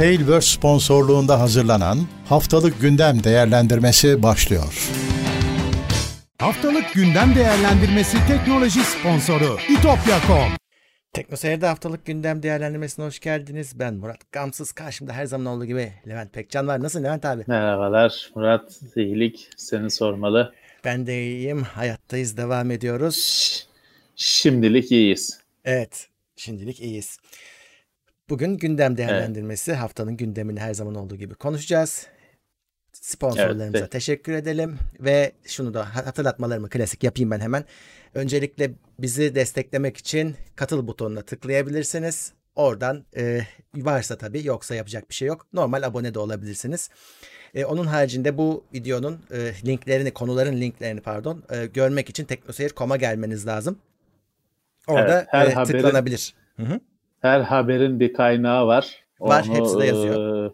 Tailverse 0.00 0.58
sponsorluğunda 0.58 1.40
hazırlanan 1.40 1.98
Haftalık 2.28 2.80
Gündem 2.80 3.24
Değerlendirmesi 3.24 4.22
başlıyor. 4.22 4.88
Haftalık 6.38 6.94
Gündem 6.94 7.34
Değerlendirmesi 7.34 8.16
teknoloji 8.28 8.80
sponsoru 8.80 9.58
itopya.com 9.68 10.52
Teknoseyir'de 11.12 11.66
haftalık 11.66 12.06
gündem 12.06 12.42
değerlendirmesine 12.42 13.04
hoş 13.04 13.20
geldiniz. 13.20 13.78
Ben 13.78 13.94
Murat 13.94 14.32
Gamsız. 14.32 14.72
Karşımda 14.72 15.12
her 15.12 15.26
zaman 15.26 15.46
olduğu 15.46 15.64
gibi 15.64 15.92
Levent 16.08 16.32
Pekcan 16.32 16.66
var. 16.66 16.82
Nasılsın 16.82 17.04
Levent 17.04 17.24
abi? 17.24 17.44
Merhabalar 17.46 18.30
Murat. 18.34 18.80
İyilik 18.96 19.48
seni 19.56 19.90
sormalı. 19.90 20.54
Ben 20.84 21.06
de 21.06 21.22
iyiyim. 21.22 21.62
Hayattayız. 21.62 22.36
Devam 22.36 22.70
ediyoruz. 22.70 23.68
Şimdilik 24.16 24.92
iyiyiz. 24.92 25.40
Evet. 25.64 26.08
Şimdilik 26.36 26.80
iyiyiz. 26.80 27.18
Bugün 28.30 28.56
gündem 28.56 28.96
değerlendirmesi. 28.96 29.70
Evet. 29.70 29.80
Haftanın 29.80 30.16
gündemini 30.16 30.60
her 30.60 30.74
zaman 30.74 30.94
olduğu 30.94 31.16
gibi 31.16 31.34
konuşacağız. 31.34 32.06
Sponsorlarımıza 32.92 33.78
evet, 33.78 33.90
teşekkür 33.90 34.32
edelim 34.32 34.78
ve 35.00 35.32
şunu 35.46 35.74
da 35.74 35.96
hatırlatmalarımı 35.96 36.68
klasik 36.68 37.04
yapayım 37.04 37.30
ben 37.30 37.40
hemen. 37.40 37.64
Öncelikle 38.14 38.70
bizi 38.98 39.34
desteklemek 39.34 39.96
için 39.96 40.36
katıl 40.56 40.86
butonuna 40.86 41.22
tıklayabilirsiniz. 41.22 42.32
Oradan 42.54 43.04
e, 43.16 43.40
varsa 43.74 44.18
tabii 44.18 44.46
yoksa 44.46 44.74
yapacak 44.74 45.10
bir 45.10 45.14
şey 45.14 45.28
yok. 45.28 45.46
Normal 45.52 45.82
abone 45.82 46.14
de 46.14 46.18
olabilirsiniz. 46.18 46.90
E, 47.54 47.64
onun 47.64 47.86
haricinde 47.86 48.38
bu 48.38 48.64
videonun 48.74 49.20
e, 49.30 49.52
linklerini, 49.66 50.10
konuların 50.10 50.60
linklerini 50.60 51.00
pardon 51.00 51.42
e, 51.50 51.66
görmek 51.66 52.10
için 52.10 52.24
teknoseyir.com'a 52.24 52.96
gelmeniz 52.96 53.46
lazım. 53.46 53.78
Orada 54.86 55.18
evet, 55.18 55.28
her 55.30 55.46
e, 55.46 55.52
haberin, 55.52 55.78
tıklanabilir. 55.78 56.34
Hı 56.56 56.62
hı. 56.62 56.80
Her 57.20 57.40
haberin 57.40 58.00
bir 58.00 58.12
kaynağı 58.12 58.66
var. 58.66 59.04
Var, 59.20 59.44
Onu, 59.48 59.56
hepsi 59.56 59.78
de 59.78 59.84
yazıyor. 59.84 60.46
E, 60.46 60.52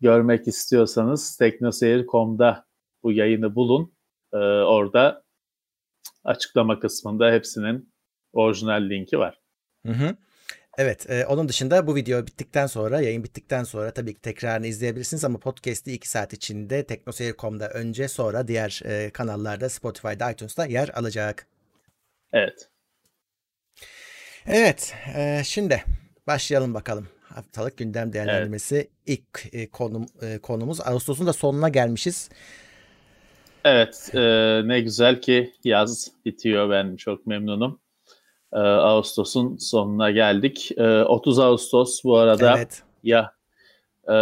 görmek 0.00 0.48
istiyorsanız 0.48 1.36
teknoseyir.com'da 1.36 2.66
bu 3.02 3.12
yayını 3.12 3.54
bulun. 3.54 3.92
E, 4.32 4.36
orada 4.36 5.24
açıklama 6.24 6.80
kısmında 6.80 7.32
hepsinin 7.32 7.92
orijinal 8.32 8.90
linki 8.90 9.18
var. 9.18 9.40
Hı 9.86 9.92
hı. 9.92 10.16
Evet, 10.78 11.10
e, 11.10 11.26
onun 11.26 11.48
dışında 11.48 11.86
bu 11.86 11.94
video 11.94 12.26
bittikten 12.26 12.66
sonra, 12.66 13.00
yayın 13.00 13.24
bittikten 13.24 13.64
sonra 13.64 13.90
tabii 13.90 14.14
ki 14.14 14.20
tekrarını 14.20 14.66
izleyebilirsiniz 14.66 15.24
ama 15.24 15.38
podcast'i 15.38 15.92
2 15.92 16.08
saat 16.08 16.32
içinde 16.32 16.86
teknoseyir.com'da 16.86 17.68
önce 17.68 18.08
sonra 18.08 18.48
diğer 18.48 18.80
e, 18.84 19.10
kanallarda 19.10 19.68
Spotify'da, 19.68 20.30
iTunes'ta 20.30 20.66
yer 20.66 20.88
alacak. 20.88 21.46
Evet. 22.32 22.68
Evet, 24.46 24.94
e, 25.16 25.42
şimdi 25.44 25.84
başlayalım 26.26 26.74
bakalım. 26.74 27.08
Haftalık 27.22 27.76
gündem 27.76 28.12
değerlendirmesi 28.12 28.76
evet. 28.76 28.90
ilk 29.06 29.54
e, 29.54 29.70
konum 29.70 30.06
e, 30.22 30.38
konumuz. 30.38 30.80
Ağustos'un 30.80 31.26
da 31.26 31.32
sonuna 31.32 31.68
gelmişiz. 31.68 32.28
Evet, 33.64 34.10
e, 34.14 34.20
ne 34.64 34.80
güzel 34.80 35.20
ki 35.20 35.52
yaz 35.64 36.10
bitiyor. 36.24 36.70
Ben 36.70 36.96
çok 36.96 37.26
memnunum. 37.26 37.80
E, 38.52 38.58
Ağustos'un 38.58 39.56
sonuna 39.56 40.10
geldik. 40.10 40.72
E, 40.76 41.02
30 41.02 41.38
Ağustos 41.38 42.04
bu 42.04 42.16
arada 42.16 42.56
evet. 42.58 42.82
ya 43.02 43.32
e, 44.08 44.16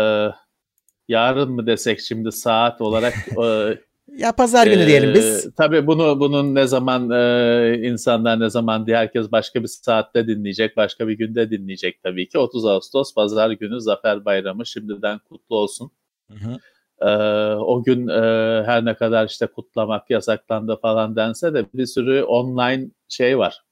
yarın 1.08 1.52
mı 1.52 1.66
desek 1.66 2.00
şimdi 2.00 2.32
saat 2.32 2.80
olarak 2.80 3.14
e, 3.44 3.78
Ya 4.16 4.32
pazar 4.32 4.66
günü 4.66 4.82
ee, 4.82 4.86
diyelim 4.86 5.14
biz. 5.14 5.54
Tabii 5.56 5.86
bunu 5.86 6.20
bunun 6.20 6.54
ne 6.54 6.66
zaman 6.66 7.10
e, 7.10 7.78
insanlar 7.82 8.40
ne 8.40 8.50
zaman 8.50 8.86
diye 8.86 8.96
herkes 8.96 9.32
başka 9.32 9.62
bir 9.62 9.68
saatte 9.68 10.26
dinleyecek, 10.26 10.76
başka 10.76 11.08
bir 11.08 11.18
günde 11.18 11.50
dinleyecek 11.50 12.02
tabii 12.02 12.28
ki. 12.28 12.38
30 12.38 12.66
Ağustos 12.66 13.14
pazar 13.14 13.50
günü 13.50 13.80
Zafer 13.80 14.24
Bayramı 14.24 14.66
şimdiden 14.66 15.18
kutlu 15.18 15.56
olsun. 15.56 15.90
Hı 16.30 16.34
hı. 16.34 16.58
Ee, 17.00 17.54
o 17.54 17.82
gün 17.82 18.08
e, 18.08 18.20
her 18.66 18.84
ne 18.84 18.94
kadar 18.94 19.28
işte 19.28 19.46
kutlamak 19.46 20.10
yasaklandı 20.10 20.76
falan 20.76 21.16
dense 21.16 21.54
de 21.54 21.66
bir 21.74 21.86
sürü 21.86 22.22
online 22.22 22.90
şey 23.08 23.38
var. 23.38 23.62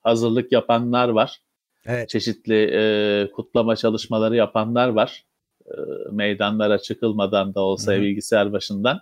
Hazırlık 0.00 0.52
yapanlar 0.52 1.08
var. 1.08 1.40
Evet. 1.86 2.08
Çeşitli 2.08 2.70
e, 2.74 3.30
kutlama 3.32 3.76
çalışmaları 3.76 4.36
yapanlar 4.36 4.88
var. 4.88 5.24
E, 5.66 5.72
meydanlara 6.10 6.78
çıkılmadan 6.78 7.54
da 7.54 7.60
olsa 7.60 7.92
Hı-hı. 7.92 8.00
bilgisayar 8.00 8.52
başından. 8.52 9.00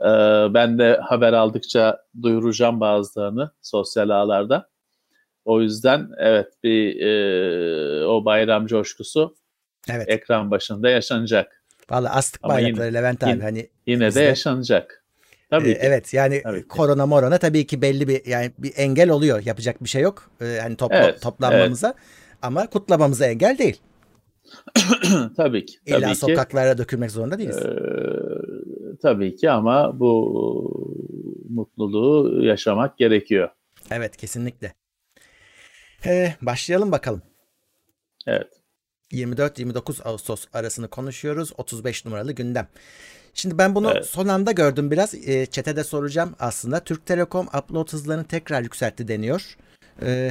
E, 0.00 0.08
ben 0.54 0.78
de 0.78 1.00
haber 1.02 1.32
aldıkça 1.32 1.98
duyuracağım 2.22 2.80
bazılarını 2.80 3.50
sosyal 3.62 4.08
ağlarda. 4.08 4.68
O 5.44 5.60
yüzden 5.60 6.08
evet 6.18 6.52
bir 6.64 7.00
e, 7.00 8.06
o 8.06 8.24
bayram 8.24 8.66
coşkusu 8.66 9.36
evet. 9.90 10.08
ekran 10.08 10.50
başında 10.50 10.88
yaşanacak. 10.88 11.62
Valla 11.90 12.14
astık 12.14 12.40
Ama 12.44 12.54
bayrakları 12.54 12.86
yine, 12.86 12.98
Levent 12.98 13.22
abi 13.22 13.30
yine, 13.30 13.42
hani 13.42 13.68
yine 13.86 14.14
de 14.14 14.20
yaşanacak. 14.20 15.04
Tabii 15.50 15.70
ee, 15.70 15.78
Evet 15.80 16.14
yani 16.14 16.42
tabii 16.42 16.68
korona 16.68 17.06
morona 17.06 17.38
tabii 17.38 17.66
ki 17.66 17.82
belli 17.82 18.08
bir 18.08 18.26
yani 18.26 18.52
bir 18.58 18.72
engel 18.76 19.10
oluyor. 19.10 19.42
Yapacak 19.44 19.84
bir 19.84 19.88
şey 19.88 20.02
yok. 20.02 20.30
Ee, 20.40 20.58
hani 20.62 20.76
topla, 20.76 20.96
evet, 20.96 21.22
toplanmamıza 21.22 21.86
evet. 21.86 21.96
ama 22.42 22.66
kutlamamıza 22.66 23.26
engel 23.26 23.58
değil. 23.58 23.80
tabii 25.36 25.66
ki. 25.66 25.78
İlla 25.86 26.00
tabii 26.00 26.14
sokaklara 26.14 26.72
ki. 26.72 26.78
dökülmek 26.78 27.10
zorunda 27.10 27.38
değiliz. 27.38 27.56
Ee, 27.56 27.70
tabii 29.02 29.36
ki 29.36 29.50
ama 29.50 30.00
bu 30.00 31.46
mutluluğu 31.48 32.44
yaşamak 32.44 32.98
gerekiyor. 32.98 33.48
Evet 33.90 34.16
kesinlikle. 34.16 34.74
Ee, 36.06 36.34
başlayalım 36.42 36.92
bakalım. 36.92 37.22
Evet. 38.26 38.52
24-29 39.12 40.02
Ağustos 40.02 40.44
arasını 40.52 40.88
konuşuyoruz. 40.88 41.52
35 41.58 42.04
numaralı 42.04 42.32
gündem. 42.32 42.68
Şimdi 43.34 43.58
ben 43.58 43.74
bunu 43.74 43.90
evet. 43.94 44.06
son 44.06 44.28
anda 44.28 44.52
gördüm 44.52 44.90
biraz. 44.90 45.14
E, 45.28 45.46
çetede 45.46 45.84
soracağım 45.84 46.34
aslında. 46.38 46.80
Türk 46.80 47.06
Telekom 47.06 47.46
upload 47.46 47.92
hızlarını 47.92 48.24
tekrar 48.24 48.62
yükseltti 48.62 49.08
deniyor. 49.08 49.56
E, 50.02 50.30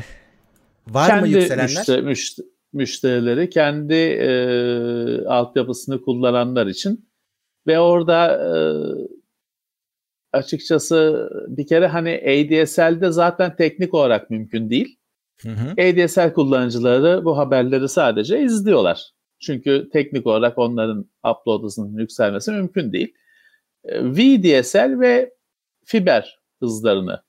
var 0.88 1.08
kendi 1.08 1.22
mı 1.22 1.28
yükselenler? 1.28 1.66
Müşte, 1.66 2.02
müşte, 2.02 2.44
müşterileri 2.74 3.50
kendi 3.50 3.94
e, 3.94 4.30
altyapısını 5.28 6.02
kullananlar 6.02 6.68
için 6.68 7.10
ve 7.68 7.80
orada 7.80 8.32
e, 8.32 8.52
açıkçası 10.34 11.30
bir 11.48 11.68
kere 11.68 11.88
hani 11.88 12.12
ADSL'de 12.12 13.12
zaten 13.12 13.56
teknik 13.56 13.94
olarak 13.94 14.30
mümkün 14.30 14.70
değil. 14.70 14.98
Hı 15.42 15.50
hı. 15.50 15.72
ADSL 15.72 16.34
kullanıcıları 16.34 17.26
bu 17.26 17.38
haberleri 17.38 17.90
sadece 17.90 18.42
izliyorlar. 18.42 19.12
Çünkü 19.40 19.90
teknik 19.94 20.28
olarak 20.28 20.58
onların 20.58 21.10
upload 21.32 21.64
hızının 21.64 21.98
yükselmesi 22.00 22.52
mümkün 22.52 22.94
değil. 22.94 23.14
Ee, 23.84 24.04
VDSL 24.04 25.00
ve 25.00 25.34
fiber 25.86 26.40
hızlarını 26.60 27.24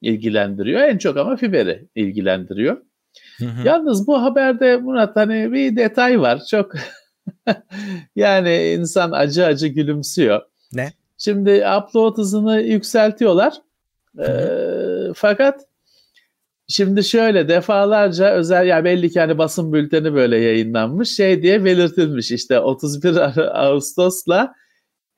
ilgilendiriyor. 0.00 0.80
En 0.80 0.98
çok 0.98 1.16
ama 1.16 1.36
fiberi 1.36 1.88
ilgilendiriyor. 1.94 2.82
Hı 3.38 3.44
hı. 3.44 3.66
Yalnız 3.68 4.06
bu 4.06 4.22
haberde 4.22 4.76
Murat 4.76 5.16
hani 5.16 5.52
bir 5.52 5.76
detay 5.76 6.20
var. 6.20 6.42
Çok 6.50 6.72
yani 8.16 8.56
insan 8.64 9.12
acı 9.12 9.46
acı 9.46 9.66
gülümsüyor. 9.66 10.42
Ne? 10.72 10.92
Şimdi 11.18 11.64
upload 11.78 12.18
hızını 12.18 12.60
yükseltiyorlar. 12.60 13.54
Ee, 14.18 15.12
fakat 15.14 15.68
Şimdi 16.70 17.04
şöyle 17.04 17.48
defalarca 17.48 18.30
özel 18.30 18.56
ya 18.56 18.64
yani 18.64 18.84
belli 18.84 19.10
ki 19.10 19.20
hani 19.20 19.38
basın 19.38 19.72
bülteni 19.72 20.14
böyle 20.14 20.38
yayınlanmış 20.38 21.10
şey 21.10 21.42
diye 21.42 21.64
belirtilmiş 21.64 22.32
işte 22.32 22.60
31 22.60 23.16
Ağustos'la 23.66 24.54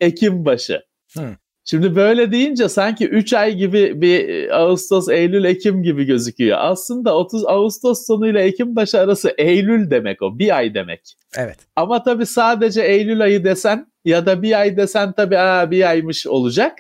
Ekim 0.01 0.45
başı. 0.45 0.83
Hı. 1.17 1.37
Şimdi 1.65 1.97
böyle 1.97 2.33
deyince 2.33 2.69
sanki 2.69 3.09
3 3.09 3.33
ay 3.33 3.55
gibi 3.55 4.01
bir 4.01 4.51
Ağustos, 4.59 5.09
Eylül, 5.09 5.45
Ekim 5.45 5.83
gibi 5.83 6.05
gözüküyor. 6.05 6.59
Aslında 6.61 7.17
30 7.17 7.47
Ağustos 7.47 8.07
sonu 8.07 8.29
ile 8.29 8.43
Ekim 8.43 8.77
başı 8.77 9.01
arası 9.01 9.35
Eylül 9.39 9.91
demek 9.91 10.23
o. 10.23 10.39
Bir 10.39 10.57
ay 10.57 10.75
demek. 10.75 11.17
Evet. 11.37 11.57
Ama 11.77 12.03
tabii 12.03 12.27
sadece 12.27 12.83
Eylül 12.83 13.21
ayı 13.23 13.45
desen 13.45 13.93
ya 14.05 14.27
da 14.27 14.43
bir 14.43 14.61
ay 14.61 14.77
desen 14.77 15.13
tabii 15.13 15.39
aa, 15.39 15.71
bir 15.71 15.89
aymış 15.89 16.27
olacak. 16.27 16.79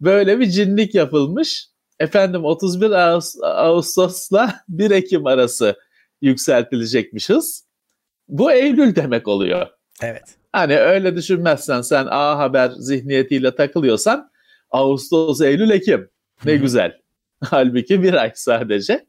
Böyle 0.00 0.40
bir 0.40 0.46
cinlik 0.46 0.94
yapılmış 0.94 1.68
efendim 2.00 2.44
31 2.44 2.90
Ağustos'la 3.42 4.54
1 4.68 4.90
Ekim 4.90 5.26
arası 5.26 5.76
yükseltilecekmiş 6.22 7.28
hız. 7.28 7.66
Bu 8.28 8.52
Eylül 8.52 8.96
demek 8.96 9.28
oluyor. 9.28 9.66
Evet. 10.02 10.22
Hani 10.56 10.78
öyle 10.78 11.16
düşünmezsen 11.16 11.82
sen 11.82 12.06
A 12.10 12.38
Haber 12.38 12.70
zihniyetiyle 12.70 13.54
takılıyorsan 13.54 14.30
Ağustos, 14.70 15.40
Eylül, 15.40 15.70
Ekim. 15.70 16.08
Ne 16.44 16.56
güzel. 16.56 17.00
Halbuki 17.44 18.02
bir 18.02 18.14
ay 18.14 18.32
sadece. 18.34 19.06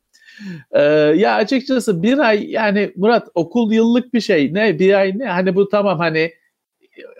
Ee, 0.71 0.81
ya 1.15 1.35
açıkçası 1.35 2.03
bir 2.03 2.17
ay 2.17 2.51
yani 2.51 2.94
Murat 2.95 3.27
okul 3.35 3.71
yıllık 3.71 4.13
bir 4.13 4.21
şey. 4.21 4.53
Ne 4.53 4.79
bir 4.79 4.94
ay 4.94 5.19
ne? 5.19 5.25
Hani 5.25 5.55
bu 5.55 5.69
tamam 5.69 5.99
hani 5.99 6.33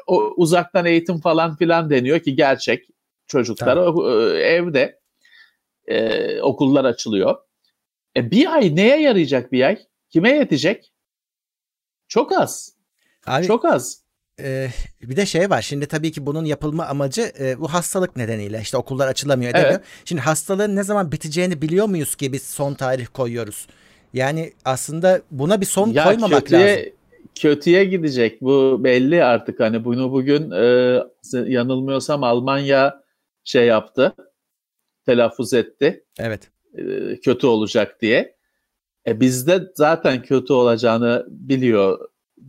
o, 0.07 0.33
uzaktan 0.38 0.85
eğitim 0.85 1.19
falan 1.19 1.56
filan 1.56 1.89
deniyor 1.89 2.19
ki 2.19 2.35
gerçek 2.35 2.88
çocuklar 3.27 3.75
tamam. 3.75 4.06
E, 4.09 4.39
evde 4.39 5.00
e, 5.88 6.41
okullar 6.41 6.85
açılıyor. 6.85 7.35
E, 8.18 8.31
bir 8.31 8.53
ay 8.53 8.75
neye 8.75 9.01
yarayacak 9.01 9.51
bir 9.51 9.62
ay? 9.62 9.79
Kime 10.09 10.31
yetecek? 10.31 10.94
Çok 12.07 12.31
az. 12.31 12.77
Abi, 13.25 13.45
Çok 13.45 13.65
az. 13.65 14.06
E, 14.42 14.69
bir 15.01 15.16
de 15.16 15.25
şey 15.25 15.50
var. 15.50 15.62
Şimdi 15.62 15.86
tabii 15.86 16.12
ki 16.12 16.25
bunun 16.25 16.45
yapılma 16.45 16.86
amacı 16.86 17.31
e, 17.39 17.60
bu 17.60 17.74
hastalık 17.74 18.16
nedeniyle. 18.16 18.60
işte 18.62 18.78
okullar 18.78 19.07
açılamıyor 19.07 19.51
edemiyor. 19.51 19.72
Evet. 19.72 19.86
Şimdi 20.06 20.22
hastalığın 20.22 20.75
ne 20.75 20.84
zaman 20.84 21.12
biteceğini 21.12 21.62
biliyor 21.62 21.86
muyuz 21.86 22.16
ki 22.16 22.34
biz 22.34 22.44
son 22.44 22.74
tarih 22.74 23.07
koyuyoruz? 23.13 23.68
Yani 24.13 24.54
aslında 24.66 25.22
buna 25.31 25.62
bir 25.62 25.66
son 25.66 25.89
ya 25.89 26.04
koymamak 26.04 26.39
kötüye, 26.39 26.78
lazım. 26.78 26.92
Kötüye 27.36 27.86
gidecek. 27.86 28.42
Bu 28.42 28.84
belli 28.84 29.24
artık. 29.24 29.60
Hani 29.60 29.86
bunu 29.86 30.12
bugün 30.12 30.51
e, 30.51 31.00
yanılmıyorsam 31.34 32.24
Almanya 32.24 33.04
şey 33.44 33.66
yaptı. 33.66 34.16
Telaffuz 35.06 35.54
etti. 35.54 36.04
Evet. 36.19 36.50
E, 36.78 36.84
kötü 37.19 37.48
olacak 37.48 38.01
diye. 38.01 38.38
E 39.07 39.19
bizde 39.19 39.62
zaten 39.75 40.22
kötü 40.22 40.54
olacağını 40.54 41.25
biliyor 41.30 42.00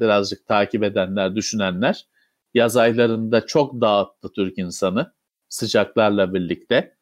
birazcık 0.01 0.47
takip 0.47 0.85
edenler, 0.85 1.37
düşünenler. 1.37 2.07
Yaz 2.55 2.77
aylarında 2.77 3.47
çok 3.47 3.81
dağıttı 3.81 4.33
Türk 4.33 4.59
insanı 4.59 5.13
sıcaklarla 5.49 6.35
birlikte. 6.35 6.95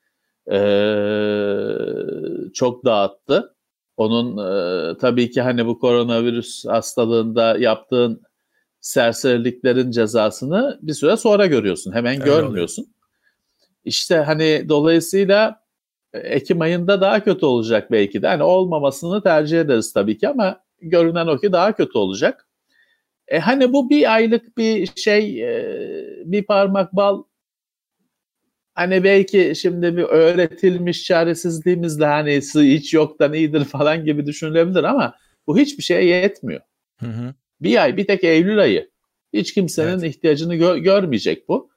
Ee, 0.51 1.69
çok 2.55 2.85
dağıttı. 2.85 3.55
Onun 3.97 4.39
e, 4.39 4.99
tabii 4.99 5.31
ki 5.31 5.43
hani 5.43 5.67
bu 5.67 5.79
koronavirüs 5.79 6.67
hastalığında 6.67 7.59
yaptığın 7.59 8.23
serseriliklerin 8.81 9.91
cezasını 9.91 10.79
bir 10.83 10.93
süre 10.93 11.17
sonra 11.17 11.47
görüyorsun. 11.47 11.93
Hemen 11.93 12.21
Öyle 12.21 12.25
görmüyorsun. 12.25 12.83
Oluyor. 12.83 12.95
İşte 13.85 14.17
hani 14.17 14.69
dolayısıyla 14.69 15.67
Ekim 16.13 16.61
ayında 16.61 17.01
daha 17.01 17.25
kötü 17.25 17.47
olacak 17.47 17.91
belki 17.91 18.23
de. 18.23 18.27
Hani 18.27 18.43
olmamasını 18.43 19.23
tercih 19.23 19.61
ederiz 19.61 19.93
tabii 19.93 20.19
ki 20.19 20.29
ama 20.29 20.61
görünen 20.81 21.27
o 21.27 21.39
ki 21.39 21.53
daha 21.53 21.73
kötü 21.73 21.99
olacak. 21.99 22.49
E 23.29 23.39
hani 23.39 23.73
bu 23.73 23.91
bir 23.91 24.15
aylık 24.15 24.59
bir 24.59 24.91
şey, 24.97 25.43
e, 25.43 25.67
bir 26.25 26.43
parmak 26.43 26.97
bal 26.97 27.23
hani 28.75 29.05
belki 29.05 29.53
şimdi 29.57 29.97
bir 29.97 30.03
öğretilmiş 30.03 31.05
çaresizliğimizle 31.05 32.07
hani 32.07 32.41
hiç 32.55 32.95
yoktan 32.95 33.33
iyidir 33.33 33.65
falan 33.65 34.05
gibi 34.05 34.27
düşünülebilir 34.27 34.85
ama 34.85 35.15
bu 35.47 35.59
hiçbir 35.59 35.83
şeye 35.83 36.05
yetmiyor. 36.05 36.61
Hı 37.01 37.07
hı. 37.07 37.35
Bir 37.61 37.83
ay, 37.83 37.97
bir 37.97 38.07
tek 38.07 38.25
Eylül 38.25 38.59
ayı. 38.59 38.91
Hiç 39.33 39.55
kimsenin 39.55 39.99
evet. 39.99 40.17
ihtiyacını 40.17 40.57
gö- 40.57 40.79
görmeyecek 40.79 41.49
bu. 41.49 41.71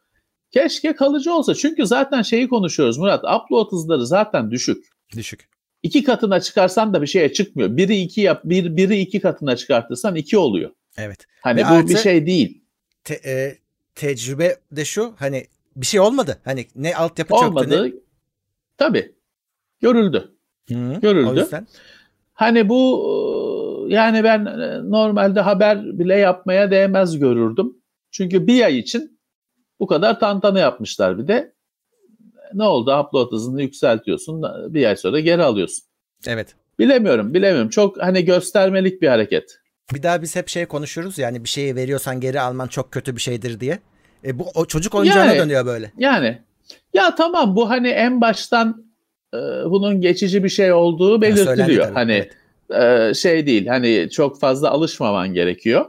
Keşke 0.52 0.94
kalıcı 0.94 1.34
olsa. 1.34 1.56
Çünkü 1.56 1.88
zaten 1.88 2.22
şeyi 2.22 2.48
konuşuyoruz 2.50 2.98
Murat. 2.98 3.24
Upload 3.24 3.72
hızları 3.72 4.08
zaten 4.08 4.52
düşük. 4.52 4.86
Düşük. 5.16 5.50
İki 5.84 6.04
katına 6.04 6.40
çıkarsan 6.40 6.94
da 6.94 7.02
bir 7.02 7.08
şeye 7.08 7.34
çıkmıyor. 7.34 7.78
Biri 7.78 7.96
iki 7.98 8.22
yap, 8.22 8.42
bir, 8.44 8.78
biri 8.78 9.00
iki 9.00 9.20
katına 9.20 9.56
çıkartırsan 9.56 10.16
iki 10.16 10.38
oluyor. 10.38 10.72
Evet. 11.00 11.28
Hani 11.42 11.62
Ve 11.62 11.84
bu 11.84 11.90
bir 11.90 11.98
şey 11.98 12.26
değil. 12.26 12.62
Te, 13.04 13.14
e, 13.26 13.58
tecrübe 13.96 14.56
de 14.72 14.86
şu 14.86 15.14
hani 15.18 15.46
bir 15.76 15.86
şey 15.86 16.00
olmadı. 16.00 16.38
Hani 16.46 16.66
ne 16.76 16.96
altyapı 16.96 17.36
olmadı. 17.36 17.70
çöktü 17.70 17.98
ne... 17.98 18.02
Tabii. 18.78 19.16
Görüldü. 19.82 20.32
Hı, 20.70 21.00
Görüldü. 21.02 21.30
O 21.30 21.36
yüzden. 21.36 21.68
Hani 22.34 22.70
bu 22.70 23.86
yani 23.90 24.24
ben 24.24 24.46
e, 24.46 24.90
normalde 24.92 25.40
haber 25.40 26.00
bile 26.00 26.16
yapmaya 26.16 26.72
değmez 26.72 27.20
görürdüm. 27.20 27.78
Çünkü 28.12 28.48
bir 28.48 28.64
ay 28.64 28.80
için 28.80 29.20
bu 29.80 29.88
kadar 29.88 30.20
tantana 30.20 30.60
yapmışlar 30.60 31.18
bir 31.18 31.28
de. 31.28 31.54
Ne 32.54 32.64
oldu? 32.64 33.00
Upload 33.00 33.32
hızını 33.32 33.62
yükseltiyorsun. 33.62 34.44
Bir 34.74 34.86
ay 34.86 34.96
sonra 34.96 35.20
geri 35.20 35.44
alıyorsun. 35.44 35.86
Evet. 36.28 36.56
Bilemiyorum, 36.80 37.34
bilemiyorum. 37.34 37.70
Çok 37.70 38.02
hani 38.02 38.26
göstermelik 38.26 39.02
bir 39.02 39.08
hareket. 39.08 39.60
Bir 39.94 40.04
daha 40.04 40.22
biz 40.22 40.36
hep 40.36 40.50
şey 40.50 40.66
konuşuruz 40.66 41.18
yani 41.18 41.44
bir 41.44 41.50
şeyi 41.50 41.76
veriyorsan 41.76 42.20
geri 42.20 42.42
alman 42.42 42.68
çok 42.68 42.92
kötü 42.92 43.16
bir 43.16 43.22
şeydir 43.22 43.60
diye. 43.60 43.80
E 44.26 44.40
bu 44.40 44.48
o 44.56 44.66
çocuk 44.66 44.96
oyuncağına 44.96 45.34
yani, 45.34 45.40
dönüyor 45.40 45.66
böyle. 45.66 45.92
Yani 45.98 46.42
ya 46.94 47.16
tamam 47.16 47.56
bu 47.56 47.70
hani 47.70 47.88
en 47.88 48.22
baştan 48.22 48.86
e, 49.34 49.38
bunun 49.66 50.02
geçici 50.02 50.44
bir 50.44 50.50
şey 50.50 50.74
olduğu 50.74 51.22
belirtiliyor. 51.22 51.86
Yani 51.86 51.94
hani 51.94 52.28
evet. 52.70 53.10
e, 53.10 53.14
şey 53.14 53.46
değil 53.46 53.68
hani 53.68 54.10
çok 54.10 54.40
fazla 54.40 54.70
alışmaman 54.70 55.34
gerekiyor. 55.34 55.86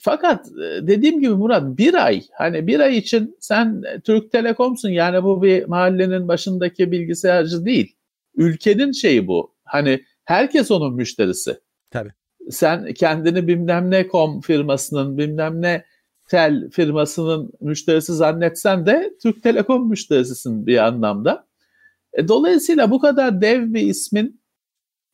Fakat 0.00 0.46
e, 0.48 0.86
dediğim 0.86 1.20
gibi 1.20 1.34
Murat 1.34 1.78
bir 1.78 1.94
ay 1.94 2.22
hani 2.32 2.66
bir 2.66 2.80
ay 2.80 2.98
için 2.98 3.36
sen 3.40 3.82
Türk 4.04 4.32
Telekom'sun 4.32 4.88
yani 4.88 5.22
bu 5.22 5.42
bir 5.42 5.64
mahallenin 5.64 6.28
başındaki 6.28 6.92
bilgisayarcı 6.92 7.64
değil. 7.64 7.96
Ülkenin 8.36 8.92
şeyi 8.92 9.26
bu. 9.26 9.54
Hani 9.64 10.04
herkes 10.24 10.70
onun 10.70 10.94
müşterisi. 10.94 11.60
Tabii 11.90 12.12
sen 12.50 12.94
kendini 12.94 13.48
bilmem 13.48 13.90
ne 13.90 14.08
kom 14.08 14.40
firmasının 14.40 15.18
bilmem 15.18 15.62
ne 15.62 15.84
tel 16.28 16.70
firmasının 16.70 17.52
müşterisi 17.60 18.14
zannetsen 18.14 18.86
de 18.86 19.12
Türk 19.22 19.42
Telekom 19.42 19.88
müşterisisin 19.88 20.66
bir 20.66 20.78
anlamda. 20.78 21.46
E, 22.12 22.28
dolayısıyla 22.28 22.90
bu 22.90 23.00
kadar 23.00 23.40
dev 23.40 23.74
bir 23.74 23.82
ismin 23.82 24.40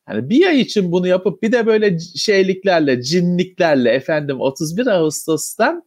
hani 0.06 0.30
bir 0.30 0.46
ay 0.46 0.60
için 0.60 0.92
bunu 0.92 1.06
yapıp 1.06 1.42
bir 1.42 1.52
de 1.52 1.66
böyle 1.66 1.98
şeyliklerle, 1.98 3.02
cinliklerle 3.02 3.90
efendim 3.90 4.40
31 4.40 4.86
Ağustos'tan 4.86 5.82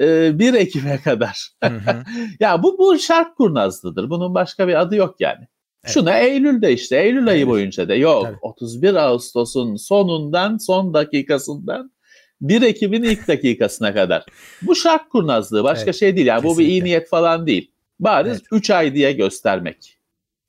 e, 0.00 0.38
1 0.38 0.54
Ekim'e 0.54 0.98
kadar. 0.98 1.50
ya 2.40 2.62
bu 2.62 2.78
bu 2.78 2.98
şark 2.98 3.36
kurnazlıdır. 3.36 4.10
Bunun 4.10 4.34
başka 4.34 4.68
bir 4.68 4.80
adı 4.80 4.96
yok 4.96 5.16
yani. 5.20 5.48
Evet. 5.84 5.94
Şuna 5.94 6.18
Eylül'de 6.18 6.72
işte 6.72 7.02
Eylül 7.02 7.28
ayı 7.28 7.46
boyunca 7.46 7.88
da 7.88 7.94
yok. 7.94 8.24
Tabii. 8.24 8.36
31 8.42 8.94
Ağustos'un 8.94 9.76
sonundan 9.76 10.58
son 10.58 10.94
dakikasından 10.94 11.92
1 12.40 12.62
Ekim'in 12.62 13.02
ilk 13.02 13.28
dakikasına 13.28 13.94
kadar. 13.94 14.24
Bu 14.62 14.76
şark 14.76 15.10
kurnazlığı 15.10 15.64
başka 15.64 15.84
evet. 15.84 15.94
şey 15.94 16.16
değil. 16.16 16.26
Yani 16.26 16.42
Kesinlikle. 16.42 16.62
bu 16.62 16.66
bir 16.66 16.72
iyi 16.72 16.84
niyet 16.84 17.08
falan 17.08 17.46
değil. 17.46 17.70
Bariz 18.00 18.32
evet. 18.32 18.42
3 18.52 18.70
ay 18.70 18.94
diye 18.94 19.12
göstermek. 19.12 19.98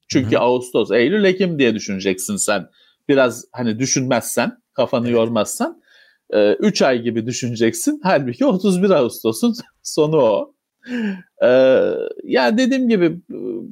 Çünkü 0.08 0.36
Hı-hı. 0.36 0.40
Ağustos, 0.40 0.92
Eylül, 0.92 1.24
Ekim 1.24 1.60
diye 1.60 1.76
düşüneceksin 1.76 2.36
sen. 2.36 2.70
Biraz 3.10 3.46
hani 3.52 3.80
düşünmezsen, 3.80 4.58
kafanı 4.74 5.06
evet. 5.06 5.16
yormazsan 5.16 5.82
3 6.34 6.82
ay 6.82 7.02
gibi 7.02 7.26
düşüneceksin. 7.26 8.00
Halbuki 8.04 8.46
31 8.46 8.90
Ağustos'un 8.90 9.56
sonu 9.84 10.18
o. 10.18 10.54
Ee, 11.44 11.94
yani 12.24 12.58
dediğim 12.58 12.90
gibi 12.90 13.20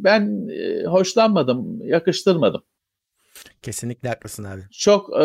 ben 0.04 0.50
hoşlanmadım, 0.86 1.88
yakıştırmadım. 1.88 2.64
Kesinlikle 3.62 4.10
haklısın 4.10 4.44
abi. 4.44 4.62
Çok 4.72 5.10
e, 5.16 5.24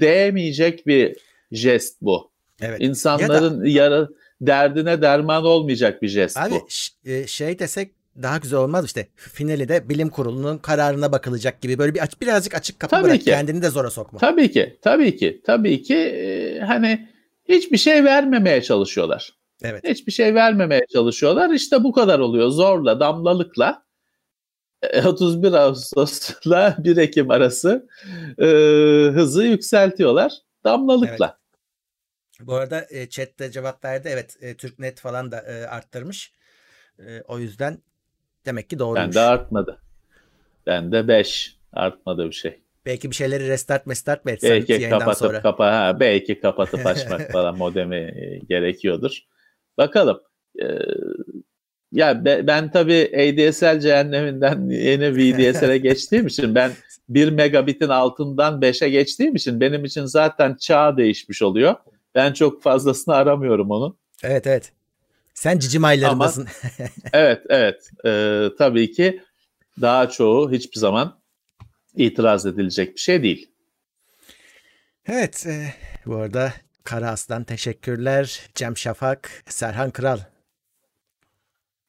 değmeyecek 0.00 0.86
bir 0.86 1.16
jest 1.52 2.02
bu. 2.02 2.30
Evet. 2.60 2.80
İnsanların 2.80 3.64
ya 3.64 3.90
da, 3.90 3.94
yara, 3.94 4.08
derdine 4.40 5.02
derman 5.02 5.44
olmayacak 5.44 6.02
bir 6.02 6.08
jest 6.08 6.38
abi, 6.38 6.50
bu. 6.50 6.56
Abi 6.56 7.26
şey 7.26 7.58
desek 7.58 7.92
daha 8.22 8.38
güzel 8.38 8.58
olmaz 8.58 8.84
işte. 8.84 9.08
Finali 9.16 9.68
de 9.68 9.88
bilim 9.88 10.08
kurulunun 10.08 10.58
kararına 10.58 11.12
bakılacak 11.12 11.60
gibi 11.60 11.78
böyle 11.78 11.94
bir 11.94 12.02
aç 12.02 12.20
birazcık 12.20 12.54
açık 12.54 12.80
kapı 12.80 12.90
tabii 12.90 13.04
bırak 13.04 13.18
ki. 13.18 13.24
kendini 13.24 13.62
de 13.62 13.70
zora 13.70 13.90
sokma. 13.90 14.18
Tabii 14.18 14.50
ki. 14.50 14.78
Tabii 14.82 15.16
ki. 15.16 15.42
Tabii 15.46 15.82
ki 15.82 15.96
e, 15.96 16.60
hani 16.60 17.08
hiçbir 17.48 17.76
şey 17.76 18.04
vermemeye 18.04 18.62
çalışıyorlar. 18.62 19.39
Evet. 19.62 19.84
Hiçbir 19.84 20.12
şey 20.12 20.34
vermemeye 20.34 20.86
çalışıyorlar. 20.92 21.50
İşte 21.50 21.84
bu 21.84 21.92
kadar 21.92 22.18
oluyor. 22.18 22.48
Zorla, 22.48 23.00
damlalıkla 23.00 23.82
31 25.04 25.52
e, 25.52 25.58
Ağustos'la 25.58 26.76
1 26.84 26.96
Ekim 26.96 27.30
arası 27.30 27.88
e, 28.38 28.46
hızı 29.14 29.44
yükseltiyorlar. 29.44 30.32
Damlalıkla. 30.64 31.26
Evet. 31.26 32.46
Bu 32.46 32.54
arada 32.54 32.86
e, 32.90 33.08
chatte 33.08 33.50
cevap 33.50 33.84
verdi. 33.84 34.08
Evet 34.12 34.36
e, 34.40 34.56
Türknet 34.56 35.00
falan 35.00 35.32
da 35.32 35.40
e, 35.40 35.66
arttırmış. 35.66 36.32
E, 36.98 37.22
o 37.28 37.38
yüzden 37.38 37.78
demek 38.46 38.70
ki 38.70 38.78
doğruymuş. 38.78 39.16
Ben 39.16 39.22
de 39.22 39.26
artmadı. 39.26 39.82
Ben 40.66 40.92
de 40.92 41.08
5 41.08 41.56
artmadı 41.72 42.26
bir 42.26 42.32
şey. 42.32 42.60
Belki 42.86 43.10
bir 43.10 43.14
şeyleri 43.14 43.48
restart 43.48 43.88
restart 43.88 44.24
mı 44.24 44.30
etsen 44.30 44.50
belki 44.50 44.88
kapatıp 44.88 45.18
sonra. 45.18 45.42
Kapa, 45.42 45.72
ha, 45.72 46.00
belki 46.00 46.40
kapatıp 46.40 46.86
açmak 46.86 47.30
falan 47.32 47.58
modemi 47.58 47.96
e, 47.96 48.40
gerekiyordur. 48.48 49.26
Bakalım. 49.78 50.20
Ee, 50.62 50.66
ya 51.92 52.24
be, 52.24 52.46
ben 52.46 52.70
tabii 52.70 53.10
ADSL 53.14 53.80
cehenneminden 53.80 54.70
yeni 54.70 55.16
VDSL'e 55.16 55.78
geçtiğim 55.88 56.26
için 56.26 56.54
ben 56.54 56.72
1 57.08 57.30
megabitin 57.30 57.88
altından 57.88 58.60
5'e 58.60 58.90
geçtiğim 58.90 59.36
için 59.36 59.60
benim 59.60 59.84
için 59.84 60.04
zaten 60.04 60.54
çağ 60.54 60.96
değişmiş 60.96 61.42
oluyor. 61.42 61.74
Ben 62.14 62.32
çok 62.32 62.62
fazlasını 62.62 63.14
aramıyorum 63.14 63.70
onun. 63.70 63.96
Evet 64.22 64.46
evet. 64.46 64.72
Sen 65.34 65.58
cicim 65.58 65.84
aylarındasın. 65.84 66.42
Ama, 66.42 66.88
evet 67.12 67.42
evet. 67.48 67.90
Ee, 68.06 68.48
tabii 68.58 68.92
ki 68.92 69.22
daha 69.80 70.08
çoğu 70.08 70.52
hiçbir 70.52 70.80
zaman 70.80 71.20
itiraz 71.96 72.46
edilecek 72.46 72.94
bir 72.94 73.00
şey 73.00 73.22
değil. 73.22 73.50
Evet. 75.06 75.46
E, 75.46 75.74
bu 76.06 76.16
arada 76.16 76.52
Kara 76.84 77.10
Aslan 77.10 77.44
teşekkürler. 77.44 78.48
Cem 78.54 78.76
Şafak, 78.76 79.30
Serhan 79.48 79.90
Kral. 79.90 80.18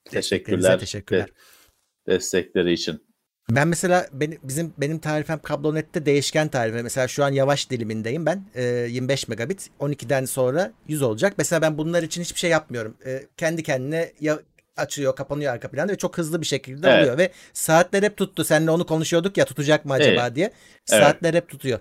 Teşekkürler. 0.05 0.79
Teşekkürler. 0.79 1.27
De- 1.27 2.11
destekleri 2.13 2.73
için. 2.73 3.11
Ben 3.49 3.67
mesela 3.67 4.07
benim 4.13 4.39
bizim 4.43 4.73
benim 4.77 4.99
tarifem 4.99 5.39
kablonette 5.39 6.05
değişken 6.05 6.47
tarife. 6.47 6.81
Mesela 6.81 7.07
şu 7.07 7.23
an 7.23 7.29
yavaş 7.31 7.69
dilimindeyim 7.69 8.25
ben. 8.25 8.45
E, 8.55 8.63
25 8.63 9.27
megabit. 9.27 9.69
12'den 9.79 10.25
sonra 10.25 10.71
100 10.87 11.01
olacak. 11.01 11.33
Mesela 11.37 11.61
ben 11.61 11.77
bunlar 11.77 12.03
için 12.03 12.21
hiçbir 12.21 12.39
şey 12.39 12.49
yapmıyorum. 12.49 12.97
E, 13.05 13.23
kendi 13.37 13.63
kendine 13.63 14.11
ya 14.19 14.39
açıyor, 14.77 15.15
kapanıyor 15.15 15.53
arka 15.53 15.71
planda 15.71 15.93
ve 15.93 15.97
çok 15.97 16.17
hızlı 16.17 16.41
bir 16.41 16.45
şekilde 16.45 16.89
evet. 16.89 16.99
oluyor 16.99 17.17
ve 17.17 17.31
saatler 17.53 18.03
hep 18.03 18.17
tuttu. 18.17 18.43
Seninle 18.43 18.71
onu 18.71 18.85
konuşuyorduk 18.85 19.37
ya 19.37 19.45
tutacak 19.45 19.85
mı 19.85 19.93
acaba 19.93 20.25
evet. 20.27 20.35
diye. 20.35 20.51
Saatler 20.85 21.29
evet. 21.29 21.35
hep 21.43 21.49
tutuyor. 21.49 21.79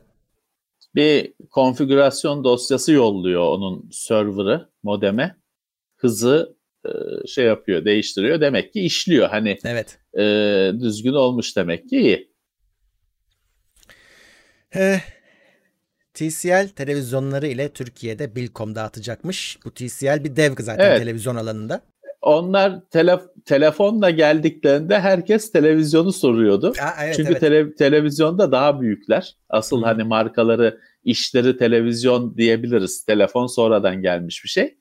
Bir 0.94 1.35
konfigürasyon 1.50 2.44
dosyası 2.44 2.92
yolluyor 2.92 3.42
onun 3.42 3.90
server'ı, 3.92 4.68
modeme. 4.82 5.37
Hızı 5.97 6.56
e, 6.85 6.90
şey 7.26 7.44
yapıyor, 7.44 7.85
değiştiriyor. 7.85 8.40
Demek 8.40 8.73
ki 8.73 8.80
işliyor. 8.80 9.28
Hani 9.28 9.59
evet. 9.64 9.99
e, 10.18 10.73
düzgün 10.80 11.12
olmuş 11.12 11.56
demek 11.56 11.88
ki 11.88 12.00
iyi. 12.00 12.30
Eh, 14.75 15.00
TCL 16.14 16.68
televizyonları 16.68 17.47
ile 17.47 17.73
Türkiye'de 17.73 18.37
Bilkom 18.37 18.75
dağıtacakmış. 18.75 19.59
Bu 19.64 19.75
TCL 19.75 20.25
bir 20.25 20.37
dev 20.37 20.54
zaten 20.59 20.87
evet. 20.87 20.99
televizyon 20.99 21.37
alanında. 21.37 21.82
Onlar 22.22 22.80
tele, 22.90 23.18
telefonla 23.44 24.10
geldiklerinde 24.10 25.00
herkes 25.00 25.52
televizyonu 25.52 26.12
soruyordu. 26.12 26.72
Aa, 26.82 27.04
evet, 27.04 27.16
Çünkü 27.16 27.30
evet. 27.30 27.40
Tele, 27.40 27.74
televizyonda 27.74 28.52
daha 28.52 28.80
büyükler. 28.80 29.36
Asıl 29.48 29.76
hmm. 29.76 29.84
hani 29.84 30.04
markaları, 30.04 30.80
işleri 31.04 31.56
televizyon 31.56 32.36
diyebiliriz. 32.36 33.04
Telefon 33.04 33.46
sonradan 33.46 34.02
gelmiş 34.02 34.44
bir 34.44 34.48
şey 34.48 34.76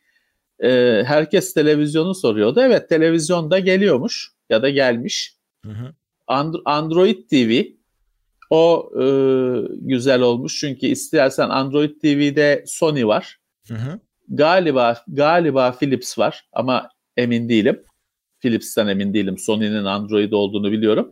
e, 0.64 1.04
herkes 1.06 1.54
televizyonu 1.54 2.16
soruyordu. 2.16 2.62
Evet 2.62 2.90
televizyon 2.90 3.52
da 3.52 3.60
geliyormuş 3.60 4.32
ya 4.50 4.62
da 4.62 4.70
gelmiş. 4.70 5.36
Hı 5.66 5.72
hı. 5.72 5.94
And- 6.28 6.62
Android 6.66 7.30
TV 7.30 7.64
o 8.50 8.92
e, 9.02 9.06
güzel 9.72 10.22
olmuş 10.22 10.60
çünkü 10.60 10.88
istersen 10.88 11.50
Android 11.50 12.02
TV'de 12.02 12.64
Sony 12.68 13.06
var. 13.06 13.40
Hı 13.68 13.74
hı. 13.74 14.00
Galiba 14.30 15.04
galiba 15.08 15.72
Philips 15.72 16.20
var 16.20 16.50
ama 16.54 16.90
emin 17.20 17.50
değilim. 17.50 17.84
Philips'ten 18.40 18.88
emin 18.88 19.14
değilim. 19.14 19.38
Sony'nin 19.38 19.86
Android 19.86 20.32
olduğunu 20.32 20.72
biliyorum. 20.72 21.12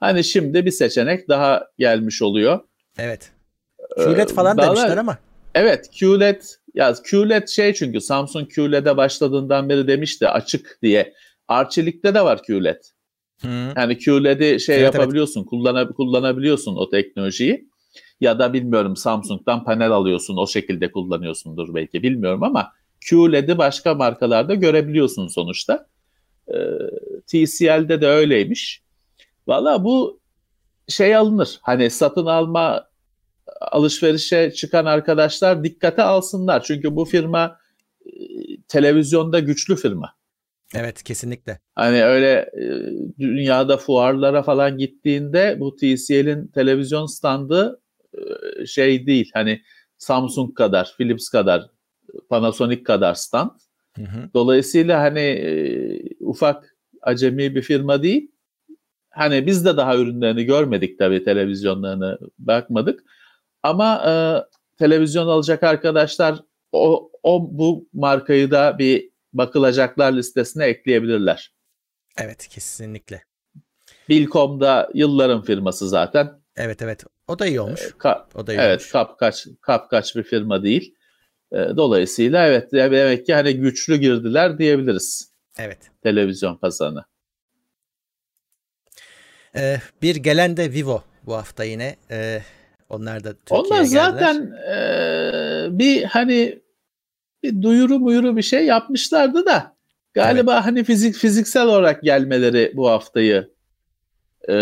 Hani 0.00 0.24
şimdi 0.24 0.66
bir 0.66 0.70
seçenek 0.70 1.28
daha 1.28 1.66
gelmiş 1.78 2.22
oluyor. 2.22 2.60
Evet. 2.98 3.32
QLED 3.96 4.28
falan 4.28 4.58
ee, 4.58 4.62
demişler 4.62 4.96
ama. 4.96 5.18
Evet 5.54 5.90
QLED 6.00 6.42
ya 6.74 6.94
QLED 7.10 7.48
şey 7.48 7.74
çünkü 7.74 8.00
Samsung 8.00 8.52
QLED'e 8.54 8.96
başladığından 8.96 9.68
beri 9.68 9.88
demişti 9.88 10.28
açık 10.28 10.78
diye. 10.82 11.14
Arçelik'te 11.48 12.14
de 12.14 12.24
var 12.24 12.42
QLED. 12.42 12.82
Hı. 13.42 13.72
Yani 13.76 13.98
QLED'i 13.98 14.60
şey 14.60 14.76
evet, 14.76 14.94
yapabiliyorsun, 14.94 15.40
evet. 15.40 15.52
Kullanab- 15.52 15.94
kullanabiliyorsun 15.94 16.76
o 16.76 16.90
teknolojiyi. 16.90 17.68
Ya 18.20 18.38
da 18.38 18.52
bilmiyorum 18.52 18.96
Samsung'dan 18.96 19.64
panel 19.64 19.90
alıyorsun, 19.90 20.36
o 20.36 20.46
şekilde 20.46 20.90
kullanıyorsundur 20.90 21.74
belki 21.74 22.02
bilmiyorum 22.02 22.42
ama 22.42 22.72
QLED'i 23.10 23.58
başka 23.58 23.94
markalarda 23.94 24.54
görebiliyorsun 24.54 25.28
sonuçta. 25.28 25.86
Ee, 26.48 26.54
TCL'de 27.26 28.00
de 28.00 28.06
öyleymiş. 28.06 28.82
Valla 29.46 29.84
bu 29.84 30.20
şey 30.88 31.16
alınır. 31.16 31.58
Hani 31.62 31.90
satın 31.90 32.26
alma 32.26 32.88
alışverişe 33.60 34.52
çıkan 34.52 34.86
arkadaşlar 34.86 35.64
dikkate 35.64 36.02
alsınlar. 36.02 36.62
Çünkü 36.62 36.96
bu 36.96 37.04
firma 37.04 37.58
e, 38.06 38.10
televizyonda 38.68 39.38
güçlü 39.38 39.76
firma. 39.76 40.14
Evet 40.74 41.02
kesinlikle. 41.02 41.60
Hani 41.74 42.04
öyle 42.04 42.32
e, 42.32 42.64
dünyada 43.18 43.76
fuarlara 43.76 44.42
falan 44.42 44.78
gittiğinde 44.78 45.56
bu 45.60 45.76
TCL'in 45.76 46.46
televizyon 46.46 47.06
standı 47.06 47.80
e, 48.14 48.66
şey 48.66 49.06
değil. 49.06 49.30
Hani 49.34 49.62
Samsung 49.98 50.54
kadar, 50.54 50.94
Philips 50.98 51.28
kadar, 51.28 51.66
Panasonic 52.28 52.82
kadar 52.82 53.14
stand. 53.14 53.50
Hı 53.96 54.02
hı. 54.02 54.30
Dolayısıyla 54.34 55.00
hani 55.00 55.42
ufak 56.20 56.76
acemi 57.02 57.54
bir 57.54 57.62
firma 57.62 58.02
değil. 58.02 58.30
Hani 59.10 59.46
biz 59.46 59.64
de 59.64 59.76
daha 59.76 59.96
ürünlerini 59.96 60.44
görmedik 60.44 60.98
tabii 60.98 61.24
televizyonlarını 61.24 62.18
bakmadık. 62.38 63.04
Ama 63.62 64.02
e, 64.06 64.12
televizyon 64.78 65.26
alacak 65.28 65.62
arkadaşlar 65.62 66.38
o, 66.72 67.10
o 67.22 67.48
bu 67.58 67.88
markayı 67.92 68.50
da 68.50 68.78
bir 68.78 69.10
bakılacaklar 69.32 70.12
listesine 70.12 70.64
ekleyebilirler. 70.64 71.52
Evet 72.18 72.48
kesinlikle. 72.48 73.22
Bilkom'da 74.08 74.90
yılların 74.94 75.42
firması 75.42 75.88
zaten. 75.88 76.42
Evet 76.56 76.82
evet. 76.82 77.04
O 77.28 77.38
da 77.38 77.46
iyi 77.46 77.60
olmuş. 77.60 77.80
E, 77.80 77.88
ka- 77.88 78.24
o 78.34 78.46
da 78.46 78.52
iyi 78.52 78.58
evet, 78.58 78.80
olmuş. 78.80 78.92
kap 78.92 79.18
kaç 79.18 79.46
kap 79.60 79.90
kaç 79.90 80.16
bir 80.16 80.22
firma 80.22 80.62
değil. 80.62 80.94
E, 81.52 81.76
dolayısıyla 81.76 82.46
evet 82.46 82.72
demek 82.72 83.26
ki 83.26 83.34
hani 83.34 83.54
güçlü 83.54 83.96
girdiler 83.96 84.58
diyebiliriz. 84.58 85.32
Evet. 85.58 85.78
Televizyon 86.02 86.56
pazarına. 86.56 87.04
Ee, 89.56 89.80
bir 90.02 90.16
gelen 90.16 90.56
de 90.56 90.72
Vivo 90.72 91.02
bu 91.26 91.34
hafta 91.34 91.64
yine. 91.64 91.96
Ee, 92.10 92.42
onlar 92.88 93.24
da 93.24 93.32
Türkiye'ye 93.32 93.64
Onlar 93.64 93.84
zaten 93.84 94.52
e, 94.74 95.78
bir 95.78 96.02
hani 96.02 96.62
bir 97.42 97.62
duyuru 97.62 97.98
muyuru 97.98 98.36
bir 98.36 98.42
şey 98.42 98.66
yapmışlardı 98.66 99.46
da 99.46 99.76
galiba 100.14 100.54
evet. 100.54 100.64
hani 100.64 100.84
fizik 100.84 101.14
fiziksel 101.14 101.66
olarak 101.66 102.02
gelmeleri 102.02 102.72
bu 102.74 102.90
haftayı 102.90 103.50
e, 104.48 104.52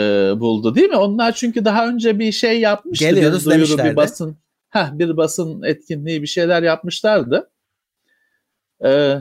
buldu 0.41 0.75
değil 0.75 0.89
mi? 0.89 0.97
Onlar 0.97 1.33
çünkü 1.33 1.65
daha 1.65 1.89
önce 1.89 2.19
bir 2.19 2.33
şey 2.33 2.61
yapmıştı. 2.61 3.05
Geliyoruz 3.05 3.47
bir 3.47 3.51
duyuru, 3.51 3.85
bir 3.85 3.97
basın 3.97 4.37
heh, 4.71 4.99
bir 4.99 5.17
basın 5.17 5.63
etkinliği 5.63 6.23
bir 6.23 6.27
şeyler 6.27 6.63
yapmışlardı. 6.63 7.51
Ee, 8.85 9.17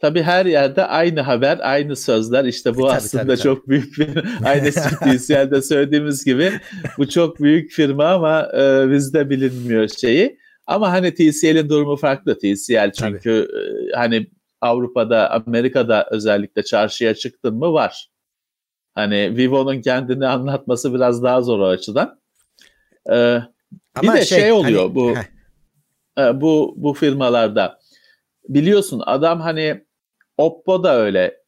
Tabii 0.00 0.22
her 0.22 0.46
yerde 0.46 0.84
aynı 0.84 1.20
haber, 1.20 1.58
aynı 1.62 1.96
sözler. 1.96 2.44
İşte 2.44 2.74
bu 2.76 2.82
tabii, 2.82 2.92
aslında 2.92 3.24
tabii, 3.26 3.42
çok 3.42 3.64
tabii. 3.64 3.68
büyük 3.68 3.98
bir, 3.98 4.24
aynı 4.44 4.70
TCL'de 4.70 5.62
söylediğimiz 5.62 6.24
gibi 6.24 6.52
bu 6.98 7.08
çok 7.08 7.40
büyük 7.40 7.72
firma 7.72 8.04
ama 8.04 8.48
e, 8.58 8.90
bizde 8.90 9.30
bilinmiyor 9.30 9.88
şeyi. 9.88 10.38
Ama 10.66 10.92
hani 10.92 11.14
TCL'in 11.14 11.68
durumu 11.68 11.96
farklı. 11.96 12.38
TCL 12.38 12.92
çünkü 12.92 13.30
e, 13.30 13.96
hani 13.96 14.26
Avrupa'da, 14.60 15.30
Amerika'da 15.30 16.08
özellikle 16.10 16.62
çarşıya 16.62 17.14
çıktın 17.14 17.54
mı 17.54 17.72
var. 17.72 18.10
Hani 18.94 19.36
Vivo'nun 19.36 19.80
kendini 19.80 20.26
anlatması 20.26 20.94
biraz 20.94 21.22
daha 21.22 21.42
zor 21.42 21.58
o 21.58 21.66
açıdan. 21.66 22.20
Ee, 23.98 24.02
bir 24.02 24.12
de 24.12 24.24
şey, 24.24 24.40
şey 24.40 24.52
oluyor 24.52 24.82
hani, 24.82 24.94
bu 24.94 25.14
e, 26.18 26.40
bu 26.40 26.74
bu 26.76 26.94
firmalarda. 26.94 27.78
Biliyorsun 28.48 29.02
adam 29.06 29.40
hani 29.40 29.84
Oppo 30.38 30.84
da 30.84 30.96
öyle. 31.00 31.38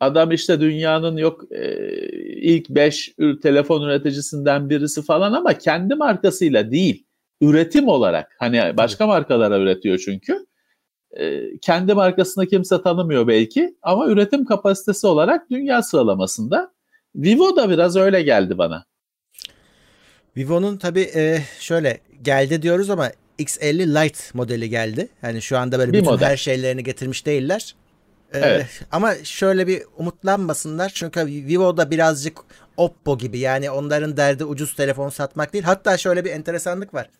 Adam 0.00 0.32
işte 0.32 0.60
dünyanın 0.60 1.16
yok 1.16 1.52
e, 1.52 1.88
ilk 2.36 2.68
5 2.70 3.14
telefon 3.42 3.82
üreticisinden 3.82 4.70
birisi 4.70 5.02
falan 5.02 5.32
ama 5.32 5.54
kendi 5.54 5.94
markasıyla 5.94 6.70
değil. 6.70 7.06
Üretim 7.40 7.88
olarak. 7.88 8.36
Hani 8.38 8.76
başka 8.76 9.06
markalara 9.06 9.58
üretiyor 9.58 9.98
çünkü. 9.98 10.46
E, 11.10 11.58
kendi 11.58 11.94
markasını 11.94 12.46
kimse 12.46 12.82
tanımıyor 12.82 13.28
belki 13.28 13.76
ama 13.82 14.08
üretim 14.08 14.44
kapasitesi 14.44 15.06
olarak 15.06 15.50
dünya 15.50 15.82
sıralamasında. 15.82 16.72
Vivo 17.14 17.56
da 17.56 17.70
biraz 17.70 17.96
öyle 17.96 18.22
geldi 18.22 18.58
bana. 18.58 18.84
Vivo'nun 20.36 20.76
tabii 20.76 21.10
e, 21.14 21.42
şöyle 21.58 22.00
geldi 22.22 22.62
diyoruz 22.62 22.90
ama 22.90 23.10
X50 23.38 24.04
Lite 24.04 24.18
modeli 24.34 24.70
geldi. 24.70 25.08
Yani 25.22 25.42
şu 25.42 25.58
anda 25.58 25.78
böyle 25.78 25.92
bir 25.92 25.98
bütün 25.98 26.12
model. 26.12 26.28
her 26.28 26.36
şeylerini 26.36 26.84
getirmiş 26.84 27.26
değiller. 27.26 27.74
Ee, 28.34 28.38
evet. 28.38 28.66
Ama 28.92 29.14
şöyle 29.24 29.66
bir 29.66 29.82
umutlanmasınlar 29.96 30.92
çünkü 30.94 31.26
Vivo 31.26 31.76
da 31.76 31.90
birazcık 31.90 32.38
Oppo 32.76 33.18
gibi 33.18 33.38
yani 33.38 33.70
onların 33.70 34.16
derdi 34.16 34.44
ucuz 34.44 34.74
telefon 34.74 35.08
satmak 35.08 35.52
değil. 35.52 35.64
Hatta 35.64 35.98
şöyle 35.98 36.24
bir 36.24 36.30
enteresanlık 36.30 36.94
var. 36.94 37.10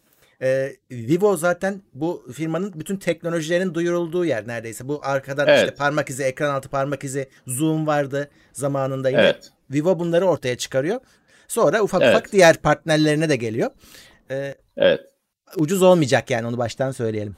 Ee, 0.42 0.76
Vivo 0.90 1.36
zaten 1.36 1.82
bu 1.94 2.26
firmanın 2.32 2.72
bütün 2.74 2.96
teknolojilerin 2.96 3.74
duyurulduğu 3.74 4.24
yer 4.24 4.48
neredeyse. 4.48 4.88
Bu 4.88 5.00
arkadan 5.02 5.48
evet. 5.48 5.58
işte 5.58 5.74
parmak 5.74 6.10
izi, 6.10 6.22
ekran 6.22 6.54
altı 6.54 6.68
parmak 6.68 7.04
izi, 7.04 7.28
zoom 7.46 7.86
vardı 7.86 8.30
zamanında 8.52 9.10
yine. 9.10 9.20
Evet. 9.20 9.50
Vivo 9.70 9.98
bunları 9.98 10.26
ortaya 10.26 10.56
çıkarıyor. 10.56 11.00
Sonra 11.48 11.82
ufak 11.82 12.02
evet. 12.02 12.14
ufak 12.16 12.32
diğer 12.32 12.56
partnerlerine 12.56 13.28
de 13.28 13.36
geliyor. 13.36 13.70
Ee, 14.30 14.54
evet. 14.76 15.00
Ucuz 15.56 15.82
olmayacak 15.82 16.30
yani 16.30 16.46
onu 16.46 16.58
baştan 16.58 16.90
söyleyelim. 16.90 17.36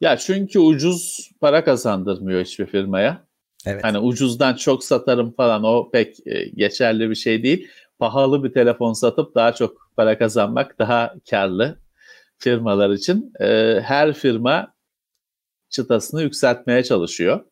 Ya 0.00 0.16
çünkü 0.16 0.58
ucuz 0.58 1.30
para 1.40 1.64
kazandırmıyor 1.64 2.44
hiçbir 2.44 2.66
firmaya. 2.66 3.24
Evet. 3.66 3.84
Hani 3.84 3.98
ucuzdan 3.98 4.54
çok 4.54 4.84
satarım 4.84 5.32
falan 5.32 5.64
o 5.64 5.90
pek 5.90 6.26
e, 6.26 6.44
geçerli 6.44 7.10
bir 7.10 7.14
şey 7.14 7.42
değil. 7.42 7.68
Pahalı 7.98 8.44
bir 8.44 8.52
telefon 8.52 8.92
satıp 8.92 9.34
daha 9.34 9.54
çok 9.54 9.90
para 9.96 10.18
kazanmak 10.18 10.78
daha 10.78 11.14
karlı 11.30 11.78
firmalar 12.38 12.90
için. 12.90 13.32
E, 13.40 13.80
her 13.84 14.12
firma 14.12 14.74
çıtasını 15.70 16.22
yükseltmeye 16.22 16.84
çalışıyor. 16.84 17.44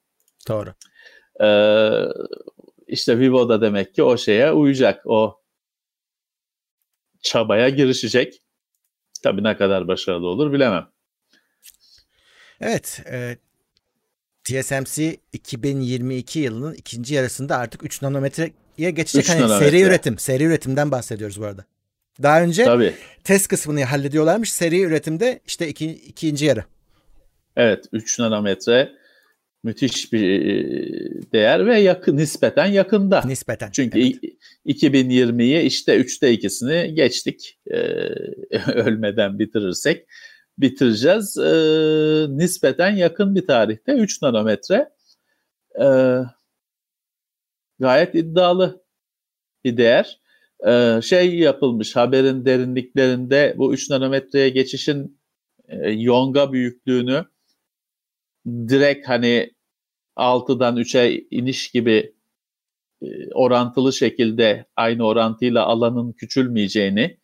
Doğru. 0.48 0.74
E, 1.40 1.48
işte 2.86 3.18
Vivo 3.18 3.48
da 3.48 3.60
demek 3.60 3.94
ki 3.94 4.02
o 4.02 4.16
şeye 4.16 4.52
uyacak. 4.52 5.02
O 5.06 5.40
çabaya 7.28 7.68
girişecek. 7.68 8.42
Tabii 9.22 9.42
ne 9.42 9.56
kadar 9.56 9.88
başarılı 9.88 10.26
olur 10.26 10.52
bilemem. 10.52 10.88
Evet, 12.60 13.00
e, 13.12 13.36
TSMC 14.44 15.16
2022 15.32 16.38
yılının 16.38 16.74
ikinci 16.74 17.14
yarısında 17.14 17.56
artık 17.56 17.84
3 17.84 18.02
nanometreye 18.02 18.90
geçecek. 18.90 19.24
3 19.24 19.28
Hani 19.30 19.40
nanometre. 19.40 19.64
seri 19.70 19.82
üretim, 19.82 20.18
seri 20.18 20.44
üretimden 20.44 20.90
bahsediyoruz 20.90 21.40
bu 21.40 21.44
arada. 21.44 21.64
Daha 22.22 22.42
önce 22.42 22.64
Tabii. 22.64 22.94
test 23.24 23.48
kısmını 23.48 23.84
hallediyorlarmış. 23.84 24.52
Seri 24.52 24.82
üretimde 24.82 25.40
işte 25.46 25.68
iki, 25.68 25.90
ikinci 25.90 26.44
yarı. 26.44 26.64
Evet 27.56 27.84
3 27.92 28.18
nanometre 28.18 28.92
müthiş 29.68 30.12
bir 30.12 30.40
e, 30.40 31.32
değer 31.32 31.66
ve 31.66 31.80
yakın 31.80 32.16
nispeten 32.16 32.66
yakında. 32.66 33.22
Nispeten. 33.24 33.70
Çünkü 33.72 34.00
Evet. 34.00 34.24
i- 34.24 34.38
2020'yi 34.64 35.62
işte 35.62 36.00
3'te 36.00 36.34
2'sini 36.34 36.94
geçtik. 36.94 37.58
Ee, 37.70 37.76
ölmeden 38.74 39.38
bitirirsek 39.38 40.06
bitireceğiz. 40.58 41.36
Ee, 41.36 42.26
nispeten 42.28 42.96
yakın 42.96 43.34
bir 43.34 43.46
tarihte 43.46 43.92
3 43.92 44.22
nanometre 44.22 44.88
ee, 45.80 46.18
gayet 47.78 48.14
iddialı 48.14 48.84
bir 49.64 49.76
değer. 49.76 50.20
Ee, 50.66 51.00
şey 51.02 51.38
yapılmış 51.38 51.96
haberin 51.96 52.44
derinliklerinde 52.44 53.54
bu 53.58 53.74
3 53.74 53.90
nanometreye 53.90 54.48
geçişin 54.48 55.20
e, 55.68 55.90
yonga 55.90 56.52
büyüklüğünü 56.52 57.24
direkt 58.46 59.08
hani 59.08 59.57
6'dan 60.18 60.76
3'e 60.76 61.26
iniş 61.30 61.70
gibi 61.70 62.14
e, 63.02 63.06
orantılı 63.34 63.92
şekilde 63.92 64.66
aynı 64.76 65.06
orantıyla 65.06 65.66
alanın 65.66 66.12
küçülmeyeceğini 66.12 67.18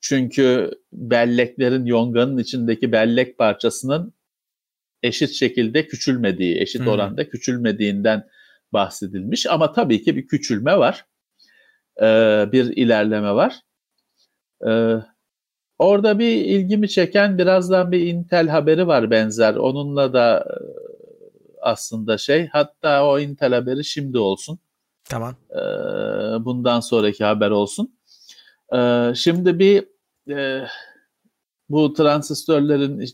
çünkü 0.00 0.70
belleklerin 0.92 1.84
yonganın 1.84 2.38
içindeki 2.38 2.92
bellek 2.92 3.38
parçasının 3.38 4.14
eşit 5.02 5.30
şekilde 5.30 5.86
küçülmediği, 5.86 6.60
eşit 6.60 6.80
Hmm. 6.80 6.88
oranda 6.88 7.28
küçülmediğinden 7.28 8.26
bahsedilmiş 8.72 9.46
ama 9.46 9.72
tabii 9.72 10.02
ki 10.02 10.16
bir 10.16 10.26
küçülme 10.26 10.78
var. 10.78 11.04
Ee, 12.02 12.46
bir 12.52 12.76
ilerleme 12.76 13.32
var. 13.34 13.54
Ee, 14.66 14.96
orada 15.78 16.18
bir 16.18 16.32
ilgimi 16.44 16.88
çeken 16.88 17.38
birazdan 17.38 17.92
bir 17.92 18.00
Intel 18.00 18.48
haberi 18.48 18.86
var 18.86 19.10
benzer. 19.10 19.54
Onunla 19.54 20.12
da 20.12 20.46
e, 20.50 20.56
aslında 21.66 22.18
şey 22.18 22.46
hatta 22.46 23.06
o 23.06 23.18
Intel 23.18 23.54
haberi 23.54 23.84
şimdi 23.84 24.18
olsun. 24.18 24.58
Tamam. 25.04 25.36
Ee, 25.50 25.56
bundan 26.44 26.80
sonraki 26.80 27.24
haber 27.24 27.50
olsun. 27.50 27.98
Ee, 28.74 29.12
şimdi 29.16 29.58
bir 29.58 29.84
e, 30.36 30.66
bu 31.68 31.92
transistörlerin 31.92 33.04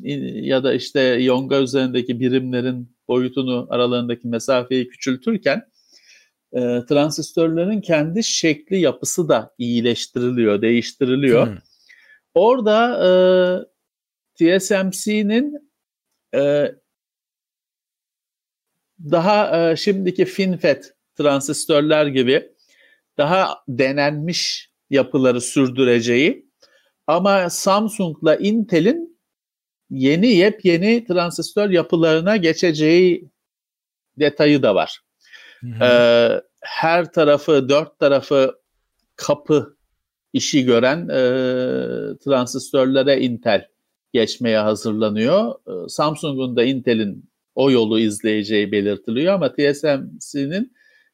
ya 0.42 0.64
da 0.64 0.74
işte 0.74 1.00
yonga 1.00 1.60
üzerindeki 1.60 2.20
birimlerin 2.20 2.96
boyutunu 3.08 3.66
aralarındaki 3.70 4.28
mesafeyi 4.28 4.88
küçültürken 4.88 5.62
e, 6.52 6.60
transistörlerin 6.88 7.80
kendi 7.80 8.24
şekli 8.24 8.80
yapısı 8.80 9.28
da 9.28 9.54
iyileştiriliyor, 9.58 10.62
değiştiriliyor. 10.62 11.46
Hmm. 11.46 11.56
Orada 12.34 13.06
e, 13.06 13.10
TSMC'nin 14.34 15.72
e, 16.34 16.72
daha 19.10 19.70
e, 19.70 19.76
şimdiki 19.76 20.24
FinFET 20.24 20.94
transistörler 21.16 22.06
gibi 22.06 22.52
daha 23.18 23.58
denenmiş 23.68 24.70
yapıları 24.90 25.40
sürdüreceği 25.40 26.46
ama 27.06 27.50
Samsung'la 27.50 28.36
Intel'in 28.36 29.18
yeni 29.90 30.26
yepyeni 30.26 31.04
transistör 31.04 31.70
yapılarına 31.70 32.36
geçeceği 32.36 33.30
detayı 34.18 34.62
da 34.62 34.74
var. 34.74 35.00
Hı 35.60 35.66
hı. 35.66 35.84
Ee, 35.84 36.42
her 36.60 37.12
tarafı, 37.12 37.68
dört 37.68 37.98
tarafı 37.98 38.54
kapı 39.16 39.76
işi 40.32 40.64
gören 40.64 41.08
e, 41.08 41.22
transistörlere 42.18 43.20
Intel 43.20 43.68
geçmeye 44.12 44.58
hazırlanıyor. 44.58 45.54
E, 45.66 45.88
Samsung'un 45.88 46.56
da 46.56 46.64
Intel'in 46.64 47.31
o 47.54 47.70
yolu 47.70 47.98
izleyeceği 48.00 48.72
belirtiliyor 48.72 49.34
ama 49.34 49.52
TSMC'nin 49.52 50.72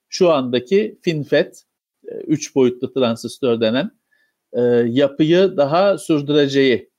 şu 0.09 0.31
andaki 0.31 0.99
FinFET, 1.03 1.65
3 2.27 2.55
boyutlu 2.55 2.93
transistör 2.93 3.61
denen 3.61 3.91
e, 4.53 4.61
yapıyı 4.89 5.57
daha 5.57 5.99
sürdüreceği 5.99 6.91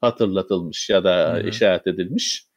hatırlatılmış 0.00 0.90
ya 0.90 1.04
da 1.04 1.34
Hı 1.34 1.40
hı. 1.42 1.48
işaret 1.48 1.86
edilmiş. 1.86 2.48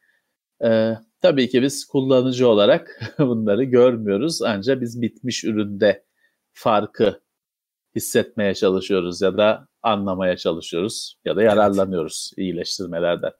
E, 0.64 0.94
tabii 1.20 1.48
ki 1.48 1.62
biz 1.62 1.84
kullanıcı 1.84 2.48
olarak 2.48 3.00
bunları 3.18 3.64
görmüyoruz 3.64 4.42
ancak 4.42 4.80
biz 4.80 5.02
bitmiş 5.02 5.44
üründe 5.44 6.04
farkı 6.52 7.20
hissetmeye 7.96 8.54
çalışıyoruz 8.54 9.22
ya 9.22 9.36
da 9.36 9.68
anlamaya 9.82 10.36
çalışıyoruz 10.36 11.16
ya 11.24 11.36
da 11.36 11.42
yararlanıyoruz 11.42 12.30
iyileştirmelerden. 12.36 13.32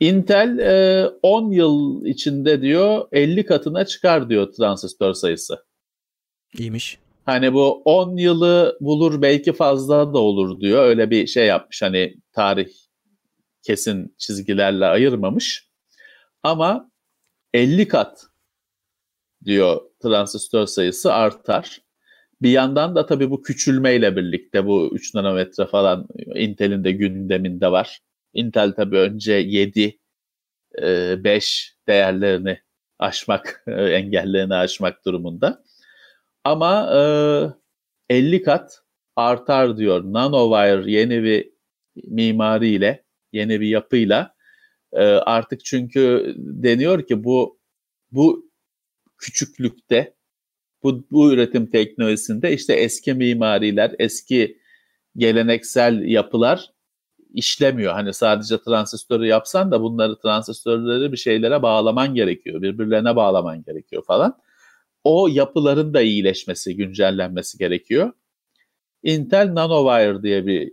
Intel 0.00 0.58
e, 0.58 1.06
10 1.22 1.50
yıl 1.50 2.04
içinde 2.04 2.62
diyor 2.62 3.08
50 3.12 3.46
katına 3.46 3.84
çıkar 3.84 4.28
diyor 4.28 4.52
transistör 4.52 5.12
sayısı. 5.12 5.64
İyiymiş. 6.58 6.98
Hani 7.24 7.54
bu 7.54 7.82
10 7.84 8.16
yılı 8.16 8.78
bulur 8.80 9.22
belki 9.22 9.52
fazla 9.52 10.14
da 10.14 10.18
olur 10.18 10.60
diyor. 10.60 10.84
Öyle 10.84 11.10
bir 11.10 11.26
şey 11.26 11.46
yapmış 11.46 11.82
hani 11.82 12.16
tarih 12.32 12.68
kesin 13.62 14.14
çizgilerle 14.18 14.86
ayırmamış. 14.86 15.68
Ama 16.42 16.90
50 17.54 17.88
kat 17.88 18.26
diyor 19.44 19.80
transistör 20.02 20.66
sayısı 20.66 21.12
artar. 21.12 21.80
Bir 22.42 22.50
yandan 22.50 22.94
da 22.94 23.06
tabii 23.06 23.30
bu 23.30 23.42
küçülmeyle 23.42 24.16
birlikte 24.16 24.66
bu 24.66 24.90
3 24.92 25.14
nanometre 25.14 25.66
falan 25.66 26.08
Intel'in 26.34 26.84
de 26.84 26.92
gündeminde 26.92 27.72
var. 27.72 28.00
Intel 28.34 28.72
tabii 28.72 28.96
önce 28.98 29.32
7, 29.32 29.98
5 30.78 31.74
değerlerini 31.88 32.58
aşmak, 32.98 33.64
e, 33.66 33.72
engellerini 33.72 34.54
aşmak 34.54 35.04
durumunda. 35.04 35.64
Ama 36.44 36.90
e, 38.08 38.14
50 38.16 38.42
kat 38.42 38.82
artar 39.16 39.76
diyor. 39.76 40.04
Nanowire 40.04 40.92
yeni 40.92 41.22
bir 41.22 41.50
mimariyle, 42.04 43.04
yeni 43.32 43.60
bir 43.60 43.68
yapıyla 43.68 44.34
e, 44.92 45.02
artık 45.04 45.64
çünkü 45.64 46.34
deniyor 46.36 47.06
ki 47.06 47.24
bu 47.24 47.60
bu 48.12 48.50
küçüklükte 49.18 50.14
bu, 50.82 51.04
bu 51.10 51.32
üretim 51.32 51.70
teknolojisinde 51.70 52.52
işte 52.54 52.74
eski 52.74 53.14
mimariler, 53.14 53.94
eski 53.98 54.58
geleneksel 55.16 56.02
yapılar 56.02 56.72
işlemiyor. 57.34 57.92
Hani 57.92 58.14
sadece 58.14 58.62
transistörü 58.62 59.26
yapsan 59.26 59.70
da 59.70 59.82
bunları 59.82 60.18
transistörleri 60.18 61.12
bir 61.12 61.16
şeylere 61.16 61.62
bağlaman 61.62 62.14
gerekiyor. 62.14 62.62
Birbirlerine 62.62 63.16
bağlaman 63.16 63.62
gerekiyor 63.62 64.04
falan. 64.06 64.38
O 65.04 65.28
yapıların 65.28 65.94
da 65.94 66.00
iyileşmesi, 66.02 66.76
güncellenmesi 66.76 67.58
gerekiyor. 67.58 68.12
Intel 69.02 69.54
Nanowire 69.54 70.22
diye 70.22 70.46
bir 70.46 70.72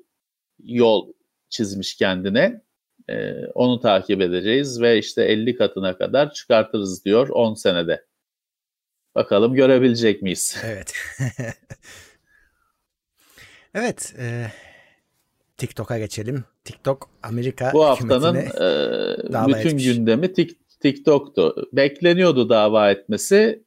yol 0.64 1.14
çizmiş 1.50 1.96
kendine. 1.96 2.62
Ee, 3.10 3.46
onu 3.54 3.80
takip 3.80 4.22
edeceğiz 4.22 4.82
ve 4.82 4.98
işte 4.98 5.24
50 5.24 5.56
katına 5.56 5.98
kadar 5.98 6.34
çıkartırız 6.34 7.06
diyor 7.06 7.30
10 7.30 7.54
senede. 7.54 8.06
Bakalım 9.16 9.54
görebilecek 9.54 10.22
miyiz? 10.22 10.58
Evet. 10.64 10.94
evet. 13.74 14.16
E, 14.20 14.52
TikTok'a 15.58 15.98
geçelim. 16.00 16.44
TikTok 16.64 17.10
Amerika 17.24 17.72
Bu 17.74 17.86
haftanın 17.86 18.36
e, 18.36 19.48
bütün 19.48 19.70
etmiş. 19.70 19.86
gündemi 19.86 20.26
Tik- 20.26 20.58
TikTok'tu. 20.80 21.70
Bekleniyordu 21.74 22.50
dava 22.50 22.92
etmesi. 22.92 23.64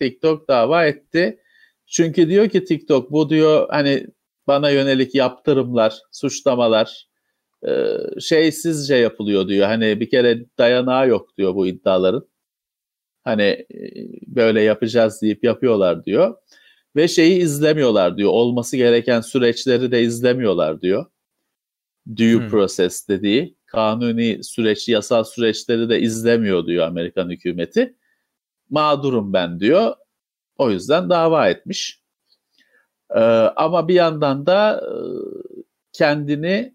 TikTok 0.00 0.48
dava 0.48 0.86
etti. 0.86 1.40
Çünkü 1.86 2.28
diyor 2.28 2.48
ki 2.48 2.64
TikTok 2.64 3.12
bu 3.12 3.30
diyor 3.30 3.66
hani 3.70 4.06
bana 4.46 4.70
yönelik 4.70 5.14
yaptırımlar, 5.14 5.98
suçlamalar 6.12 7.08
e, 7.68 7.70
şeysizce 8.20 8.94
yapılıyor 8.96 9.48
diyor. 9.48 9.66
Hani 9.66 10.00
bir 10.00 10.10
kere 10.10 10.46
dayanağı 10.58 11.08
yok 11.08 11.36
diyor 11.38 11.54
bu 11.54 11.66
iddiaların. 11.66 12.28
Hani 13.24 13.42
e, 13.42 13.66
böyle 14.26 14.62
yapacağız 14.62 15.22
deyip 15.22 15.44
yapıyorlar 15.44 16.04
diyor. 16.04 16.34
Ve 16.96 17.08
şeyi 17.08 17.38
izlemiyorlar 17.42 18.16
diyor. 18.16 18.30
Olması 18.30 18.76
gereken 18.76 19.20
süreçleri 19.20 19.92
de 19.92 20.02
izlemiyorlar 20.02 20.80
diyor. 20.80 21.06
Due 22.16 22.34
Hmm. 22.34 22.48
process 22.48 23.08
dediği 23.08 23.56
kanuni 23.66 24.44
süreç, 24.44 24.88
yasal 24.88 25.24
süreçleri 25.24 25.88
de 25.88 26.00
izlemiyor 26.00 26.66
diyor 26.66 26.86
Amerikan 26.86 27.30
hükümeti. 27.30 27.96
Mağdurum 28.70 29.32
ben 29.32 29.60
diyor. 29.60 29.94
O 30.58 30.70
yüzden 30.70 31.10
dava 31.10 31.48
etmiş. 31.48 32.00
Ee, 33.10 33.20
ama 33.56 33.88
bir 33.88 33.94
yandan 33.94 34.46
da 34.46 34.80
e, 34.80 34.92
kendini 35.92 36.74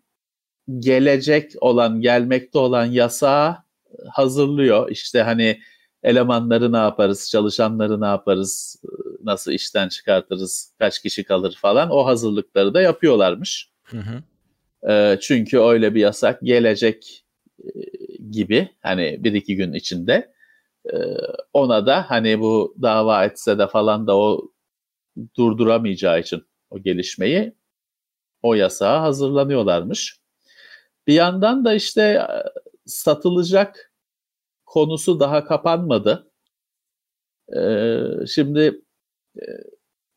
gelecek 0.79 1.51
olan, 1.61 2.01
gelmekte 2.01 2.59
olan 2.59 2.85
yasağa 2.85 3.63
hazırlıyor. 4.09 4.89
İşte 4.91 5.21
hani 5.21 5.59
elemanları 6.03 6.73
ne 6.73 6.77
yaparız, 6.77 7.29
çalışanları 7.29 8.01
ne 8.01 8.05
yaparız, 8.05 8.81
nasıl 9.23 9.51
işten 9.51 9.89
çıkartırız, 9.89 10.73
kaç 10.79 11.01
kişi 11.01 11.23
kalır 11.23 11.57
falan 11.61 11.89
o 11.89 12.05
hazırlıkları 12.05 12.73
da 12.73 12.81
yapıyorlarmış. 12.81 13.71
Hı 13.83 13.97
hı. 13.97 14.23
E, 14.87 15.17
çünkü 15.21 15.59
öyle 15.59 15.95
bir 15.95 15.99
yasak 15.99 16.41
gelecek 16.41 17.25
e, 17.63 17.69
gibi 18.31 18.69
hani 18.81 19.17
bir 19.23 19.33
iki 19.33 19.55
gün 19.55 19.73
içinde 19.73 20.33
e, 20.93 20.97
ona 21.53 21.85
da 21.85 22.09
hani 22.09 22.39
bu 22.39 22.75
dava 22.81 23.25
etse 23.25 23.59
de 23.59 23.67
falan 23.67 24.07
da 24.07 24.17
o 24.17 24.51
durduramayacağı 25.37 26.19
için 26.19 26.43
o 26.69 26.79
gelişmeyi 26.79 27.53
o 28.41 28.53
yasağa 28.53 29.01
hazırlanıyorlarmış. 29.01 30.19
Bir 31.07 31.13
yandan 31.13 31.65
da 31.65 31.73
işte 31.73 32.01
e, 32.01 32.27
satılacak 32.85 33.93
konusu 34.65 35.19
daha 35.19 35.45
kapanmadı. 35.45 36.31
Ee, 37.57 38.01
şimdi 38.27 38.81
e, 39.35 39.43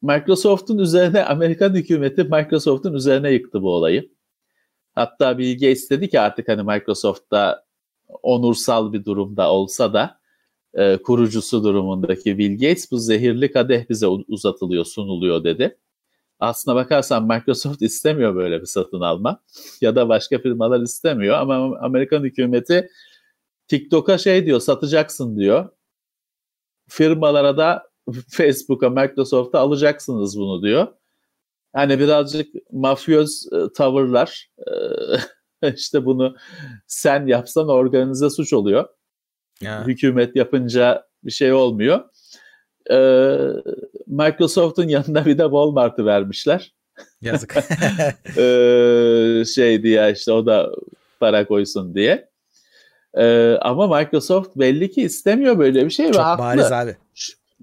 Microsoft'un 0.03 0.79
üzerine 0.79 1.25
Amerikan 1.25 1.75
hükümeti 1.75 2.25
Microsoft'un 2.25 2.95
üzerine 2.95 3.31
yıktı 3.33 3.63
bu 3.63 3.75
olayı. 3.75 4.11
Hatta 4.95 5.39
Bill 5.39 5.53
Gates 5.53 5.91
dedi 5.91 6.09
ki 6.09 6.21
artık 6.21 6.49
hani 6.49 6.63
Microsoft'ta 6.63 7.65
onursal 8.23 8.93
bir 8.93 9.05
durumda 9.05 9.53
olsa 9.53 9.93
da 9.93 10.21
e, 10.75 10.97
kurucusu 10.97 11.65
durumundaki 11.65 12.39
Bill 12.39 12.53
Gates 12.53 12.91
bu 12.91 12.99
zehirli 12.99 13.53
kadeh 13.53 13.89
bize 13.89 14.07
uzatılıyor, 14.07 14.85
sunuluyor 14.85 15.45
dedi. 15.45 15.79
Aslına 16.41 16.77
bakarsan 16.77 17.27
Microsoft 17.27 17.83
istemiyor 17.83 18.35
böyle 18.35 18.61
bir 18.61 18.67
satın 18.67 19.01
alma 19.01 19.43
ya 19.81 19.97
da 19.97 20.09
başka 20.09 20.39
firmalar 20.39 20.81
istemiyor 20.81 21.37
ama 21.37 21.79
Amerikan 21.79 22.25
hükümeti 22.25 22.89
TikTok'a 23.69 24.19
şey 24.19 24.47
diyor 24.47 24.61
satacaksın 24.61 25.37
diyor. 25.37 25.69
Firmalara 26.89 27.57
da 27.57 27.91
Facebook'a, 28.29 28.91
Microsoft'a 28.91 29.59
alacaksınız 29.61 30.39
bunu 30.39 30.63
diyor. 30.63 30.87
Yani 31.77 31.99
birazcık 31.99 32.55
mafyöz 32.73 33.49
e, 33.53 33.73
tavırlar. 33.73 34.51
E, 35.63 35.73
işte 35.75 36.05
bunu 36.05 36.37
sen 36.87 37.27
yapsan 37.27 37.69
organize 37.69 38.31
suç 38.31 38.53
oluyor. 38.53 38.89
Ya. 39.61 39.87
Hükümet 39.87 40.37
yapınca 40.37 41.07
bir 41.25 41.31
şey 41.31 41.53
olmuyor. 41.53 42.01
E, 42.91 42.97
Microsoft'un 44.07 44.89
yanına 44.89 45.27
bir 45.27 45.39
de 45.39 45.43
Walmart'ı 45.43 46.07
vermişler. 46.07 46.75
Yazık. 47.23 47.57
e, 48.37 49.45
şey 49.55 49.83
diye 49.83 50.13
işte 50.13 50.33
o 50.33 50.47
da 50.47 50.71
para 51.21 51.47
koysun 51.47 51.95
diye. 51.95 52.33
Ama 53.61 53.99
Microsoft 53.99 54.57
belli 54.57 54.91
ki 54.91 55.03
istemiyor 55.03 55.59
böyle 55.59 55.85
bir 55.85 55.91
şey 55.91 56.07
Çok 56.07 56.17
ve 56.17 56.21
haklı. 56.21 56.45
bariz 56.45 56.73
abi. 56.73 56.97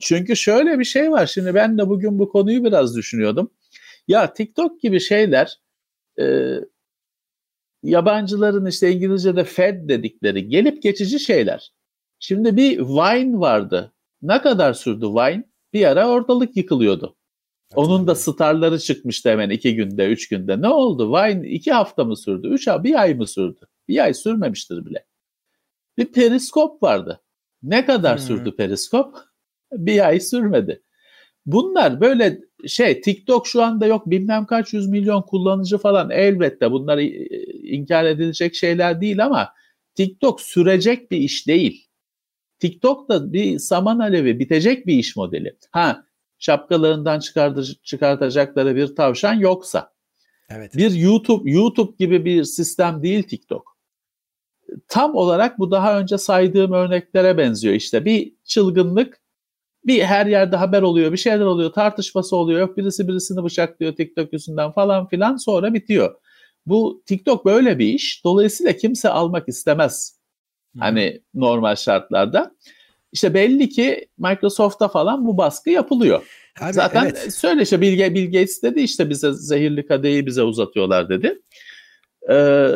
Çünkü 0.02 0.36
şöyle 0.36 0.80
bir 0.80 0.86
şey 0.86 1.12
var. 1.12 1.26
Şimdi 1.26 1.54
ben 1.54 1.78
de 1.78 1.90
bugün 1.90 2.20
bu 2.20 2.30
konuyu 2.30 2.64
biraz 2.64 2.96
düşünüyordum. 2.96 3.52
Ya 4.10 4.34
TikTok 4.34 4.82
gibi 4.82 5.00
şeyler 5.00 5.60
e, 6.20 6.56
yabancıların 7.84 8.66
işte 8.66 8.92
İngilizce'de 8.92 9.44
Fed 9.44 9.90
dedikleri 9.90 10.50
gelip 10.50 10.84
geçici 10.84 11.20
şeyler. 11.20 11.74
Şimdi 12.20 12.58
bir 12.58 12.80
Vine 12.80 13.40
vardı. 13.40 13.94
Ne 14.22 14.42
kadar 14.42 14.74
sürdü 14.74 15.06
Vine? 15.06 15.44
Bir 15.74 15.86
ara 15.86 16.10
ortalık 16.10 16.58
yıkılıyordu. 16.58 17.16
Onun 17.76 18.08
da 18.08 18.16
starları 18.16 18.80
çıkmıştı 18.80 19.30
hemen 19.30 19.50
iki 19.50 19.76
günde, 19.76 20.08
üç 20.08 20.30
günde. 20.30 20.62
Ne 20.62 20.68
oldu? 20.68 21.14
Vine 21.14 21.50
iki 21.50 21.72
hafta 21.72 22.04
mı 22.04 22.18
sürdü? 22.18 22.48
Üç 22.48 22.68
ay, 22.68 22.84
bir 22.84 23.02
ay 23.02 23.14
mı 23.14 23.28
sürdü? 23.28 23.68
Bir 23.88 24.04
ay 24.04 24.14
sürmemiştir 24.14 24.86
bile. 24.86 25.06
Bir 25.98 26.06
periskop 26.06 26.84
vardı. 26.84 27.22
Ne 27.64 27.86
kadar 27.86 28.18
hmm. 28.18 28.26
sürdü 28.26 28.56
periskop? 28.56 29.16
Bir 29.72 30.08
ay 30.08 30.20
sürmedi. 30.20 30.84
Bunlar 31.46 32.02
böyle 32.02 32.49
şey 32.68 33.02
TikTok 33.02 33.48
şu 33.48 33.64
anda 33.64 33.88
yok 33.88 34.10
bilmem 34.10 34.46
kaç 34.46 34.74
yüz 34.74 34.88
milyon 34.88 35.22
kullanıcı 35.22 35.78
falan 35.78 36.10
elbette 36.10 36.72
bunlar 36.72 36.98
e, 36.98 37.08
inkar 37.64 38.06
edilecek 38.06 38.56
şeyler 38.56 39.02
değil 39.02 39.26
ama 39.26 39.54
TikTok 39.96 40.42
sürecek 40.42 41.12
bir 41.12 41.18
iş 41.18 41.48
değil. 41.48 41.88
TikTok 42.60 43.10
da 43.10 43.34
bir 43.34 43.60
saman 43.60 44.00
alevi 44.00 44.40
bitecek 44.40 44.88
bir 44.88 44.94
iş 44.94 45.16
modeli. 45.16 45.58
Ha 45.72 46.06
şapkalığından 46.40 47.20
çıkartacakları 47.84 48.76
bir 48.76 48.96
tavşan 48.96 49.34
yoksa. 49.34 49.94
Evet. 50.50 50.78
Bir 50.78 50.92
YouTube 50.92 51.52
YouTube 51.52 51.92
gibi 52.00 52.26
bir 52.26 52.44
sistem 52.44 53.04
değil 53.04 53.24
TikTok. 53.24 53.78
Tam 54.88 55.16
olarak 55.16 55.60
bu 55.60 55.72
daha 55.72 56.00
önce 56.00 56.18
saydığım 56.18 56.72
örneklere 56.72 57.38
benziyor 57.38 57.74
işte. 57.74 58.06
Bir 58.06 58.34
çılgınlık 58.46 59.19
bir 59.90 60.04
her 60.04 60.26
yerde 60.26 60.56
haber 60.56 60.82
oluyor, 60.82 61.12
bir 61.12 61.18
şeyler 61.18 61.46
oluyor, 61.46 61.74
tartışması 61.74 62.36
oluyor. 62.36 62.60
Yok 62.60 62.78
birisi 62.78 63.08
birisini 63.08 63.44
bıçaklıyor 63.44 63.96
TikTok 63.96 64.34
yüzünden 64.34 64.72
falan 64.72 65.08
filan 65.08 65.36
sonra 65.36 65.74
bitiyor. 65.74 66.16
Bu 66.66 67.04
TikTok 67.06 67.46
böyle 67.46 67.80
bir 67.80 67.88
iş. 67.88 68.24
Dolayısıyla 68.24 68.74
kimse 68.74 69.10
almak 69.10 69.50
istemez. 69.50 70.20
Hani 70.80 71.22
normal 71.34 71.76
şartlarda. 71.76 72.56
İşte 73.12 73.34
belli 73.34 73.70
ki 73.70 74.08
Microsoft'ta 74.18 74.88
falan 74.88 75.28
bu 75.28 75.38
baskı 75.38 75.70
yapılıyor. 75.70 76.28
Abi, 76.62 76.74
Zaten 76.74 77.04
evet. 77.04 77.34
söyle 77.34 77.62
işte 77.62 77.82
Bill, 77.82 78.14
Bill 78.14 78.26
Gates 78.26 78.64
dedi 78.64 78.82
işte 78.82 79.10
bize 79.10 79.34
zehirli 79.34 79.86
kadeyi 79.88 80.26
bize 80.26 80.44
uzatıyorlar 80.44 81.10
dedi. 81.10 81.42
Ee, 82.30 82.68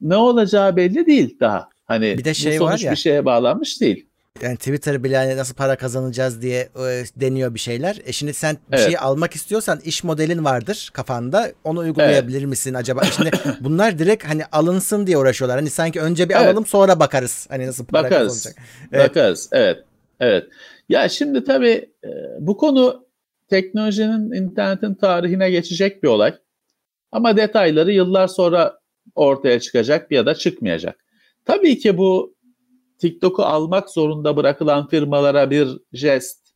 ne 0.00 0.16
olacağı 0.16 0.76
belli 0.76 1.06
değil 1.06 1.40
daha. 1.40 1.68
Hani 1.84 2.18
bir 2.18 2.24
de 2.24 2.34
şey 2.34 2.52
bu 2.52 2.58
sonuç 2.58 2.72
var 2.72 2.78
ya, 2.78 2.92
bir 2.92 2.96
şeye 2.96 3.24
bağlanmış 3.24 3.80
değil 3.80 4.09
yani 4.42 4.56
Twitter 4.56 5.04
bile 5.04 5.16
hani 5.16 5.36
nasıl 5.36 5.54
para 5.54 5.76
kazanacağız 5.76 6.42
diye 6.42 6.60
e, 6.60 7.04
deniyor 7.16 7.54
bir 7.54 7.58
şeyler. 7.58 7.98
E 8.04 8.12
şimdi 8.12 8.34
sen 8.34 8.56
bir 8.70 8.76
evet. 8.76 8.84
şeyi 8.84 8.98
almak 8.98 9.34
istiyorsan 9.34 9.80
iş 9.84 10.04
modelin 10.04 10.44
vardır 10.44 10.90
kafanda. 10.92 11.52
Onu 11.64 11.78
uygulayabilir 11.78 12.38
evet. 12.38 12.48
misin 12.48 12.74
acaba? 12.74 13.02
Şimdi 13.04 13.30
bunlar 13.60 13.98
direkt 13.98 14.24
hani 14.24 14.44
alınsın 14.52 15.06
diye 15.06 15.18
uğraşıyorlar. 15.18 15.58
Hani 15.58 15.70
sanki 15.70 16.00
önce 16.00 16.28
bir 16.28 16.34
evet. 16.34 16.46
alalım 16.46 16.66
sonra 16.66 17.00
bakarız. 17.00 17.46
Hani 17.50 17.66
nasıl 17.66 17.84
para 17.84 18.04
bakarız. 18.04 18.44
kazanacak. 18.44 18.64
Evet. 18.92 19.10
Bakarız. 19.10 19.48
Evet. 19.52 19.78
Evet. 20.20 20.44
Ya 20.88 21.08
şimdi 21.08 21.44
tabii 21.44 21.90
e, 22.04 22.10
bu 22.38 22.56
konu 22.56 23.06
teknolojinin 23.48 24.32
internetin 24.32 24.94
tarihine 24.94 25.50
geçecek 25.50 26.02
bir 26.02 26.08
olay. 26.08 26.34
Ama 27.12 27.36
detayları 27.36 27.92
yıllar 27.92 28.28
sonra 28.28 28.78
ortaya 29.14 29.60
çıkacak 29.60 30.12
ya 30.12 30.26
da 30.26 30.34
çıkmayacak. 30.34 30.96
Tabii 31.44 31.78
ki 31.78 31.98
bu 31.98 32.34
TikTok'u 33.00 33.42
almak 33.42 33.90
zorunda 33.90 34.36
bırakılan 34.36 34.88
firmalara 34.88 35.50
bir 35.50 35.68
jest, 35.92 36.54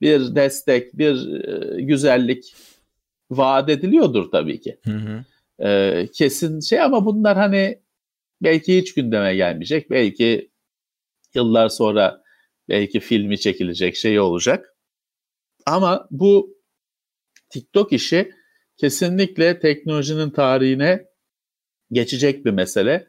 bir 0.00 0.34
destek, 0.34 0.98
bir 0.98 1.44
e, 1.44 1.82
güzellik 1.82 2.54
vaat 3.30 3.70
ediliyordur 3.70 4.30
tabii 4.30 4.60
ki. 4.60 4.78
Hı 4.84 4.90
hı. 4.90 5.24
E, 5.68 6.08
kesin 6.14 6.60
şey 6.60 6.80
ama 6.80 7.06
bunlar 7.06 7.36
hani 7.36 7.82
belki 8.42 8.78
hiç 8.78 8.94
gündeme 8.94 9.36
gelmeyecek. 9.36 9.90
Belki 9.90 10.50
yıllar 11.34 11.68
sonra 11.68 12.22
belki 12.68 13.00
filmi 13.00 13.38
çekilecek 13.40 13.96
şey 13.96 14.20
olacak. 14.20 14.76
Ama 15.66 16.08
bu 16.10 16.58
TikTok 17.50 17.92
işi 17.92 18.32
kesinlikle 18.76 19.60
teknolojinin 19.60 20.30
tarihine 20.30 21.04
geçecek 21.92 22.44
bir 22.44 22.50
mesele. 22.50 23.08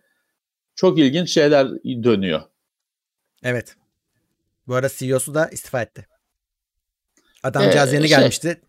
Çok 0.75 0.99
ilginç 0.99 1.30
şeyler 1.30 1.67
dönüyor. 1.84 2.41
Evet. 3.46 3.76
Bu 4.68 4.76
arada 4.76 4.90
CEO'su 4.98 5.34
da 5.34 5.48
istifa 5.48 5.82
etti. 5.82 6.08
Adamcağız 7.44 7.94
ee, 7.94 7.96
yeni 7.96 8.08
şey, 8.08 8.18
gelmişti. 8.18 8.62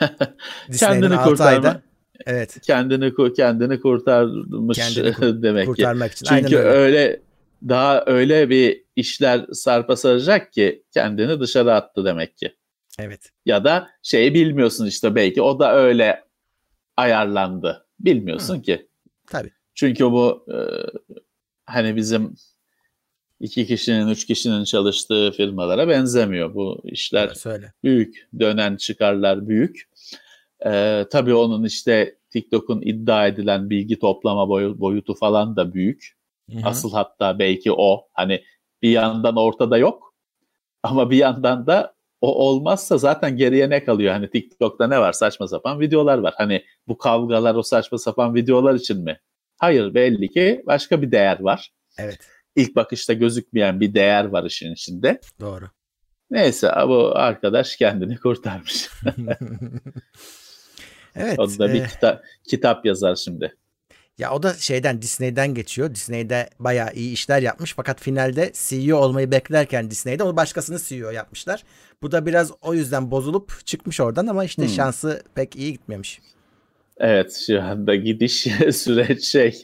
kendini 0.78 1.16
kurtarma. 1.16 1.68
Ayda. 1.68 1.82
Evet. 2.26 2.60
Kendini 2.62 3.14
kendini 3.36 3.80
kurtarmış 3.80 4.78
kendini 4.78 5.12
kur- 5.12 5.42
demek 5.42 5.66
kurtarmak 5.66 6.10
ki. 6.10 6.14
için. 6.14 6.36
Çünkü 6.36 6.56
öyle. 6.56 6.78
öyle 6.78 7.20
daha 7.68 8.04
öyle 8.06 8.50
bir 8.50 8.84
işler 8.96 9.46
sarpa 9.52 9.96
saracak 9.96 10.52
ki 10.52 10.84
kendini 10.90 11.40
dışarı 11.40 11.74
attı 11.74 12.04
demek 12.04 12.38
ki. 12.38 12.56
Evet. 12.98 13.30
Ya 13.46 13.64
da 13.64 13.90
şeyi 14.02 14.34
bilmiyorsun 14.34 14.86
işte 14.86 15.14
belki 15.14 15.42
o 15.42 15.58
da 15.58 15.76
öyle 15.76 16.24
ayarlandı. 16.96 17.86
Bilmiyorsun 18.00 18.58
Hı. 18.58 18.62
ki. 18.62 18.88
Tabii. 19.26 19.50
Çünkü 19.74 20.04
bu 20.04 20.46
e, 20.48 20.58
hani 21.66 21.96
bizim 21.96 22.34
iki 23.44 23.66
kişinin, 23.66 24.08
üç 24.08 24.26
kişinin 24.26 24.64
çalıştığı 24.64 25.30
firmalara 25.30 25.88
benzemiyor. 25.88 26.54
Bu 26.54 26.80
işler 26.84 27.28
Söyle. 27.28 27.72
büyük, 27.82 28.28
dönen 28.40 28.76
çıkarlar 28.76 29.48
büyük. 29.48 29.82
Ee, 30.66 31.04
tabii 31.10 31.34
onun 31.34 31.64
işte 31.64 32.18
TikTok'un 32.30 32.80
iddia 32.80 33.26
edilen 33.26 33.70
bilgi 33.70 33.98
toplama 33.98 34.48
boy- 34.48 34.78
boyutu 34.78 35.14
falan 35.14 35.56
da 35.56 35.74
büyük. 35.74 36.16
Hı-hı. 36.50 36.60
Asıl 36.64 36.92
hatta 36.92 37.38
belki 37.38 37.72
o 37.72 38.08
hani 38.12 38.44
bir 38.82 38.90
yandan 38.90 39.36
ortada 39.36 39.78
yok 39.78 40.14
ama 40.82 41.10
bir 41.10 41.16
yandan 41.16 41.66
da 41.66 41.94
o 42.20 42.34
olmazsa 42.48 42.98
zaten 42.98 43.36
geriye 43.36 43.70
ne 43.70 43.84
kalıyor? 43.84 44.12
Hani 44.12 44.30
TikTok'ta 44.30 44.86
ne 44.86 44.98
var? 44.98 45.12
Saçma 45.12 45.48
sapan 45.48 45.80
videolar 45.80 46.18
var. 46.18 46.34
Hani 46.36 46.64
bu 46.88 46.98
kavgalar 46.98 47.54
o 47.54 47.62
saçma 47.62 47.98
sapan 47.98 48.34
videolar 48.34 48.74
için 48.74 49.04
mi? 49.04 49.20
Hayır 49.58 49.94
belli 49.94 50.30
ki 50.30 50.62
başka 50.66 51.02
bir 51.02 51.10
değer 51.10 51.40
var. 51.40 51.72
Evet. 51.98 52.33
İlk 52.56 52.76
bakışta 52.76 53.12
gözükmeyen 53.12 53.80
bir 53.80 53.94
değer 53.94 54.24
var 54.24 54.44
işin 54.44 54.72
içinde. 54.72 55.20
Doğru. 55.40 55.64
Neyse 56.30 56.70
bu 56.86 57.12
arkadaş 57.16 57.76
kendini 57.76 58.18
kurtarmış. 58.18 58.88
evet. 61.16 61.38
o 61.38 61.48
da 61.58 61.72
bir 61.72 61.80
e, 61.80 61.84
kita- 61.84 62.22
kitap 62.50 62.86
yazar 62.86 63.16
şimdi. 63.16 63.56
Ya 64.18 64.32
o 64.32 64.42
da 64.42 64.54
şeyden 64.54 65.02
Disney'den 65.02 65.54
geçiyor. 65.54 65.94
Disney'de 65.94 66.50
bayağı 66.58 66.92
iyi 66.94 67.12
işler 67.12 67.42
yapmış 67.42 67.74
fakat 67.76 68.00
finalde 68.00 68.52
CEO 68.54 68.98
olmayı 68.98 69.30
beklerken 69.30 69.90
Disney'de 69.90 70.22
onu 70.22 70.36
başkasını 70.36 70.78
CEO 70.78 71.10
yapmışlar. 71.10 71.64
Bu 72.02 72.12
da 72.12 72.26
biraz 72.26 72.52
o 72.62 72.74
yüzden 72.74 73.10
bozulup 73.10 73.66
çıkmış 73.66 74.00
oradan 74.00 74.26
ama 74.26 74.44
işte 74.44 74.62
Hmm. 74.62 74.68
şansı 74.68 75.22
pek 75.34 75.56
iyi 75.56 75.72
gitmemiş. 75.72 76.20
Evet 76.98 77.44
şu 77.46 77.62
anda 77.62 77.94
gidiş 77.94 78.32
süreç 78.72 79.24
şey 79.24 79.60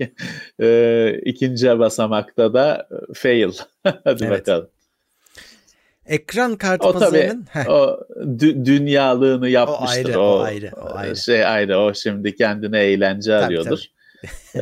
e, 0.61 1.21
ikinci 1.25 1.79
basamakta 1.79 2.55
da 2.55 2.89
e, 3.11 3.15
fail. 3.15 3.53
Hadi 4.05 4.25
Evet. 4.25 4.31
bakalım. 4.31 4.69
Ekran 6.07 6.57
kartı 6.57 6.87
O 6.89 6.93
tabii 6.93 7.01
pazarının 7.05 7.47
Heh, 7.51 7.67
o 7.69 8.01
dü- 8.17 8.65
dünyalığını 8.65 9.49
yapmıştır. 9.49 10.09
ayrı, 10.09 10.21
o 10.21 10.39
ayrı, 10.41 10.71
o 10.77 10.95
ayrı. 10.95 11.17
Şey 11.17 11.45
ayrı. 11.47 11.79
O 11.79 11.95
şimdi 11.95 12.35
kendine 12.35 12.79
eğlence 12.81 13.31
Tabii, 13.31 13.45
arıyordur. 13.45 13.81
Ee, 14.55 14.61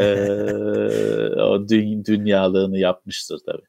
o 1.42 1.57
dü- 1.57 2.04
dünyalığını 2.04 2.78
yapmıştır 2.78 3.38
tabii. 3.46 3.62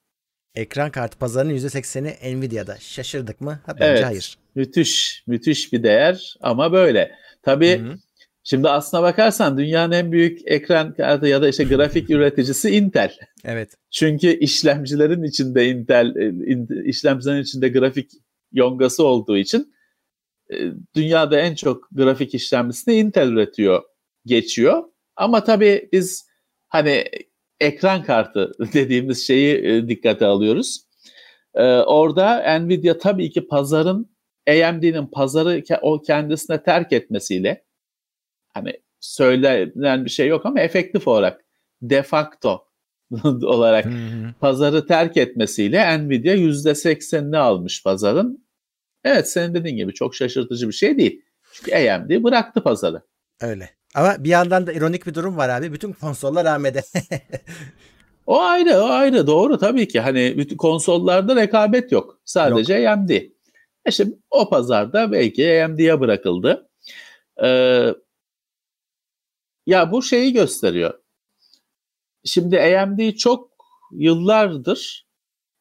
ekran 0.55 0.91
kartı 0.91 1.17
pazarının 1.17 1.53
%80'i 1.53 2.39
Nvidia'da. 2.39 2.77
Şaşırdık 2.79 3.41
mı? 3.41 3.59
Ha, 3.65 3.73
bence 3.79 3.85
Evet. 3.85 4.05
hayır. 4.05 4.38
Müthiş, 4.55 5.23
müthiş 5.27 5.73
bir 5.73 5.83
değer 5.83 6.35
ama 6.41 6.71
böyle. 6.71 7.12
Tabii 7.43 7.79
Hı 7.79 7.83
hı. 7.85 7.95
Şimdi 8.43 8.69
aslına 8.69 9.04
bakarsan 9.04 9.58
dünyanın 9.58 9.91
en 9.91 10.12
büyük 10.12 10.39
ekran 10.45 10.93
kartı 10.93 11.28
ya 11.28 11.41
da 11.41 11.49
işte 11.49 11.63
grafik 11.63 12.10
üreticisi 12.10 12.69
Intel. 12.69 13.17
Evet. 13.45 13.73
Çünkü 13.91 14.28
işlemcilerin 14.39 15.23
içinde 15.23 15.69
Intel, 15.69 16.15
e, 16.15 16.25
in- 16.28 16.84
işlemcilerin 16.86 17.41
içinde 17.41 17.69
grafik 17.69 18.12
yongası 18.52 19.04
olduğu 19.06 19.38
için 19.38 19.73
e, 20.54 20.58
dünyada 20.95 21.39
en 21.39 21.56
çok 21.56 21.88
grafik 21.91 22.34
işlemcisini 22.34 22.95
Intel 22.95 23.28
üretiyor, 23.28 23.84
geçiyor. 24.25 24.84
Ama 25.15 25.43
tabii 25.43 25.89
biz 25.93 26.30
hani 26.67 27.06
ekran 27.60 28.04
kartı 28.04 28.52
dediğimiz 28.73 29.28
şeyi 29.28 29.56
e, 29.56 29.88
dikkate 29.88 30.25
alıyoruz. 30.25 30.89
Orada 31.86 32.60
Nvidia 32.60 32.97
tabii 32.97 33.30
ki 33.32 33.47
pazarın 33.47 34.10
AMD'nin 34.49 35.08
pazarı 35.08 35.63
o 35.82 36.02
kendisine 36.02 36.63
terk 36.63 36.93
etmesiyle 36.93 37.63
hani 38.59 38.73
söylenen 38.99 40.05
bir 40.05 40.09
şey 40.09 40.27
yok 40.27 40.45
ama 40.45 40.59
efektif 40.59 41.07
olarak 41.07 41.45
de 41.81 42.03
facto 42.03 42.65
olarak 43.23 43.85
Hı 43.85 43.89
hı. 43.89 44.33
pazarı 44.39 44.87
terk 44.87 45.17
etmesiyle 45.17 45.97
Nvidia 45.97 46.35
%80'ini 46.35 47.37
almış 47.37 47.83
pazarın. 47.83 48.45
Evet 49.03 49.29
senin 49.29 49.53
dediğin 49.53 49.77
gibi 49.77 49.93
çok 49.93 50.15
şaşırtıcı 50.15 50.67
bir 50.67 50.73
şey 50.73 50.97
değil. 50.97 51.21
Çünkü 51.53 51.75
AMD 51.75 52.23
bıraktı 52.23 52.63
pazarı. 52.63 53.01
Öyle. 53.41 53.69
Ama 53.95 54.15
bir 54.19 54.29
yandan 54.29 54.67
da 54.67 54.73
ironik 54.73 55.07
bir 55.07 55.13
durum 55.13 55.37
var 55.37 55.49
abi. 55.49 55.73
Bütün 55.73 55.93
konsollar 55.93 56.45
AMD. 56.45 56.65
O 58.29 58.41
ayrı, 58.41 58.77
o 58.77 58.85
ayrı. 58.85 59.27
Doğru 59.27 59.57
tabii 59.57 59.87
ki. 59.87 59.99
Hani 59.99 60.37
bütün 60.37 60.57
konsollarda 60.57 61.35
rekabet 61.35 61.91
yok. 61.91 62.21
Sadece 62.25 62.89
AMD. 62.89 63.09
E 63.85 63.91
şimdi 63.91 64.17
o 64.29 64.49
pazarda 64.49 65.11
belki 65.11 65.63
AMD'ye 65.63 65.99
bırakıldı. 65.99 66.69
Ee, 67.43 67.93
ya 69.69 69.91
bu 69.91 70.01
şeyi 70.03 70.34
gösteriyor. 70.34 70.93
Şimdi 72.25 72.62
AMD 72.62 73.12
çok 73.12 73.51
yıllardır 73.91 75.08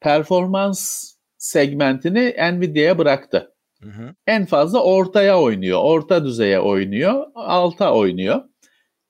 performans 0.01 1.12
segmentini 1.38 2.35
Nvidia'ya 2.53 2.99
bıraktı. 2.99 3.55
Hı 3.83 3.88
hı. 3.88 4.14
en 4.27 4.47
fazla 4.47 4.83
ortaya 4.83 5.40
oynuyor, 5.40 5.81
orta 5.83 6.25
düzeye 6.25 6.61
oynuyor, 6.61 7.27
alta 7.35 7.94
oynuyor. 7.94 8.42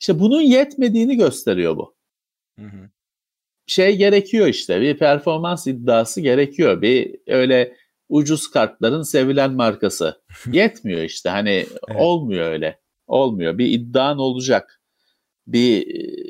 İşte 0.01 0.21
bunun 0.21 0.41
yetmediğini 0.41 1.17
gösteriyor 1.17 1.77
bu. 1.77 1.97
Hı 2.59 2.65
hı. 2.65 2.91
Şey 3.67 3.97
gerekiyor 3.97 4.47
işte, 4.47 4.81
bir 4.81 4.99
performans 4.99 5.67
iddiası 5.67 6.21
gerekiyor. 6.21 6.83
Bir 6.83 7.17
öyle 7.27 7.77
ucuz 8.09 8.51
kartların 8.51 9.03
sevilen 9.03 9.53
markası. 9.53 10.23
Yetmiyor 10.53 11.01
işte 11.01 11.31
hani 11.31 11.51
Evet. 11.51 12.01
olmuyor 12.01 12.47
öyle. 12.53 12.81
Olmuyor. 13.07 13.59
Bir 13.59 13.67
iddian 13.67 14.19
olacak. 14.19 14.78
Bir 15.49 15.87
e, 15.87 16.29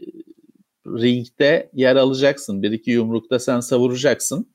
ringde 0.86 1.70
yer 1.72 1.96
alacaksın. 1.96 2.62
Bir 2.62 2.72
iki 2.72 2.90
yumrukta 2.90 3.38
sen 3.38 3.60
savuracaksın. 3.60 4.54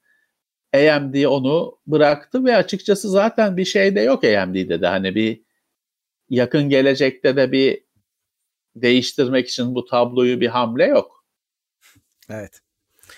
AMD 0.74 1.24
onu 1.24 1.80
bıraktı 1.88 2.46
ve 2.46 2.56
açıkçası 2.56 3.10
zaten 3.10 3.58
bir 3.58 3.66
şey 3.66 3.96
de 3.96 4.02
yok 4.02 4.24
AMD'de 4.24 4.82
de 4.82 4.88
hani 4.88 5.16
bir 5.16 5.42
yakın 6.30 6.70
gelecekte 6.70 7.36
de 7.36 7.52
bir 7.52 7.84
değiştirmek 8.76 9.50
için 9.50 9.76
bu 9.76 9.86
tabloyu 9.86 10.42
bir 10.42 10.48
hamle 10.48 10.86
yok. 10.86 11.26
Evet. 12.30 12.62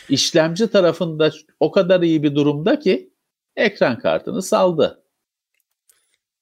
İşlemci 0.09 0.67
tarafında 0.67 1.31
o 1.59 1.71
kadar 1.71 2.01
iyi 2.01 2.23
bir 2.23 2.35
durumda 2.35 2.79
ki 2.79 3.13
ekran 3.55 3.99
kartını 3.99 4.41
saldı. 4.41 5.03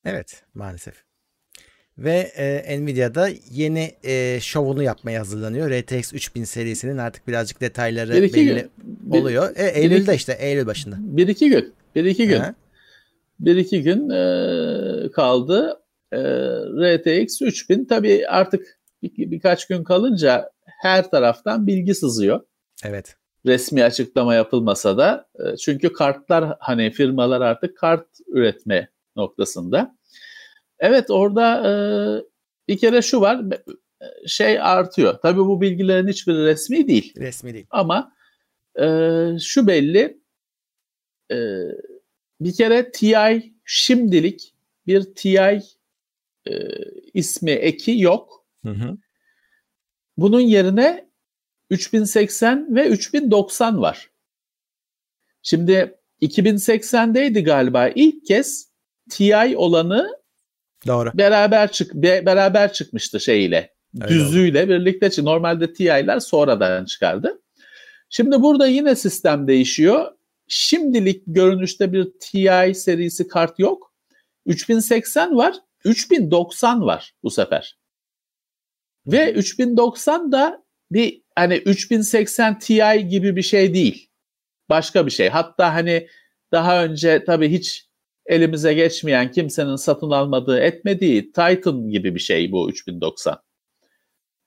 Evet 0.06 0.44
maalesef. 0.54 1.04
Ve 1.98 2.32
e, 2.38 2.80
Nvidia'da 2.80 3.30
yeni 3.52 3.92
e, 4.04 4.40
şovunu 4.42 4.84
yapmaya 4.84 5.20
hazırlanıyor. 5.20 5.72
RTX 5.72 6.14
3000 6.14 6.44
serisinin 6.44 6.98
artık 6.98 7.28
birazcık 7.28 7.62
detayları 7.62 8.14
Bir 8.14 8.34
belli 8.34 8.46
gün. 8.46 8.72
Bir, 8.84 9.22
oluyor. 9.22 9.56
E, 9.56 9.68
Eylül'de 9.68 10.16
işte 10.16 10.38
Eylül 10.40 10.66
başında. 10.66 10.96
bir 11.00 11.28
iki 11.28 11.50
gün. 11.50 11.74
Bir 11.96 12.06
iki 12.06 12.28
gün. 12.28 12.40
Ha? 12.40 12.56
Bir 13.40 13.56
iki 13.56 13.84
gün 13.84 14.10
e, 14.10 15.12
kaldı. 15.12 15.82
E, 16.12 16.18
RTX 16.98 17.42
3000 17.42 17.86
tabii 17.86 18.28
artık 18.28 18.80
bir, 19.04 19.32
birkaç 19.32 19.68
gün 19.68 19.84
kalınca 19.84 20.52
her 20.82 21.10
taraftan 21.10 21.68
bilgi 21.68 21.96
sızıyor. 21.96 22.42
Evet. 22.86 23.16
resmi 23.46 23.84
açıklama 23.84 24.36
yapılmasa 24.36 24.98
da 24.98 25.28
e, 25.36 25.58
çünkü 25.58 25.94
kartlar 25.94 26.56
hani 26.60 26.92
firmalar 26.92 27.42
artık 27.42 27.78
kart 27.78 28.08
üretme 28.28 28.90
noktasında. 29.16 29.96
Evet 30.84 31.10
orada 31.10 31.70
e, 31.70 31.74
bir 32.68 32.78
kere 32.78 33.02
şu 33.02 33.22
var 33.22 33.42
şey 34.28 34.62
artıyor. 34.62 35.20
Tabii 35.22 35.40
bu 35.40 35.62
bilgilerin 35.62 36.08
hiçbiri 36.08 36.46
resmi 36.46 36.88
değil 36.88 37.14
Resmi 37.18 37.54
değil. 37.54 37.66
ama 37.70 38.14
e, 38.80 38.86
şu 39.40 39.68
belli 39.68 40.22
e, 41.32 41.38
bir 42.42 42.54
kere 42.54 42.92
TI 42.92 43.54
şimdilik 43.66 44.54
bir 44.88 45.14
TI 45.16 45.62
e, 46.48 46.54
ismi 47.14 47.52
eki 47.52 48.00
yok. 48.00 48.46
Hı 48.66 48.72
hı. 48.72 48.98
Bunun 50.18 50.40
yerine 50.40 51.10
3080 51.70 52.76
ve 52.76 52.88
3090 52.88 53.82
var. 53.82 54.12
Şimdi 55.42 56.00
2080'deydi 56.22 57.44
galiba 57.44 57.88
ilk 57.88 58.26
kez 58.26 58.70
TI 59.10 59.58
olanı 59.58 60.23
Doğru. 60.88 61.12
beraber 61.14 61.72
çık 61.72 61.94
be- 61.94 62.26
beraber 62.26 62.74
çıkmıştı. 62.74 63.20
Öyle 63.32 63.74
düzüyle 64.08 64.70
birlikte 64.70 65.12
çık. 65.12 65.24
Normalde 65.24 65.74
TI'ler 65.74 66.20
sonradan 66.20 66.86
çıkardı. 66.86 67.42
Şimdi 68.10 68.42
burada 68.42 68.68
yine 68.68 68.96
sistem 68.96 69.48
değişiyor. 69.48 70.12
Şimdilik 70.48 71.24
görünüşte 71.28 71.94
bir 71.94 72.12
TI 72.20 72.76
serisi 72.76 73.28
kart 73.28 73.60
yok. 73.60 73.94
3080 74.46 75.38
var, 75.38 75.56
3090 75.86 76.82
var 76.82 77.14
bu 77.24 77.32
sefer. 77.32 77.78
Ve 79.08 79.34
3090 79.34 80.32
da 80.32 80.64
bir 80.92 81.22
hani 81.36 81.56
3080 81.56 82.60
Ti 82.60 83.08
gibi 83.10 83.36
bir 83.36 83.42
şey 83.42 83.74
değil. 83.74 84.10
Başka 84.70 85.06
bir 85.06 85.12
şey. 85.12 85.30
Hatta 85.30 85.74
hani 85.74 86.08
daha 86.52 86.84
önce 86.84 87.24
tabii 87.26 87.50
hiç 87.50 87.88
elimize 88.26 88.74
geçmeyen 88.74 89.32
kimsenin 89.32 89.76
satın 89.76 90.10
almadığı 90.12 90.60
etmediği 90.60 91.26
Titan 91.32 91.90
gibi 91.90 92.16
bir 92.16 92.20
şey 92.20 92.52
bu 92.52 92.70
3090. 92.70 93.38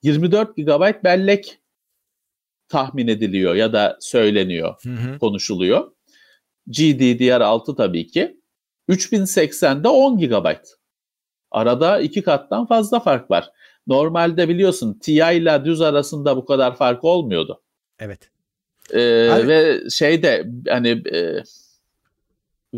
24 0.02 0.56
GB 0.56 1.04
bellek 1.04 1.58
tahmin 2.68 3.08
ediliyor 3.08 3.54
ya 3.54 3.72
da 3.72 3.96
söyleniyor, 4.00 4.74
Hı 4.82 4.90
hı. 4.90 5.18
konuşuluyor. 5.18 5.92
GDDR6 6.68 7.76
tabii 7.76 8.06
ki. 8.06 8.40
3080'de 8.88 9.88
10 9.88 10.18
GB. 10.18 10.46
Arada 11.50 12.00
iki 12.00 12.22
kattan 12.22 12.66
fazla 12.66 13.00
fark 13.00 13.30
var. 13.30 13.50
Normalde 13.86 14.48
biliyorsun 14.48 14.98
TI 15.02 15.12
ile 15.12 15.64
düz 15.64 15.80
arasında 15.80 16.36
bu 16.36 16.44
kadar 16.44 16.76
fark 16.76 17.04
olmuyordu. 17.04 17.62
Evet. 17.98 18.30
Ee, 18.92 19.28
Abi- 19.30 19.48
ve 19.48 19.80
şey 19.90 20.22
de 20.22 20.46
hani 20.68 20.88
e, 20.88 21.42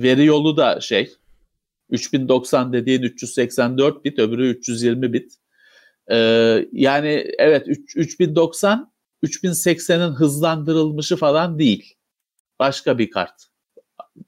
veri 0.03 0.25
yolu 0.25 0.57
da 0.57 0.81
şey 0.81 1.13
3090 1.91 2.73
dediğin 2.73 3.03
384 3.03 4.05
bit, 4.05 4.19
öbürü 4.19 4.51
320 4.51 5.13
bit. 5.13 5.35
Ee, 6.11 6.67
yani 6.73 7.27
evet 7.39 7.69
3, 7.69 7.97
3090 7.97 8.93
3080'in 9.23 10.13
hızlandırılmışı 10.13 11.17
falan 11.17 11.59
değil. 11.59 11.95
Başka 12.59 12.99
bir 12.99 13.11
kart. 13.11 13.35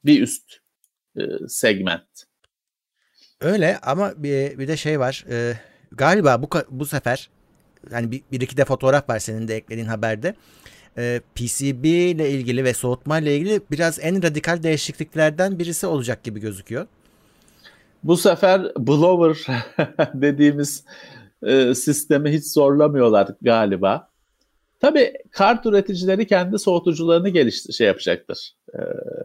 Bir 0.05 0.23
üst 0.23 0.53
e, 1.17 1.23
segment. 1.49 2.25
Öyle 3.41 3.79
ama 3.79 4.23
bir, 4.23 4.59
bir 4.59 4.69
de 4.69 4.77
şey 4.77 5.01
var. 5.01 5.25
E, 5.31 5.61
galiba 5.93 6.43
bu 6.43 6.49
bu 6.71 6.87
sefer 6.87 7.31
yani 7.91 8.11
bir, 8.11 8.23
bir 8.33 8.41
iki 8.41 8.57
de 8.57 8.65
fotoğraf 8.65 9.09
var 9.09 9.19
senin 9.19 9.49
de 9.49 9.57
eklediğin 9.57 9.87
haberde. 9.87 10.35
E, 10.99 11.21
PCB 11.35 11.85
ile 11.85 12.31
ilgili 12.31 12.65
ve 12.65 12.75
soğutma 12.75 13.19
ile 13.19 13.37
ilgili 13.37 13.61
biraz 13.71 13.99
en 14.03 14.23
radikal 14.23 14.63
değişikliklerden 14.63 15.59
birisi 15.59 15.87
olacak 15.87 16.25
gibi 16.25 16.41
gözüküyor. 16.41 16.87
Bu 18.03 18.17
sefer 18.17 18.73
blower 18.79 19.57
dediğimiz 20.15 20.85
e, 21.43 21.75
sistemi 21.75 22.33
hiç 22.33 22.47
zorlamıyorlar 22.47 23.29
galiba. 23.43 24.11
Tabii 24.81 25.13
kart 25.31 25.67
üreticileri 25.67 26.27
kendi 26.27 26.59
soğutucularını 26.59 27.29
geliştir 27.29 27.73
şey 27.73 27.87
yapacaktır. 27.87 28.55
E, 28.75 28.79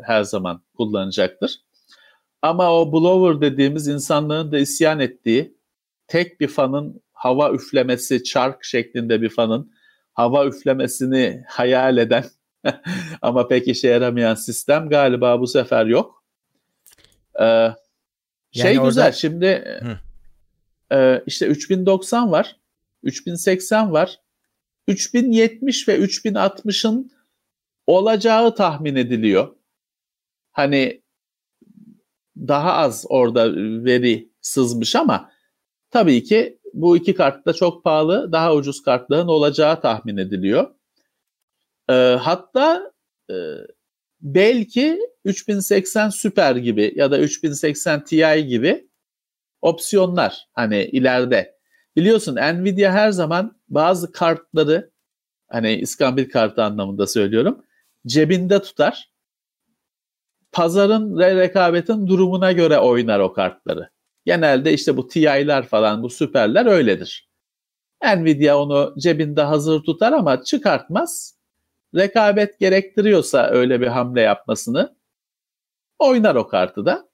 her 0.04 0.24
zaman 0.24 0.62
kullanacaktır. 0.78 1.62
Ama 2.42 2.74
o 2.74 2.94
blower 2.94 3.52
dediğimiz 3.52 3.88
insanların 3.88 4.52
da 4.52 4.58
isyan 4.60 5.00
ettiği 5.00 5.56
tek 6.08 6.40
bir 6.40 6.48
fanın 6.48 7.02
hava 7.14 7.52
üflemesi, 7.52 8.24
çark 8.24 8.64
şeklinde 8.64 9.22
bir 9.22 9.30
fanın 9.30 9.72
hava 10.16 10.46
üflemesini 10.46 11.44
hayal 11.48 11.98
eden 11.98 12.26
ama 13.22 13.48
pek 13.48 13.68
işe 13.68 13.88
yaramayan 13.88 14.36
sistem 14.36 14.90
galiba 14.90 15.40
bu 15.42 15.48
sefer 15.48 15.86
yok. 15.86 16.24
Ee, 17.42 17.70
şey 18.52 18.74
yani 18.76 18.88
güzel 18.88 19.04
orada... 19.04 19.12
şimdi 19.12 19.80
e, 20.92 21.24
işte 21.26 21.48
3090 21.48 22.32
var, 22.32 22.56
3080 23.04 23.92
var, 23.92 24.20
3070 24.88 25.88
ve 25.88 26.00
3060'ın 26.00 27.12
olacağı 27.88 28.56
tahmin 28.56 28.96
ediliyor. 28.96 29.56
Hani 30.52 31.02
daha 32.38 32.74
az 32.74 33.06
orada 33.10 33.56
veri 33.86 34.30
sızmış 34.42 34.96
ama 34.96 35.32
tabii 35.90 36.24
ki 36.24 36.55
bu 36.76 36.98
iki 36.98 37.16
kart 37.16 37.46
da 37.46 37.54
çok 37.54 37.84
pahalı, 37.84 38.32
daha 38.32 38.56
ucuz 38.56 38.84
kartların 38.84 39.28
olacağı 39.28 39.82
tahmin 39.82 40.18
ediliyor. 40.18 40.68
E, 41.90 41.94
hatta 41.94 42.92
e, 43.30 43.36
belki 44.22 45.00
3080 45.26 46.10
Super 46.10 46.56
gibi 46.56 46.94
ya 46.96 47.12
da 47.12 47.20
3080 47.20 48.04
Ti 48.04 48.46
gibi 48.48 48.88
opsiyonlar 49.62 50.48
hani 50.54 50.84
ileride. 50.84 51.56
Biliyorsun 51.96 52.36
Nvidia 52.36 52.92
her 52.92 53.12
zaman 53.12 53.60
bazı 53.70 54.12
kartları 54.12 54.92
hani 55.48 55.74
iskambil 55.76 56.30
kartı 56.30 56.64
anlamında 56.64 57.08
söylüyorum 57.08 57.66
cebinde 58.08 58.62
tutar 58.62 59.12
pazarın 60.52 61.18
ve 61.18 61.36
rekabetin 61.36 62.08
durumuna 62.08 62.52
göre 62.52 62.80
oynar 62.80 63.20
o 63.20 63.34
kartları. 63.34 63.90
Genelde 64.26 64.74
işte 64.74 64.98
bu 64.98 65.08
TI'ler 65.08 65.66
falan 65.68 66.04
bu 66.04 66.10
süperler 66.10 66.66
öyledir. 66.66 67.30
Nvidia 68.04 68.58
onu 68.58 68.96
cebinde 69.00 69.42
hazır 69.42 69.84
tutar 69.84 70.12
ama 70.12 70.44
çıkartmaz. 70.44 71.36
Rekabet 71.96 72.60
gerektiriyorsa 72.60 73.48
öyle 73.48 73.82
bir 73.82 73.88
hamle 73.88 74.22
yapmasını 74.22 74.96
oynar 76.00 76.36
o 76.36 76.48
kartı 76.48 76.86
da. 76.86 77.10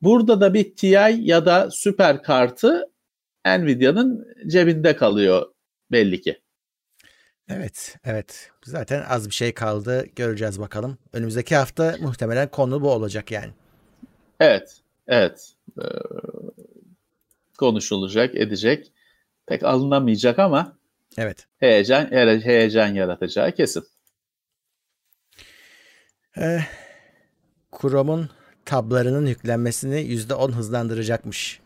Burada 0.00 0.40
da 0.40 0.54
bir 0.54 0.76
TI 0.76 1.16
ya 1.18 1.46
da 1.46 1.70
süper 1.70 2.22
kartı 2.22 2.90
Nvidia'nın 3.46 4.26
cebinde 4.46 4.96
kalıyor 4.96 5.54
belli 5.92 6.20
ki. 6.20 6.42
Evet, 7.48 7.96
evet. 8.04 8.50
Zaten 8.64 9.04
az 9.08 9.28
bir 9.28 9.34
şey 9.34 9.54
kaldı. 9.54 10.06
Göreceğiz 10.16 10.60
bakalım. 10.60 10.98
Önümüzdeki 11.12 11.56
hafta 11.56 11.96
muhtemelen 12.00 12.50
konu 12.50 12.82
bu 12.82 12.90
olacak 12.90 13.30
yani. 13.30 13.50
Evet, 14.40 14.79
evet. 15.10 15.52
Ee, 15.78 15.84
konuşulacak, 17.58 18.34
edecek. 18.34 18.92
Pek 19.46 19.62
alınamayacak 19.62 20.38
ama 20.38 20.78
evet. 21.18 21.46
heyecan 21.58 22.10
heyecan 22.40 22.94
yaratacağı 22.94 23.52
kesin. 23.52 23.84
Ee, 26.38 26.60
Chrome'un 27.80 28.30
tablarının 28.64 29.26
yüklenmesini 29.26 30.00
%10 30.00 30.52
hızlandıracakmış 30.52 31.60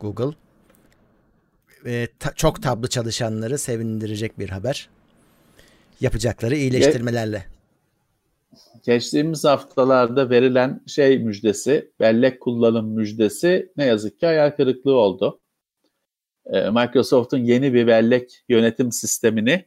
Google. 0.00 0.36
Ee, 1.86 2.08
ta- 2.18 2.34
çok 2.34 2.62
tablı 2.62 2.88
çalışanları 2.88 3.58
sevindirecek 3.58 4.38
bir 4.38 4.48
haber 4.48 4.88
yapacakları 6.00 6.56
iyileştirmelerle. 6.56 7.55
Geçtiğimiz 8.84 9.44
haftalarda 9.44 10.30
verilen 10.30 10.80
şey 10.86 11.18
müjdesi, 11.18 11.92
bellek 12.00 12.40
kullanım 12.40 12.88
müjdesi 12.94 13.72
ne 13.76 13.84
yazık 13.84 14.20
ki 14.20 14.26
hayal 14.26 14.50
kırıklığı 14.50 14.94
oldu. 14.94 15.40
Ee, 16.46 16.70
Microsoft'un 16.70 17.38
yeni 17.38 17.74
bir 17.74 17.86
bellek 17.86 18.44
yönetim 18.48 18.92
sistemini 18.92 19.64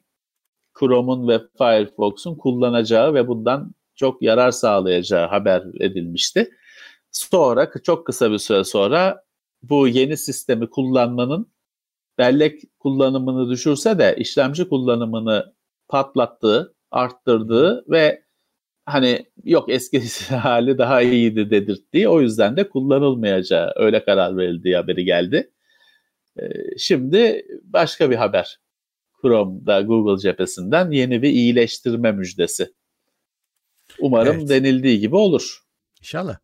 Chrome'un 0.80 1.28
ve 1.28 1.40
Firefox'un 1.58 2.36
kullanacağı 2.36 3.14
ve 3.14 3.28
bundan 3.28 3.76
çok 3.96 4.22
yarar 4.22 4.52
sağlayacağı 4.52 5.28
haber 5.28 5.64
edilmişti. 5.80 6.52
Sonra 7.12 7.72
çok 7.84 8.06
kısa 8.06 8.32
bir 8.32 8.38
süre 8.38 8.64
sonra 8.64 9.24
bu 9.64 9.88
yeni 9.88 10.18
sistemi 10.18 10.70
kullanmanın 10.70 11.52
bellek 12.18 12.62
kullanımını 12.80 13.50
düşürse 13.50 14.00
de 14.00 14.16
işlemci 14.18 14.70
kullanımını 14.70 15.54
patlattığı, 15.88 16.76
arttırdığı 16.92 17.86
ve 17.92 18.24
hani 18.90 19.26
yok 19.44 19.70
eski 19.70 20.02
hali 20.36 20.78
daha 20.78 21.02
iyiydi 21.02 21.50
dedirttiği 21.50 22.10
o 22.10 22.22
yüzden 22.22 22.58
de 22.58 22.70
kullanılmayacağı 22.70 23.74
öyle 23.76 24.04
karar 24.06 24.38
verildiği 24.38 24.76
haberi 24.76 25.06
geldi. 25.06 25.52
Ee, 26.40 26.48
şimdi 26.78 27.46
başka 27.64 28.12
bir 28.12 28.16
haber. 28.16 28.60
Chrome'da 29.22 29.82
Google 29.82 30.22
cephesinden 30.22 30.92
yeni 30.92 31.22
bir 31.22 31.30
iyileştirme 31.30 32.12
müjdesi. 32.12 32.74
Umarım 34.00 34.38
evet. 34.38 34.50
denildiği 34.50 35.00
gibi 35.00 35.16
olur. 35.16 35.60
İnşallah. 36.00 36.38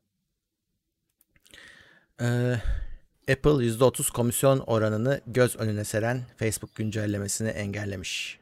Ee, 2.22 2.56
Apple 3.32 3.50
%30 3.50 4.14
komisyon 4.14 4.60
oranını 4.60 5.22
göz 5.28 5.56
önüne 5.56 5.84
seren 5.84 6.22
Facebook 6.38 6.76
güncellemesini 6.76 7.50
engellemiş. 7.50 8.40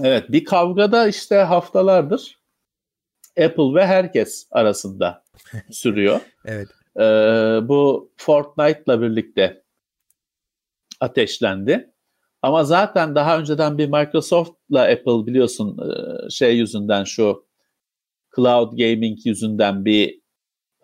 Evet 0.00 0.32
bir 0.32 0.44
kavgada 0.44 1.08
işte 1.08 1.36
haftalardır 1.36 2.41
Apple 3.38 3.74
ve 3.74 3.86
herkes 3.86 4.48
arasında 4.50 5.24
sürüyor. 5.70 6.20
evet. 6.44 6.68
Ee, 6.96 7.68
bu 7.68 8.12
Fortnite'la 8.16 9.02
birlikte 9.02 9.62
ateşlendi. 11.00 11.92
Ama 12.42 12.64
zaten 12.64 13.14
daha 13.14 13.38
önceden 13.38 13.78
bir 13.78 13.86
Microsoft'la 13.86 14.82
Apple 14.82 15.26
biliyorsun 15.26 15.78
e, 15.78 16.30
şey 16.30 16.56
yüzünden 16.56 17.04
şu 17.04 17.46
cloud 18.36 18.78
gaming 18.78 19.18
yüzünden 19.26 19.84
bir 19.84 20.20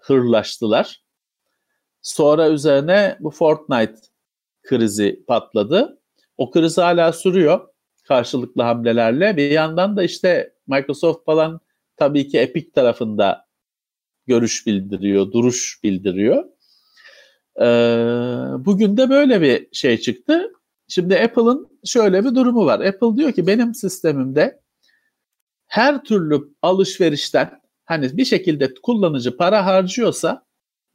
hırlaştılar. 0.01 1.03
Sonra 2.03 2.49
üzerine 2.49 3.17
bu 3.21 3.31
Fortnite 3.31 3.95
krizi 4.63 5.25
patladı. 5.29 6.01
O 6.37 6.51
kriz 6.51 6.79
hala 6.79 7.13
sürüyor 7.13 7.69
karşılıklı 8.05 8.63
hamlelerle. 8.63 9.37
Bir 9.37 9.51
yandan 9.51 9.97
da 9.97 10.03
işte 10.03 10.55
Microsoft 10.67 11.25
falan 11.25 11.61
tabii 11.99 12.29
ki 12.29 12.39
Epic 12.39 12.71
tarafında 12.71 13.47
görüş 14.27 14.67
bildiriyor, 14.67 15.33
duruş 15.33 15.81
bildiriyor. 15.83 16.45
Ee, 17.61 17.65
bugün 18.65 18.97
de 18.97 19.11
böyle 19.11 19.43
bir 19.43 19.69
şey 19.73 19.99
çıktı. 19.99 20.53
Şimdi 20.89 21.19
Apple'ın 21.19 21.81
şöyle 21.85 22.25
bir 22.25 22.35
durumu 22.35 22.67
var. 22.67 22.81
Apple 22.81 23.17
diyor 23.17 23.33
ki 23.33 23.47
benim 23.47 23.75
sistemimde 23.75 24.61
her 25.67 26.05
türlü 26.05 26.55
alışverişten 26.63 27.61
hani 27.85 28.17
bir 28.17 28.25
şekilde 28.25 28.75
kullanıcı 28.75 29.37
para 29.37 29.67
harcıyorsa 29.67 30.47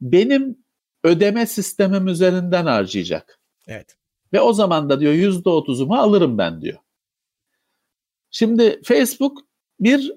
benim 0.01 0.57
ödeme 1.03 1.45
sistemim 1.45 2.07
üzerinden 2.07 2.65
harcayacak. 2.65 3.39
Evet. 3.67 3.97
Ve 4.33 4.41
o 4.41 4.53
zaman 4.53 4.89
da 4.89 4.99
diyor 4.99 5.13
yüzde 5.13 5.49
otuzumu 5.49 5.95
alırım 5.95 6.37
ben 6.37 6.61
diyor. 6.61 6.77
Şimdi 8.31 8.81
Facebook 8.83 9.37
bir 9.79 10.11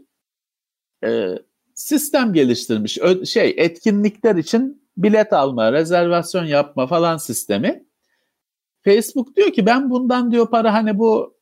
e, 1.07 1.39
sistem 1.75 2.33
geliştirmiş. 2.33 2.99
Şey 3.25 3.55
etkinlikler 3.57 4.37
için 4.37 4.83
bilet 4.97 5.33
alma, 5.33 5.73
rezervasyon 5.73 6.45
yapma 6.45 6.87
falan 6.87 7.17
sistemi. 7.17 7.87
Facebook 8.85 9.37
diyor 9.37 9.53
ki 9.53 9.67
ben 9.67 9.91
bundan 9.91 10.33
diyor 10.33 10.51
para 10.51 10.75
hani 10.75 10.99
bu 10.99 11.37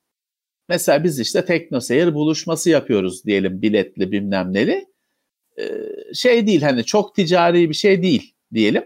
mesela 0.69 1.05
biz 1.05 1.21
işte 1.21 1.45
teknoseyir 1.45 2.15
buluşması 2.15 2.71
yapıyoruz 2.71 3.25
diyelim 3.25 3.63
biletli 3.63 4.13
bilmem 4.13 4.53
neli. 4.53 4.87
Ee, 5.59 5.65
şey 6.15 6.47
değil 6.47 6.63
hani 6.63 6.85
çok 6.85 7.15
ticari 7.15 7.69
bir 7.71 7.75
şey 7.75 8.03
değil 8.03 8.35
diyelim. 8.55 8.85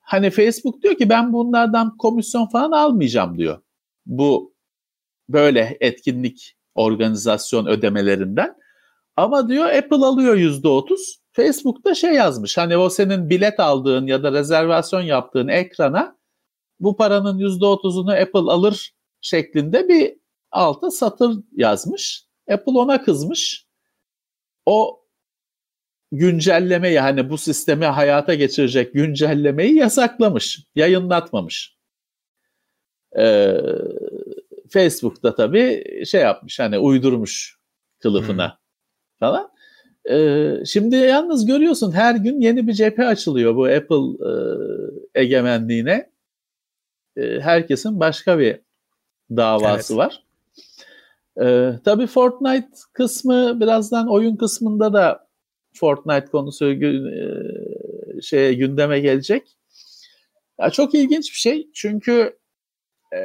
hani 0.00 0.30
Facebook 0.30 0.82
diyor 0.82 0.96
ki 0.96 1.08
ben 1.08 1.32
bunlardan 1.32 1.96
komisyon 1.96 2.46
falan 2.46 2.70
almayacağım 2.70 3.38
diyor. 3.38 3.62
Bu 4.06 4.54
böyle 5.28 5.76
etkinlik 5.80 6.56
organizasyon 6.74 7.66
ödemelerinden. 7.66 8.56
Ama 9.16 9.48
diyor 9.48 9.66
Apple 9.66 9.96
alıyor 9.96 10.34
yüzde 10.34 10.68
otuz. 10.68 11.20
Facebook'ta 11.32 11.94
şey 11.94 12.14
yazmış 12.14 12.58
hani 12.58 12.76
o 12.76 12.90
senin 12.90 13.30
bilet 13.30 13.60
aldığın 13.60 14.06
ya 14.06 14.22
da 14.22 14.32
rezervasyon 14.32 15.00
yaptığın 15.00 15.48
ekrana 15.48 16.16
bu 16.80 16.96
paranın 16.96 17.38
yüzde 17.38 17.66
otuzunu 17.66 18.12
Apple 18.12 18.38
alır 18.38 18.94
şeklinde 19.20 19.88
bir 19.88 20.14
alta 20.50 20.90
satır 20.90 21.36
yazmış. 21.52 22.24
Apple 22.50 22.78
ona 22.78 23.02
kızmış. 23.02 23.66
O 24.66 25.04
güncellemeyi 26.12 27.00
hani 27.00 27.30
bu 27.30 27.38
sistemi 27.38 27.86
hayata 27.86 28.34
geçirecek 28.34 28.94
güncellemeyi 28.94 29.74
yasaklamış, 29.74 30.58
yayınlatmamış. 30.74 31.76
Ee, 33.18 33.56
Facebook'ta 34.68 35.34
tabii 35.34 35.84
şey 36.06 36.20
yapmış 36.20 36.58
hani 36.58 36.78
uydurmuş 36.78 37.58
kılıfına 37.98 38.48
hmm. 38.48 38.65
Falan. 39.20 39.50
Ee, 40.10 40.54
şimdi 40.66 40.96
yalnız 40.96 41.46
görüyorsun 41.46 41.92
her 41.92 42.14
gün 42.14 42.40
yeni 42.40 42.66
bir 42.66 42.72
cephe 42.72 43.06
açılıyor 43.06 43.56
bu 43.56 43.64
Apple 43.64 44.26
e, 44.28 44.32
egemenliğine. 45.22 46.10
E, 47.16 47.40
herkesin 47.40 48.00
başka 48.00 48.38
bir 48.38 48.60
davası 49.30 49.94
evet. 49.94 49.98
var. 49.98 50.24
E, 51.40 51.72
tabii 51.84 52.06
Fortnite 52.06 52.68
kısmı 52.92 53.60
birazdan 53.60 54.08
oyun 54.08 54.36
kısmında 54.36 54.92
da 54.92 55.26
Fortnite 55.74 56.26
konusu 56.26 56.72
e, 56.72 58.22
şeye 58.22 58.54
gündeme 58.54 59.00
gelecek. 59.00 59.56
Ya 60.60 60.70
çok 60.70 60.94
ilginç 60.94 61.32
bir 61.32 61.38
şey 61.38 61.68
çünkü 61.74 62.38
e, 63.14 63.18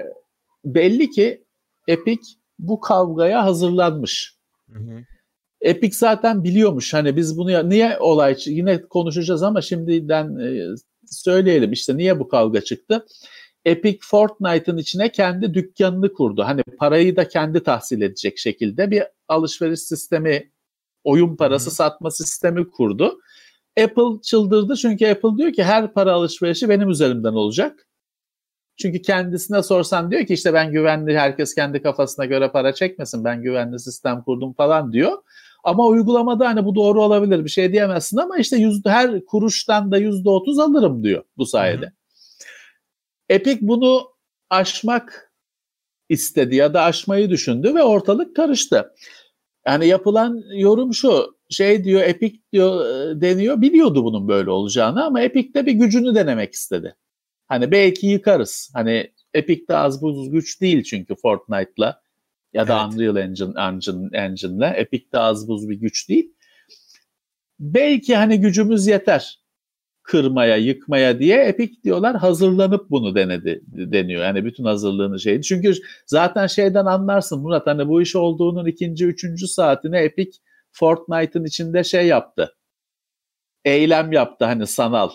belli 0.66 1.10
ki 1.10 1.44
Epic 1.88 2.22
bu 2.60 2.80
kavgaya 2.80 3.44
hazırlanmış. 3.44 4.36
Hı 4.72 4.80
hı. 4.80 5.04
Epic 5.62 5.98
zaten 5.98 6.44
biliyormuş 6.44 6.94
hani 6.94 7.16
biz 7.16 7.38
bunu 7.38 7.70
niye 7.70 7.98
olay 8.00 8.36
yine 8.46 8.82
konuşacağız 8.82 9.44
ama 9.44 9.62
şimdiden 9.62 10.40
e, 10.40 10.76
söyleyelim 11.06 11.72
işte 11.72 11.98
niye 11.98 12.20
bu 12.20 12.28
kavga 12.28 12.62
çıktı. 12.62 13.06
Epic 13.66 14.00
Fortnite'ın 14.02 14.78
içine 14.78 15.12
kendi 15.12 15.54
dükkanını 15.54 16.14
kurdu. 16.14 16.44
Hani 16.44 16.64
parayı 16.64 17.16
da 17.16 17.28
kendi 17.28 17.64
tahsil 17.64 18.02
edecek 18.02 18.38
şekilde 18.38 18.92
bir 18.92 19.04
alışveriş 19.28 19.80
sistemi, 19.80 20.52
oyun 21.04 21.36
parası 21.36 21.66
hmm. 21.66 21.76
satma 21.76 22.12
sistemi 22.12 22.70
kurdu. 22.70 23.20
Apple 23.84 24.22
çıldırdı 24.24 24.76
çünkü 24.76 25.08
Apple 25.08 25.38
diyor 25.38 25.54
ki 25.54 25.64
her 25.64 25.94
para 25.94 26.14
alışverişi 26.14 26.70
benim 26.70 26.90
üzerimden 26.90 27.34
olacak. 27.34 27.88
Çünkü 28.78 29.02
kendisine 29.02 29.64
sorsan 29.64 30.12
diyor 30.12 30.26
ki 30.26 30.34
işte 30.34 30.54
ben 30.54 30.72
güvenli 30.72 31.18
herkes 31.18 31.56
kendi 31.56 31.82
kafasına 31.82 32.26
göre 32.26 32.52
para 32.52 32.74
çekmesin 32.74 33.24
ben 33.24 33.42
güvenli 33.42 33.80
sistem 33.80 34.24
kurdum 34.24 34.54
falan 34.54 34.94
diyor. 34.94 35.18
Ama 35.64 35.88
uygulamada 35.88 36.48
hani 36.48 36.66
bu 36.66 36.76
doğru 36.76 37.04
olabilir 37.04 37.46
bir 37.46 37.50
şey 37.50 37.72
diyemezsin 37.72 38.18
ama 38.18 38.38
işte 38.38 38.58
yüzde, 38.58 38.90
her 38.90 39.26
kuruştan 39.26 39.92
da 39.92 39.98
yüzde 39.98 40.30
otuz 40.30 40.60
alırım 40.60 41.04
diyor 41.04 41.24
bu 41.38 41.46
sayede. 41.46 41.86
Hı. 41.86 41.92
Epic 43.30 43.58
bunu 43.62 44.12
aşmak 44.50 45.32
istedi 46.10 46.56
ya 46.56 46.74
da 46.74 46.82
aşmayı 46.82 47.30
düşündü 47.30 47.76
ve 47.76 47.84
ortalık 47.84 48.36
karıştı. 48.36 48.94
Yani 49.68 49.88
yapılan 49.88 50.44
yorum 50.54 50.94
şu 50.94 51.36
şey 51.50 51.84
diyor 51.84 52.02
Epic 52.02 52.40
diyor 52.54 52.86
e, 52.86 53.22
deniyor 53.22 53.62
biliyordu 53.62 54.04
bunun 54.04 54.28
böyle 54.28 54.50
olacağını 54.50 55.06
ama 55.06 55.22
Epic 55.22 55.54
de 55.54 55.66
bir 55.66 55.72
gücünü 55.72 56.16
denemek 56.16 56.54
istedi. 56.54 56.96
Hani 57.48 57.72
belki 57.72 58.08
yıkarız. 58.08 58.72
Hani 58.74 59.12
Epic 59.34 59.68
de 59.68 59.78
az 59.78 60.02
buz 60.02 60.32
güç 60.32 60.62
değil 60.62 60.84
çünkü 60.84 61.16
Fortnite'la 61.16 62.02
ya 62.54 62.68
da 62.68 62.82
evet. 62.84 62.94
Unreal 62.94 63.18
Engine, 63.18 63.62
Engine 63.62 64.10
Engine'le 64.14 64.74
Epic 64.76 65.12
de 65.12 65.20
az 65.20 65.48
buz 65.48 65.70
bir 65.70 65.76
güç 65.76 66.10
değil. 66.10 66.34
Belki 67.60 68.16
hani 68.16 68.40
gücümüz 68.40 68.88
yeter 68.88 69.42
kırmaya, 70.04 70.58
yıkmaya 70.58 71.20
diye 71.20 71.44
Epic 71.44 71.84
diyorlar 71.84 72.16
hazırlanıp 72.16 72.90
bunu 72.90 73.16
denedi 73.16 73.62
deniyor. 73.68 74.24
Yani 74.24 74.46
bütün 74.46 74.64
hazırlığını 74.64 75.20
şeydi. 75.20 75.42
Çünkü 75.42 75.74
zaten 76.06 76.48
şeyden 76.48 76.86
anlarsın 76.86 77.42
Murat 77.42 77.68
hani 77.68 77.88
bu 77.88 78.02
iş 78.02 78.16
olduğunun 78.16 78.66
ikinci, 78.66 79.06
üçüncü 79.06 79.48
saatine 79.48 80.00
Epic 80.00 80.38
Fortnite'ın 80.72 81.46
içinde 81.46 81.84
şey 81.84 82.08
yaptı. 82.08 82.56
Eylem 83.66 84.12
yaptı 84.12 84.46
hani 84.46 84.68
sanal. 84.68 85.10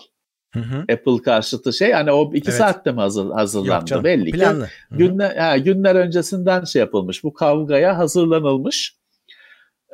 Hı 0.53 0.59
hı. 0.59 0.79
Apple 0.81 1.21
karşıtı 1.23 1.73
şey 1.73 1.91
hani 1.91 2.11
o 2.11 2.33
iki 2.33 2.49
evet. 2.49 2.57
saatte 2.57 2.91
mi 2.91 2.99
hazır, 2.99 3.31
hazırlandı 3.31 3.85
canım, 3.85 4.03
belli 4.03 4.31
planlı. 4.31 4.65
ki 4.65 4.71
günler, 4.91 5.35
ha, 5.37 5.57
günler 5.57 5.95
öncesinden 5.95 6.63
şey 6.63 6.79
yapılmış 6.79 7.23
bu 7.23 7.33
kavgaya 7.33 7.97
hazırlanılmış 7.97 8.97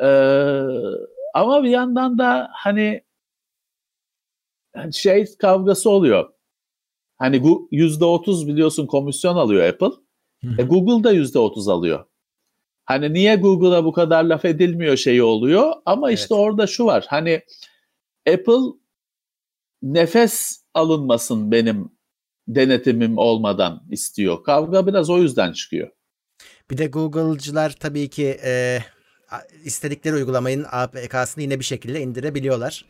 ee, 0.01 0.61
ama 1.33 1.63
bir 1.63 1.69
yandan 1.69 2.17
da 2.17 2.49
hani 2.53 3.03
şey 4.91 5.25
kavgası 5.37 5.89
oluyor. 5.89 6.33
Hani 7.17 7.67
yüzde 7.71 8.05
otuz 8.05 8.47
biliyorsun 8.47 8.87
komisyon 8.87 9.35
alıyor 9.35 9.69
Apple. 9.69 9.91
Hı. 10.41 10.61
E, 10.61 10.63
Google 10.63 11.03
da 11.03 11.11
yüzde 11.11 11.39
otuz 11.39 11.67
alıyor. 11.67 12.05
Hani 12.85 13.13
niye 13.13 13.35
Google'a 13.35 13.85
bu 13.85 13.91
kadar 13.91 14.23
laf 14.23 14.45
edilmiyor 14.45 14.97
şeyi 14.97 15.23
oluyor. 15.23 15.73
Ama 15.85 16.09
evet. 16.09 16.19
işte 16.19 16.33
orada 16.33 16.67
şu 16.67 16.85
var. 16.85 17.05
Hani 17.07 17.41
Apple 18.27 18.82
nefes 19.83 20.63
alınmasın 20.73 21.51
benim 21.51 21.91
denetimim 22.47 23.17
olmadan 23.17 23.83
istiyor. 23.91 24.43
Kavga 24.43 24.87
biraz 24.87 25.09
o 25.09 25.17
yüzden 25.17 25.53
çıkıyor. 25.53 25.89
Bir 26.71 26.77
de 26.77 26.87
Google'cılar 26.87 27.75
tabii 27.79 28.09
ki 28.09 28.39
e, 28.43 28.79
istedikleri 29.63 30.15
uygulamayın 30.15 30.65
APK'sını 30.71 31.43
yine 31.43 31.59
bir 31.59 31.65
şekilde 31.65 32.01
indirebiliyorlar. 32.01 32.85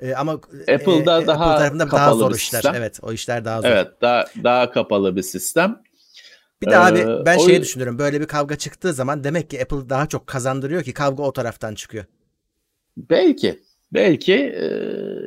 E, 0.00 0.14
ama 0.14 0.32
Apple'da 0.32 1.22
e, 1.22 1.26
daha 1.26 1.54
Apple 1.54 1.78
kapalı 1.78 1.92
daha 1.92 2.14
zor 2.14 2.34
işler. 2.34 2.60
Sistem. 2.60 2.74
Evet, 2.74 2.98
o 3.02 3.12
işler 3.12 3.44
daha 3.44 3.62
zor. 3.62 3.68
Evet, 3.68 3.88
daha 4.02 4.24
daha 4.44 4.70
kapalı 4.70 5.16
bir 5.16 5.22
sistem. 5.22 5.82
Bir 6.62 6.66
de 6.66 6.74
ee, 6.74 6.76
abi 6.76 7.26
ben 7.26 7.38
şeyi 7.38 7.60
düşünüyorum. 7.60 7.98
Böyle 7.98 8.20
bir 8.20 8.26
kavga 8.26 8.56
çıktığı 8.56 8.92
zaman 8.92 9.24
demek 9.24 9.50
ki 9.50 9.62
Apple 9.62 9.88
daha 9.88 10.06
çok 10.06 10.26
kazandırıyor 10.26 10.82
ki 10.82 10.92
kavga 10.92 11.22
o 11.22 11.32
taraftan 11.32 11.74
çıkıyor. 11.74 12.04
Belki. 12.96 13.60
Belki 13.92 14.34
e, 14.34 14.70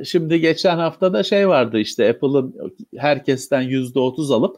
şimdi 0.06 0.40
geçen 0.40 0.78
hafta 0.78 1.14
da 1.14 1.24
şey 1.24 1.48
vardı 1.48 1.80
işte 1.80 2.10
Apple'ın 2.10 2.76
herkesten 2.98 3.62
yüzde 3.62 4.00
otuz 4.00 4.32
alıp 4.32 4.58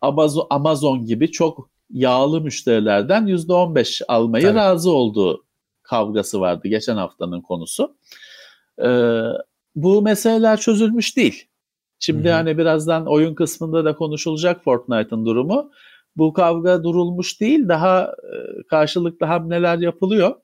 Amazon, 0.00 0.46
Amazon 0.50 1.06
gibi 1.06 1.30
çok 1.30 1.70
yağlı 1.90 2.40
müşterilerden 2.40 3.26
yüzde 3.26 3.52
on 3.52 3.74
beş 3.74 4.02
almayı 4.08 4.44
Tabii. 4.44 4.56
razı 4.56 4.92
olduğu 4.92 5.44
kavgası 5.82 6.40
vardı 6.40 6.68
geçen 6.68 6.96
haftanın 6.96 7.40
konusu. 7.40 7.96
Ee, 8.84 9.22
bu 9.74 10.02
meseleler 10.02 10.60
çözülmüş 10.60 11.16
değil. 11.16 11.44
Şimdi 11.98 12.28
Hı-hı. 12.28 12.34
hani 12.34 12.58
birazdan 12.58 13.06
oyun 13.06 13.34
kısmında 13.34 13.84
da 13.84 13.96
konuşulacak 13.96 14.64
Fortnite'ın 14.64 15.26
durumu. 15.26 15.70
Bu 16.16 16.32
kavga 16.32 16.82
durulmuş 16.82 17.40
değil, 17.40 17.68
daha 17.68 18.02
e, 18.04 18.62
karşılıklı 18.70 19.26
hamleler 19.26 19.78
yapılıyor. 19.78 20.34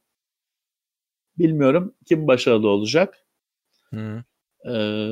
Bilmiyorum 1.39 1.95
kim 2.07 2.27
başarılı 2.27 2.69
olacak. 2.69 3.19
Ee, 4.65 5.11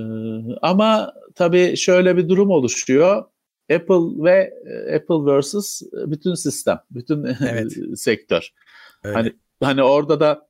ama 0.62 1.14
tabii 1.34 1.76
şöyle 1.76 2.16
bir 2.16 2.28
durum 2.28 2.50
oluşuyor. 2.50 3.24
Apple 3.74 4.24
ve 4.24 4.54
e, 4.66 4.96
Apple 4.96 5.32
versus 5.32 5.82
bütün 5.92 6.34
sistem, 6.34 6.80
bütün 6.90 7.24
evet. 7.48 7.72
sektör. 7.96 8.52
Öyle. 9.04 9.16
Hani 9.16 9.32
hani 9.60 9.82
orada 9.82 10.20
da 10.20 10.48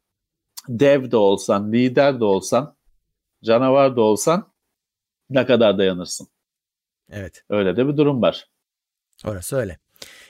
dev 0.69 1.11
de 1.11 1.17
olsan, 1.17 1.73
lider 1.73 2.21
de 2.21 2.25
olsan, 2.25 2.77
canavar 3.45 3.97
da 3.97 4.01
olsan 4.01 4.53
ne 5.31 5.47
kadar 5.47 5.79
dayanırsın? 5.79 6.29
Evet. 7.11 7.45
Öyle 7.51 7.77
de 7.77 7.89
bir 7.89 7.97
durum 7.97 8.23
var. 8.23 8.49
Orası 9.25 9.57
öyle. 9.57 9.79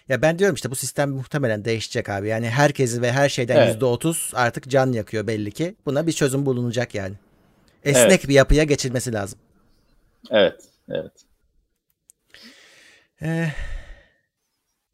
Ya 0.08 0.22
ben 0.22 0.38
diyorum 0.38 0.54
işte 0.54 0.70
bu 0.70 0.74
sistem 0.74 1.10
muhtemelen 1.10 1.64
değişecek 1.64 2.08
abi. 2.08 2.28
Yani 2.28 2.50
herkesi 2.50 3.02
ve 3.02 3.12
her 3.12 3.28
şeyden 3.28 3.60
yüzde 3.60 3.70
evet. 3.70 3.82
otuz 3.82 4.32
artık 4.34 4.70
can 4.70 4.92
yakıyor 4.92 5.26
belli 5.26 5.52
ki. 5.52 5.74
Buna 5.86 6.06
bir 6.06 6.12
çözüm 6.12 6.46
bulunacak 6.46 6.94
yani. 6.94 7.14
Esnek 7.84 8.10
evet. 8.10 8.28
bir 8.28 8.34
yapıya 8.34 8.64
geçilmesi 8.64 9.12
lazım. 9.12 9.38
Evet, 10.30 10.64
evet. 10.88 11.12
Ee, 13.22 13.48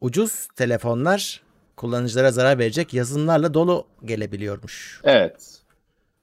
ucuz 0.01 0.47
telefonlar 0.55 1.41
kullanıcılara 1.75 2.31
zarar 2.31 2.59
verecek 2.59 2.93
yazılımlarla 2.93 3.53
dolu 3.53 3.87
gelebiliyormuş. 4.05 5.01
Evet. 5.03 5.61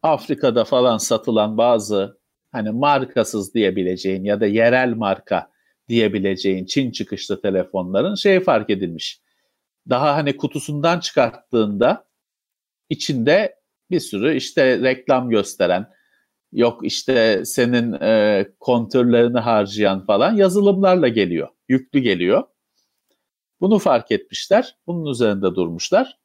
Afrika'da 0.03 0.65
falan 0.65 0.99
satılan 0.99 1.59
bazı 1.59 2.19
hani 2.53 2.71
markasız 2.71 3.55
diyebileceğin 3.55 4.25
ya 4.25 4.41
da 4.41 4.47
yerel 4.47 4.95
marka 4.95 5.51
diyebileceğin 5.89 6.67
Çin 6.67 6.91
çıkışlı 6.91 7.41
telefonların 7.43 8.15
şey 8.15 8.41
fark 8.41 8.71
edilmiş. 8.71 9.21
Daha 9.89 10.15
hani 10.15 10.37
kutusundan 10.37 11.01
çıkarttığında 11.01 12.09
içinde 12.89 13.57
bir 13.91 14.01
sürü 14.01 14.37
işte 14.37 14.83
reklam 14.83 15.31
gösteren 15.31 15.97
yok 16.53 16.81
işte 16.87 17.43
senin 17.45 17.93
e, 17.93 18.47
kontörlerini 18.61 19.39
harcayan 19.39 20.07
falan 20.07 20.35
yazılımlarla 20.35 21.09
geliyor. 21.09 21.49
Yüklü 21.69 22.01
geliyor. 22.01 22.43
Bunu 23.61 23.79
fark 23.79 24.11
etmişler. 24.13 24.77
Bunun 24.87 25.11
üzerinde 25.11 25.55
durmuşlar. 25.55 26.19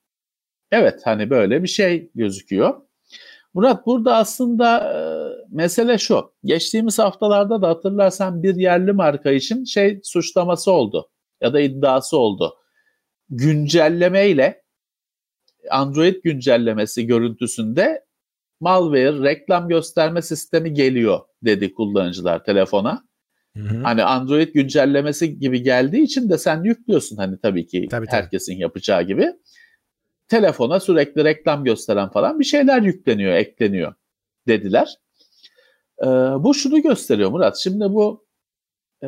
Evet 0.72 1.02
hani 1.06 1.30
böyle 1.30 1.64
bir 1.64 1.68
şey 1.68 2.12
gözüküyor. 2.16 2.82
Murat 3.54 3.86
burada 3.86 4.16
aslında 4.16 4.94
mesele 5.50 5.98
şu. 5.98 6.34
Geçtiğimiz 6.44 7.00
haftalarda 7.00 7.62
da 7.62 7.68
hatırlarsan 7.68 8.44
bir 8.44 8.56
yerli 8.56 8.94
marka 8.94 9.32
için 9.32 9.64
şey 9.64 10.00
suçlaması 10.04 10.72
oldu 10.72 11.10
ya 11.42 11.54
da 11.54 11.60
iddiası 11.60 12.18
oldu. 12.18 12.54
Güncelleme 13.30 14.30
ile 14.30 14.62
Android 15.70 16.24
güncellemesi 16.24 17.06
görüntüsünde 17.06 18.06
malware 18.60 19.24
reklam 19.24 19.68
gösterme 19.68 20.22
sistemi 20.22 20.74
geliyor 20.74 21.20
dedi 21.44 21.74
kullanıcılar 21.74 22.44
telefona. 22.44 23.04
Hı 23.58 23.64
hı. 23.64 23.84
Hani 23.84 24.04
Android 24.04 24.54
güncellemesi 24.54 25.40
gibi 25.40 25.64
geldiği 25.64 26.04
için 26.04 26.30
de 26.30 26.38
sen 26.38 26.64
yüklüyorsun 26.64 27.18
hani 27.18 27.40
tabii 27.42 27.68
ki 27.68 27.88
tabii, 27.92 28.06
tabii. 28.06 28.16
herkesin 28.16 28.56
yapacağı 28.56 29.04
gibi. 29.04 29.34
Telefona 30.32 30.80
sürekli 30.80 31.24
reklam 31.24 31.64
gösteren 31.64 32.10
falan 32.10 32.40
bir 32.40 32.44
şeyler 32.44 32.82
yükleniyor, 32.82 33.34
ekleniyor 33.34 33.94
dediler. 34.48 34.96
Ee, 36.04 36.06
bu 36.40 36.54
şunu 36.54 36.82
gösteriyor 36.82 37.30
Murat. 37.30 37.58
Şimdi 37.58 37.84
bu 37.84 38.26
e, 39.04 39.08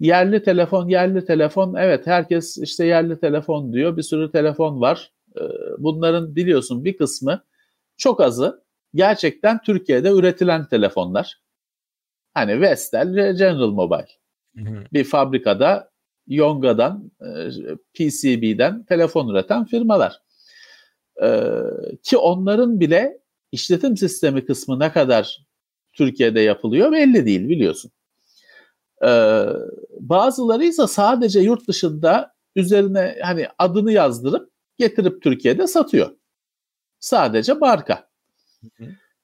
yerli 0.00 0.42
telefon, 0.42 0.88
yerli 0.88 1.24
telefon. 1.24 1.74
Evet 1.74 2.06
herkes 2.06 2.58
işte 2.58 2.84
yerli 2.84 3.20
telefon 3.20 3.72
diyor. 3.72 3.96
Bir 3.96 4.02
sürü 4.02 4.32
telefon 4.32 4.80
var. 4.80 5.12
Ee, 5.36 5.42
bunların 5.78 6.36
biliyorsun 6.36 6.84
bir 6.84 6.96
kısmı 6.96 7.44
çok 7.96 8.20
azı 8.20 8.64
gerçekten 8.94 9.62
Türkiye'de 9.62 10.10
üretilen 10.10 10.68
telefonlar. 10.68 11.40
Hani 12.34 12.60
Vestel 12.60 13.14
ve 13.16 13.32
General 13.32 13.70
Mobile. 13.70 14.08
Bir 14.92 15.04
fabrikada 15.04 15.90
Yonga'dan, 16.26 17.10
e, 17.20 17.50
PCB'den 17.94 18.84
telefon 18.84 19.28
üreten 19.28 19.64
firmalar. 19.64 20.27
Ee, 21.22 21.62
ki 22.02 22.16
onların 22.16 22.80
bile 22.80 23.18
işletim 23.52 23.96
sistemi 23.96 24.44
kısmı 24.44 24.78
ne 24.78 24.92
kadar 24.92 25.46
Türkiye'de 25.92 26.40
yapılıyor 26.40 26.92
belli 26.92 27.26
değil 27.26 27.48
biliyorsun. 27.48 27.90
Ee, 29.04 29.44
bazıları 30.00 30.64
ise 30.64 30.86
sadece 30.86 31.40
yurt 31.40 31.68
dışında 31.68 32.34
üzerine 32.56 33.18
hani 33.22 33.46
adını 33.58 33.92
yazdırıp 33.92 34.50
getirip 34.78 35.22
Türkiye'de 35.22 35.66
satıyor. 35.66 36.10
Sadece 37.00 37.52
marka. 37.52 38.08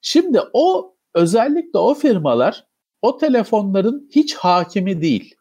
Şimdi 0.01 0.39
o 0.53 0.95
özellikle 1.13 1.79
o 1.79 1.93
firmalar 1.93 2.65
o 3.01 3.17
telefonların 3.17 4.09
hiç 4.11 4.35
hakimi 4.35 5.01
değil. 5.01 5.35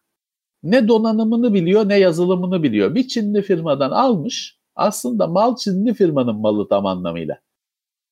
Ne 0.62 0.88
donanımını 0.88 1.55
biliyor 1.55 1.88
ne 1.88 1.98
yazılımını 1.98 2.62
biliyor. 2.62 2.94
Bir 2.94 3.09
Çinli 3.09 3.42
firmadan 3.42 3.90
almış 3.90 4.59
aslında 4.76 5.26
mal 5.26 5.56
Çinli 5.56 5.94
firmanın 5.94 6.36
malı 6.36 6.68
tam 6.68 6.86
anlamıyla. 6.86 7.40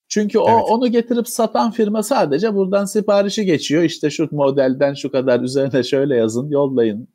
Çünkü 0.09 0.39
o 0.39 0.51
evet. 0.51 0.65
onu 0.69 0.89
getirip 0.89 1.29
satan 1.29 1.71
firma 1.71 2.03
sadece 2.03 2.55
buradan 2.55 2.85
siparişi 2.85 3.45
geçiyor. 3.45 3.83
İşte 3.83 4.11
şu 4.11 4.29
modelden 4.31 4.95
şu 4.95 5.13
kadar 5.13 5.41
üzerine 5.41 5.83
şöyle 5.83 6.17
yazın, 6.17 6.51
yollayın, 6.51 7.09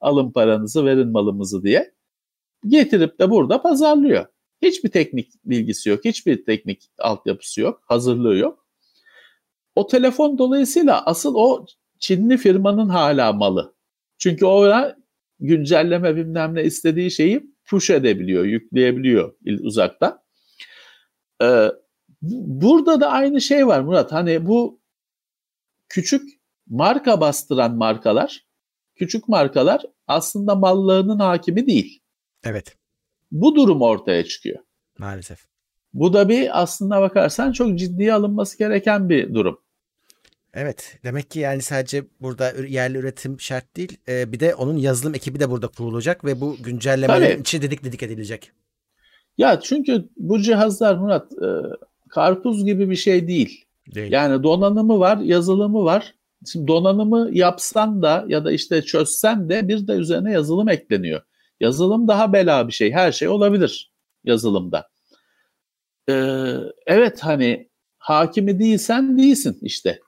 alın 0.00 0.30
paranızı, 0.30 0.84
verin 0.84 1.08
malımızı 1.08 1.62
diye. 1.62 1.94
Getirip 2.66 3.20
de 3.20 3.30
burada 3.30 3.62
pazarlıyor. 3.62 4.26
Hiçbir 4.62 4.90
teknik 4.90 5.30
bilgisi 5.44 5.90
yok, 5.90 6.04
hiçbir 6.04 6.44
teknik 6.44 6.90
altyapısı 6.98 7.60
yok, 7.60 7.82
hazırlığı 7.86 8.36
yok. 8.36 8.66
O 9.76 9.86
telefon 9.86 10.38
dolayısıyla 10.38 11.04
asıl 11.06 11.34
o 11.34 11.66
Çinli 11.98 12.36
firmanın 12.36 12.88
hala 12.88 13.32
malı. 13.32 13.74
Çünkü 14.18 14.46
ona 14.46 14.96
güncelleme 15.40 16.16
bilmem 16.16 16.54
ne 16.54 16.64
istediği 16.64 17.10
şeyi 17.10 17.50
push 17.70 17.90
edebiliyor, 17.90 18.44
yükleyebiliyor 18.44 19.34
uzaktan. 19.62 20.22
Ee, 21.42 21.68
burada 22.22 23.00
da 23.00 23.10
aynı 23.10 23.40
şey 23.40 23.66
var 23.66 23.80
Murat. 23.80 24.12
Hani 24.12 24.46
bu 24.46 24.80
küçük 25.88 26.40
marka 26.66 27.20
bastıran 27.20 27.76
markalar, 27.76 28.46
küçük 28.94 29.28
markalar 29.28 29.82
aslında 30.06 30.54
mallarının 30.54 31.18
hakimi 31.18 31.66
değil. 31.66 32.02
Evet. 32.44 32.76
Bu 33.32 33.54
durum 33.54 33.82
ortaya 33.82 34.24
çıkıyor. 34.24 34.58
Maalesef. 34.98 35.46
Bu 35.92 36.12
da 36.12 36.28
bir 36.28 36.62
aslında 36.62 37.00
bakarsan 37.00 37.52
çok 37.52 37.78
ciddiye 37.78 38.14
alınması 38.14 38.58
gereken 38.58 39.08
bir 39.08 39.34
durum. 39.34 39.60
Evet. 40.54 40.98
Demek 41.04 41.30
ki 41.30 41.40
yani 41.40 41.62
sadece 41.62 42.04
burada 42.20 42.52
yerli 42.68 42.98
üretim 42.98 43.40
şart 43.40 43.76
değil. 43.76 43.98
E, 44.08 44.32
bir 44.32 44.40
de 44.40 44.54
onun 44.54 44.76
yazılım 44.76 45.14
ekibi 45.14 45.40
de 45.40 45.50
burada 45.50 45.68
kurulacak 45.68 46.24
ve 46.24 46.40
bu 46.40 46.56
güncellemelerin 46.60 47.40
içi 47.40 47.62
dedik 47.62 47.84
dedik 47.84 48.02
edilecek. 48.02 48.52
Ya 49.38 49.60
çünkü 49.60 50.08
bu 50.16 50.40
cihazlar 50.40 50.94
Murat 50.94 51.32
e, 51.32 51.48
karpuz 52.08 52.64
gibi 52.64 52.90
bir 52.90 52.96
şey 52.96 53.28
değil. 53.28 53.64
değil. 53.94 54.12
Yani 54.12 54.42
donanımı 54.42 54.98
var, 54.98 55.18
yazılımı 55.18 55.84
var. 55.84 56.14
Şimdi 56.52 56.68
donanımı 56.68 57.28
yapsan 57.32 58.02
da 58.02 58.24
ya 58.28 58.44
da 58.44 58.52
işte 58.52 58.82
çözsen 58.82 59.48
de 59.48 59.68
bir 59.68 59.86
de 59.86 59.92
üzerine 59.92 60.32
yazılım 60.32 60.68
ekleniyor. 60.68 61.20
Yazılım 61.60 62.08
daha 62.08 62.32
bela 62.32 62.68
bir 62.68 62.72
şey. 62.72 62.92
Her 62.92 63.12
şey 63.12 63.28
olabilir 63.28 63.92
yazılımda. 64.24 64.88
Ee, 66.08 66.54
evet 66.86 67.20
hani 67.20 67.68
hakimi 67.98 68.58
değilsen 68.58 69.18
değilsin 69.18 69.58
işte. 69.62 70.00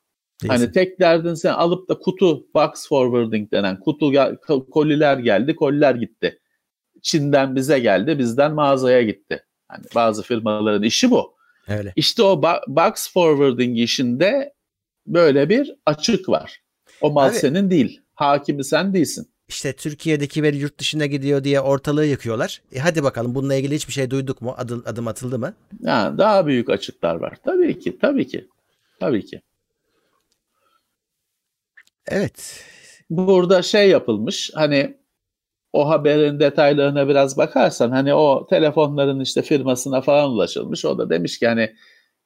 Hani 0.48 0.72
tek 0.72 1.00
derdin 1.00 1.34
sen 1.34 1.52
alıp 1.52 1.88
da 1.88 1.98
kutu 1.98 2.46
box 2.54 2.88
forwarding 2.88 3.52
denen 3.52 3.80
kutu 3.80 4.12
koliler 4.70 5.18
geldi, 5.18 5.56
koliler 5.56 5.94
gitti. 5.94 6.38
Çin'den 7.02 7.56
bize 7.56 7.78
geldi, 7.78 8.18
bizden 8.18 8.54
mağazaya 8.54 9.02
gitti. 9.02 9.44
Hani 9.68 9.84
bazı 9.94 10.22
firmaların 10.22 10.82
işi 10.82 11.10
bu. 11.10 11.34
Öyle. 11.68 11.92
İşte 11.96 12.22
o 12.22 12.42
box 12.68 13.12
forwarding 13.12 13.78
işinde 13.78 14.52
böyle 15.06 15.48
bir 15.48 15.74
açık 15.86 16.28
var. 16.28 16.60
O 17.00 17.10
mal 17.10 17.28
Abi, 17.28 17.34
senin 17.34 17.70
değil. 17.70 18.00
Hakimi 18.14 18.64
sen 18.64 18.94
değilsin. 18.94 19.28
İşte 19.48 19.72
Türkiye'deki 19.72 20.42
veri 20.42 20.56
yurt 20.56 20.78
dışına 20.78 21.06
gidiyor 21.06 21.44
diye 21.44 21.60
ortalığı 21.60 22.06
yıkıyorlar. 22.06 22.62
E 22.72 22.78
hadi 22.78 23.02
bakalım 23.02 23.34
bununla 23.34 23.54
ilgili 23.54 23.74
hiçbir 23.74 23.92
şey 23.92 24.10
duyduk 24.10 24.42
mu? 24.42 24.54
Adım, 24.58 24.82
adım 24.86 25.08
atıldı 25.08 25.38
mı? 25.38 25.54
Ya, 25.80 26.14
daha 26.18 26.46
büyük 26.46 26.70
açıklar 26.70 27.14
var. 27.14 27.38
Tabii 27.44 27.78
ki, 27.78 27.98
tabii 27.98 28.26
ki. 28.26 28.48
Tabii 29.00 29.26
ki. 29.26 29.42
Evet. 32.08 32.64
Burada 33.10 33.62
şey 33.62 33.90
yapılmış 33.90 34.50
hani 34.54 34.96
o 35.72 35.88
haberin 35.88 36.40
detaylarına 36.40 37.08
biraz 37.08 37.36
bakarsan 37.36 37.90
hani 37.90 38.14
o 38.14 38.46
telefonların 38.50 39.20
işte 39.20 39.42
firmasına 39.42 40.00
falan 40.00 40.30
ulaşılmış. 40.30 40.84
O 40.84 40.98
da 40.98 41.10
demiş 41.10 41.38
ki 41.38 41.48
hani 41.48 41.72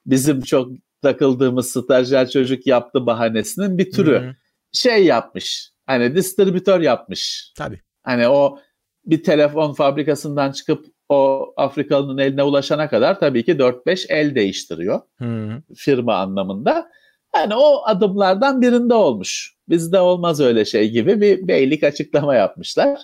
bizim 0.07 0.41
çok 0.41 0.71
takıldığımız 1.03 1.71
stajyer 1.71 2.31
çocuk 2.31 2.67
yaptı 2.67 3.07
bahanesinin 3.07 3.79
bir 3.79 3.91
türü. 3.91 4.19
Hı-hı. 4.19 4.35
Şey 4.73 5.05
yapmış. 5.05 5.71
Hani 5.87 6.17
distribütör 6.17 6.81
yapmış. 6.81 7.53
Tabii. 7.57 7.81
Hani 8.03 8.29
o 8.29 8.59
bir 9.05 9.23
telefon 9.23 9.73
fabrikasından 9.73 10.53
çıkıp 10.53 10.87
o 11.09 11.53
Afrikalı'nın 11.57 12.19
eline 12.19 12.43
ulaşana 12.43 12.89
kadar 12.89 13.21
tabii 13.21 13.45
ki 13.45 13.53
4-5 13.53 14.07
el 14.09 14.35
değiştiriyor. 14.35 15.01
Hı-hı. 15.19 15.63
Firma 15.77 16.15
anlamında. 16.15 16.91
Yani 17.37 17.55
o 17.55 17.83
adımlardan 17.85 18.63
birinde 18.63 18.95
olmuş. 18.95 19.57
Bizde 19.69 20.01
olmaz 20.01 20.41
öyle 20.41 20.65
şey 20.65 20.91
gibi 20.91 21.21
bir 21.21 21.49
beylik 21.49 21.85
açıklama 21.85 22.35
yapmışlar. 22.35 23.01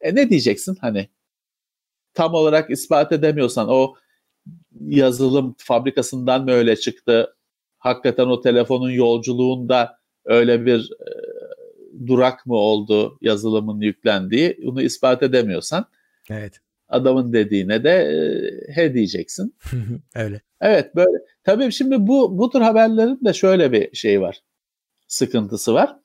E 0.00 0.14
ne 0.14 0.30
diyeceksin 0.30 0.76
hani? 0.80 1.08
Tam 2.14 2.34
olarak 2.34 2.70
ispat 2.70 3.12
edemiyorsan 3.12 3.68
o 3.68 3.94
yazılım 4.80 5.54
fabrikasından 5.58 6.44
mı 6.44 6.50
öyle 6.50 6.76
çıktı? 6.76 7.36
Hakikaten 7.78 8.26
o 8.26 8.40
telefonun 8.40 8.90
yolculuğunda 8.90 9.98
öyle 10.24 10.66
bir 10.66 10.90
e, 10.92 11.10
durak 12.06 12.46
mı 12.46 12.54
oldu 12.54 13.18
yazılımın 13.20 13.80
yüklendiği? 13.80 14.58
Bunu 14.64 14.82
ispat 14.82 15.22
edemiyorsan 15.22 15.86
evet. 16.30 16.60
Adamın 16.88 17.32
dediğine 17.32 17.84
de 17.84 17.90
e, 17.90 18.74
he 18.74 18.94
diyeceksin. 18.94 19.56
öyle. 20.14 20.40
Evet 20.60 20.96
böyle. 20.96 21.18
Tabii 21.44 21.72
şimdi 21.72 22.06
bu 22.06 22.38
bu 22.38 22.50
tür 22.50 22.60
haberlerin 22.60 23.20
de 23.24 23.32
şöyle 23.32 23.72
bir 23.72 23.96
şey 23.96 24.20
var. 24.20 24.42
Sıkıntısı 25.08 25.74
var. 25.74 25.96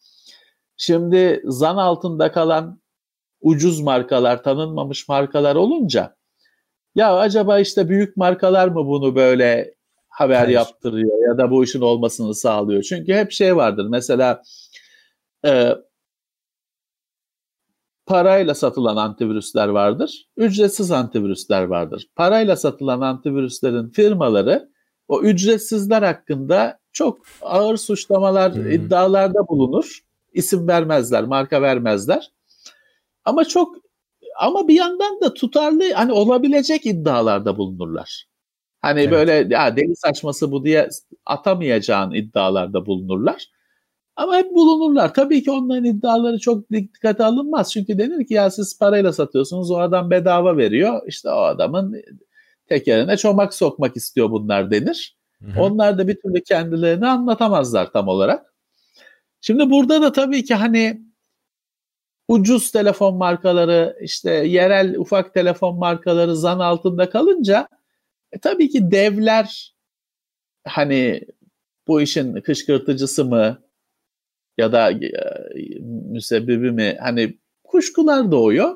Şimdi 0.77 1.41
zan 1.45 1.77
altında 1.77 2.31
kalan 2.31 2.81
ucuz 3.41 3.81
markalar, 3.81 4.43
tanınmamış 4.43 5.07
markalar 5.07 5.55
olunca 5.55 6.15
ya 6.95 7.17
acaba 7.17 7.59
işte 7.59 7.89
büyük 7.89 8.17
markalar 8.17 8.67
mı 8.67 8.87
bunu 8.87 9.15
böyle 9.15 9.75
haber 10.07 10.35
Hayır. 10.35 10.49
yaptırıyor 10.49 11.29
ya 11.29 11.37
da 11.37 11.51
bu 11.51 11.63
işin 11.63 11.81
olmasını 11.81 12.35
sağlıyor? 12.35 12.83
Çünkü 12.83 13.13
hep 13.13 13.31
şey 13.31 13.55
vardır 13.55 13.87
mesela 13.89 14.41
e, 15.45 15.71
parayla 18.11 18.55
satılan 18.55 18.97
antivirüsler 18.97 19.67
vardır, 19.67 20.25
ücretsiz 20.37 20.91
antivirüsler 20.91 21.63
vardır. 21.63 22.07
Parayla 22.15 22.55
satılan 22.55 23.01
antivirüslerin 23.01 23.89
firmaları 23.89 24.69
o 25.07 25.21
ücretsizler 25.21 26.01
hakkında 26.03 26.79
çok 26.91 27.25
ağır 27.41 27.77
suçlamalar, 27.77 28.55
hmm. 28.55 28.71
iddialarda 28.71 29.47
bulunur. 29.47 29.99
İsim 30.33 30.67
vermezler, 30.67 31.23
marka 31.23 31.61
vermezler. 31.61 32.31
Ama 33.25 33.45
çok 33.45 33.75
ama 34.39 34.67
bir 34.67 34.75
yandan 34.75 35.21
da 35.21 35.33
tutarlı 35.33 35.93
hani 35.93 36.11
olabilecek 36.11 36.85
iddialarda 36.85 37.57
bulunurlar. 37.57 38.25
Hani 38.81 38.99
evet. 38.99 39.11
böyle 39.11 39.55
ya 39.55 39.75
deli 39.75 39.95
saçması 39.95 40.51
bu 40.51 40.65
diye 40.65 40.89
atamayacağın 41.25 42.11
iddialarda 42.13 42.85
bulunurlar. 42.85 43.47
Ama 44.15 44.35
hep 44.37 44.51
bulunurlar. 44.51 45.13
Tabii 45.13 45.43
ki 45.43 45.51
onların 45.51 45.85
iddiaları 45.85 46.39
çok 46.39 46.71
dikkate 46.71 47.23
alınmaz. 47.23 47.71
Çünkü 47.71 47.97
denir 47.99 48.27
ki 48.27 48.33
ya 48.33 48.51
siz 48.51 48.79
parayla 48.79 49.13
satıyorsunuz 49.13 49.71
o 49.71 49.77
adam 49.77 50.11
bedava 50.11 50.57
veriyor. 50.57 51.01
İşte 51.07 51.29
o 51.29 51.41
adamın 51.41 52.01
tekerine 52.67 53.17
çomak 53.17 53.53
sokmak 53.53 53.97
istiyor 53.97 54.31
bunlar 54.31 54.71
denir. 54.71 55.17
Hı 55.41 55.51
hı. 55.51 55.61
Onlar 55.61 55.97
da 55.97 56.07
bir 56.07 56.21
türlü 56.21 56.43
kendilerini 56.43 57.07
anlatamazlar 57.07 57.91
tam 57.91 58.07
olarak. 58.07 58.53
Şimdi 59.41 59.69
burada 59.69 60.01
da 60.01 60.11
tabii 60.11 60.43
ki 60.43 60.55
hani 60.55 61.01
ucuz 62.27 62.71
telefon 62.71 63.17
markaları 63.17 63.97
işte 64.01 64.31
yerel 64.31 64.97
ufak 64.97 65.33
telefon 65.33 65.77
markaları 65.77 66.35
zan 66.35 66.59
altında 66.59 67.09
kalınca 67.09 67.67
e, 68.31 68.39
tabii 68.39 68.69
ki 68.69 68.91
devler 68.91 69.75
hani 70.67 71.21
bu 71.87 72.01
işin 72.01 72.41
kışkırtıcısı 72.41 73.25
mı 73.25 73.61
ya 74.57 74.71
da 74.71 74.91
e, 74.91 75.11
müsebbibi 76.11 76.71
mi 76.71 76.97
hani 77.01 77.37
kuşkular 77.63 78.31
doğuyor. 78.31 78.75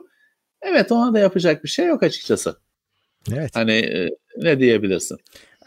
Evet 0.61 0.91
ona 0.91 1.13
da 1.13 1.19
yapacak 1.19 1.63
bir 1.63 1.69
şey 1.69 1.85
yok 1.85 2.03
açıkçası. 2.03 2.55
Evet. 3.33 3.51
Hani 3.55 3.71
e, 3.71 4.09
ne 4.37 4.59
diyebilirsin? 4.59 5.17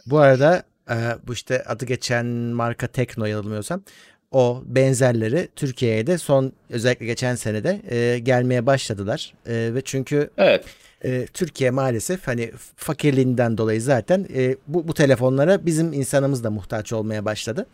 Bu 0.07 0.19
arada 0.19 0.63
e, 0.91 0.97
bu 1.27 1.33
işte 1.33 1.63
adı 1.63 1.85
geçen 1.85 2.27
marka 2.27 2.87
Tekno 2.87 3.25
yanılmıyorsam 3.25 3.83
o 4.31 4.63
benzerleri 4.67 5.49
Türkiye'ye 5.57 6.07
de 6.07 6.19
son 6.19 6.53
özellikle 6.71 7.07
geçen 7.07 7.35
senede 7.35 7.81
e, 7.91 8.19
gelmeye 8.19 8.67
başladılar. 8.67 9.35
E, 9.47 9.75
ve 9.75 9.81
çünkü 9.85 10.31
evet. 10.39 10.65
e, 11.05 11.27
Türkiye 11.27 11.71
maalesef 11.71 12.27
hani 12.27 12.51
fakirliğinden 12.77 13.59
dolayı 13.59 13.83
zaten 13.83 14.27
e, 14.35 14.57
bu, 14.67 14.89
bu 14.89 14.95
telefonlara 14.95 15.67
bizim 15.67 15.93
insanımız 15.93 16.45
da 16.45 16.51
muhtaç 16.51 16.93
olmaya 16.93 17.25
başladı. 17.25 17.67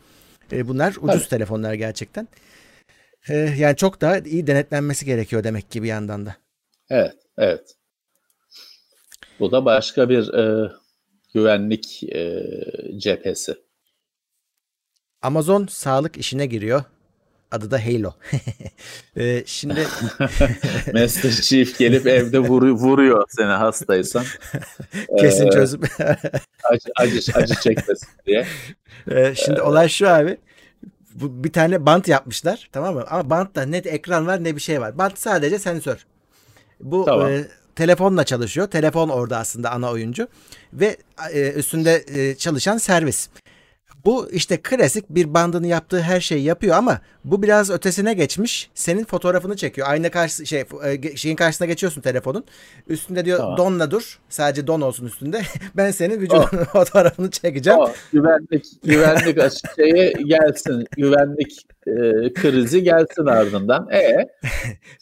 E, 0.52 0.68
bunlar 0.68 0.96
ucuz 1.00 1.20
evet. 1.20 1.30
telefonlar 1.30 1.74
gerçekten. 1.74 2.28
E, 3.28 3.34
yani 3.34 3.76
çok 3.76 4.00
daha 4.00 4.18
iyi 4.18 4.46
denetlenmesi 4.46 5.04
gerekiyor 5.06 5.44
demek 5.44 5.70
ki 5.70 5.82
bir 5.82 5.88
yandan 5.88 6.26
da. 6.26 6.36
Evet, 6.90 7.16
evet. 7.38 7.76
Bu 9.40 9.52
da 9.52 9.64
başka 9.64 10.08
bir 10.08 10.34
e, 10.34 10.72
güvenlik 11.34 12.02
e, 12.02 12.42
cephesi. 12.96 13.54
Amazon 15.22 15.66
sağlık 15.66 16.16
işine 16.16 16.46
giriyor. 16.46 16.84
Adı 17.54 17.70
da 17.70 17.86
Halo. 17.86 18.12
ee, 19.16 19.42
şimdi 19.46 19.80
Master 20.92 21.30
Chief 21.30 21.78
gelip 21.78 22.06
evde 22.06 22.38
vur, 22.38 22.62
vuruyor 22.62 23.24
seni 23.28 23.46
hastaysan. 23.46 24.24
Kesin 25.18 25.46
ee, 25.46 25.50
çözüm. 25.50 25.80
acı, 26.64 26.88
acı, 26.96 27.32
acı 27.34 27.54
çekmesin 27.54 28.08
diye. 28.26 28.46
Ee, 29.10 29.34
şimdi 29.34 29.58
ee, 29.58 29.62
olay 29.62 29.88
şu 29.88 30.08
abi. 30.08 30.36
Bu, 31.14 31.44
bir 31.44 31.52
tane 31.52 31.86
bant 31.86 32.08
yapmışlar 32.08 32.68
tamam 32.72 32.94
mı? 32.94 33.04
Ama 33.10 33.30
bantta 33.30 33.62
ne 33.62 33.76
ekran 33.76 34.26
var 34.26 34.44
ne 34.44 34.56
bir 34.56 34.60
şey 34.60 34.80
var. 34.80 34.98
Bant 34.98 35.18
sadece 35.18 35.58
sensör. 35.58 36.06
Bu 36.80 37.04
tamam. 37.04 37.32
e, 37.32 37.44
telefonla 37.74 38.24
çalışıyor. 38.24 38.66
Telefon 38.66 39.08
orada 39.08 39.38
aslında 39.38 39.70
ana 39.70 39.90
oyuncu 39.90 40.28
ve 40.72 40.96
e, 41.32 41.52
üstünde 41.52 42.04
e, 42.14 42.34
çalışan 42.34 42.78
servis. 42.78 43.28
Bu 44.04 44.30
işte 44.30 44.56
klasik 44.56 45.10
bir 45.10 45.34
bandını 45.34 45.66
yaptığı 45.66 46.00
her 46.00 46.20
şeyi 46.20 46.42
yapıyor 46.42 46.76
ama 46.76 47.00
bu 47.24 47.42
biraz 47.42 47.70
ötesine 47.70 48.14
geçmiş. 48.14 48.70
Senin 48.74 49.04
fotoğrafını 49.04 49.56
çekiyor. 49.56 49.88
Ayna 49.90 50.10
karşı 50.10 50.46
şey 50.46 50.64
e, 50.84 51.16
şeyin 51.16 51.36
karşısına 51.36 51.66
geçiyorsun 51.66 52.00
telefonun. 52.00 52.44
Üstünde 52.88 53.24
diyor 53.24 53.38
tamam. 53.38 53.56
donla 53.56 53.90
dur. 53.90 54.18
Sadece 54.28 54.66
don 54.66 54.80
olsun 54.80 55.06
üstünde. 55.06 55.42
ben 55.76 55.90
senin 55.90 56.20
vücudunun 56.20 56.44
oh. 56.52 56.64
fotoğrafını 56.64 57.30
çekeceğim. 57.30 57.78
Oh. 57.78 57.92
Güvenlik 58.12 58.66
güvenlik 58.84 59.38
şeye 59.76 60.12
gelsin. 60.12 60.86
Güvenlik 60.96 61.66
e, 61.86 61.92
krizi 62.32 62.82
gelsin 62.82 63.26
ardından. 63.26 63.88
E 63.92 64.28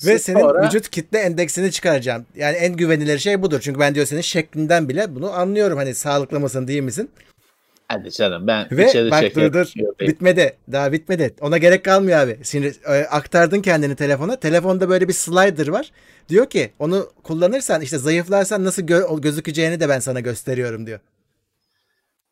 ve 0.06 0.18
senin 0.18 0.40
sonra... 0.40 0.66
vücut 0.66 0.90
kitle 0.90 1.18
endeksini 1.18 1.70
çıkaracağım. 1.72 2.26
Yani 2.36 2.56
en 2.56 2.76
güvenilir 2.76 3.18
şey 3.18 3.42
budur. 3.42 3.60
Çünkü 3.60 3.80
ben 3.80 3.94
diyor 3.94 4.06
senin 4.06 4.20
şeklinden 4.20 4.88
bile 4.88 5.14
bunu 5.14 5.30
anlıyorum. 5.32 5.78
Hani 5.78 5.94
sağlıklı 5.94 6.40
mısın 6.40 6.68
değil 6.68 6.82
misin? 6.82 7.10
Hadi 7.88 8.10
canım 8.10 8.46
ben 8.46 8.68
Ve 8.70 8.88
içeri 8.88 9.10
bak 9.10 9.34
dur 9.34 9.52
dur 9.52 9.72
bitmedi 10.00 10.56
daha 10.72 10.92
bitmedi 10.92 11.34
ona 11.40 11.58
gerek 11.58 11.84
kalmıyor 11.84 12.18
abi. 12.18 12.38
Şimdi 12.42 12.72
e, 12.86 12.92
aktardın 12.92 13.62
kendini 13.62 13.96
telefona 13.96 14.36
telefonda 14.36 14.88
böyle 14.88 15.08
bir 15.08 15.12
slider 15.12 15.68
var. 15.68 15.92
Diyor 16.28 16.50
ki 16.50 16.70
onu 16.78 17.10
kullanırsan 17.22 17.80
işte 17.80 17.98
zayıflarsan 17.98 18.64
nasıl 18.64 18.82
gö- 18.82 19.20
gözükeceğini 19.20 19.80
de 19.80 19.88
ben 19.88 19.98
sana 19.98 20.20
gösteriyorum 20.20 20.86
diyor. 20.86 21.00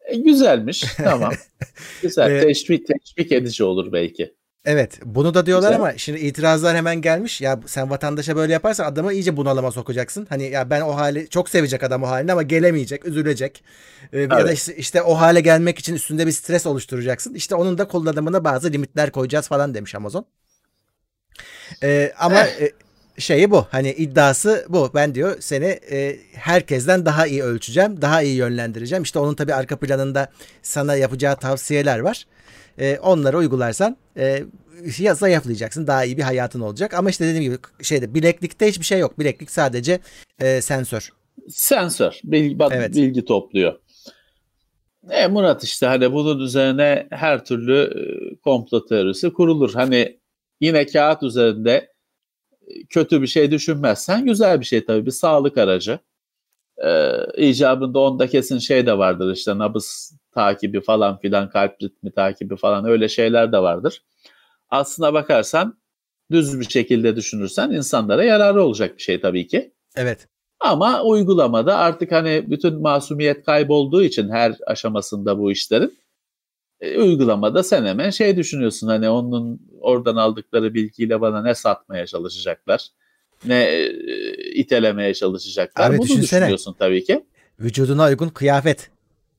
E, 0.05 0.17
güzelmiş 0.17 0.85
tamam. 0.97 1.33
Güzel 2.03 2.43
teşvik, 2.43 2.87
teşvik 2.87 3.33
edici 3.33 3.65
olur 3.65 3.93
belki. 3.93 4.35
Evet 4.65 5.01
bunu 5.05 5.35
da 5.35 5.47
diyorlar 5.47 5.69
Güzel. 5.69 5.83
ama 5.83 5.99
şimdi 5.99 6.19
itirazlar 6.19 6.77
hemen 6.77 7.03
gelmiş. 7.03 7.41
Ya 7.41 7.61
sen 7.67 7.91
vatandaşa 7.91 8.37
böyle 8.37 8.53
yaparsan 8.53 8.85
adamı 8.85 9.13
iyice 9.13 9.37
bunalıma 9.37 9.73
sokacaksın. 9.73 10.27
Hani 10.29 10.51
ya 10.51 10.71
ben 10.71 10.81
o 10.81 10.97
hali 10.97 11.29
çok 11.29 11.49
sevecek 11.49 11.83
adam 11.83 12.03
o 12.03 12.09
halini 12.09 12.33
ama 12.33 12.43
gelemeyecek, 12.43 13.07
üzülecek. 13.07 13.65
Ee, 14.03 14.19
evet. 14.19 14.33
Ya 14.33 14.47
da 14.47 14.53
işte, 14.53 14.77
işte 14.77 15.03
o 15.03 15.15
hale 15.15 15.41
gelmek 15.41 15.79
için 15.79 15.95
üstünde 15.95 16.27
bir 16.27 16.33
stres 16.33 16.67
oluşturacaksın. 16.67 17.35
İşte 17.35 17.55
onun 17.55 17.79
da 17.79 17.89
kullanımına 17.89 18.45
bazı 18.45 18.73
limitler 18.73 19.11
koyacağız 19.11 19.49
falan 19.49 19.75
demiş 19.75 19.95
Amazon. 19.95 20.27
Ee, 21.83 22.13
ama 22.19 22.41
e, 22.41 22.71
şeyi 23.19 23.51
bu. 23.51 23.67
Hani 23.71 23.91
iddiası 23.91 24.67
bu. 24.69 24.91
Ben 24.95 25.15
diyor 25.15 25.37
seni 25.41 25.67
e, 25.67 26.17
herkesten 26.33 27.07
daha 27.07 27.27
iyi 27.27 27.43
ölçeceğim, 27.43 28.03
daha 28.03 28.23
iyi 28.23 28.37
yönlendireceğim. 28.37 29.03
İşte 29.03 29.19
onun 29.19 29.35
tabii 29.35 29.55
arka 29.55 29.77
planında 29.77 30.33
sana 30.63 30.97
yapacağı 30.97 31.37
tavsiyeler 31.37 31.99
var 31.99 32.27
e, 32.79 32.99
onları 32.99 33.39
uygularsan 33.39 33.97
e, 34.17 34.45
ya 34.99 35.15
zayıflayacaksın. 35.15 35.87
Daha 35.87 36.05
iyi 36.05 36.17
bir 36.17 36.23
hayatın 36.23 36.61
olacak. 36.61 36.95
Ama 36.95 37.11
işte 37.11 37.27
dediğim 37.27 37.45
gibi 37.45 37.59
şeyde 37.83 38.15
bileklikte 38.15 38.69
hiçbir 38.69 38.85
şey 38.85 38.99
yok. 38.99 39.19
Bileklik 39.19 39.51
sadece 39.51 40.01
e, 40.41 40.61
sensör. 40.61 41.11
Sensör. 41.49 42.21
Bilgi, 42.25 42.57
evet. 42.71 42.95
bilgi 42.95 43.25
topluyor. 43.25 43.79
E 45.11 45.27
Murat 45.27 45.65
işte 45.65 45.87
hani 45.87 46.13
bunun 46.13 46.41
üzerine 46.41 47.07
her 47.11 47.45
türlü 47.45 47.79
e, 47.83 48.35
komplo 48.37 48.87
teorisi 48.87 49.33
kurulur. 49.33 49.75
Hani 49.75 50.21
yine 50.61 50.87
kağıt 50.87 51.23
üzerinde 51.23 51.93
e, 52.69 52.85
kötü 52.89 53.23
bir 53.23 53.27
şey 53.27 53.51
düşünmezsen 53.51 54.25
güzel 54.25 54.61
bir 54.61 54.67
şey 54.67 54.85
tabii 54.85 55.07
bir 55.07 55.11
sağlık 55.11 55.59
aracı. 55.59 55.99
Ee, 56.85 57.27
icabında 57.37 57.99
onda 57.99 58.27
kesin 58.27 58.59
şey 58.59 58.87
de 58.87 58.99
vardır 58.99 59.33
işte 59.33 59.59
nabız 59.59 60.19
takibi 60.35 60.81
falan 60.81 61.19
filan 61.19 61.51
kalp 61.51 61.83
ritmi 61.83 62.11
takibi 62.11 62.57
falan 62.57 62.85
öyle 62.85 63.09
şeyler 63.09 63.53
de 63.53 63.59
vardır. 63.59 64.03
Aslına 64.69 65.15
bakarsan 65.15 65.79
düz 66.31 66.61
bir 66.61 66.69
şekilde 66.71 67.17
düşünürsen 67.17 67.71
insanlara 67.71 68.25
yararı 68.25 68.63
olacak 68.63 68.97
bir 68.97 69.03
şey 69.03 69.21
tabii 69.21 69.47
ki. 69.47 69.73
Evet. 69.97 70.29
Ama 70.61 71.03
uygulamada 71.03 71.77
artık 71.79 72.13
hani 72.13 72.51
bütün 72.51 72.81
masumiyet 72.81 73.45
kaybolduğu 73.45 74.03
için 74.03 74.29
her 74.31 74.55
aşamasında 74.67 75.39
bu 75.39 75.53
işlerin 75.53 75.99
e, 76.81 76.99
uygulamada 76.99 77.63
sen 77.63 77.85
hemen 77.85 78.11
şey 78.11 78.37
düşünüyorsun 78.37 78.89
hani 78.89 79.09
onun 79.09 79.61
oradan 79.81 80.17
aldıkları 80.17 80.75
bilgiyle 80.75 81.21
bana 81.21 81.43
ne 81.43 81.55
satmaya 81.55 82.07
çalışacaklar 82.07 82.89
ne 83.45 83.63
e, 83.65 83.93
itelemeye 84.55 85.15
çalışacaklar. 85.15 85.91
Abi, 85.91 85.99
Bunu 85.99 86.05
düşünsene. 86.05 86.41
düşünüyorsun 86.41 86.77
tabii 86.79 87.05
ki. 87.05 87.25
Vücuduna 87.61 88.07
uygun 88.07 88.29
kıyafet 88.29 88.91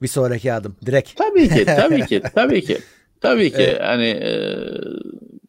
bir 0.02 0.08
sonraki 0.08 0.54
adım 0.54 0.76
direkt. 0.86 1.16
Tabii 1.16 1.50
ki, 1.50 1.66
tabii 1.66 2.06
ki, 2.06 2.22
tabii 2.36 2.62
ki. 2.62 2.78
Tabii 3.22 3.52
ki 3.52 3.58
evet. 3.58 3.82
hani 3.82 4.08
e, 4.08 4.34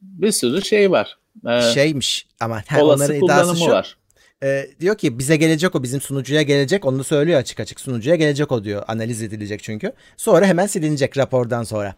bir 0.00 0.32
sürü 0.32 0.62
şey 0.62 0.90
var. 0.90 1.18
E, 1.48 1.62
Şeymiş 1.62 2.26
ama 2.40 2.62
he, 2.68 2.82
onların 2.82 3.16
iddiası 3.16 3.56
şu. 3.56 3.70
Var. 3.70 3.96
E, 4.42 4.66
diyor 4.80 4.98
ki 4.98 5.18
bize 5.18 5.36
gelecek 5.36 5.74
o 5.74 5.82
bizim 5.82 6.00
sunucuya 6.00 6.42
gelecek 6.42 6.84
onu 6.84 6.98
da 6.98 7.04
söylüyor 7.04 7.40
açık 7.40 7.60
açık 7.60 7.80
sunucuya 7.80 8.16
gelecek 8.16 8.52
o 8.52 8.64
diyor 8.64 8.82
analiz 8.88 9.22
edilecek 9.22 9.62
çünkü. 9.62 9.92
Sonra 10.16 10.46
hemen 10.46 10.66
silinecek 10.66 11.18
rapordan 11.18 11.62
sonra 11.62 11.94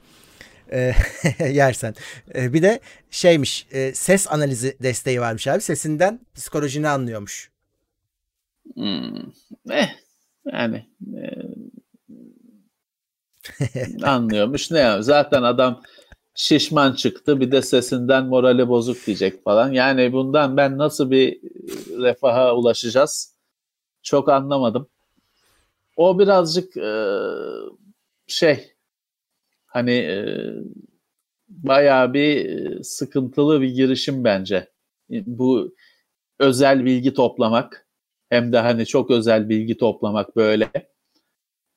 e, 0.73 0.93
yersen. 1.51 1.95
E, 2.35 2.53
bir 2.53 2.63
de 2.63 2.81
şeymiş 3.11 3.67
e, 3.73 3.95
ses 3.95 4.33
analizi 4.33 4.77
desteği 4.83 5.21
varmış 5.21 5.49
abi 5.49 5.61
sesinden 5.61 6.21
psikolojini 6.35 6.89
anlıyormuş. 6.89 7.51
Hmm. 8.75 9.17
Eh, 9.71 9.89
yani 10.53 10.87
e, 11.17 11.23
Anlıyormuş 14.03 14.71
ne 14.71 14.79
ya? 14.79 15.03
Zaten 15.03 15.43
adam 15.43 15.83
şişman 16.35 16.93
çıktı 16.93 17.41
bir 17.41 17.53
de 17.53 17.63
sesinden 17.63 18.27
morali 18.27 18.69
bozuk 18.69 19.07
diyecek 19.07 19.45
falan. 19.45 19.73
Yani 19.73 20.13
bundan 20.13 20.57
ben 20.57 20.79
nasıl 20.79 21.11
bir 21.11 21.41
refaha 22.03 22.55
ulaşacağız? 22.57 23.35
Çok 24.03 24.29
anlamadım. 24.29 24.89
O 25.97 26.19
birazcık 26.19 26.77
e, 26.77 26.91
şey 28.27 28.75
Hani 29.75 29.93
e, 29.93 30.19
bayağı 31.49 32.15
bir 32.15 32.47
e, 32.47 32.83
sıkıntılı 32.85 33.61
bir 33.61 33.69
girişim 33.69 34.25
bence. 34.25 34.71
Bu 35.11 35.75
özel 36.39 36.85
bilgi 36.85 37.15
toplamak 37.15 37.89
hem 38.29 38.53
de 38.53 38.59
hani 38.59 38.87
çok 38.87 39.11
özel 39.11 39.49
bilgi 39.49 39.77
toplamak 39.77 40.37
böyle 40.37 40.71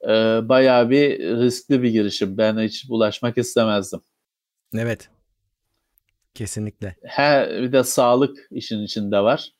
e, 0.07 0.11
bayağı 0.49 0.89
bir 0.89 1.19
riskli 1.19 1.83
bir 1.83 1.89
girişim. 1.89 2.37
Ben 2.37 2.59
hiç 2.59 2.89
bulaşmak 2.89 3.37
istemezdim. 3.37 3.99
Evet. 4.75 5.09
Kesinlikle. 6.33 6.95
Her 7.03 7.61
bir 7.61 7.71
de 7.71 7.83
sağlık 7.83 8.37
işin 8.51 8.83
içinde 8.83 9.19
var. 9.19 9.51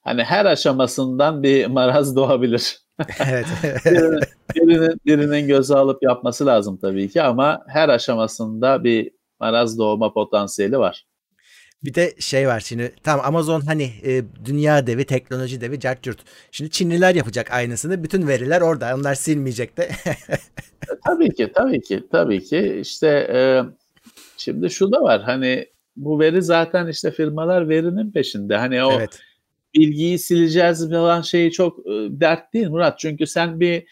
Hani 0.00 0.24
her 0.24 0.44
aşamasından 0.44 1.42
bir 1.42 1.66
maraz 1.66 2.16
doğabilir. 2.16 2.78
evet. 3.20 3.46
birinin, 3.86 4.20
birinin, 4.56 5.00
birinin 5.06 5.48
göze 5.48 5.74
alıp 5.74 6.02
yapması 6.02 6.46
lazım 6.46 6.78
tabii 6.82 7.08
ki 7.08 7.22
ama 7.22 7.64
her 7.68 7.88
aşamasında 7.88 8.84
bir 8.84 9.12
maraz 9.40 9.78
doğma 9.78 10.12
potansiyeli 10.12 10.78
var. 10.78 11.06
Bir 11.84 11.94
de 11.94 12.14
şey 12.18 12.48
var 12.48 12.60
şimdi 12.60 12.94
tam 13.02 13.20
Amazon 13.20 13.60
hani 13.60 13.90
e, 14.04 14.22
dünya 14.44 14.86
devi, 14.86 15.04
teknoloji 15.04 15.60
devi, 15.60 15.80
cartcurt. 15.80 16.18
Şimdi 16.50 16.70
Çinliler 16.70 17.14
yapacak 17.14 17.50
aynısını. 17.50 18.04
Bütün 18.04 18.28
veriler 18.28 18.60
orada. 18.60 18.96
Onlar 18.96 19.14
silmeyecek 19.14 19.76
de. 19.76 19.90
E, 20.90 20.92
tabii 21.06 21.34
ki, 21.34 21.52
tabii 21.54 21.82
ki, 21.82 22.04
tabii 22.12 22.44
ki. 22.44 22.78
İşte 22.80 23.08
e, 23.08 23.62
şimdi 24.36 24.70
şu 24.70 24.92
da 24.92 25.02
var. 25.02 25.22
Hani 25.22 25.66
bu 25.96 26.20
veri 26.20 26.42
zaten 26.42 26.86
işte 26.86 27.10
firmalar 27.10 27.68
verinin 27.68 28.10
peşinde. 28.10 28.56
Hani 28.56 28.84
o 28.84 28.92
evet. 28.92 29.20
bilgiyi 29.74 30.18
sileceğiz 30.18 30.90
falan 30.90 31.20
şeyi 31.20 31.52
çok 31.52 31.78
e, 31.78 31.90
dert 32.10 32.52
değil 32.52 32.68
Murat. 32.68 32.98
Çünkü 32.98 33.26
sen 33.26 33.60
bir 33.60 33.84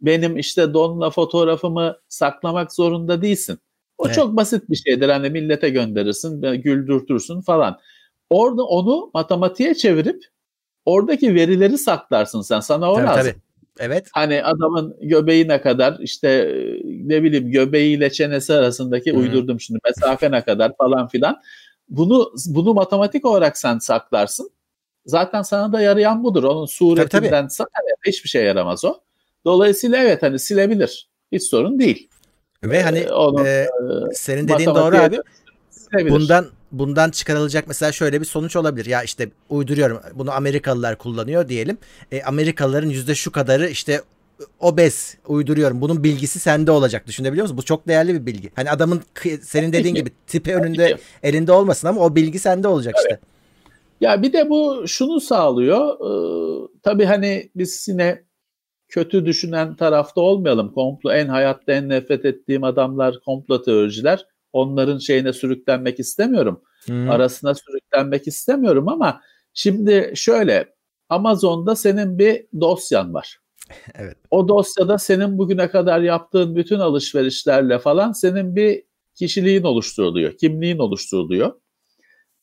benim 0.00 0.36
işte 0.38 0.74
donla 0.74 1.10
fotoğrafımı 1.10 1.96
saklamak 2.08 2.72
zorunda 2.72 3.22
değilsin. 3.22 3.58
O 3.98 4.06
evet. 4.06 4.16
çok 4.16 4.36
basit 4.36 4.70
bir 4.70 4.76
şeydir. 4.76 5.08
Hani 5.08 5.30
millete 5.30 5.68
gönderirsin, 5.68 6.40
güldürtürsün 6.40 7.40
falan. 7.40 7.78
Orada 8.30 8.62
onu 8.62 9.10
matematiğe 9.14 9.74
çevirip 9.74 10.24
oradaki 10.84 11.34
verileri 11.34 11.78
saklarsın 11.78 12.42
sen. 12.42 12.60
Sana 12.60 12.92
o 12.92 12.94
tabii, 12.94 13.06
lazım. 13.06 13.32
Tabii. 13.32 13.40
Evet. 13.78 14.08
Hani 14.12 14.42
adamın 14.42 14.96
göbeğine 15.02 15.60
kadar 15.60 15.98
işte 16.00 16.54
ne 16.84 17.22
bileyim 17.22 17.50
göbeğiyle 17.50 18.10
çenesi 18.10 18.54
arasındaki 18.54 19.12
Hı-hı. 19.12 19.20
uydurdum 19.20 19.60
şimdi 19.60 19.80
mesafe 19.84 20.30
ne 20.30 20.44
kadar 20.44 20.76
falan 20.76 21.08
filan. 21.08 21.36
Bunu 21.88 22.32
bunu 22.46 22.74
matematik 22.74 23.24
olarak 23.24 23.58
sen 23.58 23.78
saklarsın. 23.78 24.50
Zaten 25.06 25.42
sana 25.42 25.72
da 25.72 25.80
yarayan 25.80 26.24
budur. 26.24 26.44
Onun 26.44 26.66
suretinden 26.66 27.08
tabii, 27.08 27.30
tabii. 27.30 27.50
sana 27.50 27.68
hiçbir 28.06 28.28
şey 28.28 28.44
yaramaz 28.44 28.84
o. 28.84 29.00
Dolayısıyla 29.44 29.98
evet 29.98 30.22
hani 30.22 30.38
silebilir. 30.38 31.08
Hiç 31.32 31.42
sorun 31.42 31.78
değil. 31.78 32.08
Ve 32.64 32.82
hani 32.82 32.98
ee, 32.98 33.12
Onu, 33.12 33.46
e, 33.46 33.68
senin 34.14 34.48
dediğin 34.48 34.70
doğru 34.70 34.96
abi. 34.96 35.18
Bundan 36.10 36.46
bundan 36.72 37.10
çıkarılacak 37.10 37.64
mesela 37.68 37.92
şöyle 37.92 38.20
bir 38.20 38.26
sonuç 38.26 38.56
olabilir. 38.56 38.86
Ya 38.86 39.02
işte 39.02 39.28
uyduruyorum 39.48 40.00
bunu 40.14 40.32
Amerikalılar 40.32 40.98
kullanıyor 40.98 41.48
diyelim. 41.48 41.78
E, 42.12 42.22
Amerikalıların 42.22 42.88
yüzde 42.88 43.14
şu 43.14 43.32
kadarı 43.32 43.68
işte 43.68 44.00
obez 44.60 45.16
uyduruyorum. 45.26 45.80
Bunun 45.80 46.04
bilgisi 46.04 46.40
sende 46.40 46.70
olacak. 46.70 47.06
Düşünebiliyor 47.06 47.44
musun? 47.44 47.58
Bu 47.58 47.62
çok 47.62 47.88
değerli 47.88 48.14
bir 48.14 48.26
bilgi. 48.26 48.50
Hani 48.56 48.70
adamın 48.70 49.02
senin 49.42 49.72
dediğin 49.72 49.94
gibi 49.94 50.10
tipi 50.26 50.54
önünde 50.54 50.96
elinde 51.22 51.52
olmasın 51.52 51.88
ama 51.88 52.00
o 52.00 52.14
bilgi 52.14 52.38
sende 52.38 52.68
olacak 52.68 52.94
evet. 52.96 53.06
işte. 53.12 53.32
Ya 54.00 54.22
bir 54.22 54.32
de 54.32 54.50
bu 54.50 54.84
şunu 54.86 55.20
sağlıyor. 55.20 55.94
Ee, 55.94 56.68
tabii 56.82 57.04
hani 57.04 57.50
biz 57.56 57.88
yine 57.88 58.22
kötü 58.92 59.26
düşünen 59.26 59.76
tarafta 59.76 60.20
olmayalım. 60.20 60.72
Komplo 60.72 61.12
en 61.12 61.26
hayatta 61.26 61.72
en 61.72 61.88
nefret 61.88 62.24
ettiğim 62.24 62.64
adamlar 62.64 63.20
komplo 63.24 63.62
teoriciler. 63.62 64.26
Onların 64.52 64.98
şeyine 64.98 65.32
sürüklenmek 65.32 66.00
istemiyorum. 66.00 66.62
Hmm. 66.86 67.10
Arasına 67.10 67.54
sürüklenmek 67.54 68.26
istemiyorum 68.28 68.88
ama 68.88 69.20
şimdi 69.54 70.12
şöyle 70.14 70.74
Amazon'da 71.08 71.76
senin 71.76 72.18
bir 72.18 72.46
dosyan 72.60 73.14
var. 73.14 73.38
evet. 73.94 74.16
O 74.30 74.48
dosyada 74.48 74.98
senin 74.98 75.38
bugüne 75.38 75.70
kadar 75.70 76.00
yaptığın 76.00 76.56
bütün 76.56 76.78
alışverişlerle 76.78 77.78
falan 77.78 78.12
senin 78.12 78.56
bir 78.56 78.82
kişiliğin 79.14 79.62
oluşturuluyor, 79.62 80.36
kimliğin 80.36 80.78
oluşturuluyor. 80.78 81.52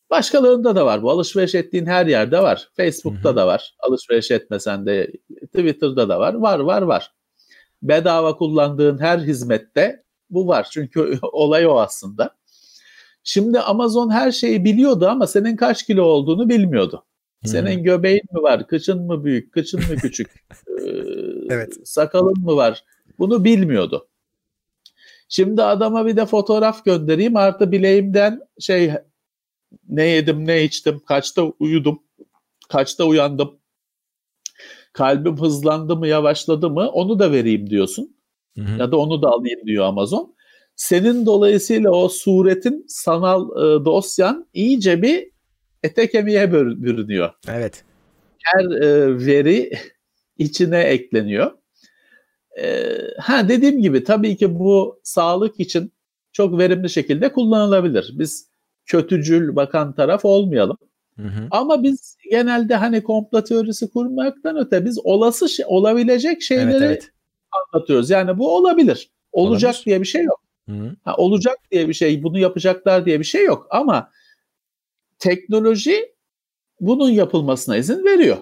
Başkalarında 0.10 0.76
da 0.76 0.86
var 0.86 1.04
bu. 1.04 1.12
Alışveriş 1.12 1.56
ettiğin 1.56 1.86
her 1.86 2.06
yerde 2.06 2.40
var. 2.40 2.70
Facebook'ta 2.78 3.30
Hı-hı. 3.30 3.36
da 3.36 3.48
var. 3.48 3.76
Alışveriş 3.80 4.32
etmesen 4.32 4.86
de 4.86 5.12
Twitter'da 5.46 6.10
da 6.10 6.20
var. 6.20 6.34
Var 6.34 6.60
var 6.60 6.82
var. 6.82 7.12
Bedava 7.82 8.36
kullandığın 8.38 8.98
her 8.98 9.20
hizmette 9.20 10.04
bu 10.30 10.48
var. 10.48 10.68
Çünkü 10.72 11.20
olay 11.32 11.68
o 11.68 11.80
aslında. 11.80 12.40
Şimdi 13.24 13.60
Amazon 13.60 14.10
her 14.10 14.32
şeyi 14.32 14.66
biliyordu 14.66 15.08
ama 15.08 15.28
senin 15.28 15.56
kaç 15.56 15.86
kilo 15.86 16.04
olduğunu 16.04 16.50
bilmiyordu. 16.50 17.06
Hı-hı. 17.44 17.52
Senin 17.52 17.84
göbeğin 17.84 18.22
mi 18.34 18.42
var, 18.42 18.68
kıçın 18.68 19.02
mı 19.02 19.24
büyük, 19.24 19.54
kıçın 19.54 19.80
mı 19.80 19.96
küçük, 19.96 20.28
ee, 20.68 20.92
evet. 21.50 21.88
sakalın 21.88 22.40
mı 22.40 22.56
var? 22.56 22.84
Bunu 23.20 23.44
bilmiyordu. 23.44 24.08
Şimdi 25.30 25.64
adama 25.64 26.06
bir 26.06 26.18
de 26.18 26.26
fotoğraf 26.26 26.86
göndereyim 26.86 27.36
artı 27.36 27.72
bileğimden 27.72 28.42
şey 28.60 28.94
ne 29.90 30.04
yedim 30.06 30.48
ne 30.48 30.64
içtim, 30.64 31.00
kaçta 31.00 31.44
uyudum, 31.44 32.04
kaçta 32.70 33.06
uyandım, 33.06 33.60
kalbim 34.94 35.38
hızlandı 35.38 35.96
mı 35.96 36.08
yavaşladı 36.08 36.70
mı 36.70 36.90
onu 36.90 37.20
da 37.20 37.32
vereyim 37.32 37.70
diyorsun. 37.70 38.16
Hı 38.58 38.62
hı. 38.62 38.80
Ya 38.80 38.92
da 38.92 38.98
onu 38.98 39.22
da 39.22 39.30
alayım 39.30 39.60
diyor 39.66 39.86
Amazon. 39.86 40.36
Senin 40.76 41.26
dolayısıyla 41.26 41.92
o 41.92 42.10
suretin 42.10 42.86
sanal 42.88 43.50
e, 43.50 43.86
dosyan 43.86 44.48
iyice 44.54 45.02
bir 45.02 45.32
ete 45.84 46.10
kemiğe 46.10 46.54
bürünüyor. 46.54 47.30
Evet. 47.50 47.84
Her 48.44 48.64
e, 48.66 49.18
veri 49.26 49.72
içine 50.38 50.80
ekleniyor. 50.80 51.52
E, 52.62 52.98
ha 53.18 53.50
dediğim 53.50 53.82
gibi 53.82 54.04
tabii 54.04 54.38
ki 54.38 54.60
bu 54.60 55.02
sağlık 55.04 55.60
için 55.60 55.94
çok 56.32 56.60
verimli 56.60 56.90
şekilde 56.90 57.32
kullanılabilir. 57.32 58.12
Biz 58.14 58.49
kötücül 58.90 59.56
bakan 59.56 59.96
taraf 59.96 60.26
olmayalım. 60.26 60.78
Hı 61.16 61.28
hı. 61.28 61.48
Ama 61.52 61.84
biz 61.84 62.18
genelde 62.32 62.76
hani 62.76 63.04
komplo 63.04 63.44
teorisi 63.44 63.90
kurmaktan 63.90 64.58
öte 64.58 64.86
biz 64.86 65.00
olası 65.04 65.50
şey, 65.50 65.66
olabilecek 65.70 66.42
şeyleri 66.42 66.70
evet, 66.72 66.82
evet. 66.82 67.12
anlatıyoruz. 67.52 68.10
Yani 68.10 68.38
bu 68.38 68.56
olabilir. 68.56 69.10
Olacak 69.32 69.70
olabilir. 69.70 69.86
diye 69.86 70.02
bir 70.02 70.06
şey 70.06 70.24
yok. 70.24 70.42
Hı 70.70 70.96
Ha, 71.04 71.16
olacak 71.18 71.58
diye 71.72 71.88
bir 71.88 71.94
şey, 71.94 72.24
bunu 72.24 72.40
yapacaklar 72.40 73.06
diye 73.06 73.20
bir 73.20 73.26
şey 73.26 73.46
yok. 73.46 73.68
Ama 73.70 74.12
teknoloji 75.20 76.16
bunun 76.80 77.10
yapılmasına 77.10 77.78
izin 77.78 78.06
veriyor. 78.06 78.38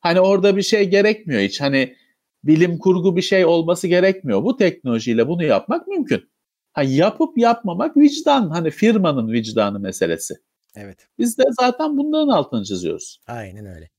Hani 0.00 0.20
orada 0.20 0.56
bir 0.56 0.62
şey 0.62 0.88
gerekmiyor 0.90 1.40
hiç. 1.40 1.60
Hani 1.60 1.96
bilim 2.44 2.78
kurgu 2.78 3.16
bir 3.16 3.22
şey 3.22 3.44
olması 3.44 3.88
gerekmiyor. 3.88 4.42
Bu 4.42 4.56
teknolojiyle 4.56 5.28
bunu 5.28 5.44
yapmak 5.44 5.88
mümkün. 5.88 6.28
Ha, 6.76 6.82
yapıp 6.82 7.38
yapmamak 7.38 7.96
vicdan. 7.96 8.50
Hani 8.50 8.70
firmanın 8.70 9.32
vicdanı 9.32 9.80
meselesi. 9.80 10.34
Evet. 10.74 11.08
Biz 11.18 11.38
de 11.38 11.42
zaten 11.60 11.96
bunların 11.96 12.28
altını 12.28 12.64
çiziyoruz. 12.64 13.20
Aynen 13.26 13.66
öyle. 13.66 13.90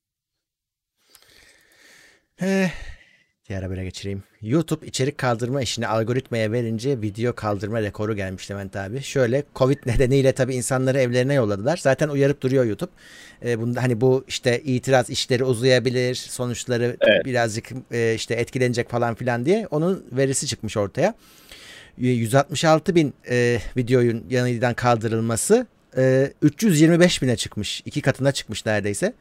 Eh, 2.42 2.70
diğer 3.50 3.64
habere 3.64 3.84
geçireyim. 3.84 4.24
YouTube 4.42 4.88
içerik 4.88 5.18
kaldırma 5.18 5.62
işini 5.62 5.88
algoritmaya 5.88 6.52
verince 6.52 7.02
video 7.02 7.36
kaldırma 7.36 7.82
rekoru 7.82 8.16
gelmiş 8.16 8.52
Levent 8.52 8.76
abi. 8.76 9.02
Şöyle 9.02 9.44
Covid 9.56 9.78
nedeniyle 9.86 10.32
tabii 10.32 10.56
insanları 10.56 11.00
evlerine 11.00 11.34
yolladılar. 11.34 11.78
Zaten 11.78 12.10
uyarıp 12.10 12.42
duruyor 12.42 12.66
YouTube. 12.66 12.92
Ee, 13.46 13.62
bunda 13.62 13.84
hani 13.84 14.02
bu 14.02 14.26
işte 14.28 14.62
itiraz 14.62 15.10
işleri 15.10 15.44
uzayabilir, 15.44 16.16
sonuçları 16.16 16.98
evet. 17.02 17.26
birazcık 17.26 17.70
e, 17.92 18.14
işte 18.16 18.34
etkilenecek 18.34 18.90
falan 18.90 19.16
filan 19.16 19.46
diye 19.46 19.68
onun 19.68 20.06
verisi 20.12 20.48
çıkmış 20.48 20.78
ortaya. 20.78 21.16
166 21.98 22.96
bin 22.96 23.14
e, 23.30 23.60
videoyun 23.78 24.26
yanından 24.30 24.74
kaldırılması 24.74 25.68
e, 25.98 26.32
325 26.42 27.22
bine 27.22 27.36
çıkmış. 27.36 27.82
iki 27.86 28.02
katına 28.02 28.32
çıkmış 28.32 28.66
neredeyse. 28.66 29.14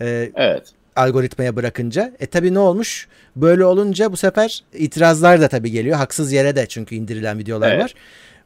E, 0.00 0.30
evet. 0.34 0.62
Algoritmaya 0.96 1.56
bırakınca. 1.56 2.12
E 2.20 2.26
tabi 2.26 2.54
ne 2.54 2.58
olmuş? 2.58 3.08
Böyle 3.36 3.64
olunca 3.64 4.12
bu 4.12 4.16
sefer 4.16 4.64
itirazlar 4.74 5.40
da 5.40 5.48
tabi 5.48 5.70
geliyor. 5.70 5.96
Haksız 5.96 6.32
yere 6.32 6.56
de 6.56 6.66
çünkü 6.66 6.94
indirilen 6.94 7.38
videolar 7.38 7.72
evet. 7.72 7.84
var. 7.84 7.94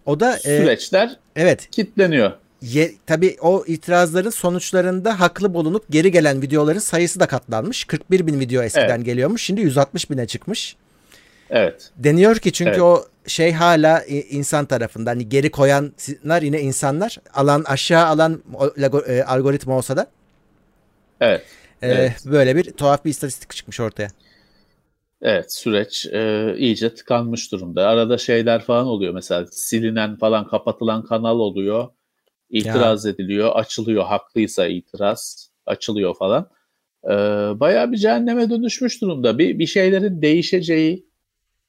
O 0.06 0.20
da 0.20 0.36
e, 0.36 0.40
süreçler 0.40 1.08
e, 1.08 1.42
evet 1.42 1.70
kitleniyor. 1.70 2.32
Ye, 2.62 2.92
tabii 3.06 3.36
o 3.40 3.64
itirazların 3.66 4.30
sonuçlarında 4.30 5.20
haklı 5.20 5.54
bulunup 5.54 5.84
geri 5.90 6.10
gelen 6.10 6.42
videoların 6.42 6.78
sayısı 6.78 7.20
da 7.20 7.26
katlanmış. 7.26 7.84
41 7.84 8.26
bin 8.26 8.40
video 8.40 8.62
eskiden 8.62 8.96
evet. 8.96 9.04
geliyormuş. 9.04 9.42
Şimdi 9.42 9.60
160 9.60 10.10
bine 10.10 10.26
çıkmış. 10.26 10.76
Evet. 11.50 11.90
Deniyor 11.96 12.36
ki 12.36 12.52
çünkü 12.52 12.70
evet. 12.70 12.80
o 12.80 13.04
şey 13.26 13.52
hala 13.52 14.04
insan 14.04 14.66
tarafından 14.66 15.06
hani 15.06 15.28
geri 15.28 15.50
koyanlar 15.50 16.42
yine 16.42 16.60
insanlar 16.60 17.18
alan 17.34 17.64
aşağı 17.66 18.06
alan 18.06 18.42
e, 19.06 19.22
algoritma 19.22 19.76
olsa 19.76 19.96
da 19.96 20.06
evet. 21.20 21.42
E, 21.82 21.88
evet. 21.88 22.12
Böyle 22.26 22.56
bir 22.56 22.70
tuhaf 22.72 23.04
bir 23.04 23.10
istatistik 23.10 23.50
çıkmış 23.50 23.80
ortaya. 23.80 24.08
Evet 25.22 25.52
süreç 25.52 26.06
e, 26.06 26.54
iyice 26.58 26.94
tıkanmış 26.94 27.52
durumda. 27.52 27.88
Arada 27.88 28.18
şeyler 28.18 28.62
falan 28.62 28.86
oluyor 28.86 29.14
mesela 29.14 29.46
silinen 29.50 30.16
falan 30.16 30.46
kapatılan 30.46 31.04
kanal 31.04 31.38
oluyor. 31.38 31.88
İtiraz 32.50 33.04
ya. 33.04 33.10
ediliyor, 33.10 33.50
açılıyor 33.54 34.04
haklıysa 34.04 34.66
itiraz 34.66 35.50
açılıyor 35.66 36.14
falan. 36.14 36.48
E, 37.04 37.10
bayağı 37.60 37.92
bir 37.92 37.96
cehenneme 37.96 38.50
dönüşmüş 38.50 39.02
durumda. 39.02 39.38
Bir, 39.38 39.58
bir 39.58 39.66
şeylerin 39.66 40.22
değişeceği 40.22 41.06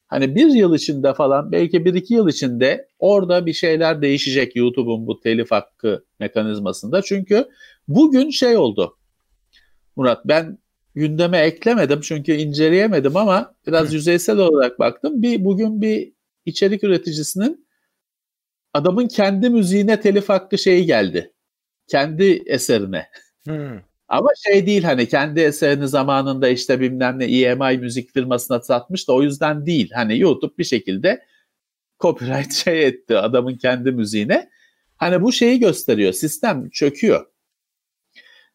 hani 0.06 0.34
bir 0.34 0.46
yıl 0.46 0.74
içinde 0.74 1.14
falan 1.14 1.52
belki 1.52 1.84
bir 1.84 1.94
iki 1.94 2.14
yıl 2.14 2.28
içinde 2.28 2.88
orada 2.98 3.46
bir 3.46 3.52
şeyler 3.52 4.02
değişecek 4.02 4.56
YouTube'un 4.56 5.06
bu 5.06 5.20
telif 5.20 5.50
hakkı 5.50 6.04
mekanizmasında. 6.20 7.02
Çünkü 7.02 7.48
bugün 7.88 8.30
şey 8.30 8.56
oldu. 8.56 8.98
Murat 9.96 10.20
ben 10.24 10.58
gündeme 10.94 11.38
eklemedim 11.38 12.00
çünkü 12.00 12.32
inceleyemedim 12.32 13.16
ama 13.16 13.54
biraz 13.66 13.90
Hı. 13.90 13.94
yüzeysel 13.94 14.38
olarak 14.38 14.78
baktım. 14.78 15.22
Bir 15.22 15.44
bugün 15.44 15.82
bir 15.82 16.12
içerik 16.46 16.84
üreticisinin 16.84 17.66
adamın 18.74 19.08
kendi 19.08 19.50
müziğine 19.50 20.00
telif 20.00 20.28
hakkı 20.28 20.58
şeyi 20.58 20.86
geldi. 20.86 21.32
Kendi 21.88 22.42
eserine. 22.46 23.06
Hı. 23.48 23.82
Ama 24.08 24.28
şey 24.46 24.66
değil 24.66 24.82
hani 24.82 25.08
kendi 25.08 25.40
eserini 25.40 25.88
zamanında 25.88 26.48
işte 26.48 26.80
bilmem 26.80 27.18
ne 27.18 27.24
EMI 27.24 27.78
müzik 27.78 28.12
firmasına 28.14 28.60
satmış 28.60 29.08
da 29.08 29.12
o 29.12 29.22
yüzden 29.22 29.66
değil. 29.66 29.90
Hani 29.94 30.18
YouTube 30.18 30.58
bir 30.58 30.64
şekilde 30.64 31.24
copyright 32.00 32.52
şey 32.64 32.86
etti 32.86 33.18
adamın 33.18 33.56
kendi 33.56 33.92
müziğine. 33.92 34.50
Hani 34.96 35.22
bu 35.22 35.32
şeyi 35.32 35.58
gösteriyor. 35.58 36.12
Sistem 36.12 36.70
çöküyor. 36.70 37.26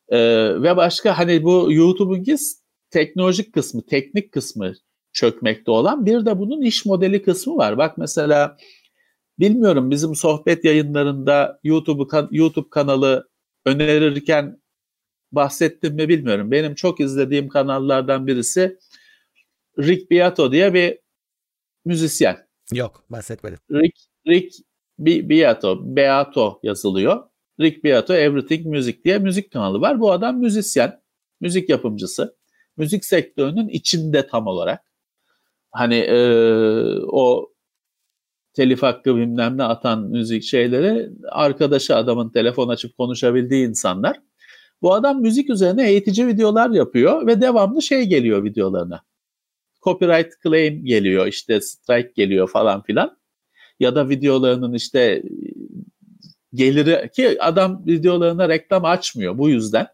Ee, 0.09 0.61
ve 0.61 0.77
başka 0.77 1.17
hani 1.17 1.43
bu 1.43 1.67
YouTube'un 1.71 2.37
teknolojik 2.89 3.53
kısmı, 3.53 3.85
teknik 3.85 4.31
kısmı 4.31 4.73
çökmekte 5.13 5.71
olan 5.71 6.05
bir 6.05 6.25
de 6.25 6.39
bunun 6.39 6.61
iş 6.61 6.85
modeli 6.85 7.23
kısmı 7.23 7.57
var. 7.57 7.77
Bak 7.77 7.97
mesela 7.97 8.57
bilmiyorum 9.39 9.91
bizim 9.91 10.15
sohbet 10.15 10.65
yayınlarında 10.65 11.59
YouTube 11.63 12.03
YouTube 12.31 12.69
kanalı 12.69 13.29
önerirken 13.65 14.60
bahsettim 15.31 15.95
mi 15.95 16.09
bilmiyorum. 16.09 16.51
Benim 16.51 16.75
çok 16.75 16.99
izlediğim 16.99 17.49
kanallardan 17.49 18.27
birisi 18.27 18.77
Rick 19.79 20.11
Beato 20.11 20.51
diye 20.51 20.73
bir 20.73 20.99
müzisyen. 21.85 22.47
Yok 22.73 23.03
bahsetmedim. 23.09 23.59
Rick, 23.71 23.97
Rick 24.27 24.55
Beato, 24.99 25.95
Beato 25.95 26.59
yazılıyor. 26.63 27.23
Rick 27.59 27.83
Beato 27.83 28.13
Everything 28.13 28.65
Music 28.65 29.03
diye 29.03 29.17
müzik 29.17 29.51
kanalı 29.51 29.81
var. 29.81 29.99
Bu 29.99 30.11
adam 30.11 30.39
müzisyen, 30.39 31.01
müzik 31.41 31.69
yapımcısı. 31.69 32.35
Müzik 32.77 33.05
sektörünün 33.05 33.67
içinde 33.67 34.27
tam 34.27 34.47
olarak. 34.47 34.81
Hani 35.71 35.95
e, 35.95 36.17
o 37.07 37.51
telif 38.53 38.83
hakkı 38.83 39.15
bilmem 39.15 39.57
ne 39.57 39.63
atan 39.63 40.01
müzik 40.01 40.43
şeyleri 40.43 41.09
arkadaşı 41.29 41.95
adamın 41.95 42.29
telefon 42.29 42.69
açıp 42.69 42.97
konuşabildiği 42.97 43.67
insanlar. 43.67 44.19
Bu 44.81 44.93
adam 44.93 45.21
müzik 45.21 45.49
üzerine 45.49 45.89
eğitici 45.89 46.27
videolar 46.27 46.69
yapıyor 46.69 47.27
ve 47.27 47.41
devamlı 47.41 47.81
şey 47.81 48.03
geliyor 48.03 48.43
videolarına. 48.43 49.03
Copyright 49.81 50.33
claim 50.43 50.85
geliyor 50.85 51.27
işte 51.27 51.61
strike 51.61 52.11
geliyor 52.15 52.49
falan 52.49 52.83
filan. 52.83 53.17
Ya 53.79 53.95
da 53.95 54.09
videolarının 54.09 54.73
işte 54.73 55.23
geliri 56.53 57.09
ki 57.15 57.41
adam 57.41 57.85
videolarına 57.87 58.49
reklam 58.49 58.85
açmıyor 58.85 59.37
bu 59.37 59.49
yüzden. 59.49 59.87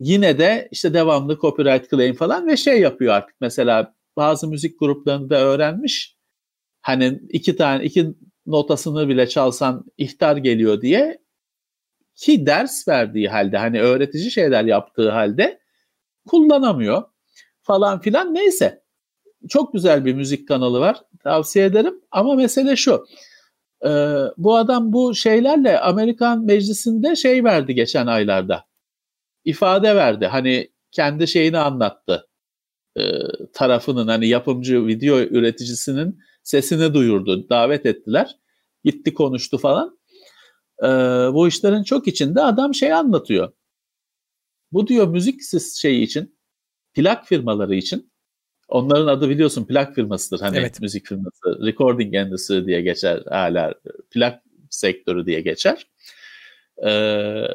Yine 0.00 0.38
de 0.38 0.68
işte 0.70 0.94
devamlı 0.94 1.38
copyright 1.38 1.90
claim 1.90 2.14
falan 2.14 2.46
ve 2.46 2.56
şey 2.56 2.80
yapıyor 2.80 3.14
artık 3.14 3.36
mesela 3.40 3.94
bazı 4.16 4.48
müzik 4.48 4.78
gruplarında 4.78 5.40
öğrenmiş. 5.40 6.16
Hani 6.82 7.20
iki 7.28 7.56
tane 7.56 7.84
iki 7.84 8.14
notasını 8.46 9.08
bile 9.08 9.28
çalsan 9.28 9.84
ihtar 9.98 10.36
geliyor 10.36 10.80
diye 10.80 11.23
ki 12.16 12.46
ders 12.46 12.88
verdiği 12.88 13.28
halde 13.28 13.58
hani 13.58 13.80
öğretici 13.82 14.30
şeyler 14.30 14.64
yaptığı 14.64 15.10
halde 15.10 15.60
kullanamıyor 16.26 17.02
falan 17.62 18.00
filan 18.00 18.34
neyse. 18.34 18.84
Çok 19.48 19.72
güzel 19.72 20.04
bir 20.04 20.14
müzik 20.14 20.48
kanalı 20.48 20.80
var. 20.80 21.02
Tavsiye 21.24 21.64
ederim 21.64 22.00
ama 22.10 22.34
mesele 22.34 22.76
şu. 22.76 23.06
Ee, 23.86 24.18
bu 24.36 24.56
adam 24.56 24.92
bu 24.92 25.14
şeylerle 25.14 25.80
Amerikan 25.80 26.44
meclisinde 26.44 27.16
şey 27.16 27.44
verdi 27.44 27.74
geçen 27.74 28.06
aylarda. 28.06 28.64
ifade 29.44 29.96
verdi. 29.96 30.26
Hani 30.26 30.70
kendi 30.92 31.28
şeyini 31.28 31.58
anlattı. 31.58 32.28
Ee, 32.98 33.02
tarafının 33.52 34.08
hani 34.08 34.28
yapımcı 34.28 34.86
video 34.86 35.18
üreticisinin 35.18 36.18
sesini 36.42 36.94
duyurdu. 36.94 37.48
Davet 37.50 37.86
ettiler. 37.86 38.36
Gitti 38.84 39.14
konuştu 39.14 39.58
falan. 39.58 39.98
Ee, 40.82 40.86
bu 41.32 41.48
işlerin 41.48 41.82
çok 41.82 42.08
içinde 42.08 42.42
adam 42.42 42.74
şey 42.74 42.92
anlatıyor. 42.92 43.52
Bu 44.72 44.86
diyor 44.86 45.08
müzik 45.08 45.40
şeyi 45.76 46.02
için, 46.02 46.38
plak 46.94 47.26
firmaları 47.26 47.74
için 47.74 48.14
Onların 48.68 49.06
adı 49.06 49.28
biliyorsun 49.28 49.64
plak 49.64 49.94
firmasıdır. 49.94 50.40
Hani 50.40 50.56
evet. 50.56 50.80
müzik 50.80 51.06
firması. 51.06 51.66
Recording 51.66 52.14
Industry 52.14 52.66
diye 52.66 52.82
geçer 52.82 53.22
hala. 53.28 53.74
Plak 54.10 54.42
sektörü 54.70 55.26
diye 55.26 55.40
geçer. 55.40 55.86
Ee, 56.86 57.46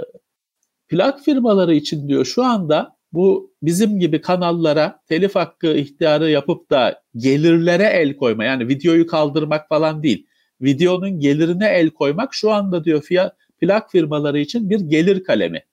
plak 0.88 1.20
firmaları 1.26 1.76
için 1.76 2.08
diyor 2.08 2.26
şu 2.26 2.44
anda 2.44 2.98
bu 3.14 3.54
bizim 3.64 4.00
gibi 4.00 4.22
kanallara 4.22 5.02
telif 5.08 5.36
hakkı 5.36 5.68
ihtiyarı 5.68 6.30
yapıp 6.30 6.70
da 6.70 7.04
gelirlere 7.16 7.84
el 7.84 8.16
koyma 8.16 8.44
yani 8.44 8.68
videoyu 8.68 9.08
kaldırmak 9.08 9.70
falan 9.70 10.04
değil. 10.04 10.28
Videonun 10.62 11.20
gelirine 11.20 11.68
el 11.68 11.90
koymak 11.90 12.34
şu 12.34 12.52
anda 12.52 12.84
diyor 12.84 13.02
fiyat 13.02 13.38
plak 13.62 13.92
firmaları 13.92 14.40
için 14.40 14.70
bir 14.70 14.80
gelir 14.80 15.24
kalemi. 15.24 15.64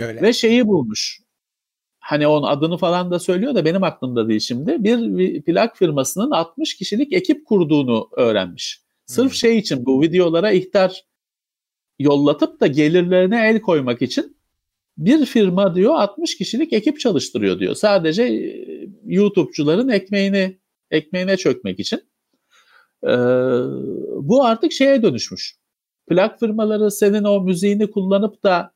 Öyle. 0.00 0.22
Ve 0.22 0.32
şeyi 0.32 0.66
bulmuş 0.66 1.22
hani 2.02 2.26
onun 2.26 2.46
adını 2.46 2.76
falan 2.76 3.10
da 3.10 3.18
söylüyor 3.18 3.54
da 3.54 3.64
benim 3.64 3.82
aklımda 3.82 4.28
değil 4.28 4.40
şimdi. 4.40 4.84
Bir 4.84 5.42
plak 5.42 5.76
firmasının 5.76 6.30
60 6.30 6.76
kişilik 6.76 7.12
ekip 7.12 7.46
kurduğunu 7.46 8.08
öğrenmiş. 8.16 8.80
Sırf 9.06 9.30
hmm. 9.30 9.34
şey 9.34 9.58
için 9.58 9.86
bu 9.86 10.02
videolara 10.02 10.52
ihtar 10.52 11.04
yollatıp 11.98 12.60
da 12.60 12.66
gelirlerine 12.66 13.48
el 13.48 13.60
koymak 13.60 14.02
için 14.02 14.36
bir 14.98 15.26
firma 15.26 15.74
diyor 15.74 15.94
60 15.94 16.38
kişilik 16.38 16.72
ekip 16.72 17.00
çalıştırıyor 17.00 17.60
diyor. 17.60 17.74
Sadece 17.74 18.22
e, 18.22 18.66
YouTube'cuların 19.06 19.88
ekmeğini 19.88 20.58
ekmeğine 20.90 21.36
çökmek 21.36 21.80
için. 21.80 22.00
Ee, 23.04 23.10
bu 24.28 24.44
artık 24.44 24.72
şeye 24.72 25.02
dönüşmüş. 25.02 25.56
Plak 26.08 26.40
firmaları 26.40 26.90
senin 26.90 27.24
o 27.24 27.40
müziğini 27.40 27.90
kullanıp 27.90 28.42
da 28.42 28.72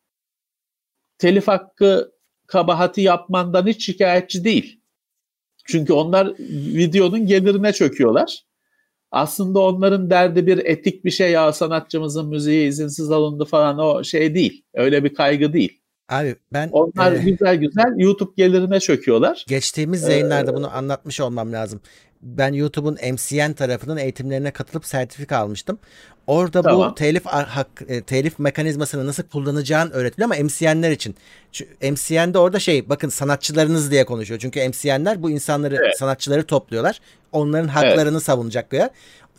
telif 1.18 1.48
hakkı 1.48 2.12
kabahati 2.46 3.00
yapmandan 3.00 3.66
hiç 3.66 3.86
şikayetçi 3.86 4.44
değil. 4.44 4.80
Çünkü 5.64 5.92
onlar 5.92 6.34
videonun 6.74 7.26
gelirine 7.26 7.72
çöküyorlar. 7.72 8.46
Aslında 9.10 9.60
onların 9.60 10.10
derdi 10.10 10.46
bir 10.46 10.58
etik 10.58 11.04
bir 11.04 11.10
şey 11.10 11.30
ya 11.30 11.52
sanatçımızın 11.52 12.28
müziği 12.28 12.68
izinsiz 12.68 13.10
alındı 13.10 13.44
falan 13.44 13.78
o 13.78 14.04
şey 14.04 14.34
değil. 14.34 14.64
Öyle 14.74 15.04
bir 15.04 15.14
kaygı 15.14 15.52
değil. 15.52 15.80
Abi 16.08 16.36
ben 16.52 16.68
onlar 16.72 17.12
e, 17.12 17.18
güzel 17.18 17.56
güzel 17.56 17.94
YouTube 17.96 18.32
gelirine 18.36 18.80
çöküyorlar. 18.80 19.44
Geçtiğimiz 19.48 20.08
yayınlarda 20.08 20.50
ee, 20.50 20.54
bunu 20.54 20.76
anlatmış 20.76 21.20
olmam 21.20 21.52
lazım. 21.52 21.80
Ben 22.22 22.52
YouTube'un 22.52 22.94
MCN 23.12 23.52
tarafının 23.52 23.96
eğitimlerine 23.96 24.50
katılıp 24.50 24.86
sertifika 24.86 25.36
almıştım. 25.36 25.78
Orada 26.26 26.62
tamam. 26.62 26.90
bu 26.90 26.94
telif 26.94 27.26
hak 27.26 27.68
e, 27.88 28.02
telif 28.02 28.38
mekanizmasını 28.38 29.06
nasıl 29.06 29.22
kullanacağın 29.22 29.90
öğretiliyor 29.90 30.30
ama 30.30 30.44
MCN'ler 30.44 30.90
için. 30.90 31.16
MCN'de 31.82 32.38
orada 32.38 32.58
şey 32.58 32.88
bakın 32.88 33.08
sanatçılarınız 33.08 33.90
diye 33.90 34.06
konuşuyor. 34.06 34.40
Çünkü 34.40 34.68
MCN'ler 34.68 35.22
bu 35.22 35.30
insanları 35.30 35.76
evet. 35.76 35.98
sanatçıları 35.98 36.46
topluyorlar. 36.46 37.00
Onların 37.32 37.68
haklarını 37.68 38.16
evet. 38.16 38.22
savunacak 38.22 38.72
ya. 38.72 38.90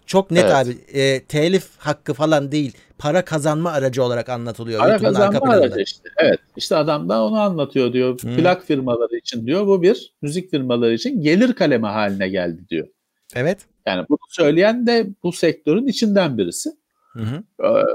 Çok 0.07 0.31
net 0.31 0.43
evet. 0.43 0.53
abi. 0.53 0.99
E, 0.99 1.23
telif 1.23 1.67
hakkı 1.77 2.13
falan 2.13 2.51
değil. 2.51 2.73
Para 2.97 3.25
kazanma 3.25 3.71
aracı 3.71 4.03
olarak 4.03 4.29
anlatılıyor. 4.29 4.79
Para 4.79 4.97
kazanma 4.97 5.53
aracı 5.53 5.81
işte. 5.81 6.09
Evet. 6.17 6.39
İşte 6.57 6.75
adam 6.75 7.09
da 7.09 7.23
onu 7.23 7.39
anlatıyor 7.39 7.93
diyor. 7.93 8.21
Hmm. 8.21 8.35
Plak 8.35 8.65
firmaları 8.65 9.17
için 9.17 9.47
diyor. 9.47 9.67
Bu 9.67 9.81
bir 9.81 10.13
müzik 10.21 10.51
firmaları 10.51 10.93
için 10.93 11.21
gelir 11.21 11.53
kalemi 11.53 11.85
haline 11.85 12.29
geldi 12.29 12.61
diyor. 12.69 12.87
Evet. 13.35 13.59
Yani 13.85 14.05
bunu 14.09 14.19
söyleyen 14.29 14.87
de 14.87 15.07
bu 15.23 15.31
sektörün 15.31 15.87
içinden 15.87 16.37
birisi. 16.37 16.69
Hı 17.13 17.23
hı. 17.23 17.43
Ee, 17.63 17.85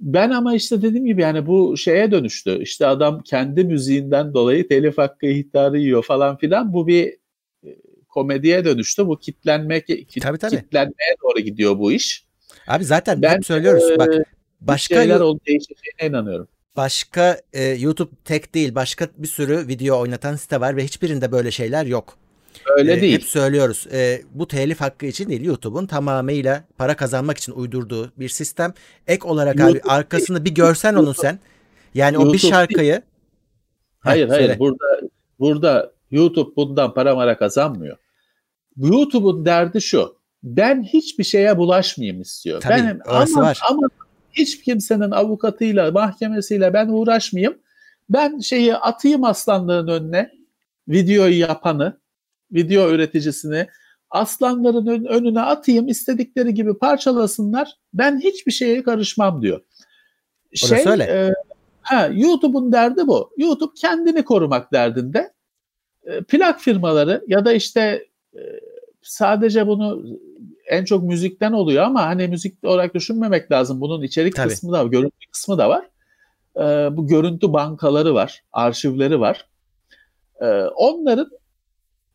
ben 0.00 0.30
ama 0.30 0.54
işte 0.54 0.82
dediğim 0.82 1.06
gibi 1.06 1.22
yani 1.22 1.46
bu 1.46 1.76
şeye 1.76 2.10
dönüştü. 2.10 2.62
İşte 2.62 2.86
adam 2.86 3.22
kendi 3.22 3.64
müziğinden 3.64 4.34
dolayı 4.34 4.68
telif 4.68 4.98
hakkı 4.98 5.26
ihtarı 5.26 5.78
yiyor 5.78 6.02
falan 6.04 6.36
filan. 6.36 6.72
Bu 6.72 6.86
bir 6.86 7.19
komediye 8.10 8.64
dönüştü. 8.64 9.06
Bu 9.06 9.18
kitlenmek 9.18 9.86
kit, 9.86 10.22
tabii, 10.22 10.38
tabii. 10.38 10.56
kitlenmeye 10.56 11.16
doğru 11.22 11.40
gidiyor 11.40 11.78
bu 11.78 11.92
iş. 11.92 12.24
Abi 12.68 12.84
zaten 12.84 13.22
ben 13.22 13.36
hep 13.36 13.46
söylüyoruz 13.46 13.90
e, 13.90 13.98
bak 13.98 14.08
başka 14.60 14.94
şeyler 14.94 15.20
ol 15.20 15.38
değişeceğine 15.46 16.10
inanıyorum. 16.18 16.48
Başka 16.76 17.40
e, 17.52 17.64
YouTube 17.64 18.10
tek 18.24 18.54
değil 18.54 18.74
başka 18.74 19.08
bir 19.16 19.28
sürü 19.28 19.68
video 19.68 20.00
oynatan 20.00 20.36
site 20.36 20.60
var 20.60 20.76
ve 20.76 20.84
hiçbirinde 20.84 21.32
böyle 21.32 21.50
şeyler 21.50 21.86
yok. 21.86 22.16
öyle 22.76 22.92
e, 22.92 23.00
değil. 23.00 23.14
Hep 23.14 23.24
söylüyoruz. 23.24 23.86
E, 23.92 24.22
bu 24.34 24.48
telif 24.48 24.80
hakkı 24.80 25.06
için 25.06 25.28
değil. 25.28 25.44
YouTube'un 25.44 25.86
tamamıyla 25.86 26.64
para 26.78 26.96
kazanmak 26.96 27.38
için 27.38 27.52
uydurduğu 27.52 28.12
bir 28.16 28.28
sistem. 28.28 28.74
Ek 29.06 29.28
olarak 29.28 29.58
YouTube 29.58 29.78
abi 29.78 29.90
arkasını 29.90 30.44
bir 30.44 30.54
görsen 30.54 30.94
onun 30.94 31.12
sen. 31.12 31.38
Yani 31.94 32.18
o 32.18 32.20
bir 32.20 32.24
YouTube 32.24 32.38
şarkıyı 32.38 33.02
Hayır 34.00 34.24
Heh, 34.24 34.30
hayır 34.30 34.46
söyle. 34.46 34.58
burada 34.58 35.00
burada 35.38 35.92
YouTube 36.10 36.56
bundan 36.56 36.94
para 36.94 37.14
mara 37.14 37.38
kazanmıyor. 37.38 37.96
YouTube'un 38.76 39.44
derdi 39.44 39.80
şu. 39.80 40.20
Ben 40.42 40.82
hiçbir 40.82 41.24
şeye 41.24 41.58
bulaşmayayım 41.58 42.20
istiyor. 42.20 42.60
Tabii, 42.60 42.74
ben 42.74 43.00
ama, 43.06 43.42
var. 43.42 43.58
ama 43.70 43.88
hiç 44.32 44.62
kimsenin 44.62 45.10
avukatıyla, 45.10 45.90
mahkemesiyle 45.90 46.72
ben 46.72 46.88
uğraşmayayım. 46.88 47.58
Ben 48.10 48.38
şeyi 48.38 48.76
atayım 48.76 49.24
aslanların 49.24 49.88
önüne. 49.88 50.30
Videoyu 50.88 51.38
yapanı, 51.38 52.00
video 52.52 52.90
üreticisini 52.90 53.66
aslanların 54.10 54.86
ön- 54.86 55.04
önüne 55.04 55.40
atayım 55.40 55.88
istedikleri 55.88 56.54
gibi 56.54 56.78
parçalasınlar. 56.78 57.72
Ben 57.94 58.20
hiçbir 58.20 58.52
şeye 58.52 58.82
karışmam 58.82 59.42
diyor. 59.42 59.60
Orası 60.64 60.90
öyle. 60.90 61.04
e, 61.04 61.32
ha, 61.82 62.08
YouTube'un 62.12 62.72
derdi 62.72 63.06
bu. 63.06 63.30
YouTube 63.36 63.72
kendini 63.76 64.24
korumak 64.24 64.72
derdinde. 64.72 65.32
E, 66.04 66.22
plak 66.22 66.60
firmaları 66.60 67.24
ya 67.28 67.44
da 67.44 67.52
işte 67.52 68.06
e, 68.34 68.40
sadece 69.02 69.66
bunu 69.66 70.02
en 70.66 70.84
çok 70.84 71.02
müzikten 71.02 71.52
oluyor 71.52 71.82
ama 71.82 72.06
hani 72.06 72.28
müzik 72.28 72.64
olarak 72.64 72.94
düşünmemek 72.94 73.52
lazım. 73.52 73.80
Bunun 73.80 74.02
içerik 74.02 74.36
Tabii. 74.36 74.48
kısmı 74.48 74.72
da 74.72 74.84
var, 74.84 74.90
görüntü 74.90 75.30
kısmı 75.32 75.58
da 75.58 75.68
var. 75.68 75.84
E, 76.56 76.96
bu 76.96 77.06
görüntü 77.06 77.52
bankaları 77.52 78.14
var, 78.14 78.44
arşivleri 78.52 79.20
var. 79.20 79.46
E, 80.40 80.46
onların 80.62 81.30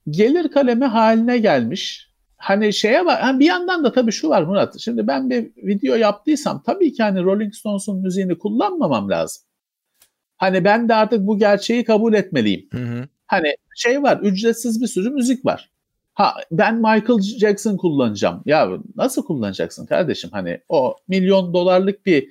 gelir 0.10 0.52
kalemi 0.52 0.86
haline 0.86 1.38
gelmiş. 1.38 2.10
Hani 2.38 2.74
şeye 2.74 3.06
var. 3.06 3.20
Ha 3.22 3.40
bir 3.40 3.46
yandan 3.46 3.84
da 3.84 3.92
tabii 3.92 4.12
şu 4.12 4.30
var 4.30 4.44
Murat. 4.44 4.80
Şimdi 4.80 5.08
ben 5.08 5.30
bir 5.30 5.52
video 5.58 5.96
yaptıysam 5.96 6.64
tabii 6.66 6.94
ki 6.94 7.04
hani 7.04 7.24
Rolling 7.24 7.54
Stones'un 7.54 8.02
müziğini 8.02 8.38
kullanmamam 8.38 9.10
lazım. 9.10 9.44
Hani 10.38 10.64
ben 10.64 10.90
de 10.90 10.96
artık 10.96 11.28
bu 11.28 11.38
gerçeği 11.38 11.84
kabul 11.84 12.14
etmeliyim. 12.14 12.68
Hı 12.72 12.78
hı. 12.78 13.08
Hani 13.28 13.56
şey 13.76 14.04
var, 14.04 14.20
ücretsiz 14.22 14.82
bir 14.82 14.88
sürü 14.88 15.10
müzik 15.10 15.46
var. 15.46 15.70
Ha 16.14 16.34
ben 16.52 16.76
Michael 16.76 17.22
Jackson 17.22 17.78
kullanacağım. 17.78 18.42
Ya 18.46 18.70
nasıl 18.96 19.26
kullanacaksın 19.26 19.86
kardeşim? 19.86 20.30
Hani 20.34 20.60
o 20.70 20.96
milyon 21.08 21.54
dolarlık 21.54 22.06
bir 22.06 22.30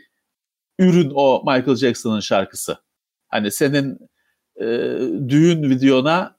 ürün 0.78 1.12
o 1.14 1.42
Michael 1.46 1.76
Jackson'ın 1.76 2.20
şarkısı. 2.20 2.76
Hani 3.28 3.50
senin 3.50 3.98
e, 4.60 4.66
düğün 5.28 5.70
videona 5.70 6.36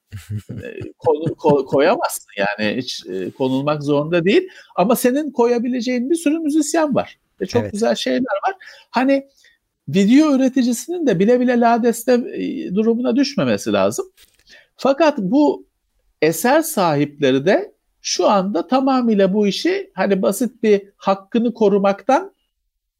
e, 0.50 0.80
konu- 0.98 1.34
ko- 1.34 1.66
koyamazsın 1.66 2.28
yani 2.38 2.78
hiç 2.78 3.06
e, 3.06 3.32
konulmak 3.32 3.84
zorunda 3.84 4.26
değil. 4.26 4.50
Ama 4.76 4.96
senin 4.96 5.32
koyabileceğin 5.32 6.10
bir 6.10 6.16
sürü 6.16 6.40
müzisyen 6.40 6.96
var. 6.96 7.18
Ve 7.42 7.46
çok 7.46 7.62
Evet. 7.62 7.72
güzel 7.74 7.96
şeyler 7.96 8.36
var. 8.48 8.56
Hani 8.90 9.28
video 9.88 10.36
üreticisinin 10.36 11.08
de 11.08 11.20
bile 11.20 11.40
bile 11.40 11.60
ladeste 11.60 12.14
e, 12.14 12.76
durumuna 12.76 13.16
düşmemesi 13.16 13.74
lazım. 13.74 14.06
Fakat 14.78 15.18
bu 15.18 15.66
eser 16.22 16.62
sahipleri 16.62 17.46
de 17.46 17.76
şu 18.02 18.30
anda 18.30 18.68
tamamıyla 18.68 19.34
bu 19.34 19.48
işi 19.48 19.92
hani 19.94 20.22
basit 20.22 20.64
bir 20.64 20.82
hakkını 20.98 21.54
korumaktan 21.54 22.36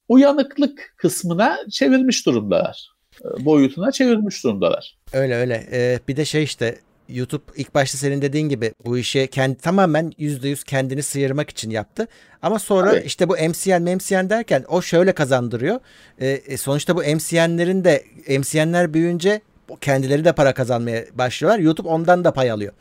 uyanıklık 0.10 0.94
kısmına 0.98 1.58
çevirmiş 1.72 2.26
durumdalar. 2.26 2.90
E, 3.26 3.46
Boyutuna 3.46 3.92
çevirmiş 3.92 4.44
durumdalar. 4.44 4.98
Öyle 5.14 5.36
öyle. 5.36 5.68
Ee, 5.72 6.00
bir 6.08 6.18
de 6.18 6.26
şey 6.26 6.44
işte 6.44 6.80
YouTube 7.10 7.44
ilk 7.56 7.76
başta 7.76 7.98
senin 7.98 8.22
dediğin 8.22 8.50
gibi 8.50 8.74
bu 8.86 8.98
işi 8.98 9.28
kendi 9.28 9.58
tamamen 9.58 10.12
%100 10.20 10.66
kendini 10.66 11.04
sıyırmak 11.04 11.50
için 11.50 11.70
yaptı. 11.70 12.08
Ama 12.42 12.60
sonra 12.60 12.92
Tabii. 12.92 13.06
işte 13.06 13.30
bu 13.30 13.34
MCN 13.34 13.96
MCN 13.96 14.30
derken 14.30 14.66
o 14.68 14.82
şöyle 14.82 15.12
kazandırıyor. 15.12 15.80
Ee, 16.20 16.28
e, 16.28 16.58
sonuçta 16.58 16.96
bu 16.96 17.00
MCN'lerin 17.00 17.84
de 17.84 18.04
MCN'ler 18.30 18.94
büyüyünce 18.94 19.42
kendileri 19.82 20.26
de 20.26 20.32
para 20.34 20.54
kazanmaya 20.54 21.06
başlıyorlar. 21.14 21.60
YouTube 21.60 21.88
ondan 21.88 22.24
da 22.24 22.32
pay 22.34 22.52
alıyor. 22.52 22.74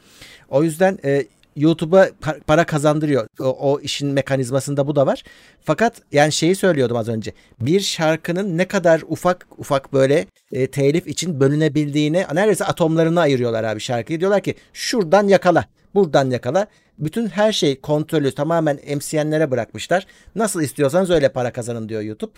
O 0.49 0.63
yüzden 0.63 0.99
e, 1.05 1.25
YouTube'a 1.57 2.07
pa- 2.07 2.41
para 2.41 2.65
kazandırıyor. 2.65 3.27
O, 3.41 3.73
o 3.73 3.81
işin 3.81 4.09
mekanizmasında 4.09 4.87
bu 4.87 4.97
da 4.97 5.07
var. 5.07 5.23
Fakat 5.65 5.95
yani 6.13 6.33
şeyi 6.33 6.55
söylüyordum 6.55 6.97
az 6.97 7.09
önce. 7.09 7.33
Bir 7.61 7.81
şarkının 7.81 8.59
ne 8.59 8.69
kadar 8.69 9.03
ufak 9.09 9.47
ufak 9.59 9.93
böyle 9.93 10.27
e, 10.53 10.67
telif 10.67 11.07
için 11.07 11.41
bölünebildiğini 11.41 12.25
neredeyse 12.33 12.65
atomlarını 12.65 13.21
ayırıyorlar 13.21 13.65
abi 13.65 13.81
şarkıyı. 13.81 14.21
Diyorlar 14.21 14.41
ki 14.41 14.55
şuradan 14.73 15.29
yakala, 15.29 15.65
buradan 15.95 16.31
yakala. 16.31 16.67
Bütün 16.99 17.27
her 17.27 17.53
şey 17.53 17.81
kontrolü 17.81 18.33
tamamen 18.33 18.77
MCN'lere 18.77 19.51
bırakmışlar. 19.51 20.07
Nasıl 20.35 20.63
istiyorsanız 20.63 21.11
öyle 21.11 21.29
para 21.29 21.53
kazanın 21.53 21.89
diyor 21.89 22.03
YouTube. 22.03 22.33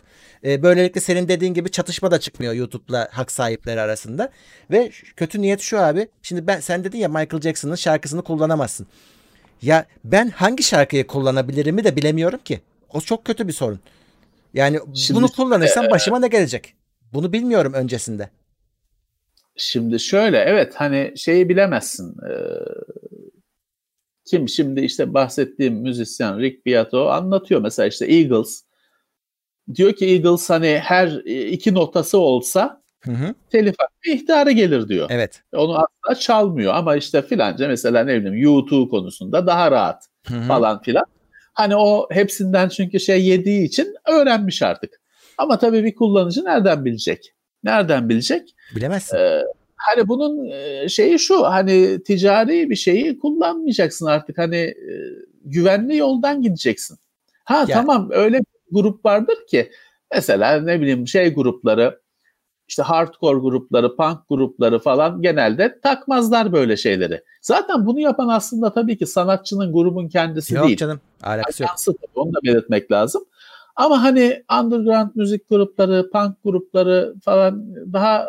E, 0.45 0.63
böylelikle 0.63 1.01
senin 1.01 1.29
dediğin 1.29 1.55
gibi 1.55 1.71
çatışma 1.71 2.11
da 2.11 2.21
çıkmıyor 2.21 2.53
YouTube'la 2.53 3.09
hak 3.13 3.33
sahipleri 3.33 3.81
arasında. 3.81 4.31
Ve 4.71 4.91
kötü 5.17 5.41
niyet 5.43 5.61
şu 5.61 5.79
abi. 5.81 6.09
Şimdi 6.23 6.47
ben 6.47 6.61
sen 6.61 6.85
dedin 6.85 6.99
ya 6.99 7.09
Michael 7.09 7.43
Jackson'ın 7.43 7.75
şarkısını 7.75 8.23
kullanamazsın. 8.23 8.87
Ya 9.63 9.87
ben 10.05 10.29
hangi 10.29 10.63
şarkıyı 10.63 11.07
kullanabilirimi 11.07 11.85
de 11.85 11.97
bilemiyorum 11.97 12.41
ki. 12.45 12.61
O 12.93 13.01
çok 13.01 13.25
kötü 13.25 13.49
bir 13.49 13.53
sorun. 13.53 13.81
Yani 14.55 14.79
Şimdi- 14.95 15.19
bunu 15.19 15.29
kullanırsam 15.29 15.91
başıma 15.91 16.19
ne 16.19 16.29
gelecek? 16.29 16.75
Bunu 17.13 17.33
bilmiyorum 17.33 17.73
öncesinde. 17.73 18.29
Şimdi 19.57 20.01
şöyle 20.01 20.39
evet 20.39 20.73
hani 20.77 21.13
şeyi 21.17 21.49
bilemezsin. 21.49 22.17
Ee, 22.31 22.35
kim 24.27 24.49
şimdi 24.49 24.81
işte 24.81 25.15
bahsettiğim 25.15 25.75
müzisyen 25.75 26.39
Rick 26.39 26.67
Beato 26.67 27.09
anlatıyor 27.09 27.61
mesela 27.61 27.87
işte 27.87 28.07
Eagles. 28.07 28.63
Diyor 29.75 29.93
ki 29.93 30.07
Eagles 30.07 30.51
hani 30.51 30.81
her 30.83 31.09
iki 31.27 31.75
notası 31.75 32.19
olsa 32.19 32.83
Hı 33.01 33.13
hı. 33.13 33.35
telif 33.51 33.75
hakkı 33.79 34.11
ihtarı 34.11 34.51
gelir 34.51 34.89
diyor. 34.89 35.07
Evet. 35.11 35.43
Onu 35.53 35.79
asla 35.79 36.21
çalmıyor 36.21 36.75
ama 36.75 36.97
işte 36.97 37.23
filanca 37.23 37.69
mesela 37.69 38.05
ne 38.05 38.21
bileyim 38.21 38.47
U2 38.49 38.89
konusunda 38.89 39.47
daha 39.47 39.71
rahat 39.71 40.07
Hı 40.27 40.35
hı. 40.35 40.49
falan 40.49 40.83
filan. 40.83 41.05
Hani 41.53 41.77
o 41.77 42.07
hepsinden 42.11 42.69
çünkü 42.69 43.01
şey 43.01 43.25
yediği 43.25 43.63
için 43.63 43.95
öğrenmiş 44.09 44.63
artık. 44.63 45.01
Ama 45.39 45.59
tabii 45.59 45.85
bir 45.85 45.95
kullanıcı 45.95 46.45
nereden 46.45 46.85
bilecek? 46.85 47.33
Nereden 47.65 48.09
bilecek? 48.09 48.55
Bilemezsin. 48.77 49.17
Ee, 49.17 49.43
hani 49.77 50.09
bunun 50.09 50.51
e, 50.51 50.89
şeyi 50.89 51.19
şu 51.19 51.45
hani 51.45 52.03
ticari 52.03 52.71
bir 52.71 52.77
şeyi 52.77 53.19
kullanmayacaksın 53.19 54.07
artık 54.07 54.39
hani 54.39 54.57
e, 54.57 54.75
güvenli 55.45 55.97
yoldan 55.97 56.43
gideceksin. 56.43 56.99
Ha 57.45 57.59
Ya- 57.59 57.67
tamam 57.67 58.09
öyle 58.11 58.39
bir 58.39 58.47
grup 58.73 59.05
vardır 59.05 59.37
ki 59.51 59.71
mesela 60.15 60.61
ne 60.61 60.81
bileyim 60.81 61.09
şey 61.09 61.35
grupları 61.35 62.01
işte 62.69 62.83
hardcore 62.83 63.39
grupları, 63.39 63.97
punk 63.97 64.29
grupları 64.29 64.79
falan 64.79 65.23
genelde 65.23 65.81
takmazlar 65.81 66.53
böyle 66.53 66.77
şeyleri. 66.77 67.23
Zaten 67.43 67.87
bunu 67.87 68.01
yapan 68.01 68.29
aslında 68.29 68.73
tabii 68.73 68.99
ki 68.99 69.07
sanatçının 69.07 69.73
grubun 69.73 70.09
kendisi 70.09 70.55
yok 70.55 70.67
değil. 70.67 70.77
canım. 70.77 71.01
Alakası 71.23 71.63
yok. 71.63 71.73
Tabii, 71.87 71.97
onu 72.15 72.33
da 72.33 72.39
belirtmek 72.45 72.93
lazım. 72.93 73.25
Ama 73.77 74.03
hani 74.03 74.43
underground 74.63 75.11
müzik 75.15 75.49
grupları, 75.49 76.11
punk 76.13 76.37
grupları 76.45 77.15
falan 77.25 77.75
daha 77.93 78.27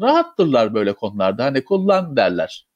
rahattırlar 0.00 0.74
böyle 0.74 0.92
konularda. 0.92 1.44
Hani 1.44 1.64
kullan 1.64 2.16
derler. 2.16 2.66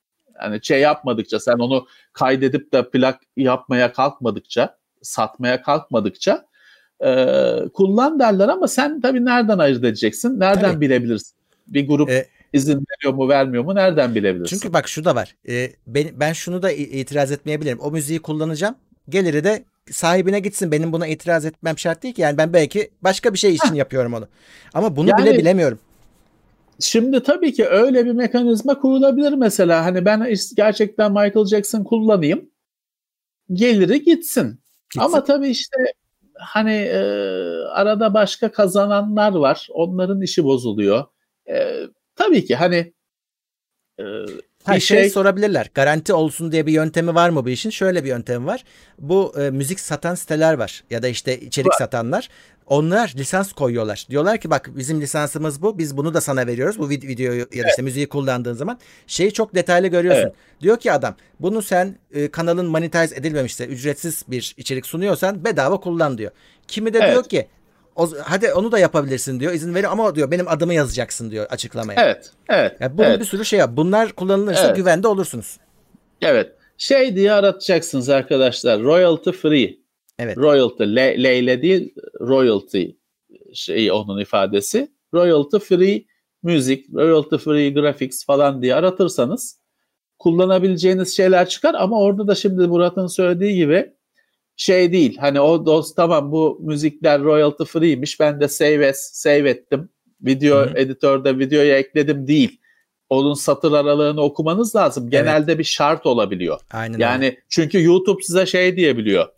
Yani 0.42 0.58
şey 0.62 0.80
yapmadıkça 0.80 1.40
sen 1.40 1.58
onu 1.58 1.86
kaydedip 2.12 2.72
de 2.72 2.90
plak 2.90 3.20
yapmaya 3.36 3.92
kalkmadıkça, 3.92 4.76
satmaya 5.02 5.62
kalkmadıkça 5.62 6.46
e, 7.04 7.34
kullan 7.74 8.18
derler 8.18 8.48
ama 8.48 8.68
sen 8.68 9.00
tabii 9.00 9.24
nereden 9.24 9.58
ayırt 9.58 9.84
edeceksin? 9.84 10.40
Nereden 10.40 10.72
Tabii. 10.72 10.80
bilebilirsin? 10.80 11.36
Bir 11.66 11.88
grup 11.88 12.10
E, 12.10 12.26
izin 12.52 12.86
veriyor 12.90 13.14
mu 13.14 13.28
vermiyor 13.28 13.64
mu 13.64 13.74
nereden 13.74 14.14
bilebilirsin? 14.14 14.56
Çünkü 14.56 14.72
bak 14.72 14.88
şu 14.88 15.04
da 15.04 15.14
var. 15.14 15.34
Ee, 15.48 15.70
ben, 15.86 16.04
ben 16.14 16.32
şunu 16.32 16.62
da 16.62 16.72
itiraz 16.72 17.32
etmeyebilirim. 17.32 17.80
O 17.80 17.90
müziği 17.90 18.22
kullanacağım. 18.22 18.74
Geliri 19.08 19.44
de 19.44 19.64
sahibine 19.90 20.40
gitsin. 20.40 20.72
Benim 20.72 20.92
buna 20.92 21.06
itiraz 21.06 21.44
etmem 21.44 21.78
şart 21.78 22.02
değil 22.02 22.14
ki. 22.14 22.22
Yani 22.22 22.38
ben 22.38 22.52
belki 22.52 22.90
başka 23.02 23.32
bir 23.32 23.38
şey 23.38 23.54
için 23.54 23.74
yapıyorum 23.74 24.14
onu. 24.14 24.28
Ama 24.74 24.96
bunu 24.96 25.08
Yani- 25.10 25.22
bile 25.22 25.38
bilemiyorum. 25.38 25.78
Şimdi 26.80 27.22
tabii 27.22 27.52
ki 27.52 27.66
öyle 27.66 28.04
bir 28.06 28.12
mekanizma 28.12 28.78
kurulabilir 28.78 29.32
mesela. 29.32 29.84
Hani 29.84 30.04
ben 30.04 30.34
gerçekten 30.56 31.12
Michael 31.12 31.46
Jackson 31.46 31.84
kullanayım. 31.84 32.50
Geliri 33.52 34.02
gitsin. 34.02 34.60
Gitsin. 34.90 35.00
Ama 35.00 35.24
tabii 35.24 35.48
işte 35.48 35.76
hani 36.34 36.74
e, 36.74 36.98
arada 37.70 38.14
başka 38.14 38.52
kazananlar 38.52 39.32
var. 39.32 39.68
Onların 39.70 40.22
işi 40.22 40.44
bozuluyor. 40.44 41.04
E, 41.48 41.80
tabii 42.16 42.44
ki 42.44 42.56
hani 42.56 42.92
e, 43.98 44.04
bir 44.68 44.80
şey, 44.80 44.80
şey 44.80 45.10
sorabilirler. 45.10 45.70
Garanti 45.74 46.12
olsun 46.12 46.52
diye 46.52 46.66
bir 46.66 46.72
yöntemi 46.72 47.14
var 47.14 47.30
mı 47.30 47.44
bu 47.44 47.48
işin? 47.48 47.70
Şöyle 47.70 48.04
bir 48.04 48.08
yöntemi 48.08 48.46
var. 48.46 48.64
Bu 48.98 49.34
e, 49.40 49.50
müzik 49.50 49.80
satan 49.80 50.14
siteler 50.14 50.54
var 50.54 50.84
ya 50.90 51.02
da 51.02 51.08
işte 51.08 51.40
içerik 51.40 51.70
var. 51.70 51.76
satanlar. 51.78 52.28
Onlar 52.68 53.12
lisans 53.16 53.52
koyuyorlar. 53.52 54.06
Diyorlar 54.10 54.38
ki 54.38 54.50
bak 54.50 54.70
bizim 54.76 55.00
lisansımız 55.00 55.62
bu. 55.62 55.78
Biz 55.78 55.96
bunu 55.96 56.14
da 56.14 56.20
sana 56.20 56.46
veriyoruz. 56.46 56.78
Bu 56.78 56.88
videoyu 56.90 57.46
ya 57.54 57.64
da 57.64 57.68
işte 57.68 57.82
müziği 57.82 58.08
kullandığın 58.08 58.52
zaman 58.52 58.78
şeyi 59.06 59.32
çok 59.32 59.54
detaylı 59.54 59.86
görüyorsun. 59.86 60.22
Evet. 60.22 60.34
Diyor 60.60 60.76
ki 60.76 60.92
adam 60.92 61.14
bunu 61.40 61.62
sen 61.62 61.98
e, 62.14 62.30
kanalın 62.30 62.66
monetize 62.66 63.16
edilmemişse 63.16 63.66
ücretsiz 63.66 64.24
bir 64.28 64.54
içerik 64.56 64.86
sunuyorsan 64.86 65.44
bedava 65.44 65.80
kullan 65.80 66.18
diyor. 66.18 66.30
Kimi 66.68 66.94
de 66.94 66.98
evet. 66.98 67.12
diyor 67.12 67.24
ki 67.24 67.48
o, 67.96 68.08
hadi 68.22 68.52
onu 68.52 68.72
da 68.72 68.78
yapabilirsin 68.78 69.40
diyor. 69.40 69.52
İzin 69.52 69.74
veriyor 69.74 69.92
ama 69.92 70.14
diyor 70.14 70.30
benim 70.30 70.48
adımı 70.48 70.74
yazacaksın 70.74 71.30
diyor 71.30 71.46
açıklamaya. 71.50 72.04
Evet. 72.04 72.30
Evet. 72.48 72.76
Yani 72.80 72.98
bunun 72.98 73.08
evet. 73.08 73.20
bir 73.20 73.24
sürü 73.24 73.44
şey 73.44 73.58
yap. 73.58 73.70
Bunlar 73.72 74.12
kullanılırsa 74.12 74.66
evet. 74.66 74.76
güvende 74.76 75.08
olursunuz. 75.08 75.58
Evet. 76.22 76.52
Şey 76.78 77.16
diye 77.16 77.32
aratacaksınız 77.32 78.08
arkadaşlar. 78.08 78.82
Royalty 78.82 79.30
free. 79.30 79.87
Evet. 80.18 80.36
Royalty. 80.36 80.84
Le, 80.84 81.22
leyle 81.22 81.62
değil 81.62 81.94
royalty 82.20 82.84
şey 83.54 83.92
onun 83.92 84.20
ifadesi. 84.20 84.88
Royalty 85.14 85.56
free 85.56 86.04
müzik, 86.42 86.94
royalty 86.94 87.36
free 87.36 87.70
graphics 87.70 88.26
falan 88.26 88.62
diye 88.62 88.74
aratırsanız 88.74 89.58
kullanabileceğiniz 90.18 91.16
şeyler 91.16 91.48
çıkar 91.48 91.74
ama 91.74 92.00
orada 92.00 92.26
da 92.26 92.34
şimdi 92.34 92.66
Murat'ın 92.66 93.06
söylediği 93.06 93.56
gibi 93.56 93.92
şey 94.56 94.92
değil. 94.92 95.16
Hani 95.20 95.40
o 95.40 95.66
dost 95.66 95.96
tamam 95.96 96.32
bu 96.32 96.58
müzikler 96.60 97.22
royalty 97.22 97.64
free'miş. 97.64 98.20
Ben 98.20 98.40
de 98.40 98.48
save 98.48 98.90
as, 98.90 99.10
save 99.12 99.50
ettim. 99.50 99.88
Video 100.20 100.56
Hı-hı. 100.56 100.78
editörde 100.78 101.38
videoya 101.38 101.78
ekledim 101.78 102.26
değil. 102.26 102.60
Onun 103.08 103.34
satır 103.34 103.72
aralığını 103.72 104.20
okumanız 104.20 104.76
lazım. 104.76 105.10
Genelde 105.10 105.52
evet. 105.52 105.58
bir 105.58 105.64
şart 105.64 106.06
olabiliyor. 106.06 106.60
Aynen 106.70 106.98
yani 106.98 107.24
öyle. 107.24 107.42
çünkü 107.48 107.84
YouTube 107.84 108.22
size 108.22 108.46
şey 108.46 108.76
diyebiliyor. 108.76 109.28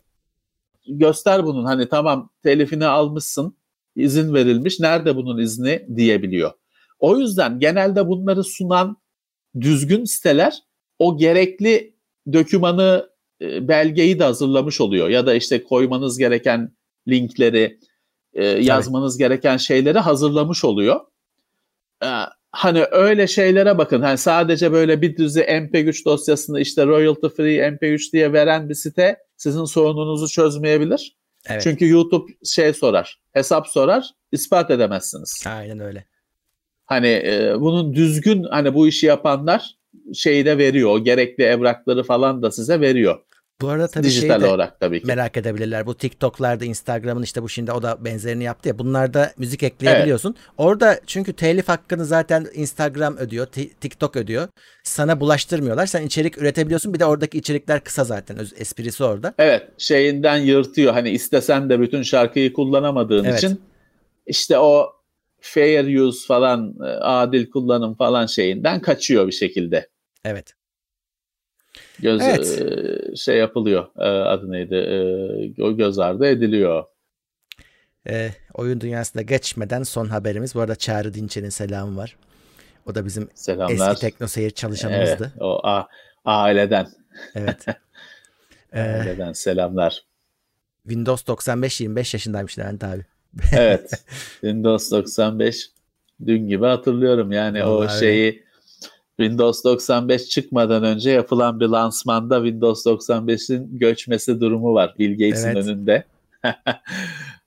Göster 0.97 1.45
bunun 1.45 1.65
hani 1.65 1.89
tamam 1.89 2.29
telifini 2.43 2.85
almışsın. 2.85 3.57
izin 3.95 4.33
verilmiş. 4.33 4.79
Nerede 4.79 5.15
bunun 5.15 5.37
izni 5.37 5.87
diyebiliyor. 5.95 6.51
O 6.99 7.17
yüzden 7.17 7.59
genelde 7.59 8.07
bunları 8.07 8.43
sunan 8.43 8.97
düzgün 9.61 10.05
siteler 10.05 10.53
o 10.99 11.17
gerekli 11.17 11.95
dokümanı 12.33 13.09
e, 13.41 13.67
belgeyi 13.67 14.19
de 14.19 14.23
hazırlamış 14.23 14.81
oluyor. 14.81 15.09
Ya 15.09 15.25
da 15.25 15.33
işte 15.33 15.63
koymanız 15.63 16.17
gereken 16.17 16.71
linkleri, 17.07 17.79
e, 18.33 18.45
yazmanız 18.45 19.13
Tabii. 19.13 19.23
gereken 19.23 19.57
şeyleri 19.57 19.99
hazırlamış 19.99 20.65
oluyor. 20.65 20.99
E, 22.03 22.07
hani 22.51 22.85
öyle 22.91 23.27
şeylere 23.27 23.77
bakın. 23.77 24.01
Hani 24.01 24.17
sadece 24.17 24.71
böyle 24.71 25.01
bir 25.01 25.17
düzü 25.17 25.39
MP3 25.39 26.05
dosyasını 26.05 26.61
işte 26.61 26.85
royalty 26.85 27.27
free 27.27 27.57
MP3 27.57 28.13
diye 28.13 28.33
veren 28.33 28.69
bir 28.69 28.73
site 28.73 29.17
sizin 29.41 29.65
sorununuzu 29.65 30.27
çözmeyebilir. 30.27 31.17
Evet. 31.49 31.61
Çünkü 31.61 31.89
YouTube 31.89 32.33
şey 32.45 32.73
sorar, 32.73 33.19
hesap 33.31 33.67
sorar, 33.67 34.09
ispat 34.31 34.71
edemezsiniz. 34.71 35.43
Aynen 35.47 35.79
öyle. 35.79 36.05
Hani 36.85 37.07
e, 37.07 37.55
bunun 37.59 37.93
düzgün 37.93 38.43
hani 38.43 38.73
bu 38.73 38.87
işi 38.87 39.05
yapanlar 39.05 39.75
şeyi 40.13 40.45
de 40.45 40.57
veriyor. 40.57 40.89
O 40.89 41.03
gerekli 41.03 41.43
evrakları 41.43 42.03
falan 42.03 42.43
da 42.43 42.51
size 42.51 42.81
veriyor. 42.81 43.19
Bu 43.61 43.69
arada 43.69 43.87
tabii 43.87 44.03
Dijital 44.03 44.39
şey 44.39 44.47
de 44.47 44.53
olarak 44.53 44.79
tabii 44.79 45.01
ki. 45.01 45.07
merak 45.07 45.37
edebilirler. 45.37 45.85
Bu 45.85 45.95
TikTok'larda, 45.97 46.65
Instagram'ın 46.65 47.23
işte 47.23 47.43
bu 47.43 47.49
şimdi 47.49 47.71
o 47.71 47.83
da 47.83 48.05
benzerini 48.05 48.43
yaptı 48.43 48.69
ya. 48.69 48.79
Bunlarda 48.79 49.31
müzik 49.37 49.63
ekleyebiliyorsun. 49.63 50.35
Evet. 50.37 50.49
Orada 50.57 50.99
çünkü 51.07 51.33
telif 51.33 51.69
hakkını 51.69 52.05
zaten 52.05 52.47
Instagram 52.53 53.17
ödüyor, 53.17 53.45
TikTok 53.81 54.15
ödüyor. 54.15 54.47
Sana 54.83 55.19
bulaştırmıyorlar. 55.19 55.85
Sen 55.85 56.05
içerik 56.05 56.37
üretebiliyorsun. 56.37 56.93
Bir 56.93 56.99
de 56.99 57.05
oradaki 57.05 57.37
içerikler 57.37 57.83
kısa 57.83 58.03
zaten. 58.03 58.37
Esprisi 58.57 59.03
orada. 59.03 59.33
Evet. 59.39 59.67
Şeyinden 59.77 60.37
yırtıyor. 60.37 60.93
Hani 60.93 61.09
istesen 61.09 61.69
de 61.69 61.79
bütün 61.79 62.03
şarkıyı 62.03 62.53
kullanamadığın 62.53 63.23
evet. 63.23 63.37
için 63.37 63.61
işte 64.25 64.57
o 64.57 64.87
fair 65.39 65.99
use 65.99 66.27
falan, 66.27 66.75
e, 66.81 66.87
adil 66.87 67.49
kullanım 67.49 67.95
falan 67.95 68.25
şeyinden 68.25 68.81
kaçıyor 68.81 69.27
bir 69.27 69.31
şekilde. 69.31 69.89
Evet 70.25 70.60
göz 72.01 72.21
evet. 72.21 72.61
e, 72.61 73.15
şey 73.15 73.37
yapılıyor. 73.37 73.87
E, 73.97 74.07
adı 74.07 74.51
neydi? 74.51 74.75
E, 74.75 75.63
o 75.63 75.77
göz 75.77 75.99
ardı 75.99 76.25
ediliyor. 76.25 76.83
E, 78.09 78.29
oyun 78.53 78.81
dünyasında 78.81 79.21
geçmeden 79.21 79.83
son 79.83 80.05
haberimiz. 80.05 80.55
Bu 80.55 80.59
arada 80.59 80.75
Çağrı 80.75 81.13
Dinçer'in 81.13 81.49
selamı 81.49 81.97
var. 81.97 82.15
O 82.85 82.95
da 82.95 83.05
bizim 83.05 83.29
Selamlar. 83.33 83.91
eski 83.91 84.01
Tekno 84.01 84.27
Seyir 84.27 84.49
çalışanımızdı. 84.49 85.31
Evet, 85.31 85.41
o 85.41 85.67
a, 85.67 85.87
aileden. 86.25 86.87
Evet. 87.35 87.65
aileden 88.73 89.33
selamlar. 89.33 90.03
Windows 90.83 91.27
95 91.27 91.81
25 91.81 92.13
yaşındaymış 92.13 92.59
Levent 92.59 92.83
abi. 92.83 93.05
evet. 93.53 93.89
Windows 94.31 94.91
95 94.91 95.69
dün 96.25 96.47
gibi 96.47 96.65
hatırlıyorum. 96.65 97.31
Yani 97.31 97.65
Vallahi 97.65 97.95
o 97.95 97.99
şeyi 97.99 98.25
öyle 98.25 98.50
Windows 99.21 99.63
95 99.63 100.29
çıkmadan 100.29 100.83
önce 100.83 101.11
yapılan 101.11 101.59
bir 101.59 101.67
lansmanda 101.67 102.35
Windows 102.43 102.85
95'in 102.85 103.79
göçmesi 103.79 104.41
durumu 104.41 104.73
var 104.73 104.95
Bill 104.99 105.11
Gates'in 105.11 105.47
evet. 105.47 105.67
önünde. 105.67 106.03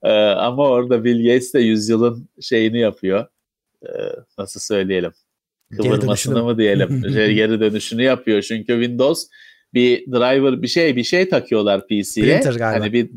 Ee, 0.03 0.13
ama 0.29 0.69
orada 0.69 1.05
Bill 1.05 1.25
Gates 1.25 1.55
de 1.55 1.61
yüzyılın 1.61 2.29
şeyini 2.41 2.79
yapıyor. 2.79 3.27
Ee, 3.83 3.89
nasıl 4.39 4.61
söyleyelim? 4.61 5.13
Kıvırmasını 5.77 6.45
mı 6.45 6.59
diyelim? 6.59 7.03
geri 7.13 7.61
dönüşünü 7.61 8.03
yapıyor. 8.03 8.43
Çünkü 8.43 8.73
Windows 8.73 9.27
bir 9.75 10.13
driver 10.13 10.63
bir 10.63 10.69
şey 10.69 10.97
bir 10.97 11.05
şey 11.05 11.29
takıyorlar 11.29 11.87
PC'ye. 11.87 12.43
Hani 12.61 12.93
bir 12.93 13.11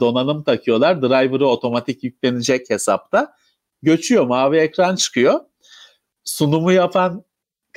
donanım 0.00 0.42
takıyorlar. 0.42 1.02
Driver'ı 1.02 1.46
otomatik 1.46 2.04
yüklenecek 2.04 2.70
hesapta. 2.70 3.32
Göçüyor, 3.82 4.26
mavi 4.26 4.56
ekran 4.56 4.96
çıkıyor. 4.96 5.40
Sunumu 6.24 6.72
yapan 6.72 7.24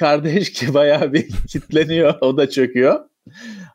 kardeş 0.01 0.51
ki 0.51 0.73
bayağı 0.73 1.13
bir 1.13 1.29
kitleniyor. 1.49 2.13
O 2.21 2.37
da 2.37 2.49
çöküyor. 2.49 2.99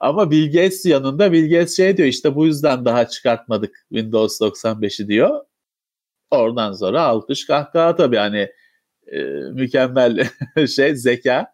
Ama 0.01 0.31
Bill 0.31 0.47
Gates 0.47 0.87
yanında 0.87 1.33
Bill 1.33 1.51
Gates 1.51 1.77
şey 1.77 1.97
diyor 1.97 2.09
işte 2.09 2.35
bu 2.35 2.47
yüzden 2.47 2.85
daha 2.85 3.09
çıkartmadık 3.09 3.87
Windows 3.89 4.41
95'i 4.41 5.09
diyor. 5.09 5.41
Oradan 6.31 6.73
sonra 6.73 7.03
alkış 7.03 7.47
kahkaha 7.47 7.97
tabii 7.97 8.17
hani 8.17 8.49
e, 9.13 9.19
mükemmel 9.53 10.29
şey 10.77 10.97
zeka. 10.97 11.47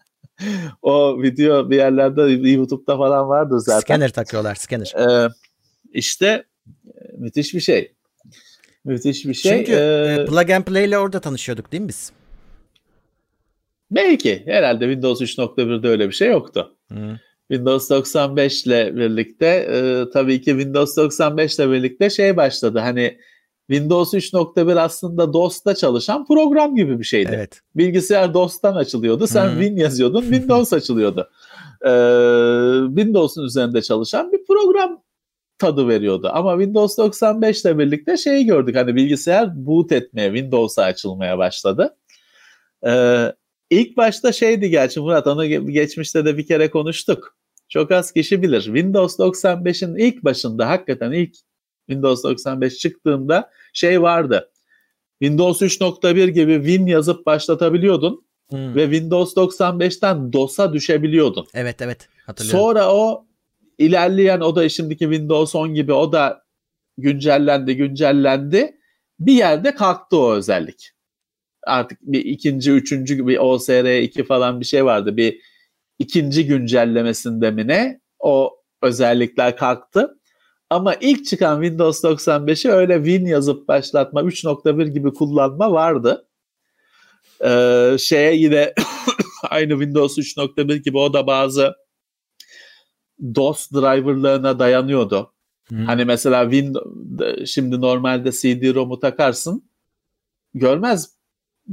o 0.83 1.23
video 1.23 1.71
bir 1.71 1.77
yerlerde 1.77 2.23
YouTube'da 2.51 2.97
falan 2.97 3.29
vardı 3.29 3.61
zaten. 3.61 3.81
Scanner 3.81 4.13
takıyorlar 4.13 4.55
scanner. 4.55 4.95
Ee, 4.99 5.29
işte 5.93 6.45
müthiş 7.19 7.55
bir 7.55 7.61
şey. 7.61 7.93
Müthiş 8.85 9.27
bir 9.27 9.35
şey. 9.35 9.53
Çünkü 9.59 9.73
ee, 9.73 10.25
Plug 10.29 10.51
and 10.51 10.65
Play 10.65 10.85
ile 10.85 10.99
orada 10.99 11.21
tanışıyorduk 11.21 11.73
değil 11.73 11.83
mi 11.83 11.89
biz? 11.89 12.13
Belki. 13.95 14.43
Herhalde 14.47 14.85
Windows 14.85 15.21
3.1'de 15.21 15.89
öyle 15.89 16.09
bir 16.09 16.15
şey 16.15 16.29
yoktu. 16.29 16.77
Hı. 16.93 17.19
Windows 17.49 17.91
95 17.91 18.67
ile 18.67 18.97
birlikte 18.97 19.47
e, 19.47 20.11
tabii 20.13 20.41
ki 20.41 20.51
Windows 20.51 20.97
95 20.97 21.57
ile 21.57 21.71
birlikte 21.71 22.11
şey 22.11 22.37
başladı. 22.37 22.79
Hani 22.79 23.19
Windows 23.71 24.15
3.1 24.15 24.81
aslında 24.81 25.33
DOS'ta 25.33 25.75
çalışan 25.75 26.27
program 26.27 26.77
gibi 26.77 26.99
bir 26.99 27.05
şeydi. 27.05 27.33
Evet. 27.35 27.61
Bilgisayar 27.75 28.35
DOS'tan 28.35 28.75
açılıyordu. 28.75 29.27
Sen 29.27 29.51
hmm. 29.51 29.61
Win 29.61 29.77
yazıyordun, 29.77 30.21
Windows 30.23 30.73
açılıyordu. 30.73 31.31
Ee, 31.85 32.97
Windows'un 32.97 33.45
üzerinde 33.45 33.83
çalışan 33.83 34.33
bir 34.33 34.45
program 34.45 35.03
tadı 35.59 35.89
veriyordu. 35.89 36.31
Ama 36.33 36.53
Windows 36.53 36.99
95 36.99 37.65
ile 37.65 37.79
birlikte 37.79 38.17
şeyi 38.17 38.47
gördük. 38.47 38.77
Hani 38.77 38.97
bilgisayar 38.97 39.67
boot 39.67 39.93
etmeye, 39.93 40.35
Windows'a 40.35 40.83
açılmaya 40.83 41.39
başladı. 41.39 41.97
Ee, 42.87 43.33
İlk 43.73 43.97
başta 43.97 44.33
şeydi 44.33 44.71
gerçi 44.71 45.01
Murat 45.01 45.27
onu 45.27 45.47
geçmişte 45.73 46.25
de 46.25 46.37
bir 46.37 46.47
kere 46.47 46.71
konuştuk. 46.71 47.37
Çok 47.69 47.91
az 47.91 48.13
kişi 48.13 48.43
bilir. 48.43 48.63
Windows 48.63 49.19
95'in 49.19 49.97
ilk 49.97 50.25
başında 50.25 50.69
hakikaten 50.69 51.13
ilk 51.13 51.35
Windows 51.87 52.25
95 52.25 52.79
çıktığında 52.79 53.51
şey 53.73 54.03
vardı. 54.03 54.51
Windows 55.23 55.63
3.1 55.63 56.29
gibi 56.29 56.55
Win 56.55 56.87
yazıp 56.87 57.27
başlatabiliyordun 57.27 58.25
hmm. 58.51 58.75
ve 58.75 58.83
Windows 58.83 59.37
95'ten 59.37 60.33
DOS'a 60.33 60.73
düşebiliyordun. 60.73 61.47
Evet 61.55 61.83
evet 61.83 62.09
hatırlıyorum. 62.27 62.61
Sonra 62.61 62.95
o 62.95 63.27
ilerleyen 63.79 64.41
o 64.41 64.57
da 64.57 64.69
şimdiki 64.69 65.05
Windows 65.05 65.55
10 65.55 65.75
gibi 65.75 65.93
o 65.93 66.13
da 66.13 66.45
güncellendi 66.99 67.77
güncellendi. 67.77 68.77
Bir 69.21 69.33
yerde 69.33 69.75
kalktı 69.75 70.19
o 70.19 70.33
özellik 70.33 70.93
artık 71.67 71.99
bir 72.03 72.25
ikinci, 72.25 72.73
üçüncü 72.73 73.27
bir 73.27 73.39
OSR 73.39 74.03
2 74.03 74.25
falan 74.25 74.61
bir 74.61 74.65
şey 74.65 74.85
vardı. 74.85 75.17
Bir 75.17 75.41
ikinci 75.99 76.47
güncellemesinde 76.47 77.51
mi 77.51 77.67
ne 77.67 78.01
o 78.19 78.57
özellikler 78.83 79.57
kalktı. 79.57 80.19
Ama 80.71 80.95
ilk 80.95 81.27
çıkan 81.27 81.63
Windows 81.63 82.05
95'i 82.05 82.71
öyle 82.71 82.97
Win 82.97 83.27
yazıp 83.27 83.69
başlatma 83.69 84.21
3.1 84.21 84.89
gibi 84.89 85.13
kullanma 85.13 85.73
vardı. 85.73 86.29
Ee, 87.45 87.97
şeye 87.99 88.37
yine 88.37 88.75
Aynı 89.51 89.73
Windows 89.73 90.19
3.1 90.19 90.77
gibi 90.77 90.99
o 90.99 91.13
da 91.13 91.27
bazı 91.27 91.75
DOS 93.35 93.71
driverlarına 93.71 94.59
dayanıyordu. 94.59 95.33
Hı. 95.69 95.77
Hani 95.77 96.05
mesela 96.05 96.51
Windows 96.51 97.53
şimdi 97.53 97.81
normalde 97.81 98.31
CD-ROM'u 98.31 99.01
takarsın 99.01 99.65
görmez 100.55 101.22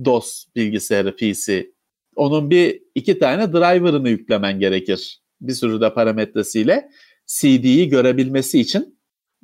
DOS 0.06 0.46
bilgisayarı 0.56 1.16
PC. 1.16 1.72
Onun 2.16 2.50
bir 2.50 2.82
iki 2.96 3.20
tane 3.20 3.54
driver'ını 3.54 4.10
yüklemen 4.10 4.60
gerekir. 4.60 5.22
Bir 5.42 5.54
sürü 5.54 5.82
de 5.82 5.94
parametresiyle 5.94 6.90
CD'yi 7.28 7.90
görebilmesi 7.90 8.60
için 8.60 9.00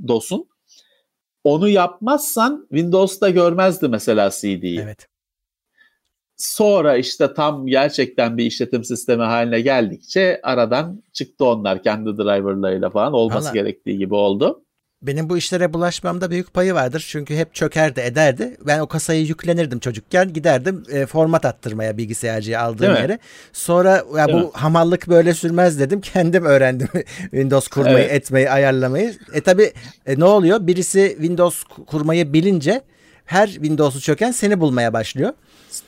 DOS'un. 0.08 0.48
Onu 1.44 1.70
yapmazsan 1.70 2.68
Windows'ta 2.70 3.30
görmezdi 3.30 3.88
mesela 3.88 4.30
CD'yi. 4.30 4.80
Evet. 4.80 5.08
Sonra 6.38 6.98
işte 6.98 7.34
tam 7.34 7.68
gerçekten 7.68 8.38
bir 8.38 8.46
işletim 8.46 8.84
sistemi 8.84 9.24
haline 9.24 9.62
geldikçe 9.62 10.40
aradan 10.44 11.04
çıktı 11.14 11.46
onlar 11.46 11.84
kendi 11.84 12.18
driverlarıyla 12.18 12.90
falan 12.90 13.14
olması 13.14 13.46
Vallahi, 13.46 13.54
gerektiği 13.54 13.98
gibi 13.98 14.16
oldu. 14.16 14.65
Benim 15.07 15.30
bu 15.30 15.38
işlere 15.38 15.73
bulaşmamda 15.73 16.32
büyük 16.32 16.53
payı 16.53 16.73
vardır. 16.73 17.06
Çünkü 17.10 17.36
hep 17.36 17.53
çökerdi 17.53 17.99
ederdi. 17.99 18.57
Ben 18.68 18.80
o 18.80 18.88
kasayı 18.88 19.26
yüklenirdim 19.26 19.80
çocukken. 19.80 20.34
Giderdim 20.34 20.84
e, 20.91 21.06
format 21.06 21.45
attırmaya 21.45 21.98
bilgisayarcıya 21.98 22.61
aldığım 22.61 22.95
yere. 22.95 23.19
Sonra 23.53 24.03
ya 24.18 24.27
bu 24.34 24.52
hamallık 24.53 25.07
böyle 25.07 25.34
sürmez 25.34 25.80
dedim. 25.80 26.02
Kendim 26.02 26.45
öğrendim 26.45 26.88
Windows 27.22 27.68
kurmayı, 27.68 27.98
evet. 27.98 28.11
etmeyi, 28.11 28.49
ayarlamayı. 28.49 29.14
E 29.34 29.41
tabi 29.41 29.73
e, 30.06 30.19
ne 30.19 30.26
oluyor? 30.26 30.68
Birisi 30.68 31.10
Windows 31.18 31.64
kurmayı 31.64 32.34
bilince 32.34 32.82
her 33.26 33.48
Windows'u 33.48 34.02
çöken 34.02 34.32
seni 34.32 34.60
bulmaya 34.60 34.94
başlıyor. 34.94 35.34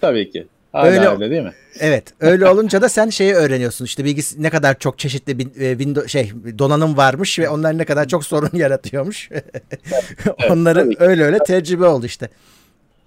Tabii 0.01 0.31
ki. 0.31 0.47
Hala 0.77 0.87
öyle, 0.89 1.07
öyle 1.07 1.31
değil 1.31 1.43
mi? 1.43 1.53
Evet. 1.79 2.13
Öyle 2.19 2.49
olunca 2.49 2.81
da 2.81 2.89
sen 2.89 3.09
şeyi 3.09 3.33
öğreniyorsun. 3.33 3.85
İşte 3.85 4.05
bilgis 4.05 4.37
ne 4.37 4.49
kadar 4.49 4.79
çok 4.79 4.99
çeşitli 4.99 5.39
bir 5.39 5.45
e, 5.45 5.71
Windows 5.71 6.11
şey 6.11 6.31
donanım 6.59 6.97
varmış 6.97 7.39
ve 7.39 7.49
onlar 7.49 7.77
ne 7.77 7.85
kadar 7.85 8.07
çok 8.07 8.25
sorun 8.25 8.49
yaratıyormuş. 8.57 9.29
evet, 9.31 9.69
Onları 10.51 10.89
öyle 10.99 11.23
öyle 11.23 11.39
tecrübe 11.39 11.85
oldu 11.85 12.05
işte. 12.05 12.29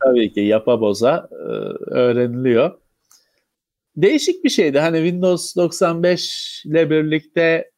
Tabii 0.05 0.33
ki 0.33 0.41
yapa 0.41 0.81
boza 0.81 1.29
e, 1.33 1.35
öğreniliyor. 1.95 2.79
Değişik 3.97 4.45
bir 4.45 4.51
şeydi. 4.51 4.79
Hani 4.79 4.97
Windows 4.97 5.57
95 5.57 6.63
ile 6.67 6.91
birlikte 6.91 7.71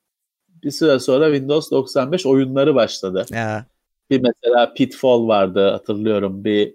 bir 0.62 0.70
süre 0.70 0.98
sonra 0.98 1.26
Windows 1.26 1.70
95 1.70 2.26
oyunları 2.26 2.74
başladı. 2.74 3.26
Ya. 3.30 3.66
Bir 4.10 4.20
mesela 4.20 4.74
Pitfall 4.74 5.28
vardı 5.28 5.70
hatırlıyorum. 5.70 6.44
Bir 6.44 6.74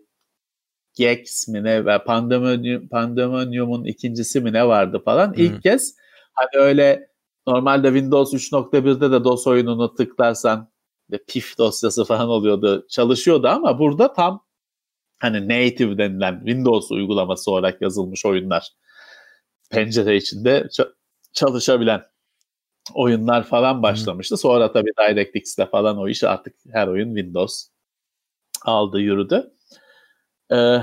Gex 0.98 1.48
mi 1.48 1.64
ne 1.64 1.86
ve 1.86 2.04
Pandemonium, 2.04 2.88
Pandemonium'un 2.88 3.84
ikincisi 3.84 4.42
mi 4.42 4.54
ne 4.54 4.68
vardı 4.68 5.02
falan. 5.06 5.28
Hmm. 5.28 5.44
İlk 5.44 5.64
kez 5.64 5.96
hani 6.34 6.64
öyle 6.64 7.10
normalde 7.48 7.88
Windows 7.88 8.34
3.1'de 8.34 9.12
de 9.12 9.24
DOS 9.24 9.48
oyununu 9.48 9.96
tıklarsan 9.96 10.70
de 11.12 11.24
pif 11.28 11.58
dosyası 11.58 12.06
falan 12.06 12.30
oluyordu. 12.30 12.88
Çalışıyordu 12.90 13.48
ama 13.48 13.80
burada 13.80 14.14
tam 14.14 14.46
hani 15.20 15.44
native 15.44 15.98
denilen 15.98 16.38
Windows 16.38 16.92
uygulaması 16.92 17.52
olarak 17.52 17.82
yazılmış 17.82 18.26
oyunlar. 18.26 18.70
Pencere 19.72 20.18
içinde 20.18 20.70
çalışabilen 21.34 22.02
oyunlar 22.94 23.44
falan 23.44 23.84
başlamıştı. 23.84 24.38
Sonra 24.38 24.72
tabii 24.72 24.92
DirectX'de 25.00 25.66
falan 25.66 25.98
o 25.98 26.08
iş 26.08 26.24
artık 26.24 26.56
her 26.72 26.88
oyun 26.88 27.16
Windows 27.16 27.68
aldı 28.66 29.00
yürüdü. 29.00 29.52
Ee, 30.52 30.78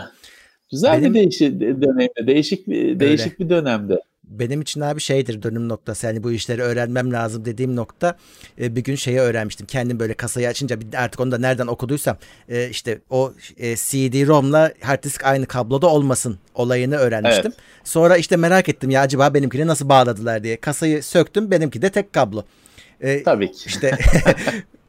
güzel 0.70 1.00
Benim, 1.00 1.14
bir 1.14 1.20
değişik 1.20 1.60
dönemde, 1.60 2.26
değişik 2.26 2.68
bir 2.68 3.00
değişik 3.00 3.40
bir 3.40 3.48
dönemde. 3.48 4.00
Benim 4.24 4.60
için 4.60 4.80
abi 4.80 5.00
şeydir 5.00 5.42
dönüm 5.42 5.68
noktası 5.68 6.06
yani 6.06 6.22
bu 6.22 6.32
işleri 6.32 6.62
öğrenmem 6.62 7.12
lazım 7.12 7.44
dediğim 7.44 7.76
nokta 7.76 8.16
e, 8.60 8.76
bir 8.76 8.84
gün 8.84 8.94
şeyi 8.94 9.18
öğrenmiştim. 9.18 9.66
Kendim 9.66 10.00
böyle 10.00 10.14
kasayı 10.14 10.48
açınca 10.48 10.78
artık 10.96 11.20
onu 11.20 11.32
da 11.32 11.38
nereden 11.38 11.66
okuduysam 11.66 12.16
e, 12.48 12.68
işte 12.68 12.98
o 13.10 13.32
e, 13.58 13.76
CD-ROM'la 13.76 14.72
hard 14.80 15.04
disk 15.04 15.24
aynı 15.24 15.46
kabloda 15.46 15.86
olmasın 15.86 16.38
olayını 16.54 16.96
öğrenmiştim. 16.96 17.52
Evet. 17.54 17.58
Sonra 17.84 18.16
işte 18.16 18.36
merak 18.36 18.68
ettim 18.68 18.90
ya 18.90 19.00
acaba 19.00 19.34
benimkini 19.34 19.66
nasıl 19.66 19.88
bağladılar 19.88 20.42
diye. 20.44 20.56
Kasayı 20.56 21.02
söktüm 21.02 21.50
benimki 21.50 21.82
de 21.82 21.90
tek 21.90 22.12
kablo. 22.12 22.44
Ee, 23.04 23.22
Tabii 23.22 23.52
ki. 23.52 23.66
İşte 23.66 23.98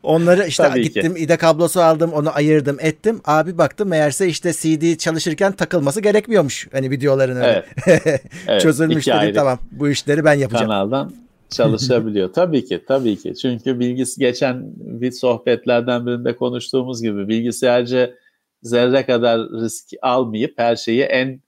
Onları 0.03 0.47
işte 0.47 0.63
Tabii 0.63 0.81
gittim 0.81 1.15
ki. 1.15 1.21
ide 1.21 1.37
kablosu 1.37 1.81
aldım 1.81 2.13
onu 2.13 2.35
ayırdım 2.35 2.77
ettim. 2.79 3.21
Abi 3.25 3.57
baktım 3.57 3.89
meğerse 3.89 4.27
işte 4.27 4.53
CD 4.53 4.97
çalışırken 4.97 5.51
takılması 5.51 6.01
gerekmiyormuş. 6.01 6.67
Hani 6.71 6.91
videoların 6.91 7.35
öyle. 7.35 7.65
Evet. 7.85 8.21
evet. 8.47 8.61
Çözülmüş 8.61 9.07
dedim 9.07 9.33
tamam 9.35 9.59
bu 9.71 9.89
işleri 9.89 10.25
ben 10.25 10.33
yapacağım. 10.33 10.67
Kanaldan 10.67 11.13
çalışabiliyor. 11.49 12.33
tabii 12.33 12.65
ki 12.65 12.83
tabii 12.87 13.17
ki. 13.17 13.35
Çünkü 13.35 13.79
bilgis 13.79 14.17
geçen 14.17 14.63
bir 14.77 15.11
sohbetlerden 15.11 16.05
birinde 16.05 16.35
konuştuğumuz 16.35 17.01
gibi 17.01 17.27
bilgisayarcı 17.27 18.15
zerre 18.63 19.05
kadar 19.05 19.39
risk 19.39 19.85
almayıp 20.01 20.53
her 20.57 20.75
şeyi 20.75 21.01
en 21.01 21.41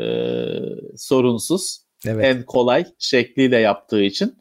e, 0.00 0.04
sorunsuz, 0.96 1.78
evet. 2.06 2.24
en 2.24 2.42
kolay 2.42 2.86
şekliyle 2.98 3.58
yaptığı 3.58 4.02
için 4.02 4.36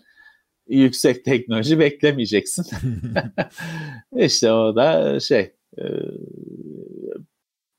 yüksek 0.75 1.25
teknoloji 1.25 1.79
beklemeyeceksin. 1.79 2.65
İşte 4.17 4.51
o 4.51 4.75
da 4.75 5.19
şey 5.19 5.53
e, 5.77 5.83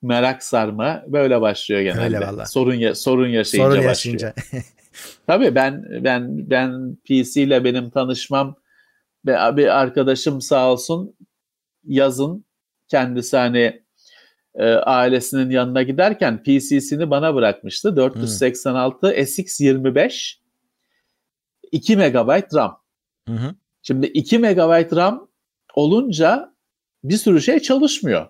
merak 0.02 0.43
sarma 0.43 1.05
böyle 1.06 1.40
başlıyor 1.40 1.81
genelde. 1.81 2.05
Öyle 2.05 2.20
valla. 2.20 2.47
Sorun 2.47 2.74
ya, 2.74 2.94
sorun 2.94 3.28
yaşayınca 3.28 3.70
sorun 3.70 3.85
başlıyor. 3.85 4.32
Tabii 5.27 5.55
ben 5.55 5.85
ben 6.05 6.51
ben 6.51 6.97
PC 6.97 7.43
ile 7.43 7.64
benim 7.64 7.90
tanışmam 7.90 8.56
ve 9.27 9.56
bir 9.56 9.81
arkadaşım 9.81 10.40
sağ 10.40 10.73
olsun 10.73 11.16
yazın 11.85 12.44
kendisi 12.89 13.36
hani 13.36 13.82
e, 14.55 14.64
ailesinin 14.73 15.51
yanına 15.51 15.82
giderken 15.82 16.43
PC'sini 16.43 17.10
bana 17.10 17.35
bırakmıştı. 17.35 17.97
486 17.97 19.06
hmm. 19.06 19.16
SX25 19.16 20.35
2 21.73 21.97
MB 21.97 22.55
RAM. 22.55 22.81
Hı 23.28 23.35
hı. 23.35 23.55
Şimdi 23.82 24.07
2 24.07 24.39
MB 24.39 24.97
RAM 24.97 25.28
olunca 25.74 26.55
bir 27.05 27.16
sürü 27.16 27.43
şey 27.43 27.61
çalışmıyor. 27.61 28.27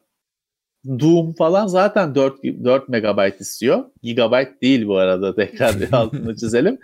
Doom 0.86 1.32
falan 1.32 1.66
zaten 1.66 2.14
4, 2.14 2.44
4 2.44 2.88
MB 2.88 3.40
istiyor. 3.40 3.84
Gigabyte 4.02 4.60
değil 4.62 4.86
bu 4.86 4.96
arada 4.96 5.34
tekrar 5.36 5.80
bir 5.80 5.92
altını 5.92 6.36
çizelim. 6.36 6.78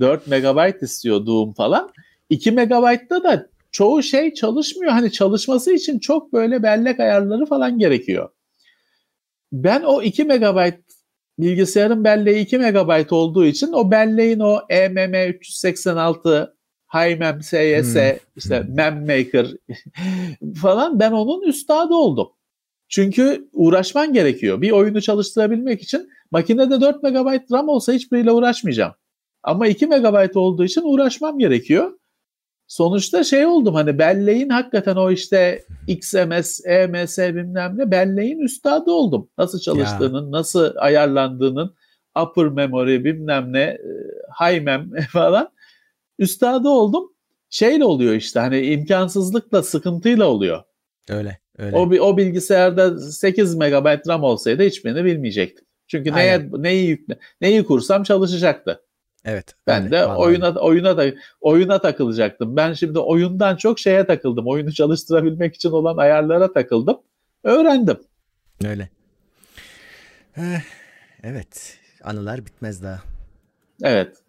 4 0.00 0.26
MB 0.26 0.82
istiyor 0.82 1.26
Doom 1.26 1.52
falan. 1.52 1.90
2 2.30 2.52
MB'da 2.52 3.24
da 3.24 3.46
çoğu 3.72 4.02
şey 4.02 4.34
çalışmıyor. 4.34 4.92
Hani 4.92 5.12
çalışması 5.12 5.72
için 5.74 5.98
çok 5.98 6.32
böyle 6.32 6.62
bellek 6.62 7.00
ayarları 7.00 7.46
falan 7.46 7.78
gerekiyor. 7.78 8.28
Ben 9.52 9.82
o 9.82 10.02
2 10.02 10.24
MB 10.24 10.72
bilgisayarın 11.38 12.04
belleği 12.04 12.44
2 12.44 12.58
MB 12.58 13.12
olduğu 13.12 13.44
için 13.44 13.72
o 13.72 13.90
belleğin 13.90 14.40
o 14.40 14.60
EMM 14.68 15.14
386 15.14 16.56
Haymem, 16.94 17.42
SYS, 17.42 17.94
hmm. 17.94 18.18
işte 18.36 18.62
hmm. 18.62 18.74
Memmaker 18.74 19.46
falan 20.62 21.00
ben 21.00 21.12
onun 21.12 21.42
üstadı 21.42 21.94
oldum. 21.94 22.28
Çünkü 22.88 23.48
uğraşman 23.52 24.12
gerekiyor. 24.12 24.60
Bir 24.60 24.70
oyunu 24.70 25.02
çalıştırabilmek 25.02 25.82
için 25.82 26.10
makinede 26.30 26.80
4 26.80 27.02
MB 27.02 27.52
RAM 27.52 27.68
olsa 27.68 27.92
hiçbiriyle 27.92 28.30
uğraşmayacağım. 28.30 28.94
Ama 29.42 29.66
2 29.66 29.86
MB 29.86 30.36
olduğu 30.36 30.64
için 30.64 30.82
uğraşmam 30.84 31.38
gerekiyor. 31.38 31.92
Sonuçta 32.66 33.24
şey 33.24 33.46
oldum 33.46 33.74
hani 33.74 33.98
belleğin 33.98 34.48
hakikaten 34.48 34.96
o 34.96 35.10
işte 35.10 35.64
XMS, 35.86 36.66
EMS 36.66 37.18
bilmem 37.18 37.78
ne 37.78 37.90
belleğin 37.90 38.38
üstadı 38.38 38.90
oldum. 38.90 39.28
Nasıl 39.38 39.60
çalıştığının, 39.60 40.24
ya. 40.24 40.32
nasıl 40.32 40.72
ayarlandığının 40.76 41.74
upper 42.22 42.48
memory 42.48 43.04
bilmem 43.04 43.52
ne, 43.52 43.60
e, 43.60 43.78
high 44.40 44.62
mem 44.62 44.90
falan 45.12 45.48
üstadı 46.18 46.68
oldum. 46.68 47.12
Şeyle 47.50 47.84
oluyor 47.84 48.14
işte 48.14 48.40
hani 48.40 48.60
imkansızlıkla 48.60 49.62
sıkıntıyla 49.62 50.26
oluyor. 50.26 50.62
Öyle. 51.08 51.38
Öyle. 51.58 51.76
O, 51.76 51.82
o 51.82 52.16
bilgisayarda 52.16 52.98
8 52.98 53.54
MB 53.54 54.08
RAM 54.08 54.22
olsaydı 54.22 54.62
hiçbirini 54.62 55.04
bilmeyecektim. 55.04 55.64
Çünkü 55.86 56.12
Aynen. 56.12 56.52
neye 56.52 56.62
neyi 56.62 56.88
yükle 56.88 57.18
neyi 57.40 57.64
kursam 57.64 58.02
çalışacaktı. 58.02 58.82
Evet. 59.24 59.54
Ben 59.66 59.84
öyle, 59.84 59.90
de 59.90 60.06
oyuna 60.06 60.50
oyuna 60.50 60.96
da 60.96 61.12
oyuna 61.40 61.80
takılacaktım. 61.80 62.56
Ben 62.56 62.72
şimdi 62.72 62.98
oyundan 62.98 63.56
çok 63.56 63.78
şeye 63.78 64.06
takıldım. 64.06 64.48
Oyunu 64.48 64.72
çalıştırabilmek 64.72 65.54
için 65.54 65.70
olan 65.70 65.96
ayarlara 65.96 66.52
takıldım. 66.52 67.00
Öğrendim. 67.44 67.98
Öyle. 68.64 68.88
Eh, 70.36 70.62
evet. 71.22 71.78
Anılar 72.04 72.46
bitmez 72.46 72.82
daha. 72.82 73.02
Evet 73.82 74.23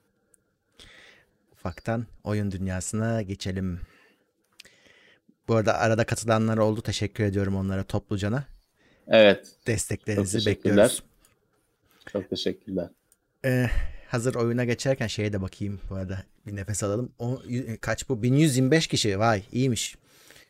ufaktan 1.66 2.06
oyun 2.24 2.52
dünyasına 2.52 3.22
geçelim. 3.22 3.80
Bu 5.48 5.56
arada 5.56 5.80
arada 5.80 6.04
katılanlar 6.04 6.58
oldu. 6.58 6.82
Teşekkür 6.82 7.24
ediyorum 7.24 7.56
onlara 7.56 7.84
toplucana. 7.84 8.44
Evet. 9.08 9.48
Desteklerinizi 9.68 10.46
bekliyoruz. 10.46 11.04
Çok 12.12 12.30
teşekkürler. 12.30 12.90
Ee, 13.46 13.70
hazır 14.08 14.36
oyuna 14.36 14.66
geçerken 14.66 15.08
şeye 15.08 15.34
de 15.34 15.42
bakayım 15.42 15.80
bu 15.90 15.96
arada 15.96 16.24
bir 16.48 16.56
nefes 16.56 16.84
alalım. 16.84 17.12
O, 17.20 17.42
kaç 17.82 18.10
bu? 18.10 18.24
1125 18.24 18.88
kişi. 18.88 19.20
Vay 19.20 19.44
iyiymiş. 19.52 19.96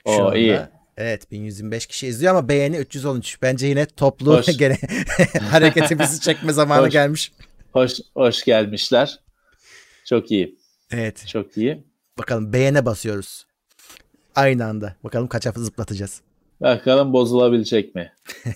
Şu 0.03 0.11
o 0.11 0.25
anda. 0.25 0.37
iyi. 0.37 0.59
Evet 0.97 1.31
1125 1.31 1.85
kişi 1.85 2.07
izliyor 2.07 2.35
ama 2.35 2.49
beğeni 2.49 2.77
313. 2.77 3.41
Bence 3.41 3.67
yine 3.67 3.85
toplu 3.85 4.41
gene 4.57 4.77
hareketimizi 5.51 6.21
çekme 6.21 6.53
zamanı 6.53 6.85
hoş, 6.85 6.91
gelmiş. 6.91 7.31
Hoş 7.73 7.93
hoş 8.13 8.43
gelmişler. 8.43 9.19
Çok 10.05 10.31
iyi. 10.31 10.64
Evet. 10.91 11.28
Çok 11.28 11.57
iyi. 11.57 11.84
Bakalım 12.18 12.53
beğene 12.53 12.86
basıyoruz. 12.86 13.45
Aynı 14.36 14.66
anda. 14.66 14.95
Bakalım 15.03 15.28
kaç 15.28 15.45
hafta 15.45 15.62
zıplatacağız. 15.62 16.22
Bakalım 16.62 17.14
bozulabilecek 17.14 17.95
mi? 17.95 18.14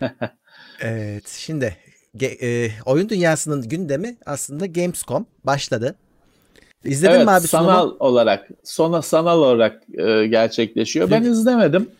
evet. 0.80 1.28
Şimdi 1.28 1.76
e, 2.22 2.68
oyun 2.86 3.08
dünyasının 3.08 3.68
gündemi 3.68 4.16
aslında 4.26 4.66
Gamescom 4.66 5.26
başladı. 5.44 5.94
İzledin 6.84 7.12
evet, 7.12 7.24
mi 7.24 7.30
abi 7.30 7.46
sanal 7.46 7.82
sunumu? 7.82 7.96
olarak, 7.98 8.48
sona 8.64 9.02
sanal 9.02 9.38
olarak 9.38 9.82
e, 9.98 10.26
gerçekleşiyor. 10.26 11.10
Ben 11.10 11.22
izlemedim. 11.22 11.90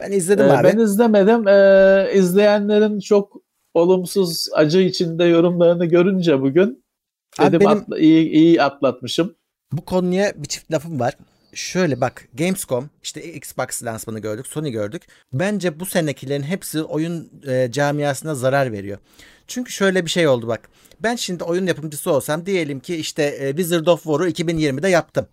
Ben 0.00 0.12
izledim 0.12 0.46
e, 0.46 0.50
abi. 0.50 0.64
Ben 0.64 0.78
izlemedim. 0.78 1.48
E, 1.48 2.10
izleyenlerin 2.14 3.00
çok 3.00 3.36
olumsuz, 3.74 4.48
acı 4.54 4.80
içinde 4.80 5.24
yorumlarını 5.24 5.86
görünce 5.86 6.40
bugün 6.40 6.84
dedim 7.40 7.60
benim, 7.60 7.70
atla, 7.70 7.98
iyi, 7.98 8.28
iyi 8.28 8.62
atlatmışım. 8.62 9.34
Bu 9.72 9.84
konuya 9.84 10.32
bir 10.36 10.48
çift 10.48 10.72
lafım 10.72 11.00
var. 11.00 11.16
Şöyle 11.54 12.00
bak 12.00 12.28
Gamescom 12.34 12.90
işte 13.02 13.32
Xbox 13.32 13.84
lansmanı 13.84 14.18
gördük 14.18 14.46
Sony 14.46 14.70
gördük. 14.70 15.02
Bence 15.32 15.80
bu 15.80 15.86
senekilerin 15.86 16.42
hepsi 16.42 16.82
oyun 16.82 17.30
e, 17.48 17.68
camiasına 17.72 18.34
zarar 18.34 18.72
veriyor. 18.72 18.98
Çünkü 19.46 19.72
şöyle 19.72 20.04
bir 20.04 20.10
şey 20.10 20.28
oldu 20.28 20.48
bak. 20.48 20.68
Ben 21.00 21.16
şimdi 21.16 21.44
oyun 21.44 21.66
yapımcısı 21.66 22.10
olsam 22.12 22.46
diyelim 22.46 22.80
ki 22.80 22.96
işte 22.96 23.22
e, 23.22 23.48
Wizard 23.48 23.86
of 23.86 24.02
War'u 24.02 24.28
2020'de 24.28 24.88
yaptım. 24.88 25.26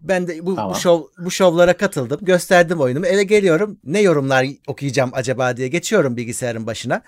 Ben 0.00 0.28
de 0.28 0.46
bu, 0.46 0.56
tamam. 0.56 0.74
bu 0.74 0.78
şov 0.78 1.02
bu 1.18 1.30
şovlara 1.30 1.76
katıldım. 1.76 2.20
Gösterdim 2.22 2.80
oyunumu. 2.80 3.06
Eve 3.06 3.22
geliyorum. 3.22 3.78
Ne 3.84 4.00
yorumlar 4.00 4.46
okuyacağım 4.66 5.10
acaba 5.12 5.56
diye 5.56 5.68
geçiyorum 5.68 6.16
bilgisayarın 6.16 6.66
başına 6.66 7.02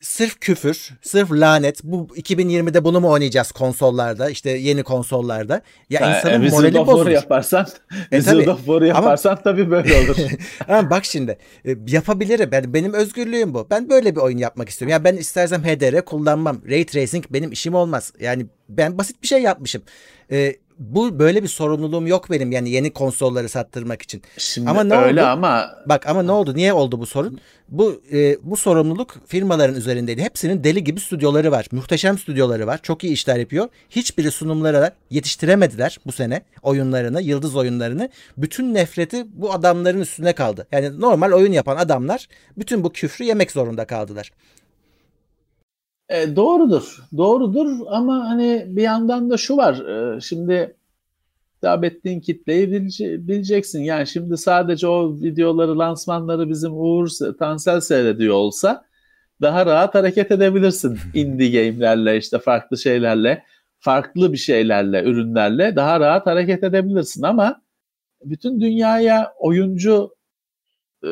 sırf 0.00 0.40
küfür, 0.40 0.90
sırf 1.02 1.32
lanet. 1.32 1.84
Bu 1.84 2.06
2020'de 2.16 2.84
bunu 2.84 3.00
mu 3.00 3.10
oynayacağız 3.10 3.52
konsollarda? 3.52 4.30
İşte 4.30 4.50
yeni 4.50 4.82
konsollarda. 4.82 5.62
Ya 5.90 6.00
ha, 6.00 6.16
insanın 6.16 6.46
e, 6.46 6.48
morali 6.48 6.86
bozulur. 6.86 7.10
yaparsan, 7.10 7.66
e, 8.12 8.20
tabii, 8.20 8.50
of 8.50 8.82
yaparsan 8.82 9.30
ama, 9.30 9.42
tabii 9.42 9.70
böyle 9.70 9.94
olur. 9.96 10.16
ama 10.68 10.90
bak 10.90 11.04
şimdi 11.04 11.38
e, 11.64 11.76
yapabilirim. 11.88 12.50
Yani 12.52 12.74
benim 12.74 12.92
özgürlüğüm 12.92 13.54
bu. 13.54 13.66
Ben 13.70 13.90
böyle 13.90 14.16
bir 14.16 14.20
oyun 14.20 14.38
yapmak 14.38 14.68
istiyorum. 14.68 14.90
Ya 14.90 14.94
yani 14.94 15.04
ben 15.04 15.16
istersem 15.16 15.64
HDR 15.64 16.04
kullanmam. 16.04 16.60
Ray 16.68 16.86
tracing 16.86 17.24
benim 17.30 17.52
işim 17.52 17.74
olmaz. 17.74 18.12
Yani 18.20 18.46
ben 18.68 18.98
basit 18.98 19.22
bir 19.22 19.28
şey 19.28 19.42
yapmışım. 19.42 19.82
E, 20.30 20.56
bu 20.78 21.18
böyle 21.18 21.42
bir 21.42 21.48
sorumluluğum 21.48 22.06
yok 22.06 22.30
benim 22.30 22.52
yani 22.52 22.70
yeni 22.70 22.92
konsolları 22.92 23.48
sattırmak 23.48 24.02
için. 24.02 24.22
Şimdi 24.38 24.70
ama 24.70 24.84
ne 24.84 24.96
öyle 24.96 25.20
oldu? 25.20 25.28
ama 25.30 25.70
bak 25.86 26.06
ama 26.06 26.22
ne 26.22 26.32
oldu? 26.32 26.54
Niye 26.54 26.72
oldu 26.72 27.00
bu 27.00 27.06
sorun? 27.06 27.40
Bu 27.68 28.02
e, 28.12 28.36
bu 28.42 28.56
sorumluluk 28.56 29.14
firmaların 29.26 29.76
üzerindeydi. 29.76 30.22
Hepsinin 30.22 30.64
deli 30.64 30.84
gibi 30.84 31.00
stüdyoları 31.00 31.52
var. 31.52 31.66
Muhteşem 31.72 32.18
stüdyoları 32.18 32.66
var. 32.66 32.80
Çok 32.82 33.04
iyi 33.04 33.12
işler 33.12 33.36
yapıyor. 33.36 33.68
Hiçbiri 33.90 34.30
sunumlara 34.30 34.92
yetiştiremediler 35.10 35.98
bu 36.06 36.12
sene 36.12 36.42
oyunlarını, 36.62 37.22
yıldız 37.22 37.56
oyunlarını. 37.56 38.08
Bütün 38.36 38.74
nefreti 38.74 39.26
bu 39.34 39.52
adamların 39.52 40.00
üstüne 40.00 40.32
kaldı. 40.32 40.66
Yani 40.72 41.00
normal 41.00 41.32
oyun 41.32 41.52
yapan 41.52 41.76
adamlar 41.76 42.28
bütün 42.58 42.84
bu 42.84 42.92
küfrü 42.92 43.24
yemek 43.24 43.50
zorunda 43.50 43.84
kaldılar. 43.84 44.30
E, 46.08 46.36
doğrudur. 46.36 46.98
Doğrudur 47.16 47.86
ama 47.88 48.28
hani 48.28 48.64
bir 48.68 48.82
yandan 48.82 49.30
da 49.30 49.36
şu 49.36 49.56
var. 49.56 49.74
E, 49.74 50.20
şimdi 50.20 50.76
hitap 51.56 51.84
ettiğin 51.84 52.20
kitleyi 52.20 52.72
bileceksin. 53.28 53.82
Yani 53.82 54.06
şimdi 54.06 54.36
sadece 54.36 54.86
o 54.88 55.14
videoları, 55.14 55.78
lansmanları 55.78 56.48
bizim 56.48 56.72
Uğur 56.74 57.08
Tansel 57.38 57.80
seyrediyor 57.80 58.34
olsa 58.34 58.84
daha 59.40 59.66
rahat 59.66 59.94
hareket 59.94 60.30
edebilirsin. 60.30 60.98
Indie 61.14 61.50
game'lerle 61.50 62.16
işte 62.16 62.38
farklı 62.38 62.78
şeylerle, 62.78 63.44
farklı 63.78 64.32
bir 64.32 64.38
şeylerle, 64.38 65.04
ürünlerle 65.04 65.76
daha 65.76 66.00
rahat 66.00 66.26
hareket 66.26 66.64
edebilirsin 66.64 67.22
ama 67.22 67.62
bütün 68.24 68.60
dünyaya 68.60 69.32
oyuncu 69.38 70.14
e, 71.04 71.08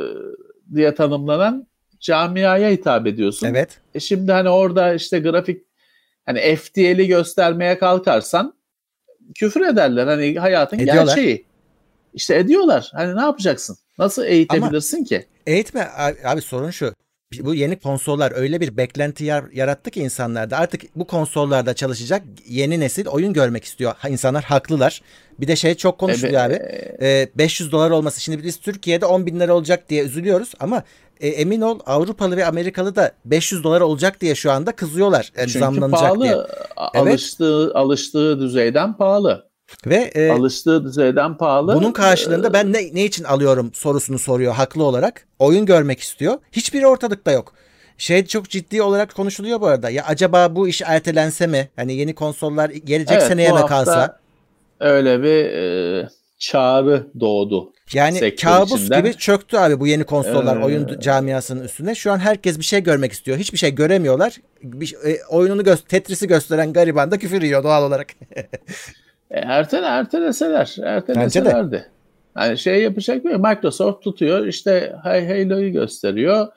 diye 0.75 0.95
tanımlanan 0.95 1.67
camiaya 2.07 2.71
hitap 2.71 3.07
ediyorsun. 3.07 3.47
Evet. 3.47 3.81
E 3.95 4.01
şimdi 4.01 4.33
hani 4.33 4.49
orada 4.49 4.95
işte 4.95 5.19
grafik 5.19 5.63
hani 6.27 6.57
FTL'i 6.57 7.07
göstermeye 7.07 7.79
kalkarsan 7.79 8.55
küfür 9.35 9.61
ederler. 9.61 10.07
Hani 10.07 10.39
hayatın 10.39 10.79
ediyorlar. 10.79 11.07
gerçeği. 11.17 11.47
İşte 12.15 12.37
ediyorlar. 12.37 12.91
Hani 12.93 13.17
ne 13.17 13.21
yapacaksın? 13.21 13.77
Nasıl 13.99 14.25
eğitebilirsin 14.25 14.97
Ama 14.97 15.07
ki? 15.07 15.27
Eğitme 15.47 15.89
abi, 15.97 16.17
abi 16.25 16.41
sorun 16.41 16.71
şu. 16.71 16.95
Bu 17.41 17.55
yeni 17.55 17.79
konsollar 17.79 18.33
öyle 18.37 18.61
bir 18.61 18.77
beklenti 18.77 19.25
yarattı 19.53 19.91
ki 19.91 20.01
insanlarda. 20.01 20.59
Artık 20.59 20.83
bu 20.97 21.07
konsollarda 21.07 21.75
çalışacak 21.75 22.23
yeni 22.49 22.81
nesil 22.81 23.07
oyun 23.07 23.33
görmek 23.33 23.65
istiyor. 23.65 23.95
İnsanlar 24.09 24.45
haklılar. 24.45 25.03
Bir 25.41 25.49
de 25.49 25.57
şey 25.57 25.75
çok 25.75 25.99
konuşuluyor 25.99 26.43
evet. 26.47 26.61
abi. 26.61 27.05
Ee, 27.05 27.29
500 27.35 27.73
dolar 27.73 27.91
olması. 27.91 28.21
Şimdi 28.21 28.45
biz 28.45 28.57
Türkiye'de 28.57 29.07
10 29.07 29.27
bin 29.27 29.41
lira 29.41 29.55
olacak 29.55 29.91
diye 29.91 30.05
üzülüyoruz 30.05 30.53
ama 30.61 30.83
e, 31.21 31.29
emin 31.29 31.61
ol 31.61 31.79
Avrupalı 31.87 32.37
ve 32.37 32.47
Amerikalı 32.47 32.97
da 32.97 33.13
500 33.25 33.65
dolar 33.65 33.81
olacak 33.81 34.21
diye 34.21 34.35
şu 34.35 34.53
anda 34.53 34.73
kızıyorlar. 34.73 35.33
Yani 35.37 35.47
Çünkü 35.49 35.59
zamlanacak 35.59 36.01
pahalı. 36.01 36.23
Diye. 36.25 36.37
Alıştığı, 36.77 37.63
evet. 37.65 37.77
alıştığı 37.77 38.41
düzeyden 38.41 38.97
pahalı. 38.97 39.47
Ve 39.87 40.11
e, 40.15 40.31
alıştığı 40.31 40.85
düzeyden 40.85 41.37
pahalı. 41.37 41.75
Bunun 41.75 41.93
karşılığında 41.93 42.53
ben 42.53 42.73
ne, 42.73 42.95
ne 42.95 43.05
için 43.05 43.25
alıyorum 43.25 43.71
sorusunu 43.75 44.19
soruyor 44.19 44.55
haklı 44.55 44.85
olarak. 44.85 45.27
Oyun 45.39 45.67
görmek 45.67 46.01
istiyor. 46.01 46.39
Hiçbiri 46.53 46.87
ortalıkta 46.87 47.33
yok. 47.33 47.53
Şey 47.99 48.27
çok 48.27 48.49
ciddi 48.49 48.83
olarak 48.83 49.15
konuşuluyor 49.15 49.61
bu 49.61 49.67
arada. 49.67 49.91
Ya 49.91 50.05
acaba 50.05 50.57
bu 50.57 50.69
iş 50.69 50.83
ertelense 50.83 51.47
mi? 51.47 51.69
Hani 51.77 51.95
yeni 51.95 52.15
konsollar 52.15 52.71
gelecek 52.71 53.19
evet, 53.19 53.29
seneye 53.29 53.53
mi 53.53 53.67
kalsa? 53.67 54.21
Öyle 54.81 55.23
bir 55.23 55.45
e, 55.45 56.09
çağrı 56.39 57.07
doğdu. 57.21 57.73
Yani 57.93 58.37
kabus 58.37 58.73
içinden. 58.73 59.05
gibi 59.05 59.15
çöktü 59.15 59.57
abi 59.57 59.81
bu 59.81 59.87
yeni 59.87 60.05
konsollar 60.05 60.57
ee, 60.57 60.65
oyun 60.65 61.01
camiasının 61.01 61.65
üstüne. 61.65 61.95
Şu 61.95 62.13
an 62.13 62.19
herkes 62.19 62.59
bir 62.59 62.65
şey 62.65 62.81
görmek 62.81 63.13
istiyor. 63.13 63.39
Hiçbir 63.39 63.59
şey 63.59 63.75
göremiyorlar. 63.75 64.37
Bir, 64.63 64.95
e, 65.05 65.19
oyununu 65.29 65.65
gö 65.65 65.77
Tetris'i 65.77 66.29
gösteren 66.29 66.73
gariban 66.73 67.11
da 67.11 67.19
küfür 67.19 67.43
yiyor 67.43 67.65
doğal 67.65 67.85
olarak. 67.85 68.07
e, 69.31 69.39
ertele 69.39 69.87
erteleseler. 69.87 70.77
Erteleselerdi. 70.83 71.87
Yani 72.37 72.59
şey 72.59 72.83
yapacak 72.83 73.25
mı? 73.25 73.39
Microsoft 73.39 74.05
tutuyor 74.05 74.47
işte 74.47 74.97
Halo'yu 75.03 75.73
gösteriyor. 75.73 76.49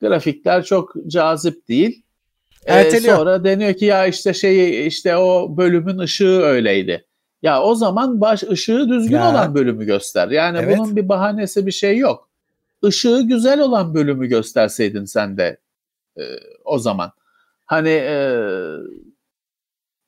Grafikler 0.00 0.64
çok 0.64 0.94
cazip 1.06 1.68
değil. 1.68 2.02
Ee, 2.66 3.00
sonra 3.00 3.44
deniyor 3.44 3.74
ki 3.74 3.84
ya 3.84 4.06
işte 4.06 4.34
şey 4.34 4.86
işte 4.86 5.16
o 5.16 5.56
bölümün 5.56 5.98
ışığı 5.98 6.40
öyleydi. 6.40 7.04
Ya 7.44 7.62
o 7.62 7.74
zaman 7.74 8.20
baş 8.20 8.42
ışığı 8.42 8.88
düzgün 8.88 9.16
ya. 9.16 9.30
olan 9.30 9.54
bölümü 9.54 9.84
göster. 9.84 10.28
Yani 10.28 10.58
evet. 10.58 10.78
bunun 10.78 10.96
bir 10.96 11.08
bahanesi 11.08 11.66
bir 11.66 11.72
şey 11.72 11.98
yok. 11.98 12.28
Işığı 12.82 13.22
güzel 13.22 13.60
olan 13.60 13.94
bölümü 13.94 14.26
gösterseydin 14.26 15.04
sen 15.04 15.36
de 15.36 15.60
e, 16.18 16.22
o 16.64 16.78
zaman. 16.78 17.12
Hani 17.64 17.88
e, 17.88 18.18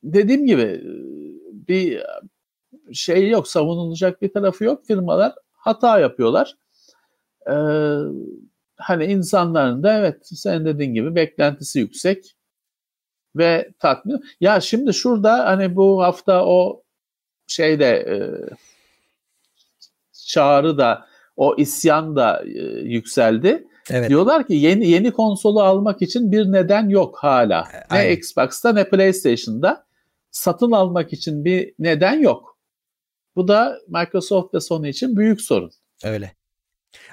dediğim 0.02 0.46
gibi 0.46 0.62
e, 0.62 0.80
bir 1.68 2.02
şey 2.92 3.28
yok, 3.28 3.48
savunulacak 3.48 4.22
bir 4.22 4.32
tarafı 4.32 4.64
yok. 4.64 4.86
Firmalar 4.86 5.32
hata 5.52 5.98
yapıyorlar. 5.98 6.56
Ee, 7.50 7.98
hani 8.76 9.04
insanların 9.04 9.82
da 9.82 9.98
evet 9.98 10.20
sen 10.22 10.64
dediğin 10.64 10.94
gibi 10.94 11.14
beklentisi 11.14 11.78
yüksek 11.78 12.36
ve 13.36 13.72
tatmin. 13.78 14.24
Ya 14.40 14.60
şimdi 14.60 14.94
şurada 14.94 15.46
hani 15.46 15.76
bu 15.76 16.02
hafta 16.02 16.46
o 16.46 16.85
şeyde 17.46 17.86
e, 17.86 18.16
çağrı 20.26 20.78
da 20.78 21.06
o 21.36 21.56
isyan 21.56 22.16
da 22.16 22.42
e, 22.44 22.60
yükseldi. 22.80 23.68
Evet. 23.90 24.08
Diyorlar 24.10 24.46
ki 24.46 24.54
yeni 24.54 24.88
yeni 24.88 25.12
konsolu 25.12 25.62
almak 25.62 26.02
için 26.02 26.32
bir 26.32 26.52
neden 26.52 26.88
yok 26.88 27.18
hala. 27.18 27.68
E, 27.72 27.76
ne 27.76 27.98
Aynen. 27.98 28.12
Xbox'ta 28.16 28.72
ne 28.72 28.88
PlayStation'da 28.88 29.86
satın 30.30 30.72
almak 30.72 31.12
için 31.12 31.44
bir 31.44 31.74
neden 31.78 32.20
yok. 32.20 32.58
Bu 33.36 33.48
da 33.48 33.78
Microsoft 33.88 34.54
ve 34.54 34.60
Sony 34.60 34.88
için 34.88 35.16
büyük 35.16 35.40
sorun. 35.40 35.70
Öyle. 36.04 36.32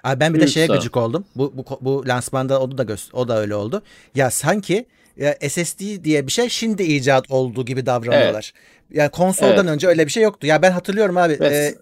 Abi 0.04 0.20
ben 0.20 0.34
bir 0.34 0.40
büyük 0.40 0.48
de 0.48 0.52
şeye 0.52 0.68
sorun. 0.68 0.80
gıcık 0.80 0.98
oldum. 0.98 1.26
Bu, 1.36 1.54
bu 1.58 1.66
bu 1.82 2.08
lansmanda 2.08 2.62
o 2.62 2.78
da 2.78 2.86
o 3.14 3.28
da 3.28 3.40
öyle 3.40 3.56
oldu. 3.56 3.82
Ya 4.16 4.32
sanki 4.32 4.86
ya 5.18 5.36
SSD 5.50 6.04
diye 6.04 6.28
bir 6.28 6.32
şey 6.32 6.50
şimdi 6.50 6.84
icat 6.84 7.32
olduğu 7.32 7.66
gibi 7.66 7.86
davranıyorlar. 7.86 8.54
Evet. 8.56 8.98
Yani 9.00 9.10
konsoldan 9.10 9.68
evet. 9.68 9.70
önce 9.76 9.88
öyle 9.88 10.06
bir 10.06 10.12
şey 10.12 10.24
yoktu. 10.24 10.48
Ya 10.48 10.62
ben 10.62 10.72
hatırlıyorum 10.72 11.18
abi. 11.18 11.38
Evet. 11.40 11.54
E, 11.54 11.76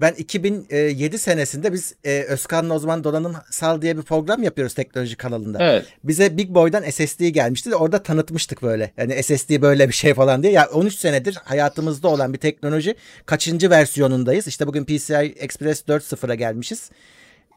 Ben 0.00 0.12
2007 0.12 1.18
senesinde 1.18 1.72
biz 1.72 1.94
e, 2.04 2.22
Özkan'la 2.22 2.74
o 2.74 2.78
zaman 2.78 3.04
Donanım 3.04 3.34
Sal 3.50 3.82
diye 3.82 3.96
bir 3.96 4.02
program 4.02 4.42
yapıyoruz 4.42 4.74
teknoloji 4.74 5.16
kanalında. 5.16 5.58
Evet. 5.60 5.84
Bize 6.04 6.36
Big 6.36 6.50
Boy'dan 6.50 6.82
SSD 6.90 7.20
gelmişti 7.20 7.70
de 7.70 7.76
orada 7.76 8.02
tanıtmıştık 8.02 8.62
böyle. 8.62 8.92
Yani 8.96 9.22
SSD 9.22 9.62
böyle 9.62 9.88
bir 9.88 9.94
şey 9.94 10.14
falan 10.14 10.42
diye. 10.42 10.52
Ya 10.52 10.68
13 10.72 10.94
senedir 10.94 11.38
hayatımızda 11.44 12.08
olan 12.08 12.32
bir 12.32 12.38
teknoloji. 12.38 12.94
Kaçıncı 13.26 13.70
versiyonundayız? 13.70 14.46
İşte 14.46 14.66
bugün 14.66 14.84
PCI 14.84 15.34
Express 15.38 15.82
4.0'a 15.82 16.34
gelmişiz. 16.34 16.90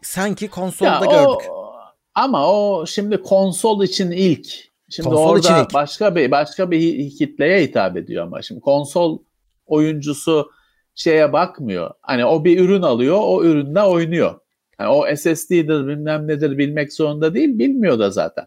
Sanki 0.02 0.48
konsolda 0.48 0.92
Ya 0.92 1.00
gördük. 1.00 1.50
o, 1.50 1.74
ama 2.16 2.52
o 2.52 2.86
şimdi 2.88 3.22
konsol 3.22 3.84
için 3.84 4.12
ilk. 4.12 4.67
Şimdi 4.90 5.10
Konsol 5.10 5.24
orada 5.30 5.40
için 5.40 5.64
ilk. 5.64 5.74
başka 5.74 6.16
bir 6.16 6.32
başka 6.32 6.72
bir 6.72 7.10
kitleye 7.10 7.64
hitap 7.64 7.98
ediyor 7.98 8.24
ama 8.24 8.42
şimdi 8.42 8.62
konsol 8.62 9.20
oyuncusu 9.66 10.52
şeye 10.96 11.34
bakmıyor. 11.34 11.92
Hani 12.02 12.26
o 12.26 12.44
bir 12.44 12.60
ürün 12.60 12.82
alıyor, 12.82 13.18
o 13.22 13.44
ürünle 13.44 13.82
oynuyor. 13.82 14.40
Yani 14.80 14.90
o 14.90 15.16
SSD'dir 15.16 15.88
bilmem 15.88 16.28
nedir 16.28 16.58
bilmek 16.58 16.94
zorunda 16.94 17.34
değil, 17.34 17.60
bilmiyor 17.60 18.00
da 18.00 18.10
zaten. 18.10 18.46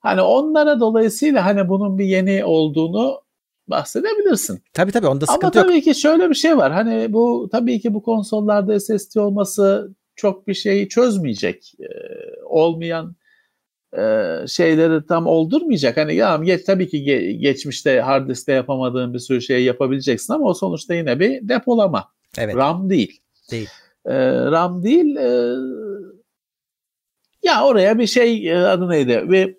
Hani 0.00 0.22
onlara 0.22 0.80
dolayısıyla 0.80 1.44
hani 1.44 1.68
bunun 1.68 1.98
bir 1.98 2.04
yeni 2.04 2.44
olduğunu 2.44 3.20
bahsedebilirsin. 3.68 4.62
Tabii 4.72 4.92
tabii 4.92 5.06
onda 5.06 5.24
Ama 5.28 5.34
sıkıntı 5.34 5.58
yok. 5.58 5.66
tabii 5.66 5.82
ki 5.82 5.94
şöyle 5.94 6.30
bir 6.30 6.34
şey 6.34 6.56
var. 6.56 6.72
Hani 6.72 7.12
bu 7.12 7.48
tabii 7.52 7.80
ki 7.80 7.94
bu 7.94 8.02
konsollarda 8.02 8.80
SSD 8.80 9.16
olması 9.16 9.94
çok 10.16 10.46
bir 10.48 10.54
şeyi 10.54 10.88
çözmeyecek. 10.88 11.72
Ee, 11.80 11.84
olmayan 12.44 13.16
e, 13.92 14.00
şeyleri 14.48 15.06
tam 15.06 15.26
oldurmayacak. 15.26 15.96
Hani 15.96 16.14
ya 16.14 16.36
geç, 16.44 16.64
tabii 16.64 16.88
ki 16.88 16.96
ge- 17.04 17.30
geçmişte 17.30 18.00
hard 18.00 18.28
diskte 18.28 18.52
yapamadığın 18.52 19.14
bir 19.14 19.18
sürü 19.18 19.42
şey 19.42 19.64
yapabileceksin 19.64 20.32
ama 20.32 20.46
o 20.46 20.54
sonuçta 20.54 20.94
yine 20.94 21.20
bir 21.20 21.48
depolama. 21.48 22.08
Evet. 22.38 22.56
RAM 22.56 22.90
değil. 22.90 23.20
Değil. 23.50 23.68
RAM 24.52 24.82
değil. 24.82 25.16
e, 25.16 25.54
ya 27.42 27.64
oraya 27.64 27.98
bir 27.98 28.06
şey 28.06 28.56
adı 28.56 28.88
neydi? 28.88 29.22
Bir 29.26 29.56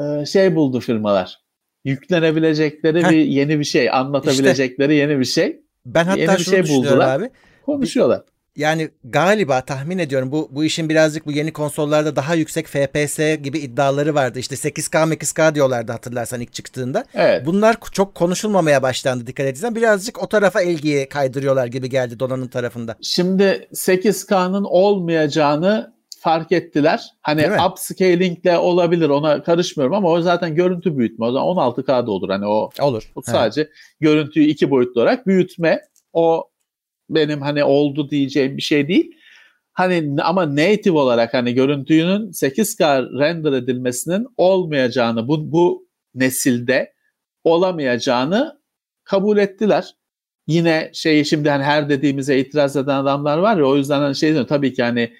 e, 0.00 0.26
şey 0.26 0.54
buldu 0.54 0.80
firmalar. 0.80 1.38
Yüklenebilecekleri 1.84 3.04
Heh. 3.04 3.10
bir 3.10 3.16
yeni 3.24 3.58
bir 3.58 3.64
şey, 3.64 3.90
anlatabilecekleri 3.90 4.94
yeni 4.94 5.18
bir 5.18 5.24
şey. 5.24 5.60
Ben 5.86 6.04
hatta 6.04 6.20
Yeni 6.20 6.32
bir 6.38 6.38
şunu 6.44 6.54
şey 6.66 6.76
buldular. 6.76 7.20
abi. 7.20 7.30
Konuşuyorlar. 7.66 8.22
Yani 8.56 8.90
galiba 9.04 9.60
tahmin 9.60 9.98
ediyorum 9.98 10.32
bu 10.32 10.48
bu 10.50 10.64
işin 10.64 10.88
birazcık 10.88 11.26
bu 11.26 11.32
yeni 11.32 11.52
konsollarda 11.52 12.16
daha 12.16 12.34
yüksek 12.34 12.66
FPS 12.66 13.18
gibi 13.42 13.58
iddiaları 13.58 14.14
vardı. 14.14 14.38
İşte 14.38 14.54
8K 14.54 15.14
8K 15.14 15.54
diyorlardı 15.54 15.92
hatırlarsan 15.92 16.40
ilk 16.40 16.52
çıktığında. 16.52 17.04
Evet. 17.14 17.46
Bunlar 17.46 17.76
çok 17.92 18.14
konuşulmamaya 18.14 18.82
başlandı 18.82 19.26
dikkat 19.26 19.46
edilsen. 19.46 19.74
Birazcık 19.74 20.22
o 20.22 20.28
tarafa 20.28 20.62
ilgiye 20.62 21.08
kaydırıyorlar 21.08 21.66
gibi 21.66 21.90
geldi 21.90 22.20
donanım 22.20 22.48
tarafında. 22.48 22.96
Şimdi 23.02 23.68
8K'nın 23.74 24.64
olmayacağını 24.64 25.92
fark 26.22 26.52
ettiler. 26.52 27.04
Hani 27.22 27.50
upscalingle 27.70 28.58
olabilir 28.58 29.08
ona 29.08 29.42
karışmıyorum 29.42 29.94
ama 29.96 30.10
o 30.10 30.20
zaten 30.20 30.54
görüntü 30.54 30.98
büyütme. 30.98 31.26
O 31.26 31.32
zaman 31.32 31.46
16K'da 31.48 32.10
olur. 32.10 32.28
Hani 32.28 32.46
o 32.46 32.70
Olur. 32.80 33.12
Bu 33.16 33.22
sadece 33.22 33.70
görüntüyü 34.00 34.46
iki 34.46 34.70
boyutlu 34.70 35.00
olarak 35.00 35.26
büyütme. 35.26 35.80
O 36.12 36.51
benim 37.10 37.40
hani 37.40 37.64
oldu 37.64 38.10
diyeceğim 38.10 38.56
bir 38.56 38.62
şey 38.62 38.88
değil. 38.88 39.12
Hani 39.72 40.22
ama 40.22 40.56
native 40.56 40.98
olarak 40.98 41.34
hani 41.34 41.54
görüntünün 41.54 42.30
8K 42.30 43.08
render 43.18 43.52
edilmesinin 43.52 44.26
olmayacağını 44.36 45.28
bu, 45.28 45.52
bu 45.52 45.88
nesilde 46.14 46.92
olamayacağını 47.44 48.60
kabul 49.04 49.38
ettiler. 49.38 49.94
Yine 50.46 50.90
şey 50.94 51.24
şimdi 51.24 51.50
hani 51.50 51.64
her 51.64 51.88
dediğimize 51.88 52.38
itiraz 52.38 52.76
eden 52.76 52.96
adamlar 52.96 53.38
var 53.38 53.56
ya 53.56 53.64
o 53.64 53.76
yüzden 53.76 54.00
hani 54.00 54.16
şey 54.16 54.30
diyorum 54.30 54.46
tabii 54.48 54.74
ki 54.74 54.82
hani 54.82 55.12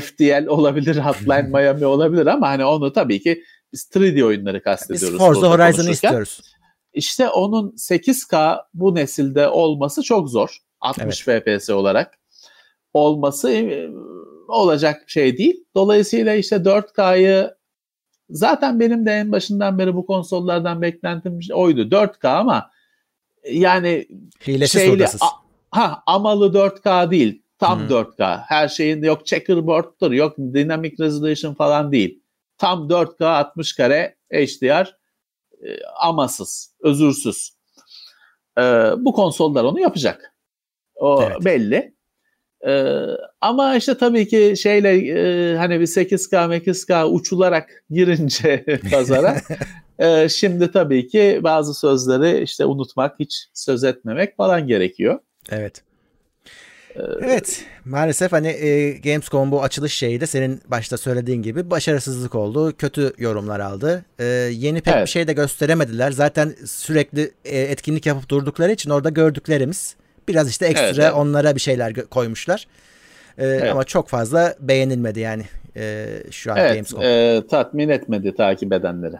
FTL 0.00 0.46
olabilir, 0.46 0.96
Hotline 1.04 1.42
Miami 1.42 1.86
olabilir 1.86 2.26
ama 2.26 2.48
hani 2.48 2.64
onu 2.64 2.92
tabii 2.92 3.20
ki 3.20 3.44
biz 3.72 3.90
3D 3.94 4.24
oyunları 4.24 4.56
Biz 4.56 4.64
kastediyoruz. 4.64 5.18
Forza 5.18 5.50
Horizon'ı 5.50 5.90
istiyoruz. 5.90 6.40
İşte 6.92 7.28
onun 7.28 7.70
8K 7.70 8.60
bu 8.74 8.94
nesilde 8.94 9.48
olması 9.48 10.02
çok 10.02 10.30
zor. 10.30 10.58
60 10.80 11.22
FPS 11.22 11.70
olarak 11.70 12.18
olması 12.94 13.50
e, 13.50 13.90
olacak 14.48 15.10
şey 15.10 15.38
değil. 15.38 15.64
Dolayısıyla 15.74 16.34
işte 16.34 16.56
4K'yı 16.56 17.54
zaten 18.30 18.80
benim 18.80 19.06
de 19.06 19.10
en 19.12 19.32
başından 19.32 19.78
beri 19.78 19.94
bu 19.94 20.06
konsollardan 20.06 20.82
beklentim 20.82 21.38
oydu. 21.52 21.80
4K 21.90 22.28
ama 22.28 22.70
yani 23.50 24.08
Hilesiz 24.46 24.80
şeyli 24.80 24.92
hurdasız. 24.92 25.22
a- 25.22 25.38
ha 25.70 26.02
amalı 26.06 26.52
4K 26.52 27.10
değil. 27.10 27.42
Tam 27.58 27.80
Hı. 27.80 27.88
4K. 27.88 28.42
Her 28.46 28.68
şeyin 28.68 29.02
yok 29.02 29.26
checkerboard'dur, 29.26 30.12
yok 30.12 30.38
dynamic 30.38 30.94
resolution 31.00 31.54
falan 31.54 31.92
değil. 31.92 32.22
Tam 32.58 32.88
4K 32.88 33.24
60 33.24 33.72
kare 33.72 34.16
HDR 34.32 34.96
e, 35.62 35.84
amasız, 36.00 36.74
özürsüz. 36.80 37.50
E, 38.58 38.62
bu 38.98 39.12
konsollar 39.12 39.64
onu 39.64 39.80
yapacak. 39.80 40.34
O 40.98 41.22
Evet. 41.22 41.44
belli. 41.44 41.94
E, 42.66 42.94
ama 43.40 43.76
işte 43.76 43.98
tabii 43.98 44.28
ki 44.28 44.54
şeyle 44.58 44.90
e, 45.08 45.56
hani 45.56 45.80
bir 45.80 45.86
8K 45.86 46.58
8K 46.58 47.04
uçularak 47.04 47.84
girince 47.90 48.64
pazara 48.90 49.36
e, 49.98 50.28
şimdi 50.28 50.72
tabii 50.72 51.08
ki 51.08 51.40
bazı 51.42 51.74
sözleri 51.74 52.42
işte 52.42 52.64
unutmak, 52.64 53.14
hiç 53.20 53.46
söz 53.54 53.84
etmemek 53.84 54.36
falan 54.36 54.66
gerekiyor. 54.66 55.18
Evet. 55.50 55.82
Ee, 56.96 57.00
Evet 57.22 57.64
maalesef 57.84 58.32
hani 58.32 58.48
e, 58.48 58.90
Gamescom 58.92 59.50
bu 59.50 59.62
açılış 59.62 59.92
şeyi 59.94 60.20
de 60.20 60.26
senin 60.26 60.60
başta 60.66 60.96
söylediğin 60.96 61.42
gibi 61.42 61.70
başarısızlık 61.70 62.34
oldu. 62.34 62.76
Kötü 62.78 63.12
yorumlar 63.18 63.60
aldı. 63.60 64.04
E, 64.18 64.24
yeni 64.52 64.80
pek 64.80 64.94
Evet. 64.94 65.06
bir 65.06 65.10
şey 65.10 65.26
de 65.28 65.32
gösteremediler. 65.32 66.10
Zaten 66.10 66.54
sürekli 66.66 67.30
e, 67.44 67.58
etkinlik 67.60 68.06
yapıp 68.06 68.28
durdukları 68.28 68.72
için 68.72 68.90
orada 68.90 69.08
gördüklerimiz 69.08 69.96
biraz 70.28 70.50
işte 70.50 70.66
ekstra 70.66 70.86
Evet, 70.86 70.98
evet. 70.98 71.12
onlara 71.14 71.54
bir 71.54 71.60
şeyler 71.60 71.94
koymuşlar. 71.94 72.66
E, 73.38 73.68
Ama 73.70 73.84
çok 73.84 74.08
fazla 74.08 74.54
beğenilmedi 74.60 75.20
yani 75.20 75.44
e, 75.76 76.06
şu 76.30 76.52
an 76.52 76.56
Evet, 76.58 76.72
Gamescom. 76.74 77.02
e, 77.02 77.42
tatmin 77.50 77.88
etmedi 77.88 78.34
takip 78.34 78.72
edenleri. 78.72 79.16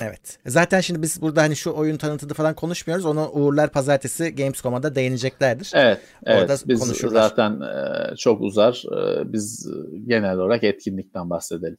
Evet. 0.00 0.38
Zaten 0.46 0.80
şimdi 0.80 1.02
biz 1.02 1.22
burada 1.22 1.42
hani 1.42 1.56
şu 1.56 1.72
oyun 1.72 1.96
tanıtımı 1.96 2.34
falan 2.34 2.54
konuşmuyoruz. 2.54 3.06
Onu 3.06 3.28
Uğurlar 3.30 3.70
Pazartesi 3.72 4.34
Gamescom'a 4.34 4.82
da 4.82 4.94
değineceklerdir. 4.94 5.70
Evet, 5.74 5.98
Orada 6.26 6.44
evet. 6.52 6.62
Biz 6.66 6.80
konuşurlar. 6.80 7.22
zaten 7.22 7.60
e, 7.60 8.16
çok 8.16 8.40
uzar. 8.40 8.84
E, 8.96 9.32
biz 9.32 9.68
genel 10.06 10.38
olarak 10.38 10.64
etkinlikten 10.64 11.30
bahsedelim. 11.30 11.76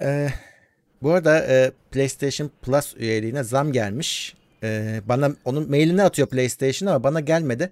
Ee, 0.00 0.28
bu 1.02 1.12
arada 1.12 1.38
e, 1.38 1.72
PlayStation 1.90 2.50
Plus 2.62 2.94
üyeliğine 2.96 3.42
zam 3.42 3.72
gelmiş. 3.72 4.34
Ee, 4.62 5.00
bana 5.06 5.30
onun 5.44 5.70
mailini 5.70 6.02
atıyor 6.02 6.28
PlayStation 6.28 6.88
ama 6.88 7.04
bana 7.04 7.20
gelmedi. 7.20 7.70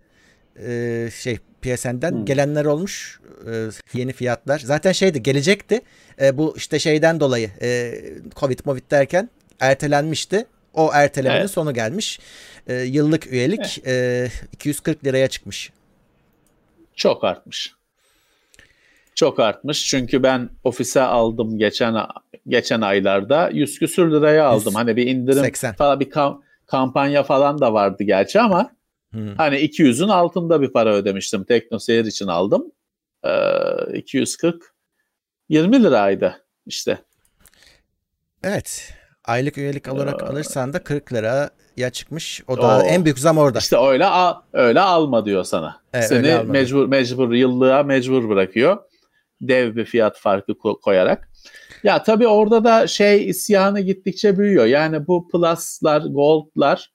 Ee, 0.62 1.08
şey 1.14 1.38
PSN'den 1.62 2.10
Hmm. 2.10 2.24
gelenler 2.24 2.64
olmuş 2.64 3.20
Ee, 3.50 3.68
yeni 3.94 4.12
fiyatlar. 4.12 4.58
Zaten 4.58 4.92
şeydi 4.92 5.22
gelecekti. 5.22 5.80
Ee, 6.20 6.38
bu 6.38 6.54
işte 6.56 6.78
şeyden 6.78 7.20
dolayı 7.20 7.50
e, 7.62 7.94
Covid 8.36 8.58
Movid 8.64 8.90
derken 8.90 9.30
ertelenmişti. 9.60 10.46
O 10.74 10.90
ertelemenin 10.94 11.40
Evet. 11.40 11.50
sonu 11.50 11.74
gelmiş. 11.74 12.20
Ee, 12.68 12.74
yıllık 12.74 13.26
üyelik 13.32 13.82
e, 13.86 14.28
240 14.52 15.04
liraya 15.04 15.28
çıkmış. 15.28 15.72
Çok 16.96 17.24
artmış. 17.24 17.72
Çok 19.14 19.40
artmış 19.40 19.86
çünkü 19.88 20.22
ben 20.22 20.48
ofise 20.64 21.00
aldım 21.02 21.58
geçen 21.58 21.94
geçen 22.48 22.80
aylarda 22.80 23.50
100 23.52 23.78
küsür 23.78 24.12
liraya 24.12 24.44
aldım. 24.46 24.66
100, 24.66 24.74
Hani 24.74 24.96
bir 24.96 25.06
indirim 25.06 25.44
80. 25.44 25.72
falan 25.74 26.00
bir 26.00 26.10
kam- 26.10 26.40
kampanya 26.66 27.22
falan 27.22 27.60
da 27.60 27.72
vardı 27.72 28.02
gerçi 28.04 28.40
ama 28.40 28.70
Hmm. 29.12 29.34
hani 29.36 29.56
200'ün 29.56 30.08
altında 30.08 30.60
bir 30.60 30.72
para 30.72 30.94
ödemiştim. 30.94 31.44
TeknoSeyir 31.44 32.04
için 32.04 32.26
aldım. 32.26 32.72
Ee, 33.24 33.98
240 33.98 34.74
20 35.48 35.82
liraydı 35.84 36.44
işte. 36.66 36.98
Evet. 38.44 38.92
Aylık 39.24 39.58
üyelik 39.58 39.88
olarak 39.88 40.22
Ee, 40.22 40.26
alırsan 40.26 40.72
da 40.72 40.84
40 40.84 41.12
liraya 41.12 41.90
çıkmış. 41.92 42.42
O 42.48 42.56
da 42.56 42.78
Oo. 42.78 42.82
en 42.82 43.04
büyük 43.04 43.18
zam 43.18 43.38
orada. 43.38 43.58
İşte 43.58 43.76
öyle 43.78 44.06
al, 44.06 44.34
öyle 44.52 44.80
alma 44.80 45.24
diyor 45.24 45.44
sana. 45.44 45.82
Evet, 45.92 46.08
Seni 46.08 46.42
mecbur 46.44 46.86
mecbur 46.86 47.32
yıllığa 47.32 47.82
mecbur 47.82 48.28
bırakıyor. 48.28 48.78
Dev 49.40 49.76
bir 49.76 49.84
fiyat 49.84 50.18
farkı 50.18 50.52
ko- 50.52 50.80
koyarak. 50.80 51.28
Ya 51.82 52.02
tabii 52.02 52.26
orada 52.28 52.64
da 52.64 52.86
şey 52.86 53.28
isyanı 53.28 53.80
gittikçe 53.80 54.38
büyüyor. 54.38 54.64
Yani 54.66 55.06
bu 55.06 55.28
plus'lar, 55.28 56.00
gold'lar 56.00 56.92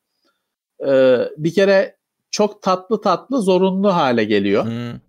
e, 0.88 1.18
bir 1.38 1.54
kere 1.54 1.98
çok 2.32 2.62
tatlı 2.62 3.02
tatlı 3.02 3.42
zorunlu 3.42 3.96
hale 3.96 4.24
geliyor. 4.24 4.66
Hmm. 4.66 5.00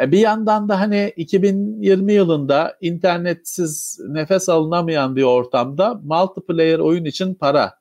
E, 0.00 0.12
bir 0.12 0.18
yandan 0.18 0.68
da 0.68 0.80
hani 0.80 1.12
2020 1.16 2.12
yılında 2.12 2.76
internetsiz 2.80 3.98
nefes 4.08 4.48
alınamayan 4.48 5.16
bir 5.16 5.22
ortamda 5.22 5.94
multiplayer 5.94 6.78
oyun 6.78 7.04
için 7.04 7.34
para. 7.34 7.78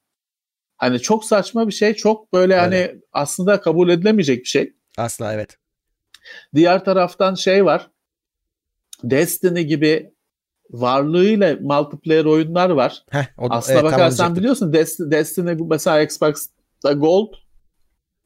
Hani 0.77 0.99
çok 0.99 1.25
saçma 1.25 1.67
bir 1.67 1.73
şey, 1.73 1.93
çok 1.93 2.33
böyle 2.33 2.53
Öyle. 2.53 2.61
hani 2.61 3.01
aslında 3.13 3.61
kabul 3.61 3.89
edilemeyecek 3.89 4.39
bir 4.39 4.49
şey. 4.49 4.73
Asla 4.97 5.33
evet. 5.33 5.57
Diğer 6.55 6.85
taraftan 6.85 7.35
şey 7.35 7.65
var. 7.65 7.89
Destiny 9.03 9.61
gibi 9.61 10.13
varlığıyla 10.69 11.57
multiplayer 11.61 12.25
oyunlar 12.25 12.69
var. 12.69 13.03
Heh, 13.09 13.25
o, 13.37 13.47
Aslına 13.49 13.79
evet, 13.79 13.91
bakarsan 13.91 14.35
biliyorsun 14.35 14.73
Destiny, 14.73 15.11
Destiny 15.11 15.57
mesela 15.69 16.01
Xbox'ta 16.01 16.93
Gold 16.93 17.33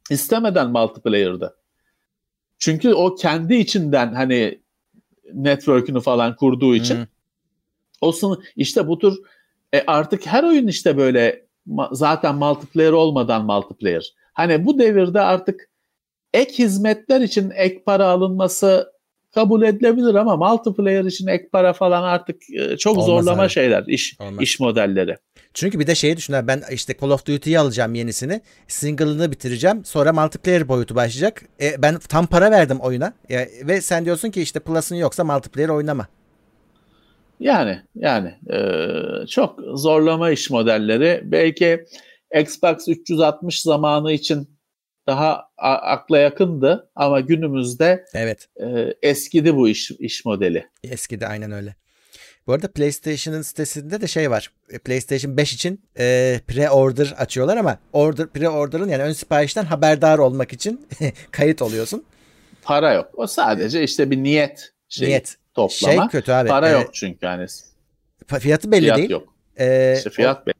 istemeden 0.10 0.72
multiplayer'dı. 0.72 1.58
Çünkü 2.60 2.94
o 2.94 3.16
kendi 3.16 3.56
içinden 3.56 4.14
hani 4.14 4.62
network'ünü 5.34 6.02
falan 6.02 6.36
kurduğu 6.36 6.76
için 6.76 6.96
hmm. 6.96 7.06
o 8.02 8.12
sınır 8.12 8.40
işte 8.56 8.88
bu 8.88 9.00
tür 9.00 9.20
e 9.74 9.84
artık 9.88 10.26
her 10.26 10.44
oyun 10.44 10.68
işte 10.68 10.98
böyle 10.98 11.46
zaten 11.92 12.36
multiplayer 12.36 12.92
olmadan 12.92 13.46
multiplayer. 13.46 14.14
Hani 14.34 14.66
bu 14.66 14.80
devirde 14.80 15.22
artık 15.22 15.70
ek 16.34 16.54
hizmetler 16.64 17.22
için 17.22 17.52
ek 17.56 17.84
para 17.86 18.06
alınması 18.08 18.92
kabul 19.32 19.62
edilebilir 19.62 20.16
ama 20.16 20.36
multiplayer 20.36 21.06
için 21.06 21.28
ek 21.28 21.50
para 21.52 21.74
falan 21.74 22.04
artık 22.04 22.50
e, 22.50 22.78
çok 22.78 22.94
Olmaz 22.94 23.06
zorlama 23.06 23.44
abi. 23.44 23.50
şeyler, 23.50 23.84
iş 23.88 24.16
Olmaz. 24.20 24.42
iş 24.44 24.60
modelleri. 24.60 25.18
Çünkü 25.54 25.80
bir 25.80 25.88
de 25.88 25.96
şeyi 25.96 26.18
düşünler 26.18 26.48
ben 26.48 26.64
işte 26.72 26.96
Call 27.02 27.10
of 27.10 27.26
Duty'yi 27.26 27.60
alacağım 27.60 27.96
yenisini. 27.96 28.42
Single'ını 28.68 29.32
bitireceğim. 29.32 29.86
Sonra 29.86 30.14
multiplayer 30.14 30.68
boyutu 30.68 30.96
başlayacak. 30.96 31.44
E, 31.62 31.82
ben 31.82 32.00
tam 32.00 32.28
para 32.28 32.52
verdim 32.52 32.80
oyuna. 32.80 33.14
E, 33.30 33.68
ve 33.68 33.82
sen 33.82 34.06
diyorsun 34.06 34.32
ki 34.32 34.42
işte 34.42 34.60
Plus'ın 34.60 34.96
yoksa 34.96 35.24
multiplayer 35.24 35.70
oynama. 35.70 36.08
Yani 37.40 37.82
yani 37.96 38.36
e, 38.54 38.58
çok 39.28 39.60
zorlama 39.74 40.32
iş 40.32 40.50
modelleri. 40.50 41.22
Belki 41.24 41.86
Xbox 42.36 42.88
360 42.88 43.62
zamanı 43.62 44.12
için 44.12 44.58
daha 45.08 45.44
akla 45.58 46.18
yakındı 46.18 46.92
ama 46.96 47.20
günümüzde 47.20 48.06
evet. 48.14 48.48
e, 48.56 48.94
eskidi 49.02 49.56
bu 49.56 49.70
iş 49.70 49.92
iş 49.92 50.26
modeli. 50.26 50.68
Eskidi 50.84 51.28
aynen 51.28 51.52
öyle. 51.52 51.76
Bu 52.48 52.54
arada 52.54 52.72
PlayStation'ın 52.72 53.42
sitesinde 53.42 54.02
de 54.02 54.08
şey 54.08 54.32
var. 54.32 54.52
E, 54.70 54.80
PlayStation 54.80 55.38
5 55.38 55.54
için 55.54 55.82
e, 56.00 56.40
pre-order 56.48 57.16
açıyorlar 57.16 57.58
ama 57.58 57.80
order 57.94 58.28
pre-order'ın 58.28 58.90
yani 58.90 59.04
ön 59.04 59.14
siparişten 59.14 59.66
haberdar 59.66 60.18
olmak 60.18 60.54
için 60.54 60.88
kayıt 61.32 61.62
oluyorsun. 61.62 62.04
Para 62.64 62.94
yok. 62.94 63.12
O 63.14 63.28
sadece 63.28 63.84
işte 63.84 64.12
bir 64.12 64.18
niyet 64.18 64.74
şeyi, 64.90 65.10
niyet. 65.10 65.38
toplama. 65.54 65.94
Şey 65.94 66.08
kötü 66.08 66.32
abi. 66.32 66.50
Para 66.50 66.70
ee, 66.70 66.72
yok 66.72 66.90
çünkü 66.94 67.26
hani. 67.26 67.48
Fiyatı 68.40 68.72
belli 68.72 68.82
fiyat 68.82 68.98
değil. 68.98 69.10
yok. 69.10 69.34
Ee, 69.60 69.94
işte 69.98 70.10
fiyat 70.10 70.48
belli. 70.48 70.54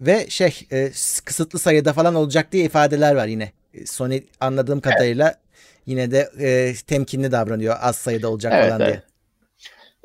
Ve 0.00 0.26
şey 0.30 0.66
e, 0.72 0.90
kısıtlı 1.24 1.58
sayıda 1.58 1.92
falan 1.92 2.14
olacak 2.14 2.52
diye 2.52 2.64
ifadeler 2.64 3.14
var 3.14 3.26
yine. 3.26 3.52
E, 3.74 3.86
Sony 3.86 4.22
anladığım 4.40 4.80
kadarıyla 4.80 5.26
evet. 5.26 5.38
yine 5.86 6.10
de 6.10 6.30
e, 6.40 6.74
temkinli 6.86 7.32
davranıyor 7.32 7.76
az 7.80 7.96
sayıda 7.96 8.28
olacak 8.28 8.52
evet, 8.56 8.68
falan 8.68 8.80
evet. 8.80 8.92
diye. 8.92 9.02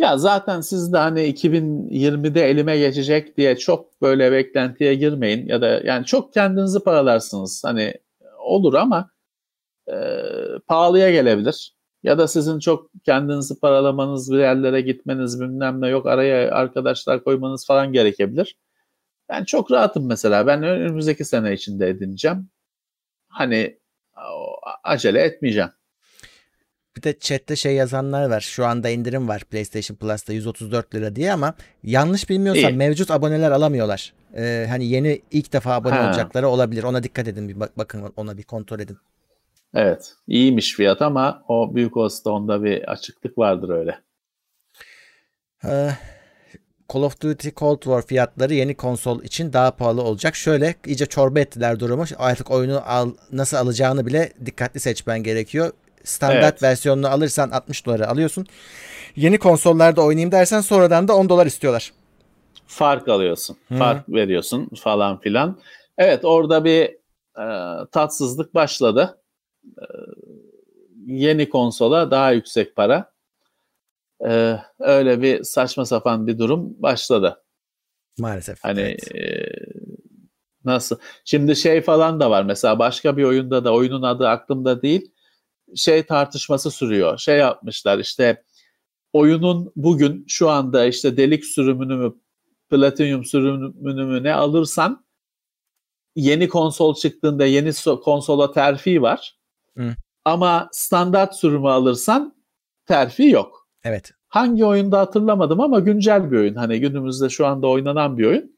Ya 0.04 0.18
zaten 0.18 0.62
siz 0.62 0.94
de 0.94 0.98
hani 0.98 1.22
2020'de 1.22 2.50
elime 2.50 2.78
geçecek 2.78 3.38
diye 3.38 3.58
çok 3.58 4.02
böyle 4.02 4.32
beklentiye 4.32 4.96
girmeyin 4.96 5.48
ya 5.48 5.62
da 5.62 5.68
yani 5.84 6.06
çok 6.06 6.34
kendinizi 6.34 6.80
paralarsınız. 6.84 7.64
Hani 7.66 7.94
olur 8.40 8.74
ama 8.74 9.10
e, 9.92 9.96
pahalıya 10.68 11.12
gelebilir. 11.12 11.76
Ya 12.04 12.18
da 12.18 12.28
sizin 12.28 12.60
çok 12.60 12.92
kendinizi 13.06 13.60
paralamanız, 13.60 14.32
bir 14.32 14.40
yerlere 14.40 14.82
gitmeniz 14.82 15.42
bilmem 15.42 15.82
ne 15.82 15.88
yok 15.90 16.08
araya 16.08 16.52
arkadaşlar 16.52 17.24
koymanız 17.24 17.68
falan 17.68 17.94
gerekebilir. 17.94 18.58
Ben 19.30 19.44
çok 19.46 19.72
rahatım 19.72 20.08
mesela. 20.08 20.48
Ben 20.48 20.64
önümüzdeki 20.64 21.26
sene 21.26 21.54
içinde 21.54 21.90
edineceğim. 21.90 22.50
Hani 23.30 23.80
acele 24.84 25.22
etmeyeceğim. 25.22 25.72
Bir 26.98 27.04
de 27.04 27.20
chatte 27.20 27.56
şey 27.56 27.76
yazanlar 27.76 28.30
var. 28.30 28.42
Şu 28.42 28.66
anda 28.66 28.90
indirim 28.90 29.28
var 29.28 29.44
PlayStation 29.52 29.98
Plus'ta 29.98 30.34
134 30.34 30.96
lira 30.96 31.16
diye 31.16 31.34
ama 31.34 31.54
yanlış 31.84 32.30
bilmiyorsam 32.30 32.74
İyi. 32.74 32.78
mevcut 32.78 33.12
aboneler 33.12 33.52
alamıyorlar. 33.52 34.14
Ee, 34.38 34.66
hani 34.70 34.86
yeni 34.86 35.22
ilk 35.32 35.54
defa 35.54 35.74
abone 35.74 35.94
ha. 35.96 36.08
olacakları 36.08 36.48
olabilir. 36.48 36.84
Ona 36.84 37.04
dikkat 37.04 37.28
edin 37.28 37.50
bir 37.50 37.60
bak 37.60 37.78
bakın 37.78 38.14
ona 38.18 38.38
bir 38.38 38.44
kontrol 38.44 38.80
edin. 38.80 38.98
Evet. 39.76 40.14
iyiymiş 40.28 40.74
fiyat 40.76 41.02
ama 41.02 41.44
o 41.48 41.76
büyük 41.76 41.98
olsa 41.98 42.30
onda 42.30 42.64
bir 42.64 42.92
açıklık 42.92 43.38
vardır 43.38 43.70
öyle. 43.70 44.00
Ee, 45.66 45.90
Call 46.94 47.02
of 47.02 47.22
Duty 47.22 47.50
Cold 47.50 47.82
War 47.82 48.02
fiyatları 48.06 48.54
yeni 48.54 48.76
konsol 48.76 49.24
için 49.24 49.54
daha 49.54 49.72
pahalı 49.72 50.02
olacak. 50.02 50.36
Şöyle 50.36 50.76
iyice 50.86 51.06
çorba 51.06 51.40
ettiler 51.40 51.80
durumu. 51.80 52.06
Artık 52.18 52.52
oyunu 52.52 52.82
al, 52.86 53.12
nasıl 53.32 53.58
alacağını 53.58 54.06
bile 54.06 54.34
dikkatli 54.46 54.80
seçmen 54.80 55.24
gerekiyor. 55.24 55.72
Standart 56.04 56.44
evet. 56.44 56.64
versiyonunu 56.64 57.08
alırsan 57.08 57.50
60 57.50 57.86
dolara 57.86 58.08
alıyorsun. 58.08 58.48
Yeni 59.16 59.38
konsollarda 59.38 60.02
oynayayım 60.02 60.32
dersen 60.32 60.62
sonradan 60.62 61.08
da 61.08 61.16
10 61.16 61.30
dolar 61.30 61.46
istiyorlar. 61.46 61.94
Fark 62.68 63.08
alıyorsun. 63.08 63.58
Hı. 63.68 63.76
Fark 63.76 64.10
veriyorsun 64.10 64.70
falan 64.84 65.20
filan. 65.20 65.60
Evet 65.98 66.26
orada 66.26 66.66
bir 66.66 66.84
e, 67.40 67.46
tatsızlık 67.92 68.56
başladı. 68.56 69.22
E, 69.66 69.86
yeni 71.06 71.50
konsola 71.50 72.12
daha 72.12 72.32
yüksek 72.32 72.76
para 72.76 73.14
e, 74.28 74.60
öyle 74.80 75.22
bir 75.22 75.44
saçma 75.44 75.86
sapan 75.86 76.28
bir 76.28 76.40
durum 76.40 76.82
başladı. 76.82 77.44
Maalesef. 78.20 78.64
Hani 78.64 78.82
evet. 78.82 79.16
e, 79.16 79.46
nasıl? 80.66 80.98
Şimdi 81.26 81.56
şey 81.56 81.82
falan 81.82 82.20
da 82.20 82.32
var 82.32 82.44
mesela 82.44 82.80
başka 82.80 83.18
bir 83.18 83.24
oyunda 83.24 83.66
da 83.66 83.74
oyunun 83.74 84.02
adı 84.02 84.28
aklımda 84.28 84.82
değil. 84.82 85.12
Şey 85.76 86.04
tartışması 86.04 86.72
sürüyor. 86.72 87.18
Şey 87.18 87.38
yapmışlar 87.38 88.00
işte 88.00 88.44
oyunun 89.14 89.72
bugün 89.76 90.26
şu 90.28 90.50
anda 90.50 90.86
işte 90.86 91.18
delik 91.18 91.46
sürümünü 91.46 91.96
mü 91.96 92.14
platinyum 92.70 93.26
sürümünü 93.26 94.06
mü 94.06 94.24
ne 94.24 94.34
alırsan 94.34 95.06
yeni 96.16 96.50
konsol 96.50 96.96
çıktığında 96.96 97.46
yeni 97.46 97.72
konsola 98.04 98.52
terfi 98.52 99.02
var. 99.02 99.38
Hı. 99.78 99.96
Ama 100.26 100.70
standart 100.72 101.36
sürümü 101.36 101.70
alırsan 101.70 102.36
terfi 102.86 103.24
yok. 103.24 103.68
Evet. 103.84 104.12
Hangi 104.28 104.66
oyunda 104.66 105.00
hatırlamadım 105.00 105.60
ama 105.62 105.80
güncel 105.80 106.32
bir 106.32 106.38
oyun. 106.38 106.56
Hani 106.56 106.80
günümüzde 106.80 107.30
şu 107.30 107.46
anda 107.48 107.68
oynanan 107.68 108.18
bir 108.18 108.26
oyun. 108.26 108.58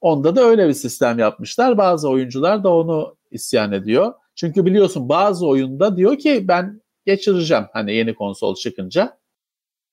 Onda 0.00 0.36
da 0.36 0.40
öyle 0.40 0.68
bir 0.68 0.72
sistem 0.72 1.18
yapmışlar. 1.18 1.78
Bazı 1.78 2.08
oyuncular 2.08 2.64
da 2.64 2.74
onu 2.74 3.16
isyan 3.30 3.72
ediyor. 3.72 4.14
Çünkü 4.40 4.66
biliyorsun 4.66 5.08
bazı 5.08 5.46
oyunda 5.46 5.96
diyor 5.96 6.18
ki 6.18 6.48
ben 6.48 6.82
geçireceğim 7.06 7.66
hani 7.72 7.94
yeni 7.94 8.14
konsol 8.14 8.54
çıkınca. 8.54 9.18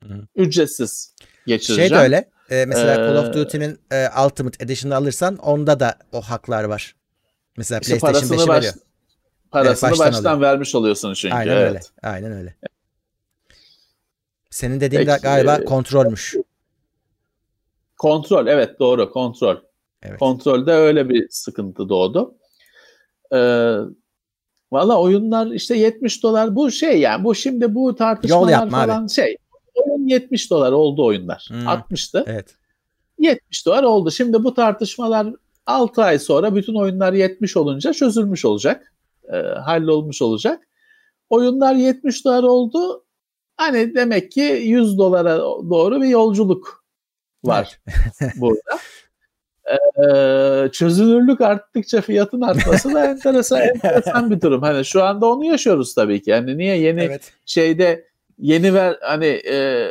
Hı. 0.03 0.28
Ücretsiz 0.36 1.15
geçireceğim. 1.48 1.90
Şey 1.90 1.98
de 1.98 2.02
öyle. 2.02 2.30
E, 2.49 2.65
mesela 2.65 2.94
ee, 2.94 2.95
Call 2.95 3.15
of 3.15 3.34
Duty'nin 3.34 3.80
e, 3.91 4.07
Ultimate 4.26 4.64
Edition'ı 4.64 4.95
alırsan 4.95 5.38
onda 5.38 5.80
da 5.80 5.98
o 6.11 6.22
haklar 6.22 6.64
var. 6.64 6.95
Mesela 7.57 7.80
işte 7.80 7.99
PlayStation 7.99 8.38
5'i 8.38 8.48
baş, 8.48 8.57
veriyor. 8.57 8.74
Parasını 9.52 9.90
evet, 9.90 9.99
baştan, 9.99 10.14
baştan 10.14 10.41
vermiş 10.41 10.76
oluyorsun 10.76 11.14
çünkü. 11.14 11.36
Aynen 11.36 11.52
evet. 11.52 11.69
öyle. 11.69 11.80
Aynen 12.03 12.32
öyle. 12.32 12.56
Senin 14.49 14.82
dediğin 14.82 15.06
Peki, 15.06 15.11
de 15.11 15.19
galiba 15.24 15.56
e, 15.56 15.65
kontrolmüş. 15.65 16.36
Kontrol 17.98 18.48
evet 18.48 18.80
doğru 18.80 19.11
kontrol. 19.11 19.57
Evet. 20.03 20.19
Kontrolde 20.19 20.72
öyle 20.72 21.10
bir 21.10 21.28
sıkıntı 21.30 21.90
doğdu. 21.90 22.36
Ee, 23.34 23.78
Valla 24.72 25.02
oyunlar 25.02 25.48
işte 25.48 25.77
70 25.77 26.23
dolar 26.23 26.56
bu 26.56 26.72
şey 26.72 26.99
yani 26.99 27.23
bu 27.23 27.35
şimdi 27.35 27.76
bu 27.76 27.95
tartışmalar 27.95 28.69
falan 28.69 29.03
abi. 29.03 29.10
şey. 29.10 29.38
Oyun 29.76 30.07
70 30.07 30.52
dolar 30.52 30.72
oldu 30.72 31.06
oyunlar. 31.06 31.45
Hmm, 31.49 31.68
60'tı. 31.68 32.23
Evet. 32.27 32.56
70 33.19 33.65
dolar 33.65 33.84
oldu. 33.84 34.11
Şimdi 34.11 34.44
bu 34.44 34.53
tartışmalar 34.53 35.27
6 35.65 36.03
ay 36.03 36.19
sonra 36.19 36.56
bütün 36.56 36.76
oyunlar 36.76 37.14
70 37.14 37.57
olunca 37.57 37.94
çözülmüş 37.94 38.45
olacak. 38.45 38.94
E, 39.34 39.38
hallolmuş 39.38 40.22
olacak. 40.22 40.68
Oyunlar 41.30 41.73
70 41.73 42.26
dolar 42.26 42.44
oldu. 42.44 43.03
Hani 43.57 43.95
demek 43.95 44.31
ki 44.31 44.41
100 44.41 44.98
dolara 44.98 45.38
doğru 45.69 46.02
bir 46.02 46.07
yolculuk 46.07 46.84
var 47.44 47.80
burada. 48.35 48.80
Ee, 49.68 50.69
çözünürlük 50.72 51.41
arttıkça 51.41 52.02
fiyatın 52.02 52.41
artması 52.41 52.94
da 52.94 53.06
enteresan, 53.10 53.61
enteresan 53.61 54.31
bir 54.31 54.41
durum. 54.41 54.61
Hani 54.61 54.85
şu 54.85 55.03
anda 55.03 55.26
onu 55.26 55.45
yaşıyoruz 55.45 55.95
tabii 55.95 56.22
ki. 56.22 56.30
Yani 56.30 56.57
niye 56.57 56.77
yeni 56.77 57.02
evet. 57.02 57.34
şeyde 57.45 58.07
yeni 58.39 58.73
ver 58.73 58.98
hani 59.02 59.26
e, 59.26 59.89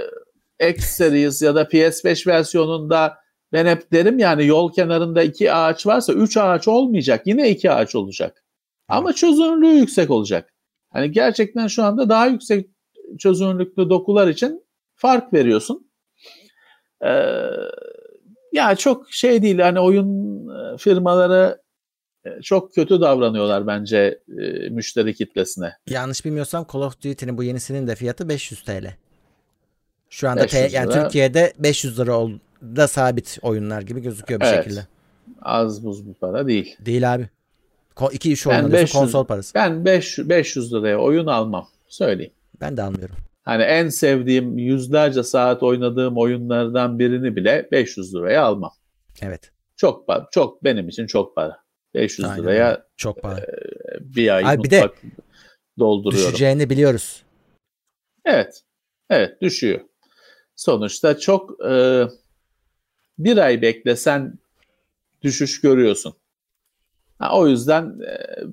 X 0.70 0.84
Series 0.84 1.42
ya 1.42 1.54
da 1.54 1.62
PS5 1.62 2.26
versiyonunda 2.26 3.18
ben 3.52 3.66
hep 3.66 3.92
derim 3.92 4.18
yani 4.18 4.46
yol 4.46 4.72
kenarında 4.72 5.22
iki 5.22 5.52
ağaç 5.52 5.86
varsa 5.86 6.12
üç 6.12 6.36
ağaç 6.36 6.68
olmayacak. 6.68 7.26
Yine 7.26 7.50
iki 7.50 7.70
ağaç 7.70 7.94
olacak. 7.94 8.44
Ama 8.88 9.12
çözünürlüğü 9.12 9.78
yüksek 9.78 10.10
olacak. 10.10 10.54
Hani 10.90 11.12
gerçekten 11.12 11.66
şu 11.66 11.84
anda 11.84 12.08
daha 12.08 12.26
yüksek 12.26 12.70
çözünürlüklü 13.18 13.90
dokular 13.90 14.28
için 14.28 14.64
fark 14.94 15.32
veriyorsun. 15.32 15.90
Ee, 17.04 17.08
ya 18.56 18.76
çok 18.76 19.12
şey 19.12 19.42
değil 19.42 19.58
hani 19.58 19.80
oyun 19.80 20.08
e, 20.48 20.78
firmaları 20.78 21.58
e, 22.24 22.42
çok 22.42 22.74
kötü 22.74 23.00
davranıyorlar 23.00 23.66
bence 23.66 24.18
e, 24.38 24.68
müşteri 24.68 25.14
kitlesine. 25.14 25.72
Yanlış 25.90 26.24
bilmiyorsam 26.24 26.66
Call 26.72 26.80
of 26.80 27.02
Duty'nin 27.02 27.38
bu 27.38 27.42
yenisinin 27.42 27.86
de 27.86 27.94
fiyatı 27.94 28.28
500 28.28 28.64
TL. 28.64 28.94
Şu 30.10 30.28
anda 30.28 30.46
T, 30.46 30.68
yani 30.72 30.92
Türkiye'de 30.92 31.52
500 31.58 32.00
lira 32.00 32.28
da 32.62 32.88
sabit 32.88 33.38
oyunlar 33.42 33.82
gibi 33.82 34.02
gözüküyor 34.02 34.40
bir 34.40 34.46
evet. 34.46 34.64
şekilde. 34.64 34.86
Az 35.42 35.84
buz 35.84 36.08
bir 36.08 36.14
para 36.14 36.46
değil. 36.46 36.76
Değil 36.86 37.14
abi. 37.14 37.28
Ko 37.94 38.10
iki 38.12 38.32
iş 38.32 38.46
oynuyorsun 38.46 38.98
konsol 38.98 39.24
parası. 39.24 39.54
Ben 39.54 39.84
500, 39.84 40.28
500 40.28 40.72
liraya 40.72 40.98
oyun 40.98 41.26
almam. 41.26 41.68
Söyleyeyim. 41.88 42.32
Ben 42.60 42.76
de 42.76 42.82
almıyorum. 42.82 43.16
Hani 43.46 43.62
en 43.62 43.88
sevdiğim 43.88 44.58
yüzlerce 44.58 45.22
saat 45.22 45.62
oynadığım 45.62 46.18
oyunlardan 46.18 46.98
birini 46.98 47.36
bile 47.36 47.68
500 47.72 48.14
liraya 48.14 48.42
almam. 48.42 48.72
Evet. 49.22 49.50
Çok 49.76 50.06
para. 50.06 50.28
Çok 50.30 50.64
benim 50.64 50.88
için 50.88 51.06
çok 51.06 51.36
para. 51.36 51.58
500 51.94 52.28
Aynen. 52.28 52.42
liraya 52.42 52.86
çok 52.96 53.22
para. 53.22 53.38
E, 53.38 53.46
bir 54.00 54.36
ay 54.36 54.44
Abi 54.46 54.64
bir 54.64 54.70
de 54.70 54.90
dolduruyorum. 55.78 56.28
Düşeceğini 56.28 56.70
biliyoruz. 56.70 57.22
Evet. 58.24 58.62
Evet 59.10 59.40
düşüyor. 59.40 59.80
Sonuçta 60.56 61.18
çok 61.18 61.64
e, 61.64 62.04
bir 63.18 63.36
ay 63.36 63.62
beklesen 63.62 64.38
düşüş 65.22 65.60
görüyorsun. 65.60 66.14
Ha, 67.18 67.38
o 67.38 67.48
yüzden 67.48 68.00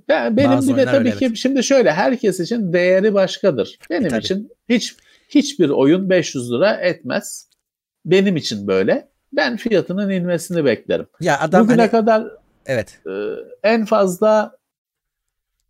ben, 0.09 0.37
benim 0.37 0.51
Bazı 0.51 0.71
bir 0.71 0.77
de 0.77 0.85
tabii 0.85 0.97
öyle, 0.97 1.17
ki 1.17 1.25
evet. 1.25 1.37
şimdi 1.37 1.63
şöyle 1.63 1.91
herkes 1.91 2.39
için 2.39 2.73
değeri 2.73 3.13
başkadır. 3.13 3.77
Benim 3.89 4.13
e, 4.13 4.17
için 4.17 4.52
hiç 4.69 4.95
hiçbir 5.29 5.69
oyun 5.69 6.09
500 6.09 6.51
lira 6.51 6.73
etmez. 6.73 7.49
Benim 8.05 8.37
için 8.37 8.67
böyle. 8.67 9.07
Ben 9.33 9.57
fiyatının 9.57 10.09
inmesini 10.09 10.65
beklerim. 10.65 11.07
Ya 11.19 11.39
adam 11.39 11.63
Bugüne 11.63 11.81
hani, 11.81 11.91
kadar 11.91 12.27
evet. 12.65 12.99
E, 13.07 13.11
en 13.63 13.85
fazla 13.85 14.57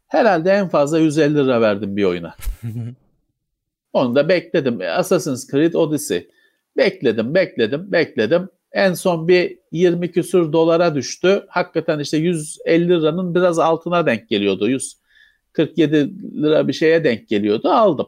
herhalde 0.08 0.52
en 0.52 0.70
fazla 0.70 1.00
150 1.00 1.36
lira 1.36 1.62
verdim 1.62 1.98
bir 1.98 2.04
oyuna. 2.04 2.36
Onu 3.94 4.16
da 4.16 4.30
bekledim. 4.30 4.80
Assassin's 4.82 5.52
Creed 5.52 5.74
Odyssey. 5.74 6.30
Bekledim, 6.78 7.36
bekledim, 7.36 7.92
bekledim. 7.92 8.50
En 8.72 8.94
son 8.94 9.28
bir 9.28 9.60
20 9.72 10.12
küsür 10.12 10.54
dolara 10.54 10.96
düştü. 10.96 11.46
Hakikaten 11.48 12.00
işte 12.00 12.18
150 12.18 12.90
liranın 12.90 13.36
biraz 13.36 13.60
altına 13.60 14.06
denk 14.06 14.30
geliyordu. 14.30 14.70
147 14.70 15.96
lira 16.44 16.68
bir 16.68 16.74
şeye 16.74 17.04
denk 17.04 17.28
geliyordu. 17.28 17.70
Aldım. 17.70 18.08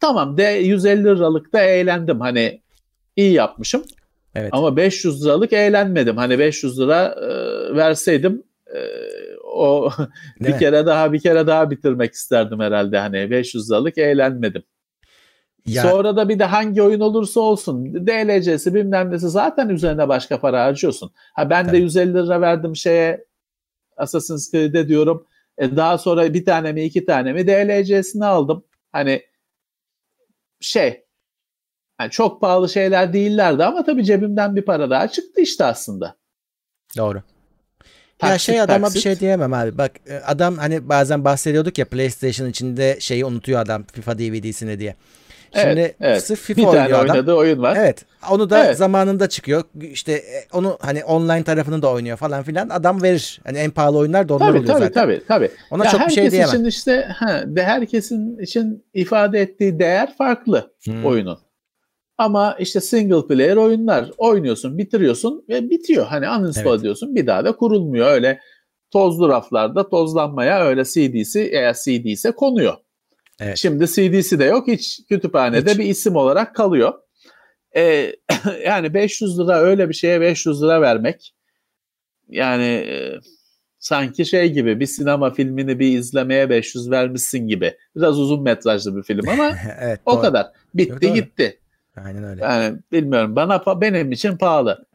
Tamam 0.00 0.36
de 0.36 0.42
150 0.42 1.04
liralık 1.04 1.52
da 1.52 1.60
eğlendim. 1.60 2.20
Hani 2.20 2.60
iyi 3.16 3.32
yapmışım. 3.32 3.82
Evet. 4.34 4.50
Ama 4.52 4.76
500 4.76 5.24
liralık 5.24 5.52
eğlenmedim. 5.52 6.16
Hani 6.16 6.38
500 6.38 6.80
lira 6.80 7.04
e, 7.04 7.28
verseydim 7.76 8.42
e, 8.74 8.80
o 9.44 9.90
bir 10.40 10.58
kere 10.58 10.86
daha 10.86 11.12
bir 11.12 11.20
kere 11.20 11.46
daha 11.46 11.70
bitirmek 11.70 12.12
isterdim 12.12 12.60
herhalde. 12.60 12.98
Hani 12.98 13.30
500 13.30 13.70
liralık 13.70 13.98
eğlenmedim. 13.98 14.62
Ya, 15.66 15.82
Sonra 15.82 16.16
da 16.16 16.28
bir 16.28 16.38
de 16.38 16.44
hangi 16.44 16.82
oyun 16.82 17.00
olursa 17.00 17.40
olsun 17.40 17.94
DLC'si 18.06 18.74
bilmem 18.74 19.10
nesi 19.10 19.28
zaten 19.28 19.68
üzerine 19.68 20.08
başka 20.08 20.40
para 20.40 20.64
harcıyorsun. 20.64 21.10
Ha 21.34 21.50
ben 21.50 21.66
tabii. 21.66 21.76
de 21.76 21.80
150 21.80 22.14
lira 22.14 22.40
verdim 22.40 22.76
şeye 22.76 23.24
Assassin's 23.96 24.50
Creed'e 24.50 24.88
diyorum. 24.88 25.26
E 25.58 25.76
daha 25.76 25.98
sonra 25.98 26.34
bir 26.34 26.44
tane 26.44 26.72
mi 26.72 26.84
iki 26.84 27.04
tane 27.04 27.32
mi 27.32 27.46
DLC'sini 27.46 28.24
aldım. 28.24 28.64
Hani 28.92 29.22
şey 30.60 31.04
yani 32.00 32.10
çok 32.10 32.40
pahalı 32.40 32.68
şeyler 32.68 33.12
değillerdi 33.12 33.64
ama 33.64 33.84
tabii 33.84 34.04
cebimden 34.04 34.56
bir 34.56 34.64
para 34.64 34.90
daha 34.90 35.08
çıktı 35.08 35.40
işte 35.40 35.64
aslında. 35.64 36.16
Doğru. 36.96 37.22
Taksit, 38.18 38.32
ya 38.32 38.38
şey 38.38 38.60
adama 38.60 38.86
taksit. 38.86 38.96
bir 38.96 39.00
şey 39.00 39.20
diyemem 39.20 39.52
abi. 39.52 39.78
Bak 39.78 39.92
e, 40.06 40.14
adam 40.14 40.58
hani 40.58 40.88
bazen 40.88 41.24
bahsediyorduk 41.24 41.78
ya 41.78 41.84
PlayStation 41.84 42.48
içinde 42.48 42.96
şeyi 43.00 43.24
unutuyor 43.24 43.60
adam 43.60 43.84
FIFA 43.92 44.18
DVD'sini 44.18 44.78
diye. 44.78 44.96
Şimdi 45.54 45.80
evet, 45.80 45.96
evet. 46.00 46.24
sırf 46.24 46.40
FIFA 46.40 46.60
bir 46.60 46.66
oynuyor 46.66 46.84
tane 46.84 46.96
adam. 46.96 47.10
oynadığı 47.10 47.34
oyun 47.34 47.62
var. 47.62 47.76
Evet. 47.80 48.04
Onu 48.30 48.50
da 48.50 48.64
evet. 48.64 48.76
zamanında 48.76 49.28
çıkıyor. 49.28 49.62
İşte 49.80 50.12
e, 50.12 50.46
onu 50.52 50.78
hani 50.80 51.04
online 51.04 51.44
tarafını 51.44 51.82
da 51.82 51.90
oynuyor 51.92 52.16
falan 52.16 52.42
filan. 52.42 52.68
Adam 52.68 53.02
verir. 53.02 53.40
Hani 53.44 53.58
en 53.58 53.70
pahalı 53.70 53.98
oyunlar 53.98 54.28
da 54.28 54.34
onlar 54.34 54.46
tabii, 54.46 54.58
oluyor 54.58 54.74
tabii, 54.74 54.84
zaten. 54.84 55.02
Tabii 55.02 55.22
tabii 55.28 55.50
Ona 55.70 55.84
ya 55.84 55.90
çok 55.90 56.00
bir 56.00 56.12
şey 56.12 56.30
diyemem. 56.30 56.54
için 56.54 56.64
işte 56.64 57.08
ha, 57.16 57.42
de 57.46 57.64
herkesin 57.64 58.38
için 58.38 58.84
ifade 58.94 59.40
ettiği 59.40 59.78
değer 59.78 60.16
farklı 60.16 60.74
hmm. 60.84 61.04
oyunun. 61.04 61.38
Ama 62.18 62.56
işte 62.58 62.80
single 62.80 63.26
player 63.26 63.56
oyunlar 63.56 64.10
oynuyorsun, 64.18 64.78
bitiriyorsun 64.78 65.44
ve 65.48 65.70
bitiyor. 65.70 66.06
Hani 66.06 66.30
uninstall 66.30 66.70
evet. 66.70 66.80
ediyorsun 66.80 67.14
bir 67.14 67.26
daha 67.26 67.44
da 67.44 67.56
kurulmuyor. 67.56 68.12
Öyle 68.12 68.40
tozlu 68.90 69.28
raflarda 69.28 69.88
tozlanmaya 69.88 70.64
öyle 70.64 70.84
CD'si 70.84 71.40
eğer 71.52 71.74
CD 71.74 72.04
ise 72.04 72.30
konuyor. 72.30 72.74
Evet. 73.40 73.58
Şimdi 73.58 73.86
CD'si 73.86 74.38
de 74.38 74.44
yok. 74.44 74.68
Hiç 74.68 75.00
kütüphanede 75.08 75.70
hiç. 75.70 75.78
bir 75.78 75.84
isim 75.84 76.16
olarak 76.16 76.54
kalıyor. 76.54 76.94
Ee, 77.76 78.12
yani 78.66 78.94
500 78.94 79.38
lira 79.38 79.58
öyle 79.58 79.88
bir 79.88 79.94
şeye 79.94 80.20
500 80.20 80.62
lira 80.62 80.80
vermek 80.80 81.34
yani 82.28 82.64
e, 82.64 83.18
sanki 83.78 84.26
şey 84.26 84.52
gibi 84.52 84.80
bir 84.80 84.86
sinema 84.86 85.30
filmini 85.30 85.78
bir 85.78 85.98
izlemeye 85.98 86.50
500 86.50 86.90
vermişsin 86.90 87.48
gibi. 87.48 87.76
Biraz 87.96 88.18
uzun 88.18 88.42
metrajlı 88.42 88.96
bir 88.96 89.02
film 89.02 89.28
ama 89.28 89.52
evet, 89.80 90.00
o 90.06 90.12
doğru. 90.12 90.22
kadar. 90.22 90.46
Bitti 90.74 91.08
doğru. 91.08 91.14
gitti. 91.14 91.58
Aynen 91.96 92.24
öyle. 92.24 92.42
Yani 92.44 92.78
bilmiyorum 92.92 93.36
bana 93.36 93.80
benim 93.80 94.12
için 94.12 94.36
pahalı. 94.36 94.86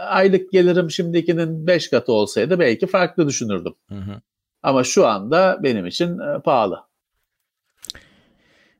Aylık 0.00 0.52
gelirim 0.52 0.90
şimdikinin 0.90 1.66
5 1.66 1.90
katı 1.90 2.12
olsaydı 2.12 2.58
belki 2.58 2.86
farklı 2.86 3.28
düşünürdüm. 3.28 3.74
Hı 3.88 3.94
hı. 3.94 4.20
Ama 4.62 4.84
şu 4.84 5.06
anda 5.06 5.60
benim 5.62 5.86
için 5.86 6.18
e, 6.18 6.38
pahalı. 6.44 6.80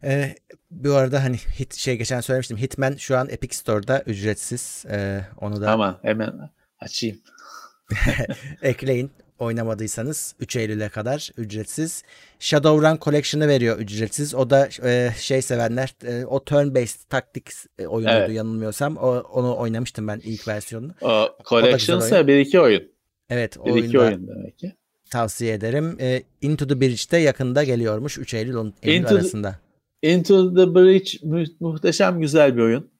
Ee, 0.04 0.34
bu 0.70 0.94
arada 0.94 1.24
hani 1.24 1.36
hit 1.36 1.74
şey 1.74 1.96
geçen 1.96 2.20
söylemiştim. 2.20 2.56
Hitman 2.56 2.96
şu 2.96 3.16
an 3.16 3.28
Epic 3.28 3.56
Store'da 3.56 4.02
ücretsiz. 4.06 4.84
Ee, 4.90 5.20
onu 5.40 5.60
da 5.60 5.66
Tamam 5.66 5.98
hemen 6.02 6.50
açayım. 6.80 7.18
ekleyin 8.62 9.10
oynamadıysanız 9.38 10.34
3 10.40 10.56
Eylül'e 10.56 10.88
kadar 10.88 11.30
ücretsiz. 11.36 12.02
Shadowrun 12.38 12.98
Collection'ı 13.02 13.48
veriyor 13.48 13.78
ücretsiz. 13.78 14.34
O 14.34 14.50
da 14.50 14.68
e, 14.84 15.10
şey 15.18 15.42
sevenler 15.42 15.94
e, 16.06 16.24
o 16.24 16.44
turn 16.44 16.74
based 16.74 17.00
taktik 17.08 17.50
e, 17.78 17.86
oyunuydu 17.86 18.16
evet. 18.16 18.30
yanılmıyorsam. 18.30 18.96
O, 18.96 19.20
onu 19.20 19.56
oynamıştım 19.56 20.08
ben 20.08 20.20
ilk 20.24 20.48
versiyonunu. 20.48 20.92
O 21.00 21.28
Collection 21.48 21.98
ise 21.98 22.26
bir 22.26 22.38
iki 22.38 22.60
oyun. 22.60 22.82
Evet. 23.30 23.56
Bir 23.64 23.84
iki 23.84 24.00
oyun 24.00 24.28
demek 24.28 24.58
ki. 24.58 24.72
Tavsiye 25.10 25.54
ederim. 25.54 25.96
E, 26.00 26.22
Into 26.40 26.66
the 26.66 26.80
Bridge'de 26.80 27.16
yakında 27.16 27.64
geliyormuş 27.64 28.18
3 28.18 28.34
Eylül, 28.34 28.72
Eylül 28.82 29.00
Into 29.00 29.14
arasında. 29.14 29.58
Into 30.02 30.54
the 30.54 30.74
Bridge 30.74 31.18
mu- 31.22 31.54
muhteşem 31.60 32.20
güzel 32.20 32.56
bir 32.56 32.62
oyun. 32.62 32.90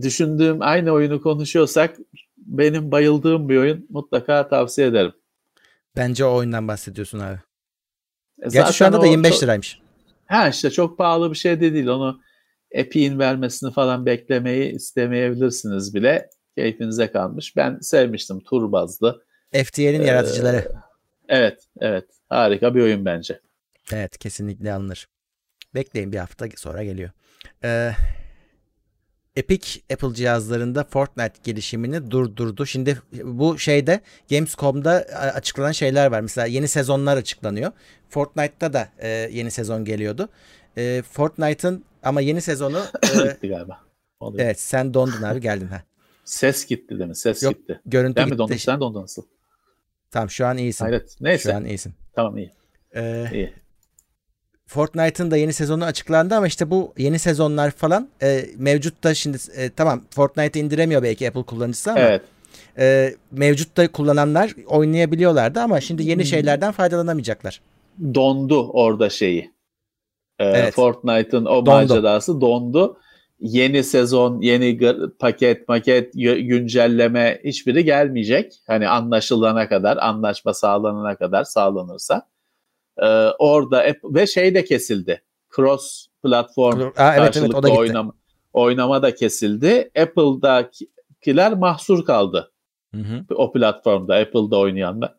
Düşündüğüm 0.00 0.62
aynı 0.62 0.90
oyunu 0.90 1.22
konuşuyorsak 1.22 1.96
benim 2.36 2.90
bayıldığım 2.90 3.48
bir 3.48 3.56
oyun 3.56 3.86
mutlaka 3.90 4.48
tavsiye 4.48 4.86
ederim. 4.86 5.12
Bence 5.96 6.24
o 6.24 6.34
oyundan 6.34 6.68
bahsediyorsun 6.68 7.18
abi. 7.18 7.38
E 8.42 8.48
Gerçi 8.48 8.72
şu 8.72 8.86
anda 8.86 9.02
da 9.02 9.06
25 9.06 9.32
çok, 9.32 9.42
liraymış. 9.42 9.80
Ha 10.26 10.48
işte 10.48 10.70
çok 10.70 10.98
pahalı 10.98 11.30
bir 11.30 11.36
şey 11.36 11.60
de 11.60 11.74
değil. 11.74 11.86
Onu 11.86 12.20
Epic'in 12.70 13.18
vermesini 13.18 13.72
falan 13.72 14.06
beklemeyi 14.06 14.72
istemeyebilirsiniz 14.72 15.94
bile. 15.94 16.30
Keyfinize 16.56 17.12
kalmış. 17.12 17.56
Ben 17.56 17.78
sevmiştim 17.80 18.40
tur 18.40 18.72
bazlı. 18.72 19.24
FTL'in 19.52 20.00
ee, 20.00 20.06
yaratıcıları. 20.06 20.72
Evet, 21.28 21.68
evet. 21.80 22.04
Harika 22.28 22.74
bir 22.74 22.82
oyun 22.82 23.04
bence. 23.04 23.40
Evet, 23.92 24.18
kesinlikle 24.18 24.72
alınır. 24.72 25.08
Bekleyin 25.76 26.12
bir 26.12 26.18
hafta 26.18 26.46
sonra 26.56 26.84
geliyor. 26.84 27.10
Ee, 27.64 27.92
Epic 29.36 29.80
Apple 29.92 30.14
cihazlarında 30.14 30.84
Fortnite 30.84 31.34
gelişimini 31.44 32.10
durdurdu. 32.10 32.66
Şimdi 32.66 33.02
bu 33.24 33.58
şeyde 33.58 34.00
Gamescom'da 34.30 34.90
açıklanan 35.34 35.72
şeyler 35.72 36.10
var. 36.10 36.20
Mesela 36.20 36.46
yeni 36.46 36.68
sezonlar 36.68 37.16
açıklanıyor. 37.16 37.72
Fortnite'ta 38.08 38.72
da 38.72 38.88
e, 38.98 39.08
yeni 39.08 39.50
sezon 39.50 39.84
geliyordu. 39.84 40.28
E, 40.78 41.02
Fortnite'ın 41.12 41.84
ama 42.02 42.20
yeni 42.20 42.40
sezonu 42.40 42.82
e, 43.42 43.46
galiba. 43.48 43.80
Oluyor. 44.20 44.44
Evet 44.44 44.60
sen 44.60 44.94
dondun 44.94 45.22
abi 45.22 45.40
geldin 45.40 45.66
ha. 45.66 45.82
Ses 46.24 46.66
gitti 46.66 46.98
değil 46.98 47.08
mi? 47.08 47.16
Ses 47.16 47.42
Yok, 47.42 47.54
gitti. 47.54 47.80
Görüntü 47.86 48.16
ben 48.16 48.24
gitti. 48.24 48.34
mi 48.34 48.38
dondum? 48.38 48.58
Sen 48.58 48.80
dondun 48.80 49.02
nasıl? 49.02 49.22
Tamam 50.10 50.30
şu 50.30 50.46
an 50.46 50.58
iyisin. 50.58 50.84
Hayret. 50.84 51.16
Neyse. 51.20 51.50
Şu 51.50 51.56
an 51.56 51.64
iyisin. 51.64 51.94
Tamam 52.14 52.38
iyi. 52.38 52.52
Ee, 52.94 53.28
iyi. 53.32 53.54
Fortnite'ın 54.66 55.30
da 55.30 55.36
yeni 55.36 55.52
sezonu 55.52 55.84
açıklandı 55.84 56.34
ama 56.34 56.46
işte 56.46 56.70
bu 56.70 56.92
yeni 56.98 57.18
sezonlar 57.18 57.70
falan 57.70 58.08
e, 58.22 58.44
mevcut 58.58 59.04
da 59.04 59.14
şimdi 59.14 59.38
e, 59.56 59.70
tamam 59.70 60.02
Fortnite 60.10 60.60
indiremiyor 60.60 61.02
belki 61.02 61.28
Apple 61.28 61.42
kullanıcısı 61.42 61.90
ama 61.90 62.00
evet. 62.00 62.22
e, 62.78 63.14
mevcut 63.32 63.76
da 63.76 63.92
kullananlar 63.92 64.54
oynayabiliyorlardı 64.66 65.60
ama 65.60 65.80
şimdi 65.80 66.02
yeni 66.02 66.22
hmm. 66.22 66.26
şeylerden 66.26 66.72
faydalanamayacaklar. 66.72 67.60
Dondu 68.14 68.70
orada 68.70 69.10
şeyi. 69.10 69.50
E, 70.38 70.44
evet. 70.44 70.74
Fortnite'ın 70.74 71.44
o 71.44 71.66
dondu. 71.66 71.70
macerası 71.70 72.40
dondu. 72.40 72.98
yeni 73.40 73.84
sezon, 73.84 74.40
yeni 74.40 74.78
paket, 75.18 75.68
maket, 75.68 76.12
güncelleme 76.14 77.40
hiçbiri 77.44 77.84
gelmeyecek. 77.84 78.52
Hani 78.66 78.88
anlaşılana 78.88 79.68
kadar, 79.68 79.96
anlaşma 79.96 80.54
sağlanana 80.54 81.16
kadar 81.16 81.44
sağlanırsa. 81.44 82.26
Ee, 83.02 83.06
orada 83.38 83.86
ve 84.04 84.26
şey 84.26 84.54
de 84.54 84.64
kesildi. 84.64 85.22
Cross 85.56 86.06
platform 86.22 86.92
Aa, 86.96 87.16
evet, 87.16 87.36
evet, 87.36 87.54
o 87.54 87.62
da 87.62 87.68
oynama, 87.72 88.12
oynama 88.52 89.02
da 89.02 89.14
kesildi. 89.14 89.90
Apple'dakiler 89.98 91.54
mahsur 91.54 92.04
kaldı. 92.04 92.52
Hı 92.94 93.00
hı. 93.00 93.24
O 93.34 93.52
platformda 93.52 94.16
Apple'da 94.16 94.58
oynayanlar 94.58 95.14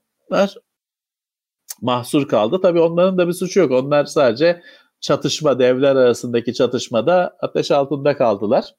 mahsur 1.81 2.27
kaldı. 2.27 2.61
Tabii 2.61 2.79
onların 2.79 3.17
da 3.17 3.27
bir 3.27 3.33
suçu 3.33 3.59
yok. 3.59 3.71
Onlar 3.71 4.05
sadece 4.05 4.61
çatışma, 4.99 5.59
devler 5.59 5.95
arasındaki 5.95 6.53
çatışmada 6.53 7.37
ateş 7.41 7.71
altında 7.71 8.17
kaldılar. 8.17 8.75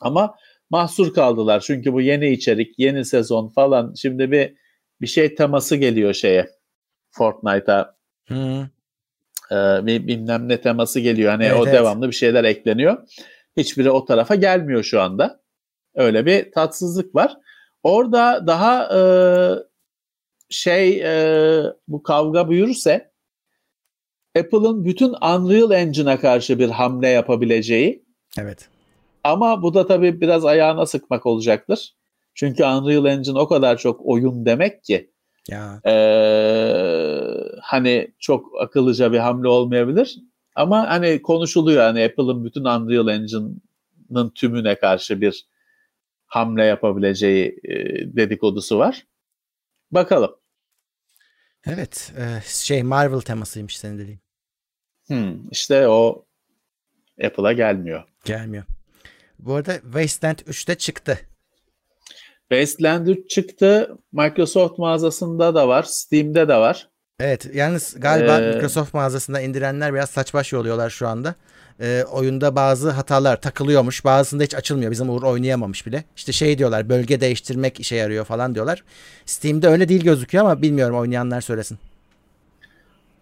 Ama 0.00 0.34
mahsur 0.70 1.14
kaldılar. 1.14 1.60
Çünkü 1.60 1.92
bu 1.92 2.00
yeni 2.00 2.30
içerik, 2.30 2.78
yeni 2.78 3.04
sezon 3.04 3.48
falan 3.48 3.94
şimdi 3.94 4.30
bir 4.30 4.54
bir 5.00 5.06
şey 5.06 5.34
teması 5.34 5.76
geliyor 5.76 6.14
şeye. 6.14 6.50
Fortnite'a. 7.10 7.99
Hı. 8.30 8.68
Ee, 9.52 9.86
bilmem 9.86 10.48
ne 10.48 10.60
teması 10.60 11.00
geliyor. 11.00 11.30
Hani 11.30 11.44
evet, 11.44 11.56
o 11.60 11.62
evet. 11.62 11.74
devamlı 11.74 12.08
bir 12.08 12.14
şeyler 12.14 12.44
ekleniyor. 12.44 13.08
Hiçbiri 13.56 13.90
o 13.90 14.04
tarafa 14.04 14.34
gelmiyor 14.34 14.82
şu 14.82 15.00
anda. 15.00 15.40
Öyle 15.94 16.26
bir 16.26 16.52
tatsızlık 16.52 17.14
var. 17.14 17.36
Orada 17.82 18.46
daha 18.46 18.98
e, 18.98 19.00
şey 20.48 21.00
e, 21.04 21.62
bu 21.88 22.02
kavga 22.02 22.50
büyürse 22.50 23.10
Apple'ın 24.38 24.84
bütün 24.84 25.08
Unreal 25.08 25.70
Engine'a 25.70 26.20
karşı 26.20 26.58
bir 26.58 26.68
hamle 26.68 27.08
yapabileceği. 27.08 28.04
Evet. 28.38 28.68
Ama 29.24 29.62
bu 29.62 29.74
da 29.74 29.86
tabii 29.86 30.20
biraz 30.20 30.44
ayağına 30.44 30.86
sıkmak 30.86 31.26
olacaktır. 31.26 31.96
Çünkü 32.34 32.64
Unreal 32.64 33.06
Engine 33.06 33.38
o 33.38 33.48
kadar 33.48 33.76
çok 33.76 34.00
oyun 34.04 34.46
demek 34.46 34.84
ki. 34.84 35.10
Ya. 35.48 35.80
E, 35.86 35.94
hani 37.62 38.14
çok 38.18 38.60
akıllıca 38.60 39.12
bir 39.12 39.18
hamle 39.18 39.48
olmayabilir. 39.48 40.18
Ama 40.54 40.88
hani 40.88 41.22
konuşuluyor 41.22 41.82
hani 41.82 42.04
Apple'ın 42.04 42.44
bütün 42.44 42.64
Unreal 42.64 43.08
Engine'ın 43.08 44.30
tümüne 44.30 44.74
karşı 44.78 45.20
bir 45.20 45.46
hamle 46.26 46.64
yapabileceği 46.64 47.60
e, 47.64 47.74
dedikodusu 48.16 48.78
var. 48.78 49.06
Bakalım. 49.90 50.36
Evet. 51.66 52.12
E, 52.18 52.40
şey 52.46 52.82
Marvel 52.82 53.20
temasıymış 53.20 53.78
senin 53.78 53.98
dediğin. 53.98 54.20
Hmm, 55.06 55.50
işte 55.50 55.88
o 55.88 56.26
Apple'a 57.24 57.52
gelmiyor. 57.52 58.04
Gelmiyor. 58.24 58.64
Bu 59.38 59.54
arada 59.54 59.74
Wasteland 59.80 60.38
3'te 60.38 60.74
çıktı. 60.74 61.18
Wasteland 62.50 63.06
3 63.06 63.30
çıktı. 63.30 63.96
Microsoft 64.12 64.78
mağazasında 64.78 65.54
da 65.54 65.68
var. 65.68 65.82
Steam'de 65.82 66.48
de 66.48 66.56
var. 66.56 66.88
Evet. 67.20 67.50
Yalnız 67.54 67.96
galiba 67.98 68.40
ee, 68.40 68.54
Microsoft 68.54 68.94
mağazasında 68.94 69.40
indirenler 69.40 69.94
biraz 69.94 70.10
saç 70.10 70.34
baş 70.34 70.52
yoluyorlar 70.52 70.90
şu 70.90 71.08
anda 71.08 71.34
e, 71.80 72.04
oyunda 72.12 72.56
bazı 72.56 72.90
hatalar 72.90 73.40
takılıyormuş. 73.40 74.04
Bazısında 74.04 74.42
hiç 74.42 74.54
açılmıyor. 74.54 74.90
Bizim 74.90 75.10
Uğur 75.10 75.22
oynayamamış 75.22 75.86
bile. 75.86 76.04
İşte 76.16 76.32
şey 76.32 76.58
diyorlar 76.58 76.88
bölge 76.88 77.20
değiştirmek 77.20 77.80
işe 77.80 77.96
yarıyor 77.96 78.24
falan 78.24 78.54
diyorlar. 78.54 78.84
Steam'de 79.26 79.68
öyle 79.68 79.88
değil 79.88 80.04
gözüküyor 80.04 80.44
ama 80.44 80.62
bilmiyorum 80.62 80.96
oynayanlar 80.96 81.40
söylesin. 81.40 81.78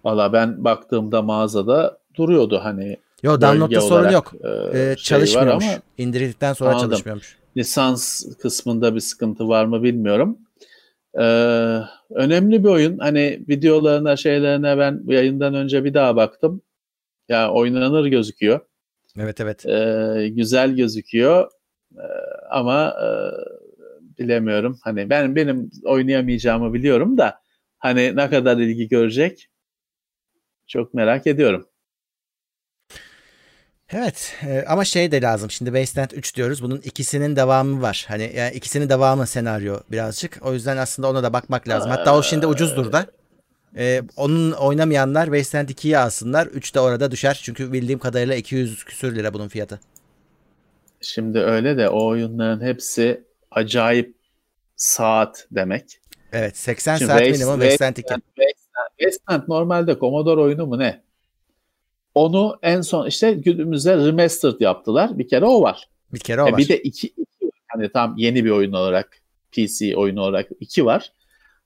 Valla 0.05 0.33
ben 0.33 0.65
baktığımda 0.65 1.23
mağazada 1.23 1.99
duruyordu 2.15 2.61
hani. 2.63 2.97
Yo 3.23 3.41
download'da 3.41 3.81
sorun 3.81 4.11
yok. 4.11 4.33
E, 4.75 4.79
şey 4.79 4.97
çalışmıyormuş. 4.97 5.65
Ama 5.65 5.75
İndirdikten 5.99 6.53
sonra 6.53 6.71
anladım. 6.71 6.91
çalışmıyormuş. 6.91 7.38
Lisans 7.57 8.25
kısmında 8.39 8.95
bir 8.95 9.01
sıkıntı 9.01 9.49
var 9.49 9.65
mı 9.65 9.83
bilmiyorum. 9.83 10.39
Ee, 11.15 11.81
önemli 12.11 12.65
bir 12.65 12.69
oyun. 12.69 12.99
Hani 12.99 13.45
videolarına 13.49 14.17
şeylerine 14.17 14.79
ben 14.79 15.03
yayından 15.07 15.55
önce 15.55 15.85
bir 15.85 15.95
daha 15.95 16.17
baktım. 16.17 16.63
Ya 17.29 17.53
oynanır 17.53 18.07
gözüküyor. 18.07 18.61
Evet 19.19 19.41
evet. 19.41 19.67
Ee, 19.67 20.29
güzel 20.29 20.77
gözüküyor. 20.77 21.51
Ee, 21.97 22.03
ama 22.51 22.89
e, 22.89 23.09
bilemiyorum. 24.19 24.79
Hani 24.83 25.11
ben 25.11 25.37
benim 25.37 25.71
oynayamayacağımı 25.85 26.75
biliyorum 26.75 27.19
da 27.19 27.41
hani 27.79 28.17
ne 28.17 28.31
kadar 28.31 28.57
ilgi 28.57 28.89
görecek 28.89 29.49
çok 30.67 30.95
merak 30.95 31.27
ediyorum. 31.27 31.67
Evet 33.93 34.37
e, 34.47 34.65
ama 34.69 34.85
şey 34.85 35.13
de 35.13 35.23
lazım. 35.23 35.51
Şimdi 35.51 35.69
Wasteland 35.71 36.11
3 36.11 36.37
diyoruz. 36.37 36.63
Bunun 36.63 36.81
ikisinin 36.85 37.37
devamı 37.37 37.83
var. 37.83 38.05
Hani 38.09 38.33
yani 38.37 38.55
ikisinin 38.55 38.89
devamı 38.89 39.27
senaryo 39.27 39.81
birazcık. 39.91 40.39
O 40.43 40.53
yüzden 40.53 40.77
aslında 40.77 41.11
ona 41.11 41.23
da 41.23 41.33
bakmak 41.33 41.69
lazım. 41.69 41.91
Hatta 41.91 42.17
o 42.17 42.23
şimdi 42.23 42.47
ucuzdur 42.47 42.93
da. 42.93 43.07
Ee, 43.77 44.03
onun 44.17 44.53
oynamayanlar 44.53 45.25
Wasteland 45.25 45.69
2'yi 45.69 45.99
alsınlar. 45.99 46.47
3 46.47 46.75
de 46.75 46.81
orada 46.81 47.11
düşer. 47.11 47.41
Çünkü 47.43 47.73
bildiğim 47.73 47.99
kadarıyla 47.99 48.35
200 48.35 48.85
küsür 48.85 49.17
lira 49.17 49.35
bunun 49.35 49.49
fiyatı. 49.49 49.81
Şimdi 51.01 51.39
öyle 51.39 51.77
de 51.77 51.89
o 51.89 52.07
oyunların 52.07 52.61
hepsi 52.61 53.25
acayip 53.51 54.15
saat 54.77 55.47
demek. 55.51 56.01
Evet 56.33 56.57
80 56.57 56.97
Şimdi 56.97 57.11
saat 57.11 57.21
Waste, 57.21 57.45
minimum 57.45 57.61
Wasteland 57.61 57.97
2. 57.97 58.03
Wasteland, 58.03 58.91
Wasteland 58.99 59.43
normalde 59.49 59.99
Commodore 59.99 60.41
oyunu 60.41 60.67
mu 60.67 60.79
ne? 60.79 61.08
Onu 62.19 62.59
en 62.63 62.81
son 62.81 63.07
işte 63.07 63.33
günümüzde 63.33 63.97
remastered 63.97 64.61
yaptılar. 64.61 65.19
Bir 65.19 65.29
kere 65.29 65.45
o 65.45 65.63
var. 65.63 65.89
Bir 66.13 66.19
kere 66.21 66.43
o 66.43 66.49
e 66.49 66.53
var. 66.53 66.59
Bir 66.59 66.69
de 66.69 66.79
iki, 66.79 67.07
iki 67.07 67.51
hani 67.69 67.93
tam 67.93 68.15
yeni 68.17 68.45
bir 68.45 68.51
oyun 68.51 68.73
olarak 68.73 69.19
PC 69.53 69.97
oyunu 69.97 70.21
olarak 70.21 70.49
iki 70.61 70.85
var 70.85 71.13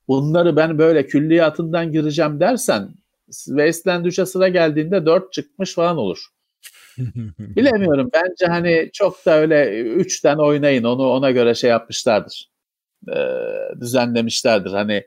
bunları 0.09 0.57
ben 0.57 0.79
böyle 0.79 1.07
külliyatından 1.07 1.93
gireceğim 1.93 2.41
dersen 2.41 2.89
Wasteland 3.31 4.07
3'e 4.07 4.27
sıra 4.27 4.49
geldiğinde 4.49 5.07
4 5.07 5.33
çıkmış 5.33 5.75
falan 5.75 5.97
olur. 5.97 6.27
Bilemiyorum. 7.39 8.11
Bence 8.13 8.47
hani 8.47 8.91
çok 8.93 9.27
da 9.27 9.39
öyle 9.39 9.83
3'ten 9.83 10.39
oynayın. 10.39 10.85
Onu 10.85 11.03
ona 11.03 11.31
göre 11.31 11.55
şey 11.55 11.71
yapmışlardır. 11.71 12.51
Ee, 13.09 13.39
düzenlemişlerdir. 13.81 14.71
Hani 14.71 15.07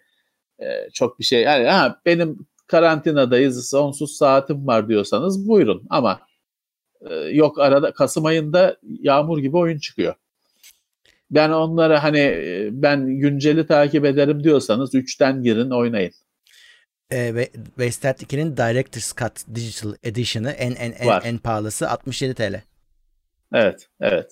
e, 0.60 0.90
çok 0.94 1.20
bir 1.20 1.24
şey. 1.24 1.42
Yani 1.42 1.68
ha, 1.68 2.02
benim 2.06 2.48
karantinadayız, 2.68 3.70
sonsuz 3.70 4.18
saatim 4.18 4.68
var 4.68 4.90
diyorsanız 4.90 5.48
buyurun. 5.48 5.84
Ama 5.90 6.20
e, 7.02 7.16
yok 7.16 7.60
arada 7.60 7.92
Kasım 7.92 8.26
ayında 8.26 8.78
yağmur 8.84 9.40
gibi 9.40 9.58
oyun 9.58 9.80
çıkıyor. 9.80 10.16
Ben 11.32 11.50
onlara 11.50 12.04
hani 12.04 12.20
e, 12.20 12.70
ben 12.72 13.08
günceli 13.08 13.68
takip 13.68 14.06
ederim 14.06 14.44
diyorsanız 14.44 14.94
3'ten 14.94 15.44
girin 15.44 15.70
oynayın. 15.70 16.12
E, 17.10 17.36
ve 17.36 17.50
Wasteland 17.66 18.16
2'nin 18.16 18.58
Director's 18.58 19.16
Cut 19.16 19.56
Digital 19.56 19.94
Edition'ı 20.04 20.52
en 20.52 20.72
en 20.72 20.92
en, 20.92 21.22
en 21.24 21.38
pahalısı 21.38 21.90
67 21.90 22.34
TL. 22.34 22.62
Evet, 23.54 23.90
evet. 24.02 24.32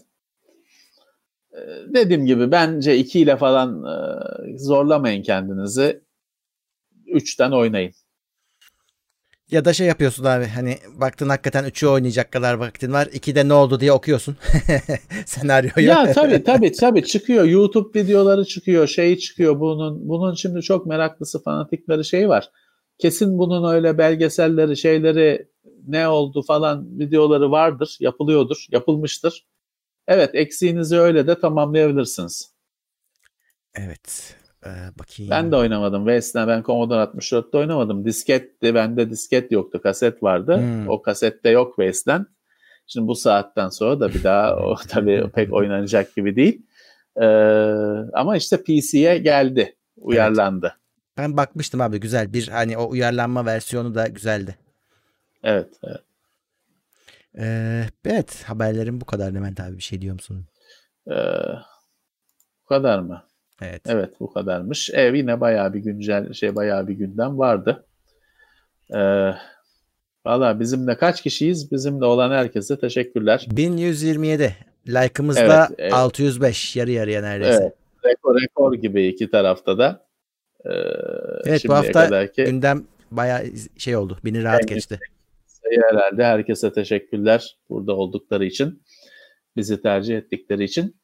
Ee, 1.53 1.93
dediğim 1.95 2.25
gibi 2.25 2.51
bence 2.51 2.97
2 2.97 3.19
ile 3.19 3.37
falan 3.37 3.83
e, 3.83 4.57
zorlamayın 4.57 5.23
kendinizi. 5.23 6.01
3'ten 7.07 7.51
oynayın. 7.51 7.93
Ya 9.53 9.65
da 9.65 9.73
şey 9.73 9.87
yapıyorsun 9.87 10.23
abi 10.23 10.45
hani 10.45 10.77
baktın 10.95 11.29
hakikaten 11.29 11.65
3'ü 11.65 11.87
oynayacak 11.87 12.31
kadar 12.31 12.53
vaktin 12.53 12.93
var. 12.93 13.05
2'de 13.05 13.47
ne 13.47 13.53
oldu 13.53 13.79
diye 13.79 13.91
okuyorsun 13.91 14.37
senaryoyu. 15.25 15.87
Ya 15.87 16.13
tabii 16.13 16.43
tabii 16.43 16.71
tabii 16.71 17.03
çıkıyor. 17.03 17.45
YouTube 17.45 17.99
videoları 17.99 18.45
çıkıyor. 18.45 18.87
Şey 18.87 19.17
çıkıyor 19.17 19.59
bunun. 19.59 20.09
Bunun 20.09 20.33
şimdi 20.33 20.61
çok 20.61 20.85
meraklısı 20.85 21.43
fanatikleri 21.43 22.05
şey 22.05 22.29
var. 22.29 22.49
Kesin 22.97 23.37
bunun 23.37 23.73
öyle 23.73 23.97
belgeselleri 23.97 24.77
şeyleri 24.77 25.47
ne 25.87 26.07
oldu 26.07 26.41
falan 26.41 26.99
videoları 26.99 27.51
vardır. 27.51 27.97
Yapılıyordur. 27.99 28.65
Yapılmıştır. 28.71 29.47
Evet 30.07 30.29
eksiğinizi 30.33 30.99
öyle 30.99 31.27
de 31.27 31.39
tamamlayabilirsiniz. 31.39 32.53
Evet. 33.75 34.35
Ee, 34.65 34.99
bakayım. 34.99 35.31
Ben 35.31 35.51
de 35.51 35.55
oynamadım. 35.55 36.07
Vesna 36.07 36.47
ben 36.47 36.63
Commodore 36.63 37.03
64'te 37.03 37.57
oynamadım. 37.57 38.05
Disketti. 38.05 38.75
Bende 38.75 39.09
disket 39.09 39.51
yoktu. 39.51 39.81
Kaset 39.81 40.23
vardı. 40.23 40.57
Hmm. 40.57 40.89
O 40.89 41.01
kasette 41.01 41.49
yok 41.49 41.75
Wasteland. 41.75 42.25
Şimdi 42.87 43.07
bu 43.07 43.15
saatten 43.15 43.69
sonra 43.69 43.99
da 43.99 44.13
bir 44.13 44.23
daha 44.23 44.55
o 44.55 44.75
tabii 44.87 45.29
pek 45.35 45.53
oynanacak 45.53 46.15
gibi 46.15 46.35
değil. 46.35 46.65
Ee, 47.21 47.25
ama 48.13 48.37
işte 48.37 48.63
PC'ye 48.63 49.17
geldi. 49.17 49.75
Uyarlandı. 49.97 50.65
Evet. 50.65 50.77
Ben 51.17 51.37
bakmıştım 51.37 51.81
abi 51.81 51.99
güzel. 51.99 52.33
Bir 52.33 52.47
hani 52.47 52.77
o 52.77 52.89
uyarlanma 52.89 53.45
versiyonu 53.45 53.95
da 53.95 54.07
güzeldi. 54.07 54.57
Evet. 55.43 55.67
Evet. 55.83 56.01
Ee, 57.37 57.85
evet 58.05 58.43
haberlerim 58.43 59.01
bu 59.01 59.05
kadar 59.05 59.31
Levent 59.31 59.59
abi 59.59 59.77
bir 59.77 59.83
şey 59.83 60.01
diyor 60.01 60.13
musun? 60.13 60.45
Ee, 61.07 61.13
bu 62.63 62.67
kadar 62.67 62.99
mı? 62.99 63.23
Evet. 63.61 63.81
Evet 63.85 64.09
bu 64.19 64.33
kadarmış. 64.33 64.89
Ev 64.89 65.13
yine 65.13 65.41
bayağı 65.41 65.73
bir 65.73 65.79
güncel 65.79 66.33
şey 66.33 66.55
bayağı 66.55 66.87
bir 66.87 66.93
gündem 66.93 67.37
vardı. 67.37 67.85
Ee, 68.95 69.31
Valla 70.25 70.59
bizimle 70.59 70.97
kaç 70.97 71.21
kişiyiz? 71.21 71.71
Bizimle 71.71 72.05
olan 72.05 72.31
herkese 72.31 72.79
teşekkürler. 72.79 73.47
1127. 73.51 74.55
Like'ımız 74.87 75.37
evet, 75.37 75.49
da 75.49 75.69
evet. 75.77 75.93
605. 75.93 76.75
Yarı 76.75 76.91
yarıya 76.91 77.21
neredeyse. 77.21 77.63
Evet. 77.63 77.73
Rekor, 78.05 78.41
rekor 78.41 78.73
gibi 78.73 79.07
iki 79.07 79.31
tarafta 79.31 79.77
da. 79.77 80.05
Ee, 80.65 80.69
evet 81.45 81.61
bu 81.67 81.73
hafta 81.73 82.05
kadarki... 82.05 82.43
gündem 82.43 82.83
bayağı 83.11 83.43
şey 83.77 83.95
oldu. 83.95 84.17
Beni 84.25 84.43
rahat 84.43 84.67
geçti. 84.67 84.99
Sayı 85.45 85.81
herhalde. 85.89 86.25
Herkese 86.25 86.73
teşekkürler 86.73 87.57
burada 87.69 87.95
oldukları 87.95 88.45
için. 88.45 88.83
Bizi 89.55 89.81
tercih 89.81 90.17
ettikleri 90.17 90.63
için. 90.63 90.95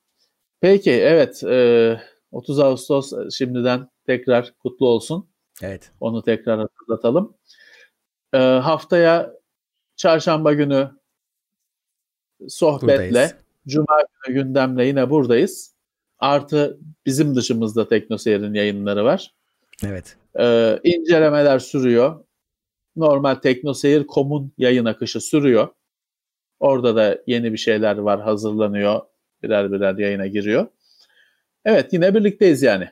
Peki 0.61 0.91
evet. 0.91 1.43
E, 1.43 1.99
30 2.31 2.59
Ağustos 2.59 3.13
şimdiden 3.31 3.89
tekrar 4.05 4.53
kutlu 4.59 4.87
olsun. 4.87 5.29
Evet. 5.61 5.91
Onu 5.99 6.23
tekrar 6.23 6.59
hatırlatalım. 6.59 7.37
E, 8.33 8.37
haftaya 8.37 9.33
çarşamba 9.95 10.53
günü 10.53 10.91
sohbetle, 12.47 13.07
buradayız. 13.07 13.35
cuma 13.67 13.97
günü 14.25 14.35
gündemle 14.35 14.85
yine 14.85 15.09
buradayız. 15.09 15.75
Artı 16.19 16.79
bizim 17.05 17.35
dışımızda 17.35 17.87
Teknoseyir'in 17.87 18.53
yayınları 18.53 19.05
var. 19.05 19.35
Evet. 19.85 20.17
Ee, 20.39 20.79
incelemeler 20.83 21.59
sürüyor. 21.59 22.25
Normal 22.95 23.35
Teknoseyir.com'un 23.35 24.53
yayın 24.57 24.85
akışı 24.85 25.21
sürüyor. 25.21 25.67
Orada 26.59 26.95
da 26.95 27.21
yeni 27.27 27.53
bir 27.53 27.57
şeyler 27.57 27.97
var 27.97 28.21
hazırlanıyor. 28.21 29.01
Birer 29.43 29.71
birer 29.71 29.97
yayına 29.97 30.27
giriyor. 30.27 30.67
Evet 31.65 31.93
yine 31.93 32.15
birlikteyiz 32.15 32.61
yani. 32.61 32.89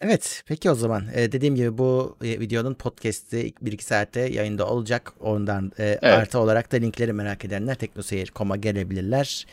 Evet 0.00 0.42
peki 0.46 0.70
o 0.70 0.74
zaman 0.74 1.02
ee, 1.14 1.32
dediğim 1.32 1.54
gibi 1.54 1.78
bu 1.78 2.16
e, 2.24 2.40
videonun 2.40 2.74
podcast'i 2.74 3.52
1-2 3.64 3.82
saatte 3.82 4.20
yayında 4.20 4.68
olacak. 4.68 5.12
Ondan 5.20 5.72
e, 5.78 5.84
evet. 5.84 6.02
artı 6.02 6.38
olarak 6.38 6.72
da 6.72 6.76
linkleri 6.76 7.12
merak 7.12 7.44
edenler 7.44 7.74
teknoseyir.com'a 7.74 8.56
gelebilirler. 8.56 9.46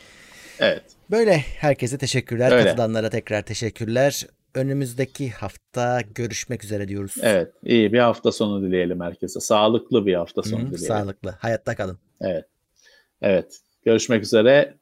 Evet. 0.60 0.82
Böyle 1.10 1.38
herkese 1.38 1.98
teşekkürler. 1.98 2.52
Öyle. 2.52 2.64
Katılanlara 2.64 3.10
tekrar 3.10 3.42
teşekkürler. 3.42 4.26
Önümüzdeki 4.54 5.30
hafta 5.30 6.00
görüşmek 6.14 6.64
üzere 6.64 6.88
diyoruz. 6.88 7.14
Evet 7.22 7.52
iyi 7.64 7.92
bir 7.92 7.98
hafta 7.98 8.32
sonu 8.32 8.62
dileyelim 8.62 9.00
herkese. 9.00 9.40
Sağlıklı 9.40 10.06
bir 10.06 10.14
hafta 10.14 10.42
sonu 10.42 10.60
Hı, 10.60 10.66
dileyelim. 10.66 10.86
Sağlıklı. 10.86 11.30
Hayatta 11.30 11.74
kalın. 11.74 11.98
Evet. 12.20 12.44
Evet. 13.22 13.60
Görüşmek 13.84 14.22
üzere. 14.22 14.74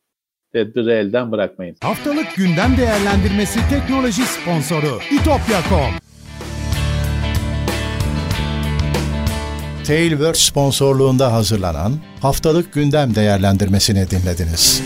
Tedbiri 0.55 0.91
elden 0.91 1.33
bırakmayın. 1.33 1.77
Haftalık 1.81 2.35
gündem 2.37 2.77
değerlendirmesi 2.77 3.61
teknoloji 3.71 4.23
sponsoru 4.23 4.99
itopya.com 5.13 6.05
Tailwords 9.85 10.41
sponsorluğunda 10.41 11.33
hazırlanan 11.33 11.93
haftalık 12.21 12.73
gündem 12.73 13.15
değerlendirmesini 13.15 14.11
dinlediniz. 14.11 14.83